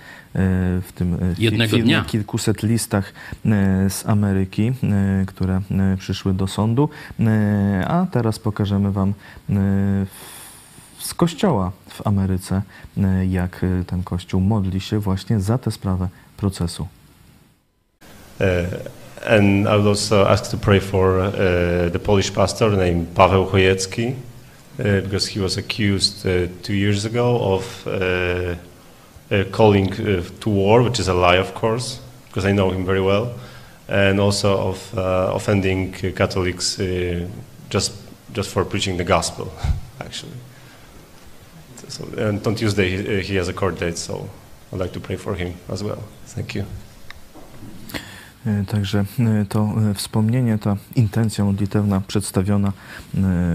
w 0.83 0.93
tym 0.95 1.19
Jednego 1.39 1.70
filmie, 1.70 1.85
dnia. 1.85 2.05
kilkuset 2.05 2.62
listach 2.62 3.12
z 3.89 4.07
Ameryki, 4.07 4.73
które 5.27 5.61
przyszły 5.99 6.35
do 6.35 6.47
sądu. 6.47 6.89
A 7.87 8.07
teraz 8.11 8.39
pokażemy 8.39 8.93
Wam 8.93 9.15
z 10.99 11.15
kościoła 11.15 11.73
w 11.89 12.07
Ameryce, 12.07 12.62
jak 13.28 13.66
ten 13.87 14.03
kościół 14.03 14.41
modli 14.41 14.81
się 14.81 14.99
właśnie 14.99 15.41
za 15.41 15.59
tę 15.59 15.70
sprawę 15.70 16.09
procesu. 16.36 16.88
Uh, 18.40 18.66
and 19.24 19.66
I 19.66 19.76
would 19.76 19.86
also 19.86 20.24
ask 20.24 20.50
to 20.50 20.56
pray 20.56 20.78
for 20.78 21.20
uh, 21.20 21.88
the 21.88 21.98
Polish 21.98 22.32
pastor 22.32 22.70
named 22.70 23.14
Paweł 23.14 23.50
Chojecki, 23.50 24.14
uh, 24.78 25.00
because 25.00 25.26
he 25.26 25.40
was 25.40 25.56
accused 25.56 26.22
two 26.62 26.74
years 26.74 27.04
ago 27.04 27.54
of 27.54 27.84
calling 29.52 29.90
to 30.40 30.50
war, 30.50 30.82
which 30.82 31.00
is 31.00 31.08
a 31.08 31.14
lie, 31.14 31.36
of 31.36 31.54
course, 31.54 32.00
because 32.28 32.44
I 32.44 32.52
know 32.52 32.70
him 32.70 32.84
very 32.84 33.00
well, 33.00 33.32
and 33.88 34.20
also 34.20 34.68
of 34.68 34.94
offending 35.34 35.92
Catholics 35.92 36.76
just 37.70 37.92
just 38.32 38.50
for 38.50 38.64
preaching 38.64 38.98
the 38.98 39.04
gospel, 39.04 39.50
actually. 40.00 40.36
So, 41.88 42.04
and 42.18 42.46
on 42.46 42.54
Tuesday 42.54 42.90
he, 42.90 43.22
he 43.22 43.36
has 43.36 43.48
a 43.48 43.52
court 43.52 43.78
date, 43.78 43.96
so 43.96 44.28
I'd 44.77 44.82
like 44.82 44.93
to 44.93 45.01
pray 45.01 45.16
for 45.16 45.36
him 45.36 45.53
as 45.69 45.82
well. 45.82 46.03
Thank 46.35 46.55
you. 46.55 46.65
E, 48.47 48.65
Także 48.65 49.05
e, 49.19 49.44
to 49.48 49.74
e, 49.90 49.94
wspomnienie, 49.94 50.59
ta 50.59 50.77
intencja 50.97 51.44
modlitewna 51.44 52.01
przedstawiona, 52.01 52.73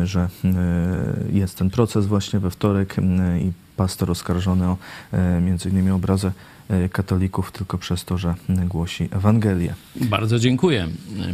że 0.03 0.29
jest 1.31 1.57
ten 1.57 1.69
proces 1.69 2.05
właśnie 2.05 2.39
we 2.39 2.49
wtorek 2.49 2.95
i 3.41 3.51
pastor 3.77 4.11
oskarżony 4.11 4.65
o 4.67 4.77
między 5.41 5.69
innymi 5.69 5.91
obrazę 5.91 6.31
katolików 6.91 7.51
tylko 7.51 7.77
przez 7.77 8.05
to, 8.05 8.17
że 8.17 8.35
e, 8.49 8.53
głosi 8.53 9.09
Ewangelię. 9.11 9.73
Bardzo 9.95 10.39
dziękuję 10.39 10.87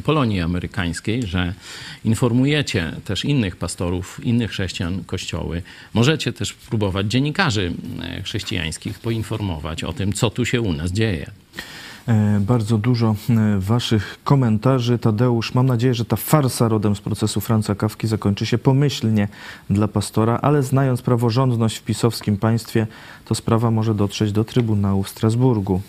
Polonii 0.03 0.41
Amerykańskiej, 0.41 1.23
że 1.23 1.53
informujecie 2.05 2.93
też 3.05 3.25
innych 3.25 3.55
pastorów, 3.55 4.25
innych 4.25 4.51
chrześcijan 4.51 5.03
kościoły. 5.03 5.61
Możecie 5.93 6.33
też 6.33 6.53
próbować 6.53 7.07
dziennikarzy 7.07 7.73
e, 8.01 8.21
chrześcijańskich 8.21 8.99
poinformować 8.99 9.83
o 9.83 9.93
tym, 9.93 10.13
co 10.13 10.29
tu 10.29 10.45
się 10.45 10.61
u 10.61 10.73
nas 10.73 10.91
dzieje. 10.91 11.31
E, 12.07 12.39
Bardzo 12.39 12.77
dużo 12.77 13.15
e, 13.29 13.59
Waszych 13.59 14.19
komentarzy. 14.23 14.97
Tadeusz, 14.97 15.53
mam 15.53 15.65
nadzieję, 15.65 15.93
że 15.93 16.05
ta 16.05 16.15
farsa 16.15 16.67
rodem 16.67 16.95
z 16.95 17.01
procesu 17.01 17.41
Franca 17.41 17.75
Kawki 17.75 18.07
zakończy 18.07 18.45
się 18.45 18.57
pomyślnie 18.57 19.27
dla 19.69 19.87
pastora, 19.87 20.39
ale 20.41 20.63
znając 20.63 21.01
praworządność 21.01 21.77
w 21.77 21.83
pisowskim 21.83 22.37
państwie, 22.37 22.87
to 23.25 23.35
sprawa 23.35 23.71
może 23.71 23.95
dotrzeć 23.95 24.31
do 24.31 24.43
Trybunału 24.43 25.03
w 25.03 25.09
Strasburgu. 25.09 25.81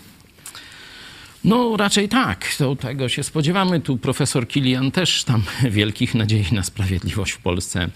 No 1.43 1.77
raczej 1.77 2.09
tak, 2.09 2.55
to 2.57 2.75
tego 2.75 3.09
się 3.09 3.23
spodziewamy. 3.23 3.79
Tu 3.79 3.97
profesor 3.97 4.47
Kilian 4.47 4.91
też 4.91 5.23
tam 5.23 5.43
wielkich 5.71 6.15
nadziei 6.15 6.45
na 6.51 6.63
sprawiedliwość 6.63 7.31
w 7.31 7.41
Polsce, 7.41 7.89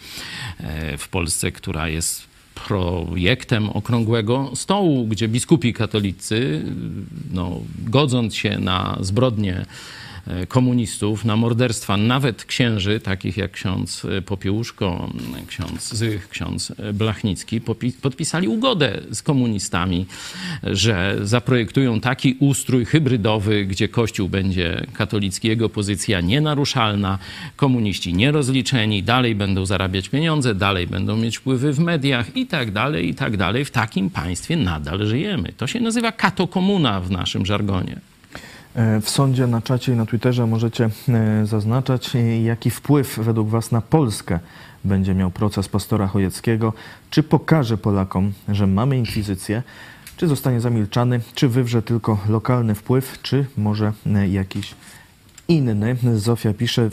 e, 0.60 0.98
w 0.98 1.08
Polsce, 1.08 1.52
która 1.52 1.88
jest 1.88 2.33
projektem 2.68 3.70
okrągłego 3.70 4.52
stołu, 4.56 5.08
gdzie 5.08 5.28
biskupi 5.28 5.74
katolicy, 5.74 6.62
no, 7.34 7.60
godząc 7.86 8.36
się 8.36 8.60
na 8.60 8.98
zbrodnie 9.02 9.66
komunistów, 10.48 11.26
na 11.26 11.36
morderstwa 11.36 11.98
nawet 11.98 12.46
księży, 12.46 13.00
takich 13.00 13.38
jak 13.38 13.52
ksiądz 13.52 14.06
e, 14.06 14.22
Popiełuszko, 14.22 15.10
m, 15.36 15.46
ksiądz 15.48 15.94
Zych, 15.94 16.30
ksiądz 16.30 16.72
e, 16.72 16.94
Blachnicki, 16.94 17.62
podpisali 18.02 18.48
ugodę 18.48 19.02
z 19.12 19.22
komunistami, 19.22 20.06
że 20.64 21.18
zaprojektują 21.22 22.00
taki 22.00 22.38
ustrój 22.40 22.86
hybrydowy, 22.86 23.66
gdzie 23.66 23.88
Kościół 23.88 24.30
będzie 24.30 24.86
katolicki, 24.94 25.48
jego 25.48 25.70
pozycja 25.70 26.22
nienaruszalna, 26.22 27.20
komuniści 27.56 28.14
nierozliczeni, 28.14 29.04
dalej 29.04 29.36
będą 29.36 29.66
zarabiać 29.66 30.10
pieniądze, 30.10 30.56
dalej 30.56 30.88
będą 30.88 31.18
mieć 31.18 31.38
wpływy 31.38 31.74
w 31.74 31.80
mediach 31.80 32.38
i 32.38 32.48
tak 32.48 32.72
dalej, 32.72 33.10
i 33.10 33.16
tak 33.16 33.38
dalej. 33.38 33.66
W 33.66 33.72
takim 33.72 34.10
państwie 34.10 34.56
nadal 34.56 35.08
żyjemy. 35.08 35.54
To 35.58 35.68
się 35.68 35.80
nazywa 35.80 36.12
katokomuna 36.12 37.00
w 37.02 37.12
naszym 37.12 37.46
żargonie. 37.46 38.13
E, 38.76 39.02
W 39.02 39.10
sądzie, 39.10 39.48
na 39.48 39.62
czacie 39.62 39.94
i 39.94 39.96
na 39.96 40.06
Twitterze 40.06 40.48
możecie 40.48 40.90
e, 41.10 41.46
zaznaczać, 41.46 42.16
e, 42.16 42.42
jaki 42.42 42.70
wpływ 42.70 43.20
według 43.20 43.50
Was 43.50 43.72
na 43.72 43.82
Polskę 43.82 44.40
będzie 44.84 45.14
miał 45.16 45.32
proces 45.32 45.68
pastora 45.68 46.08
Chojeckiego. 46.08 46.74
Czy 47.10 47.24
pokaże 47.24 47.78
Polakom, 47.78 48.34
że 48.48 48.68
mamy 48.68 48.98
inkwizycję, 48.98 49.64
czy 50.18 50.28
zostanie 50.28 50.62
zamilczany, 50.62 51.20
czy 51.36 51.50
wywrze 51.50 51.82
tylko 51.82 52.18
lokalny 52.30 52.76
wpływ, 52.76 53.20
czy 53.22 53.46
może 53.58 53.94
jakiś 54.30 54.76
inny. 55.48 55.96
Zofia 56.16 56.54
pisze, 56.54 56.90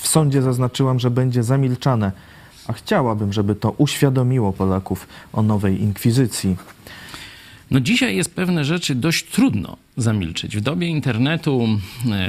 w 0.00 0.08
sądzie 0.08 0.42
zaznaczyłam, 0.42 0.98
że 0.98 1.10
będzie 1.10 1.42
zamilczane, 1.42 2.12
a 2.66 2.72
chciałabym, 2.72 3.32
żeby 3.32 3.54
to 3.54 3.70
uświadomiło 3.70 4.52
Polaków 4.52 5.08
o 5.32 5.42
nowej 5.42 5.82
inkwizycji. 5.82 6.56
No 7.70 7.80
dzisiaj 7.80 8.16
jest 8.16 8.34
pewne 8.34 8.64
rzeczy 8.64 8.94
dość 8.94 9.24
trudno 9.24 9.76
zamilczyć. 9.96 10.56
W 10.56 10.60
dobie 10.60 10.86
internetu 10.86 11.78
e, 12.10 12.28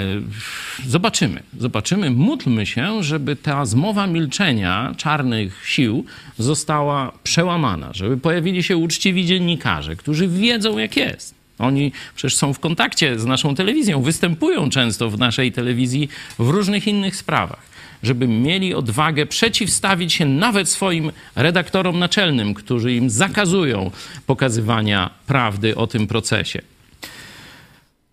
zobaczymy, 0.87 1.43
zobaczymy, 1.59 2.11
módlmy 2.11 2.65
się, 2.65 3.03
żeby 3.03 3.35
ta 3.35 3.65
zmowa 3.65 4.07
milczenia 4.07 4.93
czarnych 4.97 5.61
sił 5.65 6.05
została 6.37 7.11
przełamana, 7.23 7.89
żeby 7.93 8.17
pojawili 8.17 8.63
się 8.63 8.77
uczciwi 8.77 9.25
dziennikarze, 9.25 9.95
którzy 9.95 10.27
wiedzą 10.27 10.77
jak 10.77 10.97
jest. 10.97 11.35
Oni 11.59 11.91
przecież 12.15 12.37
są 12.37 12.53
w 12.53 12.59
kontakcie 12.59 13.19
z 13.19 13.25
naszą 13.25 13.55
telewizją, 13.55 14.01
występują 14.01 14.69
często 14.69 15.09
w 15.09 15.19
naszej 15.19 15.51
telewizji 15.51 16.09
w 16.39 16.49
różnych 16.49 16.87
innych 16.87 17.15
sprawach 17.15 17.69
żeby 18.03 18.27
mieli 18.27 18.73
odwagę 18.73 19.25
przeciwstawić 19.25 20.13
się 20.13 20.25
nawet 20.25 20.69
swoim 20.69 21.11
redaktorom 21.35 21.99
naczelnym, 21.99 22.53
którzy 22.53 22.93
im 22.93 23.09
zakazują 23.09 23.91
pokazywania 24.25 25.09
prawdy 25.27 25.75
o 25.75 25.87
tym 25.87 26.07
procesie. 26.07 26.61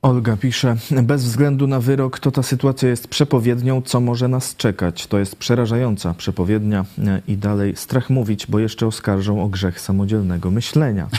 Olga 0.02 0.36
pisze, 0.36 0.76
bez 1.02 1.24
względu 1.24 1.66
na 1.66 1.80
wyrok, 1.80 2.20
to 2.20 2.30
ta 2.30 2.42
sytuacja 2.42 2.88
jest 2.88 3.08
przepowiednią, 3.08 3.82
co 3.82 4.00
może 4.00 4.28
nas 4.28 4.56
czekać. 4.56 5.06
To 5.06 5.18
jest 5.18 5.36
przerażająca 5.36 6.14
przepowiednia 6.14 6.84
e, 6.98 7.22
i 7.28 7.36
dalej 7.36 7.76
strach 7.76 8.10
mówić, 8.10 8.46
bo 8.46 8.58
jeszcze 8.58 8.86
oskarżą 8.86 9.42
o 9.42 9.48
grzech 9.48 9.80
samodzielnego 9.80 10.50
myślenia. 10.50 11.08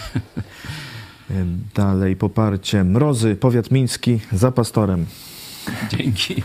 E, 1.31 1.45
Dalej 1.75 2.15
poparcie. 2.15 2.83
Mrozy, 2.83 3.35
powiat 3.35 3.71
miński, 3.71 4.19
za 4.31 4.51
pastorem. 4.51 5.05
Dzięki. 5.89 6.43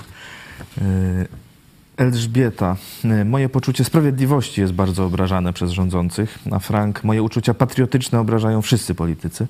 Elżbieta, 1.97 2.77
e, 3.05 3.25
moje 3.25 3.49
poczucie 3.49 3.85
sprawiedliwości 3.85 4.61
jest 4.61 4.73
bardzo 4.73 5.05
obrażane 5.05 5.53
przez 5.53 5.71
rządzących, 5.71 6.39
a 6.51 6.59
Frank, 6.59 7.05
moje 7.05 7.23
uczucia 7.23 7.55
patriotyczne 7.55 8.21
obrażają 8.21 8.63
wszyscy 8.63 8.95
politycy. 8.95 9.47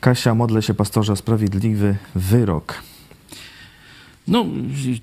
Kasia, 0.00 0.34
modlę 0.34 0.62
się 0.62 0.74
pastorze 0.74 1.16
sprawiedliwy 1.16 1.96
wyrok. 2.14 2.82
No, 4.28 4.46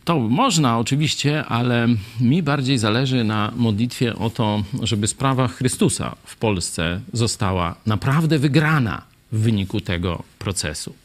to 0.03 0.19
można 0.19 0.79
oczywiście, 0.79 1.45
ale 1.45 1.87
mi 2.19 2.43
bardziej 2.43 2.77
zależy 2.77 3.23
na 3.23 3.51
modlitwie 3.55 4.15
o 4.15 4.29
to, 4.29 4.63
żeby 4.81 5.07
sprawa 5.07 5.47
Chrystusa 5.47 6.15
w 6.25 6.35
Polsce 6.35 7.01
została 7.13 7.75
naprawdę 7.85 8.39
wygrana 8.39 9.01
w 9.31 9.39
wyniku 9.39 9.81
tego 9.81 10.23
procesu. 10.39 11.02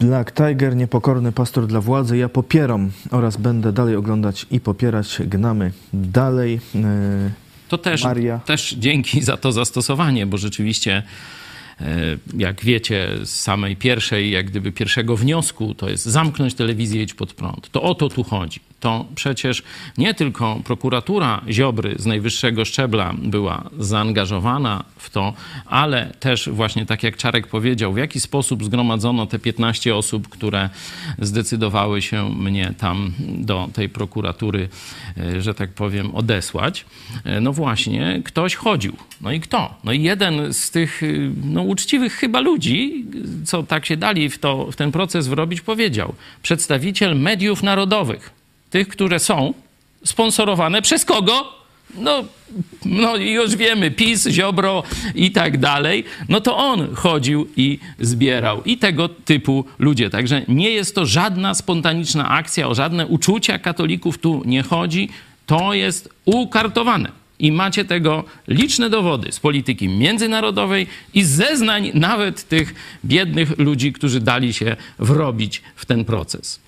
Black 0.00 0.32
Tiger, 0.32 0.76
niepokorny 0.76 1.32
pastor 1.32 1.66
dla 1.66 1.80
władzy. 1.80 2.16
Ja 2.16 2.28
popieram 2.28 2.90
oraz 3.10 3.36
będę 3.36 3.72
dalej 3.72 3.96
oglądać 3.96 4.46
i 4.50 4.60
popierać. 4.60 5.18
Gnamy 5.24 5.72
dalej. 5.92 6.60
E, 6.74 7.30
To 7.68 7.78
też, 7.78 8.04
Maria. 8.04 8.38
też 8.38 8.74
dzięki 8.78 9.22
za 9.22 9.36
to 9.36 9.52
zastosowanie, 9.52 10.26
bo 10.26 10.38
rzeczywiście 10.38 11.02
jak 12.36 12.64
wiecie, 12.64 13.08
z 13.24 13.30
samej 13.30 13.76
pierwszej, 13.76 14.30
jak 14.30 14.46
gdyby 14.46 14.72
pierwszego 14.72 15.16
wniosku, 15.16 15.74
to 15.74 15.90
jest 15.90 16.04
zamknąć 16.04 16.54
telewizję, 16.54 17.02
idź 17.02 17.14
pod 17.14 17.34
prąd. 17.34 17.70
To 17.70 17.82
o 17.82 17.94
to 17.94 18.08
tu 18.08 18.24
chodzi. 18.24 18.60
To 18.80 19.06
przecież 19.14 19.62
nie 19.98 20.14
tylko 20.14 20.60
prokuratura 20.64 21.40
Ziobry 21.50 21.94
z 21.98 22.06
najwyższego 22.06 22.64
szczebla 22.64 23.14
była 23.22 23.70
zaangażowana 23.78 24.84
w 24.96 25.10
to, 25.10 25.34
ale 25.66 26.12
też 26.20 26.48
właśnie 26.48 26.86
tak 26.86 27.02
jak 27.02 27.16
Czarek 27.16 27.46
powiedział, 27.46 27.92
w 27.92 27.96
jaki 27.96 28.20
sposób 28.20 28.64
zgromadzono 28.64 29.26
te 29.26 29.38
15 29.38 29.96
osób, 29.96 30.28
które 30.28 30.70
zdecydowały 31.18 32.02
się 32.02 32.30
mnie 32.30 32.74
tam 32.78 33.12
do 33.20 33.68
tej 33.72 33.88
prokuratury, 33.88 34.68
e, 35.16 35.42
że 35.42 35.54
tak 35.54 35.70
powiem, 35.70 36.14
odesłać. 36.14 36.84
E, 37.24 37.40
no 37.40 37.52
właśnie, 37.52 38.22
ktoś 38.24 38.54
chodził. 38.54 38.96
No 39.20 39.32
i 39.32 39.40
kto? 39.40 39.74
No 39.84 39.92
i 39.92 40.02
jeden 40.02 40.54
z 40.54 40.70
tych 40.70 41.02
no, 41.44 41.62
uczciwych 41.70 42.12
chyba 42.12 42.40
ludzi, 42.40 43.04
co 43.44 43.62
tak 43.62 43.86
się 43.86 43.96
dali 43.96 44.28
w, 44.28 44.38
to, 44.38 44.72
w 44.72 44.76
ten 44.76 44.92
proces 44.92 45.28
wrobić, 45.28 45.60
powiedział. 45.60 46.14
Przedstawiciel 46.42 47.16
mediów 47.16 47.62
narodowych, 47.62 48.30
tych, 48.70 48.88
które 48.88 49.18
są 49.18 49.54
sponsorowane 50.04 50.82
przez 50.82 51.04
kogo? 51.04 51.60
No, 51.94 52.24
no 52.84 53.16
już 53.16 53.56
wiemy, 53.56 53.90
PiS, 53.90 54.28
Ziobro 54.28 54.82
i 55.14 55.30
tak 55.30 55.58
dalej, 55.58 56.04
no 56.28 56.40
to 56.40 56.56
on 56.56 56.94
chodził 56.94 57.48
i 57.56 57.78
zbierał. 57.98 58.62
I 58.62 58.78
tego 58.78 59.08
typu 59.08 59.64
ludzie. 59.78 60.10
Także 60.10 60.42
nie 60.48 60.70
jest 60.70 60.94
to 60.94 61.06
żadna 61.06 61.54
spontaniczna 61.54 62.28
akcja, 62.28 62.68
o 62.68 62.74
żadne 62.74 63.06
uczucia 63.06 63.58
katolików 63.58 64.18
tu 64.18 64.42
nie 64.44 64.62
chodzi. 64.62 65.08
To 65.46 65.74
jest 65.74 66.08
ukartowane. 66.24 67.19
I 67.40 67.52
macie 67.52 67.84
tego 67.84 68.24
liczne 68.48 68.90
dowody 68.90 69.32
z 69.32 69.40
polityki 69.40 69.88
międzynarodowej 69.88 70.86
i 71.14 71.24
zeznań 71.24 71.90
nawet 71.94 72.48
tych 72.48 72.74
biednych 73.04 73.58
ludzi, 73.58 73.92
którzy 73.92 74.20
dali 74.20 74.52
się 74.52 74.76
wrobić 74.98 75.62
w 75.76 75.86
ten 75.86 76.04
proces. 76.04 76.60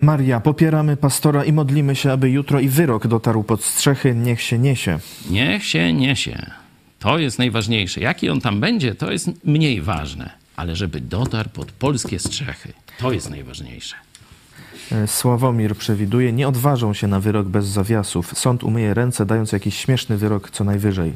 Maria, 0.00 0.40
popieramy 0.40 0.96
pastora 0.96 1.44
i 1.44 1.52
modlimy 1.52 1.96
się, 1.96 2.12
aby 2.12 2.30
jutro 2.30 2.60
i 2.60 2.68
wyrok 2.68 3.06
dotarł 3.06 3.42
pod 3.42 3.64
strzechy. 3.64 4.14
Niech 4.14 4.42
się 4.42 4.58
niesie. 4.58 4.98
Niech 5.30 5.64
się 5.64 5.92
niesie. 5.92 6.50
To 6.98 7.18
jest 7.18 7.38
najważniejsze. 7.38 8.00
Jaki 8.00 8.30
on 8.30 8.40
tam 8.40 8.60
będzie, 8.60 8.94
to 8.94 9.12
jest 9.12 9.30
mniej 9.44 9.80
ważne. 9.80 10.30
Ale 10.56 10.76
żeby 10.76 11.00
dotarł 11.00 11.48
pod 11.48 11.72
polskie 11.72 12.18
strzechy, 12.18 12.72
to 12.98 13.12
jest 13.12 13.30
najważniejsze. 13.30 13.96
E, 14.92 15.06
Sławomir 15.06 15.76
przewiduje, 15.76 16.32
nie 16.32 16.48
odważą 16.48 16.94
się 16.94 17.06
na 17.06 17.20
wyrok 17.20 17.46
bez 17.46 17.66
zawiasów. 17.66 18.38
Sąd 18.38 18.64
umyje 18.64 18.94
ręce, 18.94 19.26
dając 19.26 19.52
jakiś 19.52 19.76
śmieszny 19.76 20.16
wyrok 20.16 20.50
co 20.50 20.64
najwyżej. 20.64 21.12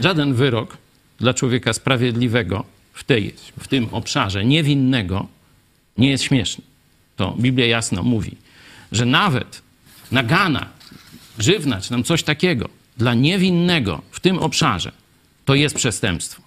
Żaden 0.00 0.34
wyrok 0.34 0.76
dla 1.18 1.34
człowieka 1.34 1.72
sprawiedliwego 1.72 2.64
w, 2.92 3.04
tej, 3.04 3.34
w 3.58 3.68
tym 3.68 3.88
obszarze 3.92 4.44
niewinnego 4.44 5.26
nie 5.98 6.10
jest 6.10 6.24
śmieszny. 6.24 6.64
To 7.16 7.34
Biblia 7.38 7.66
jasno 7.66 8.02
mówi, 8.02 8.36
że 8.92 9.06
nawet 9.06 9.62
nagana, 10.12 10.66
grzywna 11.38 11.80
czy 11.80 11.92
nam 11.92 12.04
coś 12.04 12.22
takiego 12.22 12.68
dla 12.96 13.14
niewinnego 13.14 14.02
w 14.10 14.20
tym 14.20 14.38
obszarze 14.38 14.92
to 15.44 15.54
jest 15.54 15.74
przestępstwo. 15.74 16.42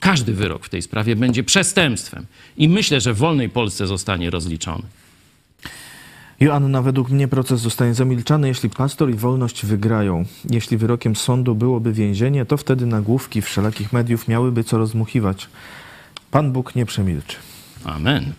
Każdy 0.00 0.32
wyrok 0.32 0.66
w 0.66 0.68
tej 0.68 0.82
sprawie 0.82 1.16
będzie 1.16 1.44
przestępstwem 1.44 2.26
i 2.56 2.68
myślę, 2.68 3.00
że 3.00 3.14
w 3.14 3.18
wolnej 3.18 3.48
Polsce 3.48 3.86
zostanie 3.86 4.30
rozliczony. 4.30 4.82
Joanna, 6.40 6.82
według 6.82 7.10
mnie 7.10 7.28
proces 7.28 7.60
zostanie 7.60 7.94
zamilczany, 7.94 8.48
jeśli 8.48 8.70
pastor 8.70 9.10
i 9.10 9.14
wolność 9.14 9.66
wygrają. 9.66 10.24
Jeśli 10.50 10.76
wyrokiem 10.76 11.16
sądu 11.16 11.54
byłoby 11.54 11.92
więzienie, 11.92 12.44
to 12.44 12.56
wtedy 12.56 12.86
nagłówki 12.86 13.42
wszelakich 13.42 13.92
mediów 13.92 14.28
miałyby 14.28 14.64
co 14.64 14.78
rozmuchiwać. 14.78 15.48
Pan 16.30 16.52
Bóg 16.52 16.74
nie 16.74 16.86
przemilczy. 16.86 17.36
Amen. 17.84 18.32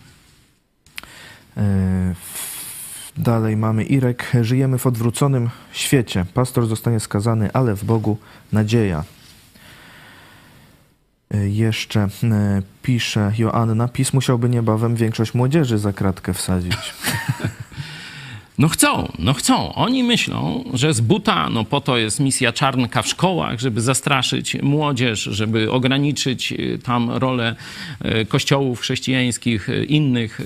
E, 1.56 2.14
Dalej 3.16 3.56
mamy 3.56 3.84
Irek. 3.84 4.32
Żyjemy 4.40 4.78
w 4.78 4.86
odwróconym 4.86 5.50
świecie. 5.72 6.26
Pastor 6.34 6.66
zostanie 6.66 7.00
skazany, 7.00 7.52
ale 7.52 7.74
w 7.74 7.84
Bogu 7.84 8.18
nadzieja. 8.52 9.04
E, 11.34 11.48
Jeszcze 11.48 12.00
e, 12.00 12.08
pisze 12.82 13.32
Joanna, 13.38 13.88
PiS 13.88 14.12
musiałby 14.12 14.48
niebawem 14.48 14.94
większość 14.94 15.34
młodzieży 15.34 15.78
za 15.78 15.92
kratkę 15.92 16.34
wsadzić. 16.34 16.94
No 18.58 18.68
chcą, 18.68 19.12
no 19.18 19.34
chcą. 19.34 19.74
Oni 19.74 20.02
myślą, 20.02 20.64
że 20.74 20.94
z 20.94 21.00
buta, 21.00 21.48
no 21.50 21.64
po 21.64 21.80
to 21.80 21.96
jest 21.96 22.20
misja 22.20 22.52
czarnka 22.52 23.02
w 23.02 23.08
szkołach, 23.08 23.60
żeby 23.60 23.80
zastraszyć 23.80 24.56
młodzież, 24.62 25.20
żeby 25.20 25.70
ograniczyć 25.70 26.52
y, 26.52 26.78
tam 26.84 27.10
rolę 27.10 27.56
y, 28.04 28.26
kościołów 28.26 28.80
chrześcijańskich, 28.80 29.68
y, 29.68 29.84
innych, 29.84 30.40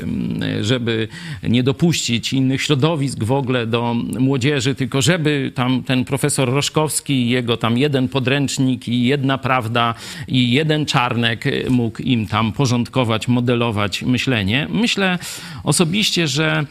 żeby 0.60 1.08
nie 1.42 1.62
dopuścić 1.62 2.32
innych 2.32 2.62
środowisk 2.62 3.24
w 3.24 3.32
ogóle 3.32 3.66
do 3.66 3.94
młodzieży, 4.18 4.74
tylko 4.74 5.02
żeby 5.02 5.52
tam 5.54 5.82
ten 5.82 6.04
profesor 6.04 6.50
Roszkowski 6.50 7.14
i 7.14 7.28
jego 7.28 7.56
tam 7.56 7.78
jeden 7.78 8.08
podręcznik 8.08 8.88
i 8.88 9.04
jedna 9.04 9.38
prawda 9.38 9.94
i 10.28 10.50
jeden 10.50 10.86
czarnek 10.86 11.44
mógł 11.70 12.02
im 12.02 12.26
tam 12.26 12.52
porządkować, 12.52 13.28
modelować 13.28 14.02
myślenie. 14.02 14.66
Myślę 14.70 15.18
osobiście, 15.64 16.28
że, 16.28 16.64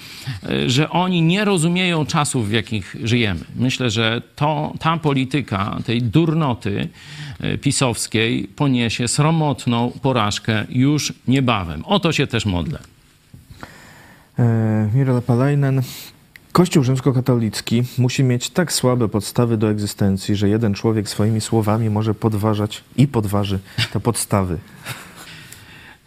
że 0.68 0.90
oni 0.90 1.25
nie 1.28 1.46
rozumieją 1.46 2.06
czasów, 2.06 2.50
w 2.50 2.52
jakich 2.52 2.96
żyjemy. 3.04 3.40
Myślę, 3.56 3.90
że 3.90 4.22
to, 4.36 4.74
ta 4.80 4.98
polityka 4.98 5.78
tej 5.86 6.02
durnoty 6.02 6.90
y, 7.44 7.58
pisowskiej 7.58 8.48
poniesie 8.56 9.08
sromotną 9.08 9.92
porażkę 10.02 10.66
już 10.70 11.14
niebawem. 11.28 11.86
O 11.86 12.00
to 12.00 12.12
się 12.12 12.28
też 12.28 12.46
modlę. 12.46 12.80
E, 14.40 14.90
Mirela 14.94 15.22
Palainen. 15.22 15.82
Kościół 16.52 16.84
rzymskokatolicki 16.84 17.84
musi 17.98 18.24
mieć 18.24 18.50
tak 18.50 18.74
słabe 18.74 19.10
podstawy 19.10 19.58
do 19.58 19.70
egzystencji, 19.70 20.36
że 20.36 20.50
jeden 20.50 20.74
człowiek 20.74 21.10
swoimi 21.10 21.42
słowami 21.42 21.90
może 21.90 22.14
podważać 22.14 22.84
i 22.98 23.08
podważy 23.08 23.60
te 23.94 24.00
podstawy. 24.00 24.58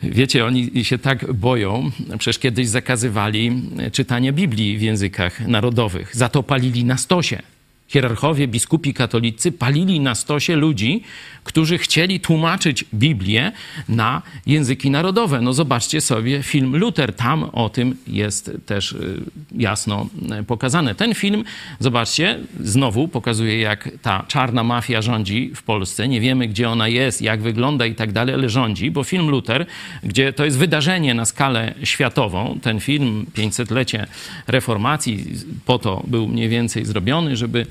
Wiecie, 0.03 0.45
oni 0.45 0.85
się 0.85 0.99
tak 0.99 1.33
boją, 1.33 1.91
przecież 2.19 2.39
kiedyś 2.39 2.69
zakazywali 2.69 3.63
czytania 3.93 4.33
Biblii 4.33 4.79
w 4.79 4.83
językach 4.83 5.49
narodowych. 5.49 6.17
Za 6.17 6.29
to 6.29 6.43
palili 6.43 6.85
na 6.85 6.97
stosie. 6.97 7.43
Hierarchowie, 7.89 8.49
biskupi 8.49 8.95
katolicy 8.95 9.53
palili 9.53 10.01
na 10.01 10.15
stosie 10.15 10.57
ludzi, 10.57 11.03
którzy 11.45 11.79
chcieli 11.79 12.21
tłumaczyć 12.21 12.85
Biblię 12.95 13.53
na 13.89 14.23
języki 14.47 14.91
narodowe. 14.91 15.41
No 15.41 15.53
zobaczcie 15.53 16.01
sobie 16.01 16.43
film 16.43 16.77
Luther, 16.77 17.13
tam 17.13 17.43
o 17.53 17.69
tym 17.69 17.97
jest 18.07 18.51
też 18.67 18.93
y, 18.93 19.21
jasno 19.57 20.07
y, 20.41 20.45
pokazane. 20.45 20.95
Ten 20.95 21.15
film, 21.15 21.45
zobaczcie, 21.81 22.39
znowu 22.61 23.09
pokazuje, 23.09 23.61
jak 23.61 23.89
ta 24.03 24.25
czarna 24.29 24.65
mafia 24.65 25.03
rządzi 25.03 25.53
w 25.55 25.63
Polsce. 25.63 26.09
Nie 26.09 26.21
wiemy, 26.21 26.49
gdzie 26.49 26.71
ona 26.71 26.89
jest, 26.89 27.23
jak 27.23 27.43
wygląda 27.43 27.87
i 27.87 27.95
tak 27.95 28.13
dalej, 28.13 28.35
ale 28.35 28.49
rządzi, 28.49 28.91
bo 28.91 29.05
film 29.05 29.29
Luther, 29.29 29.67
gdzie 30.03 30.33
to 30.33 30.45
jest 30.45 30.59
wydarzenie 30.59 31.15
na 31.15 31.25
skalę 31.25 31.75
światową, 31.83 32.59
ten 32.63 32.81
film 32.81 33.27
500-lecie 33.37 34.07
reformacji, 34.47 35.25
po 35.67 35.79
to 35.79 36.03
był 36.07 36.29
mniej 36.29 36.49
więcej 36.49 36.85
zrobiony, 36.85 37.37
żeby 37.37 37.67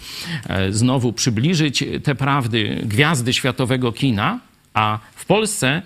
znowu 0.69 1.13
przybliżyć 1.13 1.83
te 2.03 2.15
prawdy 2.15 2.81
gwiazdy 2.83 3.33
światowego 3.33 3.91
kina, 3.91 4.39
a 4.73 4.99
w 5.15 5.25
Polsce 5.25 5.81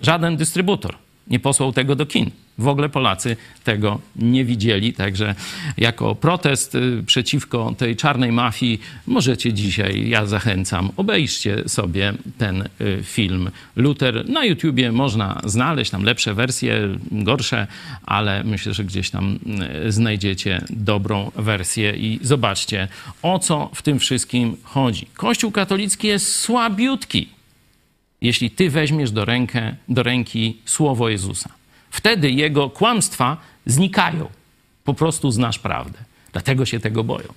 żaden 0.00 0.36
dystrybutor 0.36 0.96
nie 1.26 1.40
posłał 1.40 1.72
tego 1.72 1.96
do 1.96 2.06
kin. 2.06 2.30
W 2.58 2.68
ogóle 2.68 2.88
Polacy 2.88 3.36
tego 3.64 4.00
nie 4.16 4.44
widzieli, 4.44 4.92
także 4.92 5.34
jako 5.76 6.14
protest 6.14 6.74
y, 6.74 7.02
przeciwko 7.06 7.74
tej 7.78 7.96
czarnej 7.96 8.32
mafii 8.32 8.80
możecie 9.06 9.52
dzisiaj, 9.52 10.08
ja 10.08 10.26
zachęcam, 10.26 10.90
obejrzcie 10.96 11.68
sobie 11.68 12.12
ten 12.38 12.68
y, 12.80 13.00
film 13.02 13.50
Luther. 13.76 14.28
Na 14.28 14.44
YouTubie 14.44 14.92
można 14.92 15.40
znaleźć 15.44 15.90
tam 15.90 16.02
lepsze 16.02 16.34
wersje, 16.34 16.98
gorsze, 17.12 17.66
ale 18.06 18.44
myślę, 18.44 18.74
że 18.74 18.84
gdzieś 18.84 19.10
tam 19.10 19.38
y, 19.86 19.92
znajdziecie 19.92 20.64
dobrą 20.70 21.30
wersję 21.36 21.90
i 21.96 22.18
zobaczcie, 22.22 22.88
o 23.22 23.38
co 23.38 23.70
w 23.74 23.82
tym 23.82 23.98
wszystkim 23.98 24.56
chodzi. 24.62 25.06
Kościół 25.14 25.50
katolicki 25.50 26.06
jest 26.06 26.36
słabiutki, 26.36 27.28
jeśli 28.20 28.50
ty 28.50 28.70
weźmiesz 28.70 29.10
do, 29.10 29.24
rękę, 29.24 29.74
do 29.88 30.02
ręki 30.02 30.56
słowo 30.64 31.08
Jezusa. 31.08 31.57
Wtedy 31.90 32.30
jego 32.30 32.70
kłamstwa 32.70 33.36
znikają. 33.66 34.28
Po 34.84 34.94
prostu 34.94 35.30
znasz 35.30 35.58
prawdę. 35.58 35.98
Dlatego 36.32 36.66
się 36.66 36.80
tego 36.80 37.04
boją. 37.04 37.28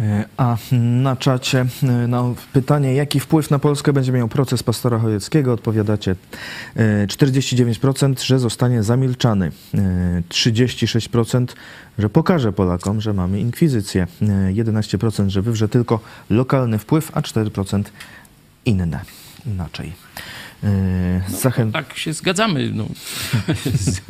E, 0.00 0.24
A 0.36 0.56
na 0.72 1.16
czacie 1.16 1.66
e, 1.82 1.86
na 1.86 2.24
pytanie, 2.52 2.94
jaki 2.94 3.20
wpływ 3.20 3.50
na 3.50 3.58
Polskę 3.58 3.92
będzie 3.92 4.12
miał 4.12 4.28
proces 4.28 4.62
pastora 4.62 4.98
Chojeckiego, 4.98 5.52
odpowiadacie 5.52 6.16
e, 6.76 7.06
49%, 7.06 8.22
że 8.24 8.38
zostanie 8.38 8.82
zamilczany, 8.82 9.50
e, 9.74 10.22
36%, 10.28 11.46
że 11.98 12.10
pokaże 12.10 12.52
Polakom, 12.52 13.00
że 13.00 13.12
mamy 13.12 13.40
inkwizycję, 13.40 14.06
e, 14.22 14.26
11%, 14.52 15.28
że 15.30 15.42
wywrze 15.42 15.68
tylko 15.68 16.00
lokalny 16.30 16.78
wpływ, 16.78 17.10
a 17.16 17.20
4% 17.20 17.82
inne, 18.66 19.00
inaczej. 19.46 19.92
Zachę... 21.28 21.72
Tak 21.72 21.98
się 21.98 22.12
zgadzamy 22.12 22.70
no, 22.74 22.86
z, 23.64 24.00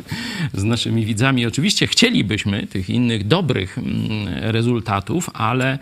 z 0.53 0.63
naszymi 0.63 1.05
widzami. 1.05 1.45
Oczywiście 1.45 1.87
chcielibyśmy 1.87 2.67
tych 2.67 2.89
innych 2.89 3.27
dobrych 3.27 3.77
mm, 3.77 3.93
rezultatów, 4.27 5.29
ale 5.33 5.79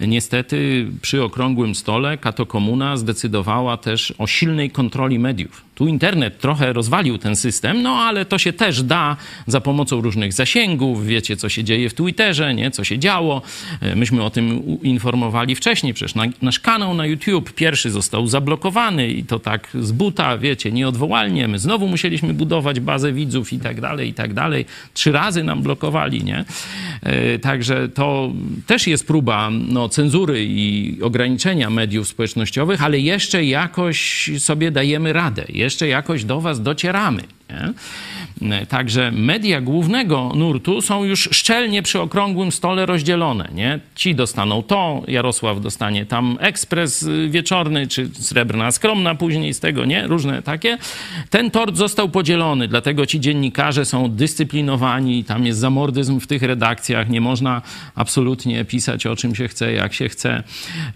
niestety 0.00 0.86
przy 1.02 1.22
okrągłym 1.22 1.74
stole 1.74 2.18
Kato 2.18 2.46
Komuna 2.46 2.96
zdecydowała 2.96 3.76
też 3.76 4.14
o 4.18 4.26
silnej 4.26 4.70
kontroli 4.70 5.18
mediów. 5.18 5.64
Tu 5.74 5.88
internet 5.88 6.38
trochę 6.38 6.72
rozwalił 6.72 7.18
ten 7.18 7.36
system, 7.36 7.82
no 7.82 7.90
ale 7.90 8.24
to 8.24 8.38
się 8.38 8.52
też 8.52 8.82
da 8.82 9.16
za 9.46 9.60
pomocą 9.60 10.00
różnych 10.00 10.32
zasięgów. 10.32 11.06
Wiecie, 11.06 11.36
co 11.36 11.48
się 11.48 11.64
dzieje 11.64 11.90
w 11.90 11.94
Twitterze, 11.94 12.54
nie? 12.54 12.70
co 12.70 12.84
się 12.84 12.98
działo. 12.98 13.42
E, 13.80 13.96
Myśmy 13.96 14.22
o 14.22 14.30
tym 14.30 14.62
informowali 14.82 15.54
wcześniej. 15.54 15.94
Przecież 15.94 16.14
na, 16.14 16.24
nasz 16.42 16.60
kanał 16.60 16.94
na 16.94 17.06
YouTube 17.06 17.52
pierwszy 17.52 17.90
został 17.90 18.26
zablokowany 18.26 19.08
i 19.08 19.24
to 19.24 19.38
tak 19.38 19.68
z 19.80 19.92
buta, 19.92 20.38
wiecie, 20.38 20.72
nieodwołalnie. 20.72 21.48
My 21.48 21.58
znowu 21.58 21.88
musieliśmy 21.88 22.34
budować 22.34 22.80
bazę 22.80 23.12
widzów 23.12 23.52
i 23.52 23.58
tak 23.58 23.80
dalej, 23.80 24.08
i 24.08 24.14
tak 24.14 24.34
dalej. 24.34 24.66
Trzy 24.94 25.12
razy 25.12 25.44
nam 25.44 25.62
blokowali, 25.62 26.24
nie? 26.24 26.44
E, 27.02 27.38
Także 27.38 27.88
to 27.88 28.32
też 28.66 28.86
jest 28.86 29.06
próba 29.06 29.50
no, 29.50 29.88
cenzury 29.88 30.44
i 30.44 30.98
ograniczenia 31.02 31.70
mediów 31.70 32.08
społecznościowych, 32.08 32.84
ale 32.84 32.98
jeszcze 32.98 33.44
jakoś 33.44 34.30
sobie 34.38 34.70
dajemy 34.70 35.12
radę, 35.12 35.44
jeszcze 35.62 35.88
jakoś 35.88 36.24
do 36.24 36.40
was 36.40 36.62
docieramy. 36.62 37.22
Nie? 37.50 37.72
Także 38.68 39.10
media 39.10 39.60
głównego 39.60 40.32
nurtu 40.34 40.80
są 40.80 41.04
już 41.04 41.28
szczelnie 41.32 41.82
przy 41.82 42.00
okrągłym 42.00 42.52
stole 42.52 42.86
rozdzielone. 42.86 43.48
Nie? 43.54 43.80
Ci 43.94 44.14
dostaną 44.14 44.62
to, 44.62 45.02
Jarosław 45.08 45.60
dostanie 45.60 46.06
tam 46.06 46.38
ekspres 46.40 47.02
y, 47.02 47.28
wieczorny, 47.30 47.86
czy 47.86 48.08
srebrna 48.14 48.70
skromna 48.72 49.14
później 49.14 49.54
z 49.54 49.60
tego, 49.60 49.84
nie? 49.84 50.06
Różne 50.06 50.42
takie. 50.42 50.78
Ten 51.30 51.50
tort 51.50 51.76
został 51.76 52.08
podzielony, 52.08 52.68
dlatego 52.68 53.06
ci 53.06 53.20
dziennikarze 53.20 53.84
są 53.84 54.08
dyscyplinowani, 54.08 55.24
tam 55.24 55.46
jest 55.46 55.58
zamordyzm 55.58 56.20
w 56.20 56.26
tych 56.26 56.42
redakcjach, 56.42 57.08
nie 57.08 57.20
można 57.20 57.62
absolutnie 57.94 58.64
pisać 58.64 59.06
o 59.06 59.16
czym 59.16 59.34
się 59.34 59.48
chce, 59.48 59.72
jak 59.72 59.94
się 59.94 60.08
chce. 60.08 60.42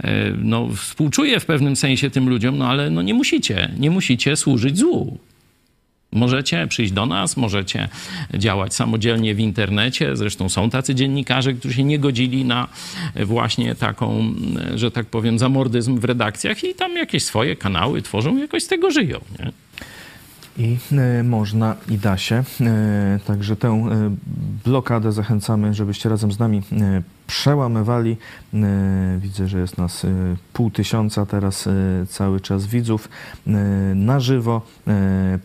E, 0.04 0.26
No, 0.38 0.68
współczuję 0.76 1.40
w 1.40 1.46
pewnym 1.46 1.76
sensie 1.76 2.10
tym 2.10 2.28
ludziom, 2.28 2.58
no 2.58 2.68
ale 2.68 2.90
no 2.90 3.02
nie 3.02 3.14
musicie, 3.14 3.70
nie 3.78 3.90
musicie 3.90 4.36
służyć 4.36 4.78
złu. 4.78 5.18
Możecie 6.16 6.66
przyjść 6.66 6.92
do 6.92 7.06
nas, 7.06 7.36
możecie 7.36 7.88
działać 8.34 8.74
samodzielnie 8.74 9.34
w 9.34 9.40
internecie. 9.40 10.16
Zresztą 10.16 10.48
są 10.48 10.70
tacy 10.70 10.94
dziennikarze, 10.94 11.52
którzy 11.52 11.74
się 11.74 11.84
nie 11.84 11.98
godzili 11.98 12.44
na 12.44 12.68
właśnie 13.24 13.74
taką, 13.74 14.34
że 14.74 14.90
tak 14.90 15.06
powiem, 15.06 15.38
zamordyzm 15.38 15.98
w 15.98 16.04
redakcjach 16.04 16.64
i 16.64 16.74
tam 16.74 16.96
jakieś 16.96 17.24
swoje 17.24 17.56
kanały 17.56 18.02
tworzą 18.02 18.36
jakoś 18.36 18.62
z 18.62 18.68
tego 18.68 18.90
żyją. 18.90 19.20
Nie? 19.38 19.52
I 20.58 20.76
e, 20.92 21.22
można 21.22 21.76
i 21.88 21.98
da 21.98 22.16
się. 22.16 22.44
E, 22.60 23.18
Także 23.26 23.56
tę 23.56 23.68
e, 23.68 24.16
blokadę 24.64 25.12
zachęcamy, 25.12 25.74
żebyście 25.74 26.08
razem 26.08 26.32
z 26.32 26.38
nami 26.38 26.62
przełamywali. 27.26 28.16
E, 28.54 29.18
Widzę, 29.20 29.48
że 29.48 29.58
jest 29.58 29.78
nas 29.78 30.04
e, 30.04 30.08
pół 30.52 30.70
tysiąca 30.70 31.26
teraz 31.26 31.66
e, 31.66 31.72
cały 32.08 32.40
czas 32.40 32.66
widzów 32.66 33.08
na 33.94 34.20
żywo. 34.20 34.62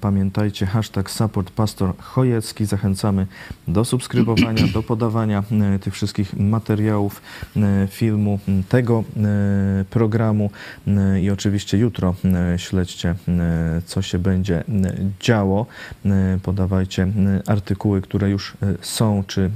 Pamiętajcie 0.02 0.66
hashtag 0.66 1.12
support 1.12 1.52
pastor 1.52 1.98
Chojecki. 1.98 2.66
Zachęcamy 2.66 3.28
do 3.68 3.86
subskrybowania, 3.86 4.68
do 4.74 4.84
podawania 4.84 5.44
tych 5.82 5.94
wszystkich 5.94 6.34
materiałów 6.38 7.22
filmu, 7.90 8.40
tego 8.70 9.04
programu 9.90 10.52
i 11.22 11.30
oczywiście 11.30 11.78
jutro 11.78 12.16
śledźcie, 12.58 13.16
co 13.86 14.02
się 14.02 14.20
będzie 14.20 14.64
działo. 15.20 15.66
Podawajcie 16.44 17.08
artykuły, 17.48 18.02
które 18.02 18.30
już 18.30 18.58
są, 18.82 19.24
czy 19.28 19.52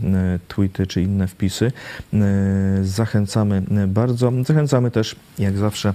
tweety, 0.48 0.88
czy 0.88 1.02
inne 1.02 1.28
wpisy. 1.28 1.72
E, 2.22 2.84
Zachęcamy 2.84 3.64
bardzo. 3.88 4.32
Zachęcamy 4.46 4.92
też, 4.92 5.16
jak 5.40 5.58
zawsze, 5.58 5.94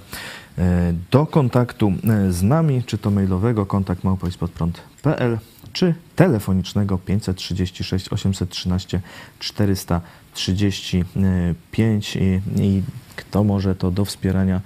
e, 0.58 0.92
do 1.10 1.26
kontaktu 1.26 1.92
e, 2.04 2.32
z 2.32 2.42
nami, 2.42 2.82
czy 2.86 2.98
to 2.98 3.10
mailowego 3.10 3.66
kontakt 3.66 4.04
małpoispodprąd.pl, 4.04 5.38
czy 5.72 5.94
telefonicznego 6.16 6.98
536 6.98 8.08
813 8.08 9.00
435 9.38 12.16
i, 12.16 12.40
i 12.56 12.82
kto 13.16 13.44
może 13.44 13.74
to 13.74 13.90
do 13.90 14.04
wspierania 14.04 14.60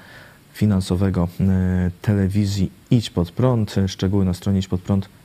finansowego 0.53 1.29
telewizji 2.03 2.73
Idź 2.91 3.11
Pod 3.11 3.31
Prąd. 3.31 3.75
Szczegóły 3.87 4.25
na 4.25 4.35
stronie 4.35 4.59
idźpodprąd.pl 4.59 5.24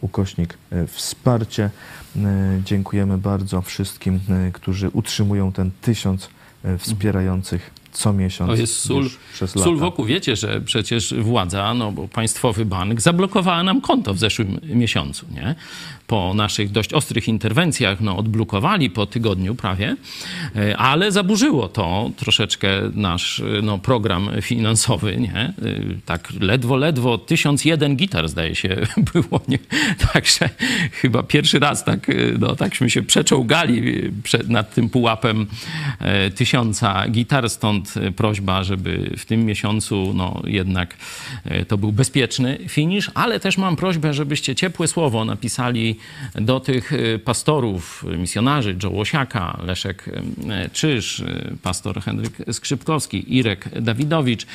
ukośnik 0.00 0.58
e, 0.70 0.86
wsparcie. 0.86 1.70
E, 2.16 2.60
Dziękujemy 2.64 3.18
bardzo 3.18 3.62
wszystkim, 3.62 4.20
e, 4.30 4.52
którzy 4.52 4.88
utrzymują 4.88 5.52
ten 5.52 5.70
tysiąc 5.80 6.28
wspierających 6.78 7.70
co 7.92 8.12
miesiąc 8.12 8.50
To 8.50 8.56
jest 8.56 8.80
sól, 8.80 9.10
przez 9.32 9.50
sól 9.50 9.72
lata. 9.72 9.84
wokół. 9.84 10.04
Wiecie, 10.04 10.36
że 10.36 10.60
przecież 10.60 11.14
władza, 11.14 11.74
no 11.74 11.92
bo 11.92 12.08
państwowy 12.08 12.64
bank 12.64 13.00
zablokowała 13.00 13.62
nam 13.62 13.80
konto 13.80 14.14
w 14.14 14.18
zeszłym 14.18 14.60
miesiącu, 14.62 15.26
nie? 15.34 15.54
Po 16.08 16.34
naszych 16.34 16.70
dość 16.70 16.92
ostrych 16.92 17.28
interwencjach, 17.28 18.00
no 18.00 18.16
odblokowali 18.16 18.90
po 18.90 19.06
tygodniu 19.06 19.54
prawie, 19.54 19.96
e, 20.56 20.76
ale 20.76 21.12
zaburzyło 21.12 21.68
to 21.68 22.10
troszeczkę 22.16 22.68
nasz 22.94 23.40
e, 23.40 23.44
no, 23.62 23.78
program 23.78 24.30
finansowy, 24.42 25.16
nie? 25.16 25.34
E, 25.36 25.54
Tak 26.06 26.32
ledwo, 26.40 26.76
ledwo 26.76 27.18
1001 27.18 27.96
gitar 27.96 28.28
zdaje 28.28 28.54
się 28.54 28.76
było, 29.12 29.40
nie? 29.48 29.58
Także 30.12 30.50
chyba 30.92 31.22
pierwszy 31.22 31.58
raz 31.58 31.84
tak, 31.84 32.06
no, 32.38 32.56
takśmy 32.56 32.90
się 32.90 33.02
przeczołgali 33.02 34.02
przed, 34.22 34.48
nad 34.48 34.74
tym 34.74 34.90
pułapem 34.90 35.46
tysiąca 36.34 37.08
gitar, 37.08 37.50
stąd 37.50 37.94
prośba, 38.16 38.64
żeby 38.64 39.14
w 39.18 39.24
tym 39.24 39.44
miesiącu 39.44 40.12
no, 40.14 40.42
jednak 40.46 40.96
to 41.68 41.78
był 41.78 41.92
bezpieczny 41.92 42.58
finisz, 42.68 43.10
ale 43.14 43.40
też 43.40 43.58
mam 43.58 43.76
prośbę, 43.76 44.14
żebyście 44.14 44.54
ciepłe 44.54 44.88
słowo 44.88 45.24
napisali 45.24 45.97
do 46.34 46.60
tych 46.60 46.92
e, 46.92 47.18
pastorów, 47.18 48.04
misjonarzy, 48.18 48.76
Joe 48.82 48.90
Łosiaka, 48.90 49.60
Leszek 49.66 50.10
e, 50.48 50.70
Czyż, 50.70 51.20
e, 51.20 51.54
pastor 51.62 52.02
Henryk 52.02 52.36
Skrzypkowski, 52.52 53.36
Irek 53.36 53.80
Dawidowicz 53.82 54.46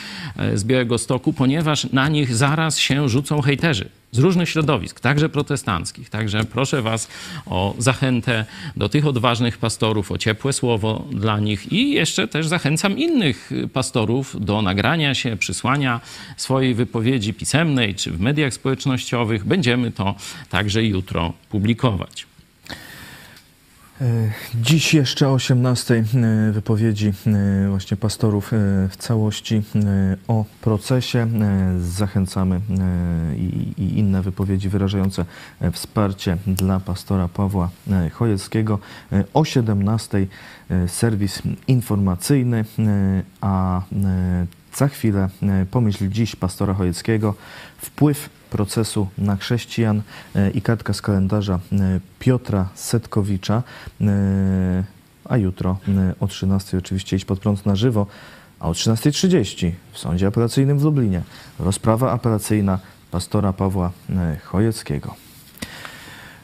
z 0.54 0.64
Białego 0.64 0.98
Stoku, 0.98 1.34
ponieważ 1.34 1.92
na 1.92 2.10
nich 2.10 2.36
zaraz 2.36 2.78
się 2.78 3.10
rzucą 3.10 3.42
hejterzy 3.42 3.90
z 4.14 4.20
różnych 4.20 4.50
środowisk, 4.50 5.00
także 5.00 5.30
protestanckich. 5.30 6.10
Także 6.10 6.44
proszę 6.44 6.82
Was 6.82 7.08
o 7.46 7.76
zachętę 7.78 8.46
do 8.76 8.90
tych 8.90 9.08
odważnych 9.08 9.58
pastorów, 9.58 10.12
o 10.12 10.18
ciepłe 10.18 10.54
słowo 10.54 11.06
dla 11.12 11.40
nich 11.40 11.72
i 11.72 11.92
jeszcze 11.92 12.28
też 12.28 12.48
zachęcam 12.48 12.98
innych 12.98 13.52
pastorów 13.74 14.36
do 14.40 14.62
nagrania 14.62 15.16
się, 15.16 15.38
przysłania 15.38 16.02
swojej 16.38 16.74
wypowiedzi 16.74 17.34
pisemnej 17.34 17.96
czy 17.96 18.12
w 18.12 18.20
mediach 18.22 18.54
społecznościowych. 18.54 19.46
Będziemy 19.46 19.92
to 19.92 20.16
także 20.50 20.84
jutro 20.84 21.34
publikować. 21.50 22.33
E, 24.04 24.32
Dziś 24.56 24.94
jeszcze 24.94 25.30
o 25.30 25.34
18 25.34 25.96
e, 25.96 26.52
wypowiedzi 26.52 27.14
e, 27.28 27.70
właśnie 27.70 27.98
pastorów 27.98 28.52
w 28.90 28.98
całości 28.98 29.62
o 30.28 30.46
procesie. 30.62 31.28
Zachęcamy 31.80 32.62
i, 33.38 34.00
inne 34.00 34.22
wypowiedzi 34.22 34.70
wyrażające 34.70 35.26
wsparcie 35.72 36.38
dla 36.48 36.80
pastora 36.80 37.28
Pawła 37.28 37.70
Chojeckiego. 38.14 38.80
O 39.34 39.46
17 39.46 40.28
e, 40.70 40.88
serwis 40.88 41.42
informacyjny, 41.68 42.66
a 43.42 43.82
za 44.76 44.88
chwilę 44.88 45.30
pomyśl 45.72 46.10
dziś 46.10 46.36
pastora 46.36 46.74
Chojeckiego 46.74 47.36
wpływ 47.78 48.30
procesu 48.54 49.08
na 49.18 49.36
chrześcijan 49.36 50.02
e, 50.36 50.50
i 50.50 50.62
kartka 50.62 50.94
z 50.94 51.02
kalendarza 51.02 51.60
e, 51.72 52.00
Piotra 52.20 52.70
Setkowicza. 52.76 53.64
E, 54.02 54.84
A 55.26 55.38
jutro 55.38 55.78
o 56.20 56.28
13 56.28 56.78
oczywiście 56.78 57.16
iść 57.16 57.26
pod 57.26 57.40
prąd 57.40 57.66
na 57.66 57.76
żywo, 57.76 58.08
a 58.60 58.70
o 58.70 58.72
13.30 58.72 59.72
w 59.92 59.98
Sądzie 59.98 60.28
Apelacyjnym 60.28 60.80
w 60.80 60.84
Lublinie 60.84 61.22
rozprawa 61.60 62.12
apelacyjna 62.12 62.80
pastora 63.12 63.54
Pawła 63.54 63.92
Chojeckiego. 64.44 65.16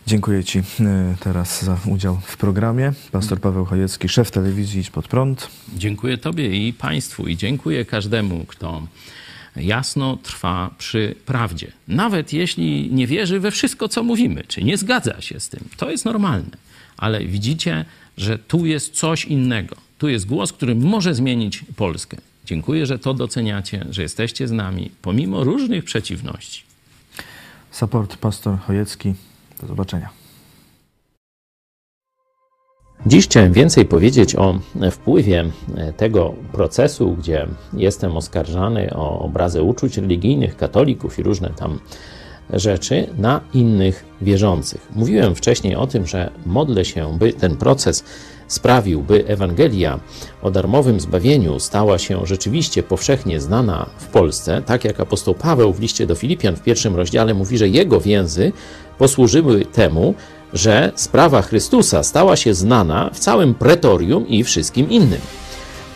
Dziękuję 0.07 0.44
Ci 0.44 0.61
teraz 1.19 1.64
za 1.64 1.77
udział 1.86 2.18
w 2.23 2.38
programie. 2.38 2.94
Pastor 3.11 3.40
Paweł 3.40 3.65
Chojecki, 3.65 4.10
szef 4.10 4.31
telewizji 4.31 4.81
Idź 4.81 4.90
Pod 4.90 5.07
Prąd. 5.07 5.49
Dziękuję 5.76 6.18
Tobie 6.18 6.68
i 6.68 6.73
Państwu 6.73 7.27
i 7.27 7.38
dziękuję 7.38 7.86
każdemu, 7.86 8.45
kto 8.48 8.81
jasno 9.61 10.18
trwa 10.23 10.69
przy 10.77 11.15
prawdzie. 11.26 11.72
Nawet 11.88 12.34
jeśli 12.34 12.90
nie 12.91 13.07
wierzy 13.07 13.40
we 13.40 13.52
wszystko, 13.52 13.90
co 13.90 14.03
mówimy, 14.03 14.44
czy 14.48 14.64
nie 14.64 14.77
zgadza 14.77 15.22
się 15.22 15.40
z 15.40 15.49
tym. 15.49 15.64
To 15.77 15.91
jest 15.91 16.06
normalne. 16.06 16.57
Ale 16.98 17.26
widzicie, 17.26 17.86
że 18.18 18.38
tu 18.38 18.65
jest 18.65 18.94
coś 18.94 19.26
innego. 19.26 19.76
Tu 19.98 20.10
jest 20.10 20.26
głos, 20.26 20.53
który 20.53 20.76
może 20.76 21.15
zmienić 21.15 21.65
Polskę. 21.76 22.18
Dziękuję, 22.45 22.86
że 22.86 22.99
to 22.99 23.14
doceniacie, 23.14 23.86
że 23.90 24.02
jesteście 24.02 24.48
z 24.48 24.52
nami, 24.52 24.91
pomimo 25.02 25.44
różnych 25.44 25.84
przeciwności. 25.84 26.64
Support 27.72 28.18
Pastor 28.18 28.60
Chojecki. 28.60 29.14
Do 29.61 29.68
zobaczenia. 29.68 30.19
Dziś 33.06 33.26
chciałem 33.26 33.54
więcej 33.54 33.86
powiedzieć 33.86 34.36
o 34.36 34.60
wpływie 34.92 35.46
tego 35.98 36.34
procesu, 36.52 37.16
gdzie 37.20 37.48
jestem 37.74 38.18
oskarżany 38.18 38.94
o 38.96 39.20
obrazę 39.20 39.64
uczuć 39.64 39.98
religijnych, 39.98 40.58
katolików 40.58 41.20
i 41.20 41.24
różne 41.24 41.50
tam 41.50 41.80
rzeczy 42.54 43.08
na 43.18 43.42
innych 43.54 44.06
wierzących. 44.22 44.88
Mówiłem 44.96 45.36
wcześniej 45.36 45.76
o 45.76 45.88
tym, 45.88 46.08
że 46.08 46.32
modlę 46.46 46.86
się, 46.86 47.18
by 47.20 47.34
ten 47.34 47.58
proces 47.58 48.04
sprawił, 48.48 49.02
by 49.02 49.28
Ewangelia 49.28 50.00
o 50.42 50.52
darmowym 50.52 51.00
zbawieniu 51.00 51.60
stała 51.60 51.98
się 51.98 52.26
rzeczywiście 52.26 52.84
powszechnie 52.84 53.40
znana 53.40 53.90
w 53.98 54.08
Polsce, 54.08 54.62
tak 54.66 54.86
jak 54.86 55.00
apostoł 55.00 55.34
Paweł 55.34 55.74
w 55.74 55.80
liście 55.80 56.08
do 56.08 56.16
Filipian 56.16 56.56
w 56.56 56.64
pierwszym 56.64 56.96
rozdziale 56.96 57.34
mówi, 57.34 57.58
że 57.58 57.70
jego 57.70 58.02
więzy 58.02 58.52
posłużyły 58.98 59.66
temu, 59.66 60.14
że 60.54 60.92
sprawa 60.96 61.42
Chrystusa 61.42 62.04
stała 62.04 62.36
się 62.36 62.54
znana 62.54 63.10
w 63.14 63.20
całym 63.20 63.54
pretorium 63.54 64.28
i 64.28 64.44
wszystkim 64.44 64.90
innym. 64.90 65.22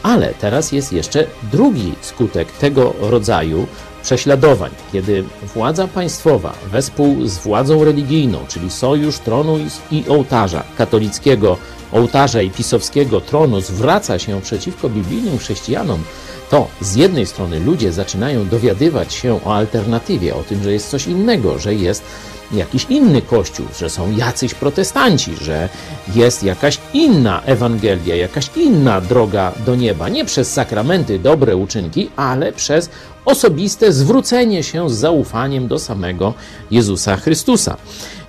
Ale 0.04 0.34
teraz 0.42 0.72
jest 0.72 0.94
jeszcze 0.94 1.28
drugi 1.52 1.94
skutek 2.02 2.52
tego 2.52 2.94
rodzaju 3.00 3.68
prześladowań, 4.04 4.72
kiedy 4.92 5.24
władza 5.54 5.88
państwowa 5.88 6.54
wespół 6.72 7.28
z 7.28 7.38
władzą 7.38 7.84
religijną, 7.84 8.40
czyli 8.48 8.70
sojusz 8.72 9.20
tronu 9.20 9.58
i 9.92 10.04
ołtarza 10.10 10.64
katolickiego, 10.78 11.58
ołtarza 11.92 12.42
i 12.42 12.50
pisowskiego 12.50 13.22
tronu 13.22 13.62
zwraca 13.62 14.20
się 14.20 14.42
przeciwko 14.42 14.90
biblijnym 14.90 15.38
chrześcijanom, 15.38 16.04
to 16.50 16.68
z 16.82 16.96
jednej 16.96 17.26
strony 17.26 17.60
ludzie 17.60 17.92
zaczynają 17.92 18.48
dowiadywać 18.48 19.14
się 19.14 19.40
o 19.46 19.56
alternatywie, 19.56 20.36
o 20.36 20.44
tym, 20.44 20.64
że 20.64 20.74
jest 20.74 20.90
coś 20.90 21.08
innego, 21.08 21.60
że 21.60 21.76
jest 21.76 22.04
jakiś 22.52 22.86
inny 22.90 23.22
kościół, 23.22 23.66
że 23.80 23.90
są 23.90 24.12
jacyś 24.12 24.54
protestanci, 24.54 25.36
że 25.42 25.70
jest 26.16 26.44
jakaś 26.44 26.78
inna 26.94 27.42
Ewangelia, 27.46 28.16
jakaś 28.16 28.50
inna 28.56 29.02
droga 29.02 29.52
do 29.66 29.76
nieba. 29.76 30.10
Nie 30.10 30.26
przez 30.26 30.54
sakramenty, 30.54 31.20
dobre 31.20 31.56
uczynki, 31.56 32.10
ale 32.16 32.52
przez 32.52 32.90
osobiste 33.26 33.94
zwrócenie 33.94 34.64
się 34.64 34.90
z 34.90 34.94
zaufaniem 34.94 35.68
do 35.68 35.80
samego 35.80 36.34
Jezusa 36.72 37.18
Chrystusa. 37.18 37.78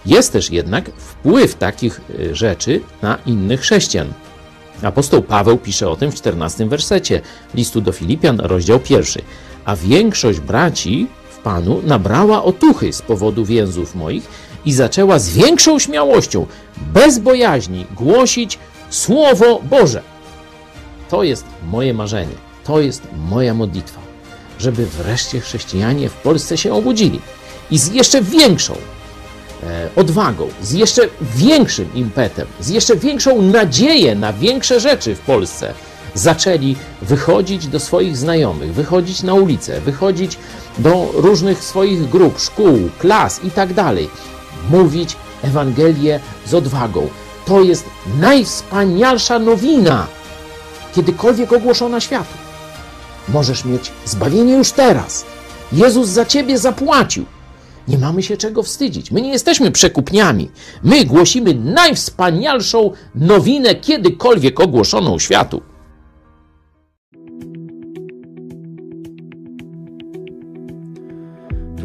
Jest 0.07 0.33
też 0.33 0.51
jednak 0.51 0.91
wpływ 0.91 1.55
takich 1.55 2.01
y, 2.21 2.35
rzeczy 2.35 2.81
na 3.03 3.19
innych 3.27 3.61
chrześcijan. 3.61 4.13
Apostoł 4.83 5.23
Paweł 5.23 5.59
pisze 5.59 5.89
o 5.89 5.97
tym 5.97 6.11
w 6.11 6.15
14 6.15 6.67
wersecie 6.67 7.21
listu 7.55 7.81
do 7.81 7.93
Filipian, 7.93 8.41
rozdział 8.41 8.81
pierwszy. 8.81 9.23
A 9.65 9.77
większość 9.77 10.41
braci 10.41 11.07
Panu 11.45 11.83
nabrała 11.83 12.45
otuchy 12.45 12.93
z 12.93 13.03
powodu 13.03 13.45
więzów 13.45 13.95
moich 13.95 14.29
i 14.65 14.73
zaczęła 14.73 15.19
z 15.19 15.29
większą 15.29 15.79
śmiałością, 15.79 16.47
bez 16.77 17.19
bojaźni, 17.19 17.87
głosić 17.97 18.59
Słowo 18.91 19.61
Boże. 19.71 20.03
To 21.11 21.23
jest 21.23 21.45
moje 21.71 21.95
marzenie, 21.95 22.35
to 22.65 22.81
jest 22.81 23.03
moja 23.31 23.55
modlitwa, 23.55 24.01
żeby 24.59 24.87
wreszcie 24.87 25.41
chrześcijanie 25.41 26.09
w 26.09 26.15
Polsce 26.15 26.59
się 26.59 26.75
obudzili 26.75 27.21
i 27.71 27.79
z 27.79 27.93
jeszcze 27.93 28.23
większą 28.23 28.75
E, 29.65 29.89
odwagą, 29.97 30.49
z 30.63 30.73
jeszcze 30.73 31.03
większym 31.21 31.95
impetem, 31.95 32.47
z 32.61 32.69
jeszcze 32.69 32.97
większą 32.97 33.43
nadzieję 33.43 34.15
na 34.15 34.33
większe 34.33 34.81
rzeczy 34.81 35.15
w 35.15 35.21
Polsce 35.21 35.75
zaczęli 36.15 36.77
wychodzić 37.03 37.67
do 37.67 37.81
swoich 37.81 38.17
znajomych, 38.17 38.75
wychodzić 38.75 39.23
na 39.23 39.35
ulicę, 39.35 39.81
wychodzić 39.81 40.39
do 40.79 41.11
różnych 41.15 41.65
swoich 41.65 42.09
grup, 42.09 42.41
szkół, 42.41 42.79
klas 42.99 43.45
i 43.45 43.51
tak 43.51 43.75
dalej, 43.75 44.11
mówić 44.71 45.17
Ewangelię 45.43 46.21
z 46.47 46.55
odwagą. 46.55 47.09
To 47.47 47.63
jest 47.63 47.85
najwspanialsza 48.21 49.39
nowina, 49.39 50.07
kiedykolwiek 50.95 51.53
ogłoszona 51.53 52.01
światu. 52.01 52.35
Możesz 53.29 53.65
mieć 53.65 53.93
zbawienie 54.05 54.55
już 54.55 54.73
teraz. 54.73 55.25
Jezus 55.73 56.09
za 56.09 56.25
ciebie 56.25 56.59
zapłacił. 56.59 57.25
Nie 57.89 57.99
mamy 57.99 58.23
się 58.23 58.37
czego 58.37 58.63
wstydzić. 58.63 59.11
My 59.11 59.23
nie 59.23 59.33
jesteśmy 59.33 59.71
przekupniami. 59.71 60.51
My 60.83 61.05
głosimy 61.05 61.55
najwspanialszą 61.55 62.91
nowinę 63.15 63.75
kiedykolwiek 63.75 64.61
ogłoszoną 64.61 65.19
światu. 65.19 65.63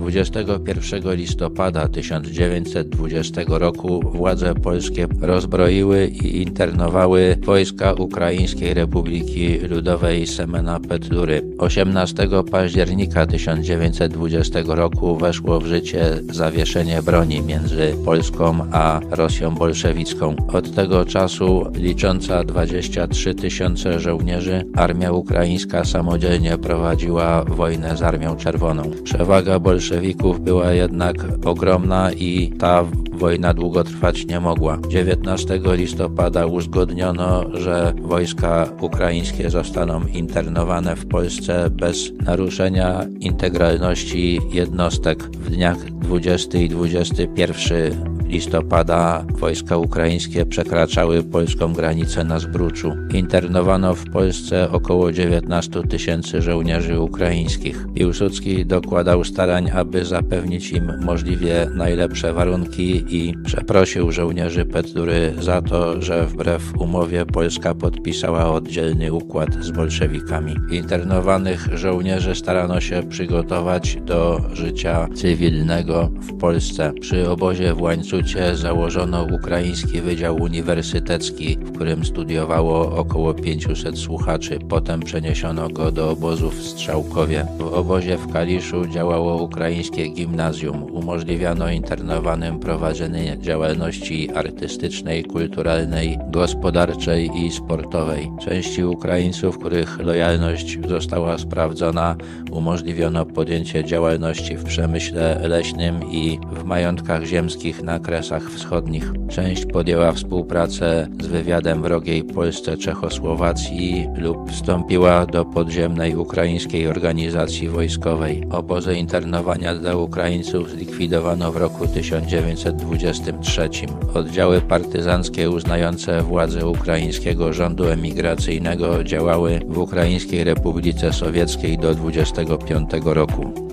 21 0.10 1.16
listopada 1.16 1.88
1920 1.88 3.42
roku 3.48 4.02
władze 4.12 4.56
polskie 4.56 5.08
rozbroiły 5.22 6.08
i 6.08 6.42
internowały 6.42 7.38
wojska 7.46 7.94
Ukraińskiej 7.94 8.74
Republiki 8.74 9.60
Ludowej 9.60 10.28
Semena 10.28 10.80
Petlury. 10.80 11.42
18 11.58 12.28
października 12.52 13.26
1920 13.26 14.60
roku 14.68 15.18
weszło 15.18 15.60
w 15.60 15.66
życie 15.66 16.06
zawieszenie 16.32 17.02
broni 17.02 17.42
między 17.42 17.94
Polską 18.06 18.58
a 18.72 19.00
Rosją 19.12 19.56
bolszewicką. 19.56 20.36
Od 20.54 20.76
tego 20.76 21.06
czasu 21.06 21.66
licząca 21.76 22.44
23 22.44 23.36
tysiące 23.36 24.00
żołnierzy 24.00 24.66
armia 24.76 25.12
ukraińska 25.12 25.86
samodzielnie 25.86 26.58
prowadziła 26.58 27.44
wojnę 27.44 27.98
z 27.98 28.02
Armią 28.02 28.36
Czerwoną. 28.36 28.84
Przewaga 29.04 29.60
bolszewików 29.60 29.99
bolszewików 30.00 30.40
była 30.40 30.72
jednak 30.72 31.16
ogromna 31.46 32.12
i 32.12 32.52
ta 32.60 32.86
wojna 33.14 33.54
długo 33.54 33.84
trwać 33.84 34.26
nie 34.26 34.40
mogła. 34.40 34.78
19 34.90 35.60
listopada 35.66 36.46
uzgodniono, 36.46 37.46
że 37.54 37.94
wojska 38.02 38.70
ukraińskie 38.82 39.50
zostaną 39.50 40.02
internowane 40.14 40.96
w 40.96 41.08
Polsce 41.08 41.70
bez 41.70 42.12
naruszenia 42.26 43.06
integralności 43.20 44.40
jednostek. 44.52 45.24
W 45.24 45.50
dniach 45.50 45.78
20 45.86 46.58
i 46.58 46.70
21 46.70 48.20
listopada 48.30 49.26
wojska 49.30 49.78
ukraińskie 49.78 50.46
przekraczały 50.46 51.24
polską 51.24 51.74
granicę 51.74 52.24
na 52.24 52.40
Zbruczu. 52.40 52.94
Internowano 53.14 53.96
w 53.96 54.10
Polsce 54.10 54.72
około 54.72 55.12
19 55.12 55.84
tysięcy 55.84 56.42
żołnierzy 56.42 57.00
ukraińskich. 57.00 57.86
Piłsudski 57.96 58.66
dokładał 58.66 59.24
starań, 59.24 59.70
aby 59.74 59.89
zapewnić 60.02 60.72
im 60.72 60.92
możliwie 61.02 61.68
najlepsze 61.76 62.34
warunki 62.34 63.06
i 63.10 63.34
przeprosił 63.46 64.12
żołnierzy 64.12 64.66
Petlury 64.66 65.34
za 65.40 65.62
to, 65.62 66.02
że 66.02 66.26
wbrew 66.26 66.78
umowie 66.78 67.26
Polska 67.26 67.76
podpisała 67.76 68.54
oddzielny 68.54 69.14
układ 69.14 69.50
z 69.62 69.72
bolszewikami. 69.72 70.56
Internowanych 70.72 71.68
żołnierzy 71.74 72.36
starano 72.36 72.82
się 72.82 73.04
przygotować 73.10 73.98
do 74.06 74.42
życia 74.54 75.08
cywilnego 75.16 76.10
w 76.22 76.38
Polsce. 76.38 76.92
Przy 77.02 77.30
obozie 77.30 77.74
w 77.74 77.96
instytucie 77.96 78.56
założono 78.56 79.28
Ukraiński 79.32 80.02
Wydział 80.02 80.36
Uniwersytecki, 80.36 81.58
w 81.62 81.72
którym 81.72 82.06
studiowało 82.06 82.96
około 82.96 83.34
500 83.34 84.00
słuchaczy. 84.00 84.60
Potem 84.70 85.00
przeniesiono 85.00 85.70
go 85.70 85.92
do 85.92 86.10
obozu 86.10 86.50
w 86.50 86.64
Strzałkowie. 86.64 87.46
W 87.60 87.74
obozie 87.74 88.18
w 88.18 88.34
Kaliszu 88.34 88.88
działało 88.88 89.44
Ukraińskie 89.44 89.79
Gimnazjum. 89.88 90.84
Umożliwiano 90.84 91.70
internowanym 91.70 92.60
prowadzenie 92.60 93.38
działalności 93.40 94.32
artystycznej, 94.32 95.24
kulturalnej, 95.24 96.18
gospodarczej 96.30 97.30
i 97.36 97.52
sportowej. 97.52 98.32
Części 98.42 98.84
Ukraińców, 98.84 99.58
których 99.58 100.00
lojalność 100.00 100.80
została 100.88 101.38
sprawdzona, 101.38 102.16
umożliwiono 102.52 103.26
podjęcie 103.26 103.84
działalności 103.84 104.58
w 104.58 104.64
przemyśle 104.64 105.48
leśnym 105.48 106.12
i 106.12 106.40
w 106.52 106.64
majątkach 106.64 107.24
ziemskich 107.24 107.84
na 107.84 108.00
Kresach 108.00 108.52
Wschodnich. 108.52 109.12
Część 109.30 109.66
podjęła 109.66 110.12
współpracę 110.12 111.08
z 111.22 111.28
wywiadem 111.28 111.82
wrogiej 111.82 112.24
Polsce 112.24 112.78
Czechosłowacji 112.78 114.08
lub 114.18 114.52
wstąpiła 114.52 115.26
do 115.26 115.46
podziemnej 115.46 116.16
ukraińskiej 116.16 116.88
organizacji 116.88 117.70
wojskowej. 117.70 118.44
Obozy 118.52 118.96
internowania 118.96 119.69
dla 119.74 119.96
Ukraińców 119.96 120.70
zlikwidowano 120.70 121.52
w 121.52 121.58
roku 121.58 121.88
1923. 121.88 123.70
Oddziały 124.14 124.62
partyzanckie 124.62 125.50
uznające 125.50 126.22
władzę 126.22 126.68
ukraińskiego 126.68 127.54
rządu 127.54 127.88
emigracyjnego 127.88 129.04
działały 129.04 129.60
w 129.68 129.78
Ukraińskiej 129.78 130.44
Republice 130.44 131.14
Sowieckiej 131.14 131.78
do 131.78 131.96
25 131.96 132.90
roku. 133.06 133.69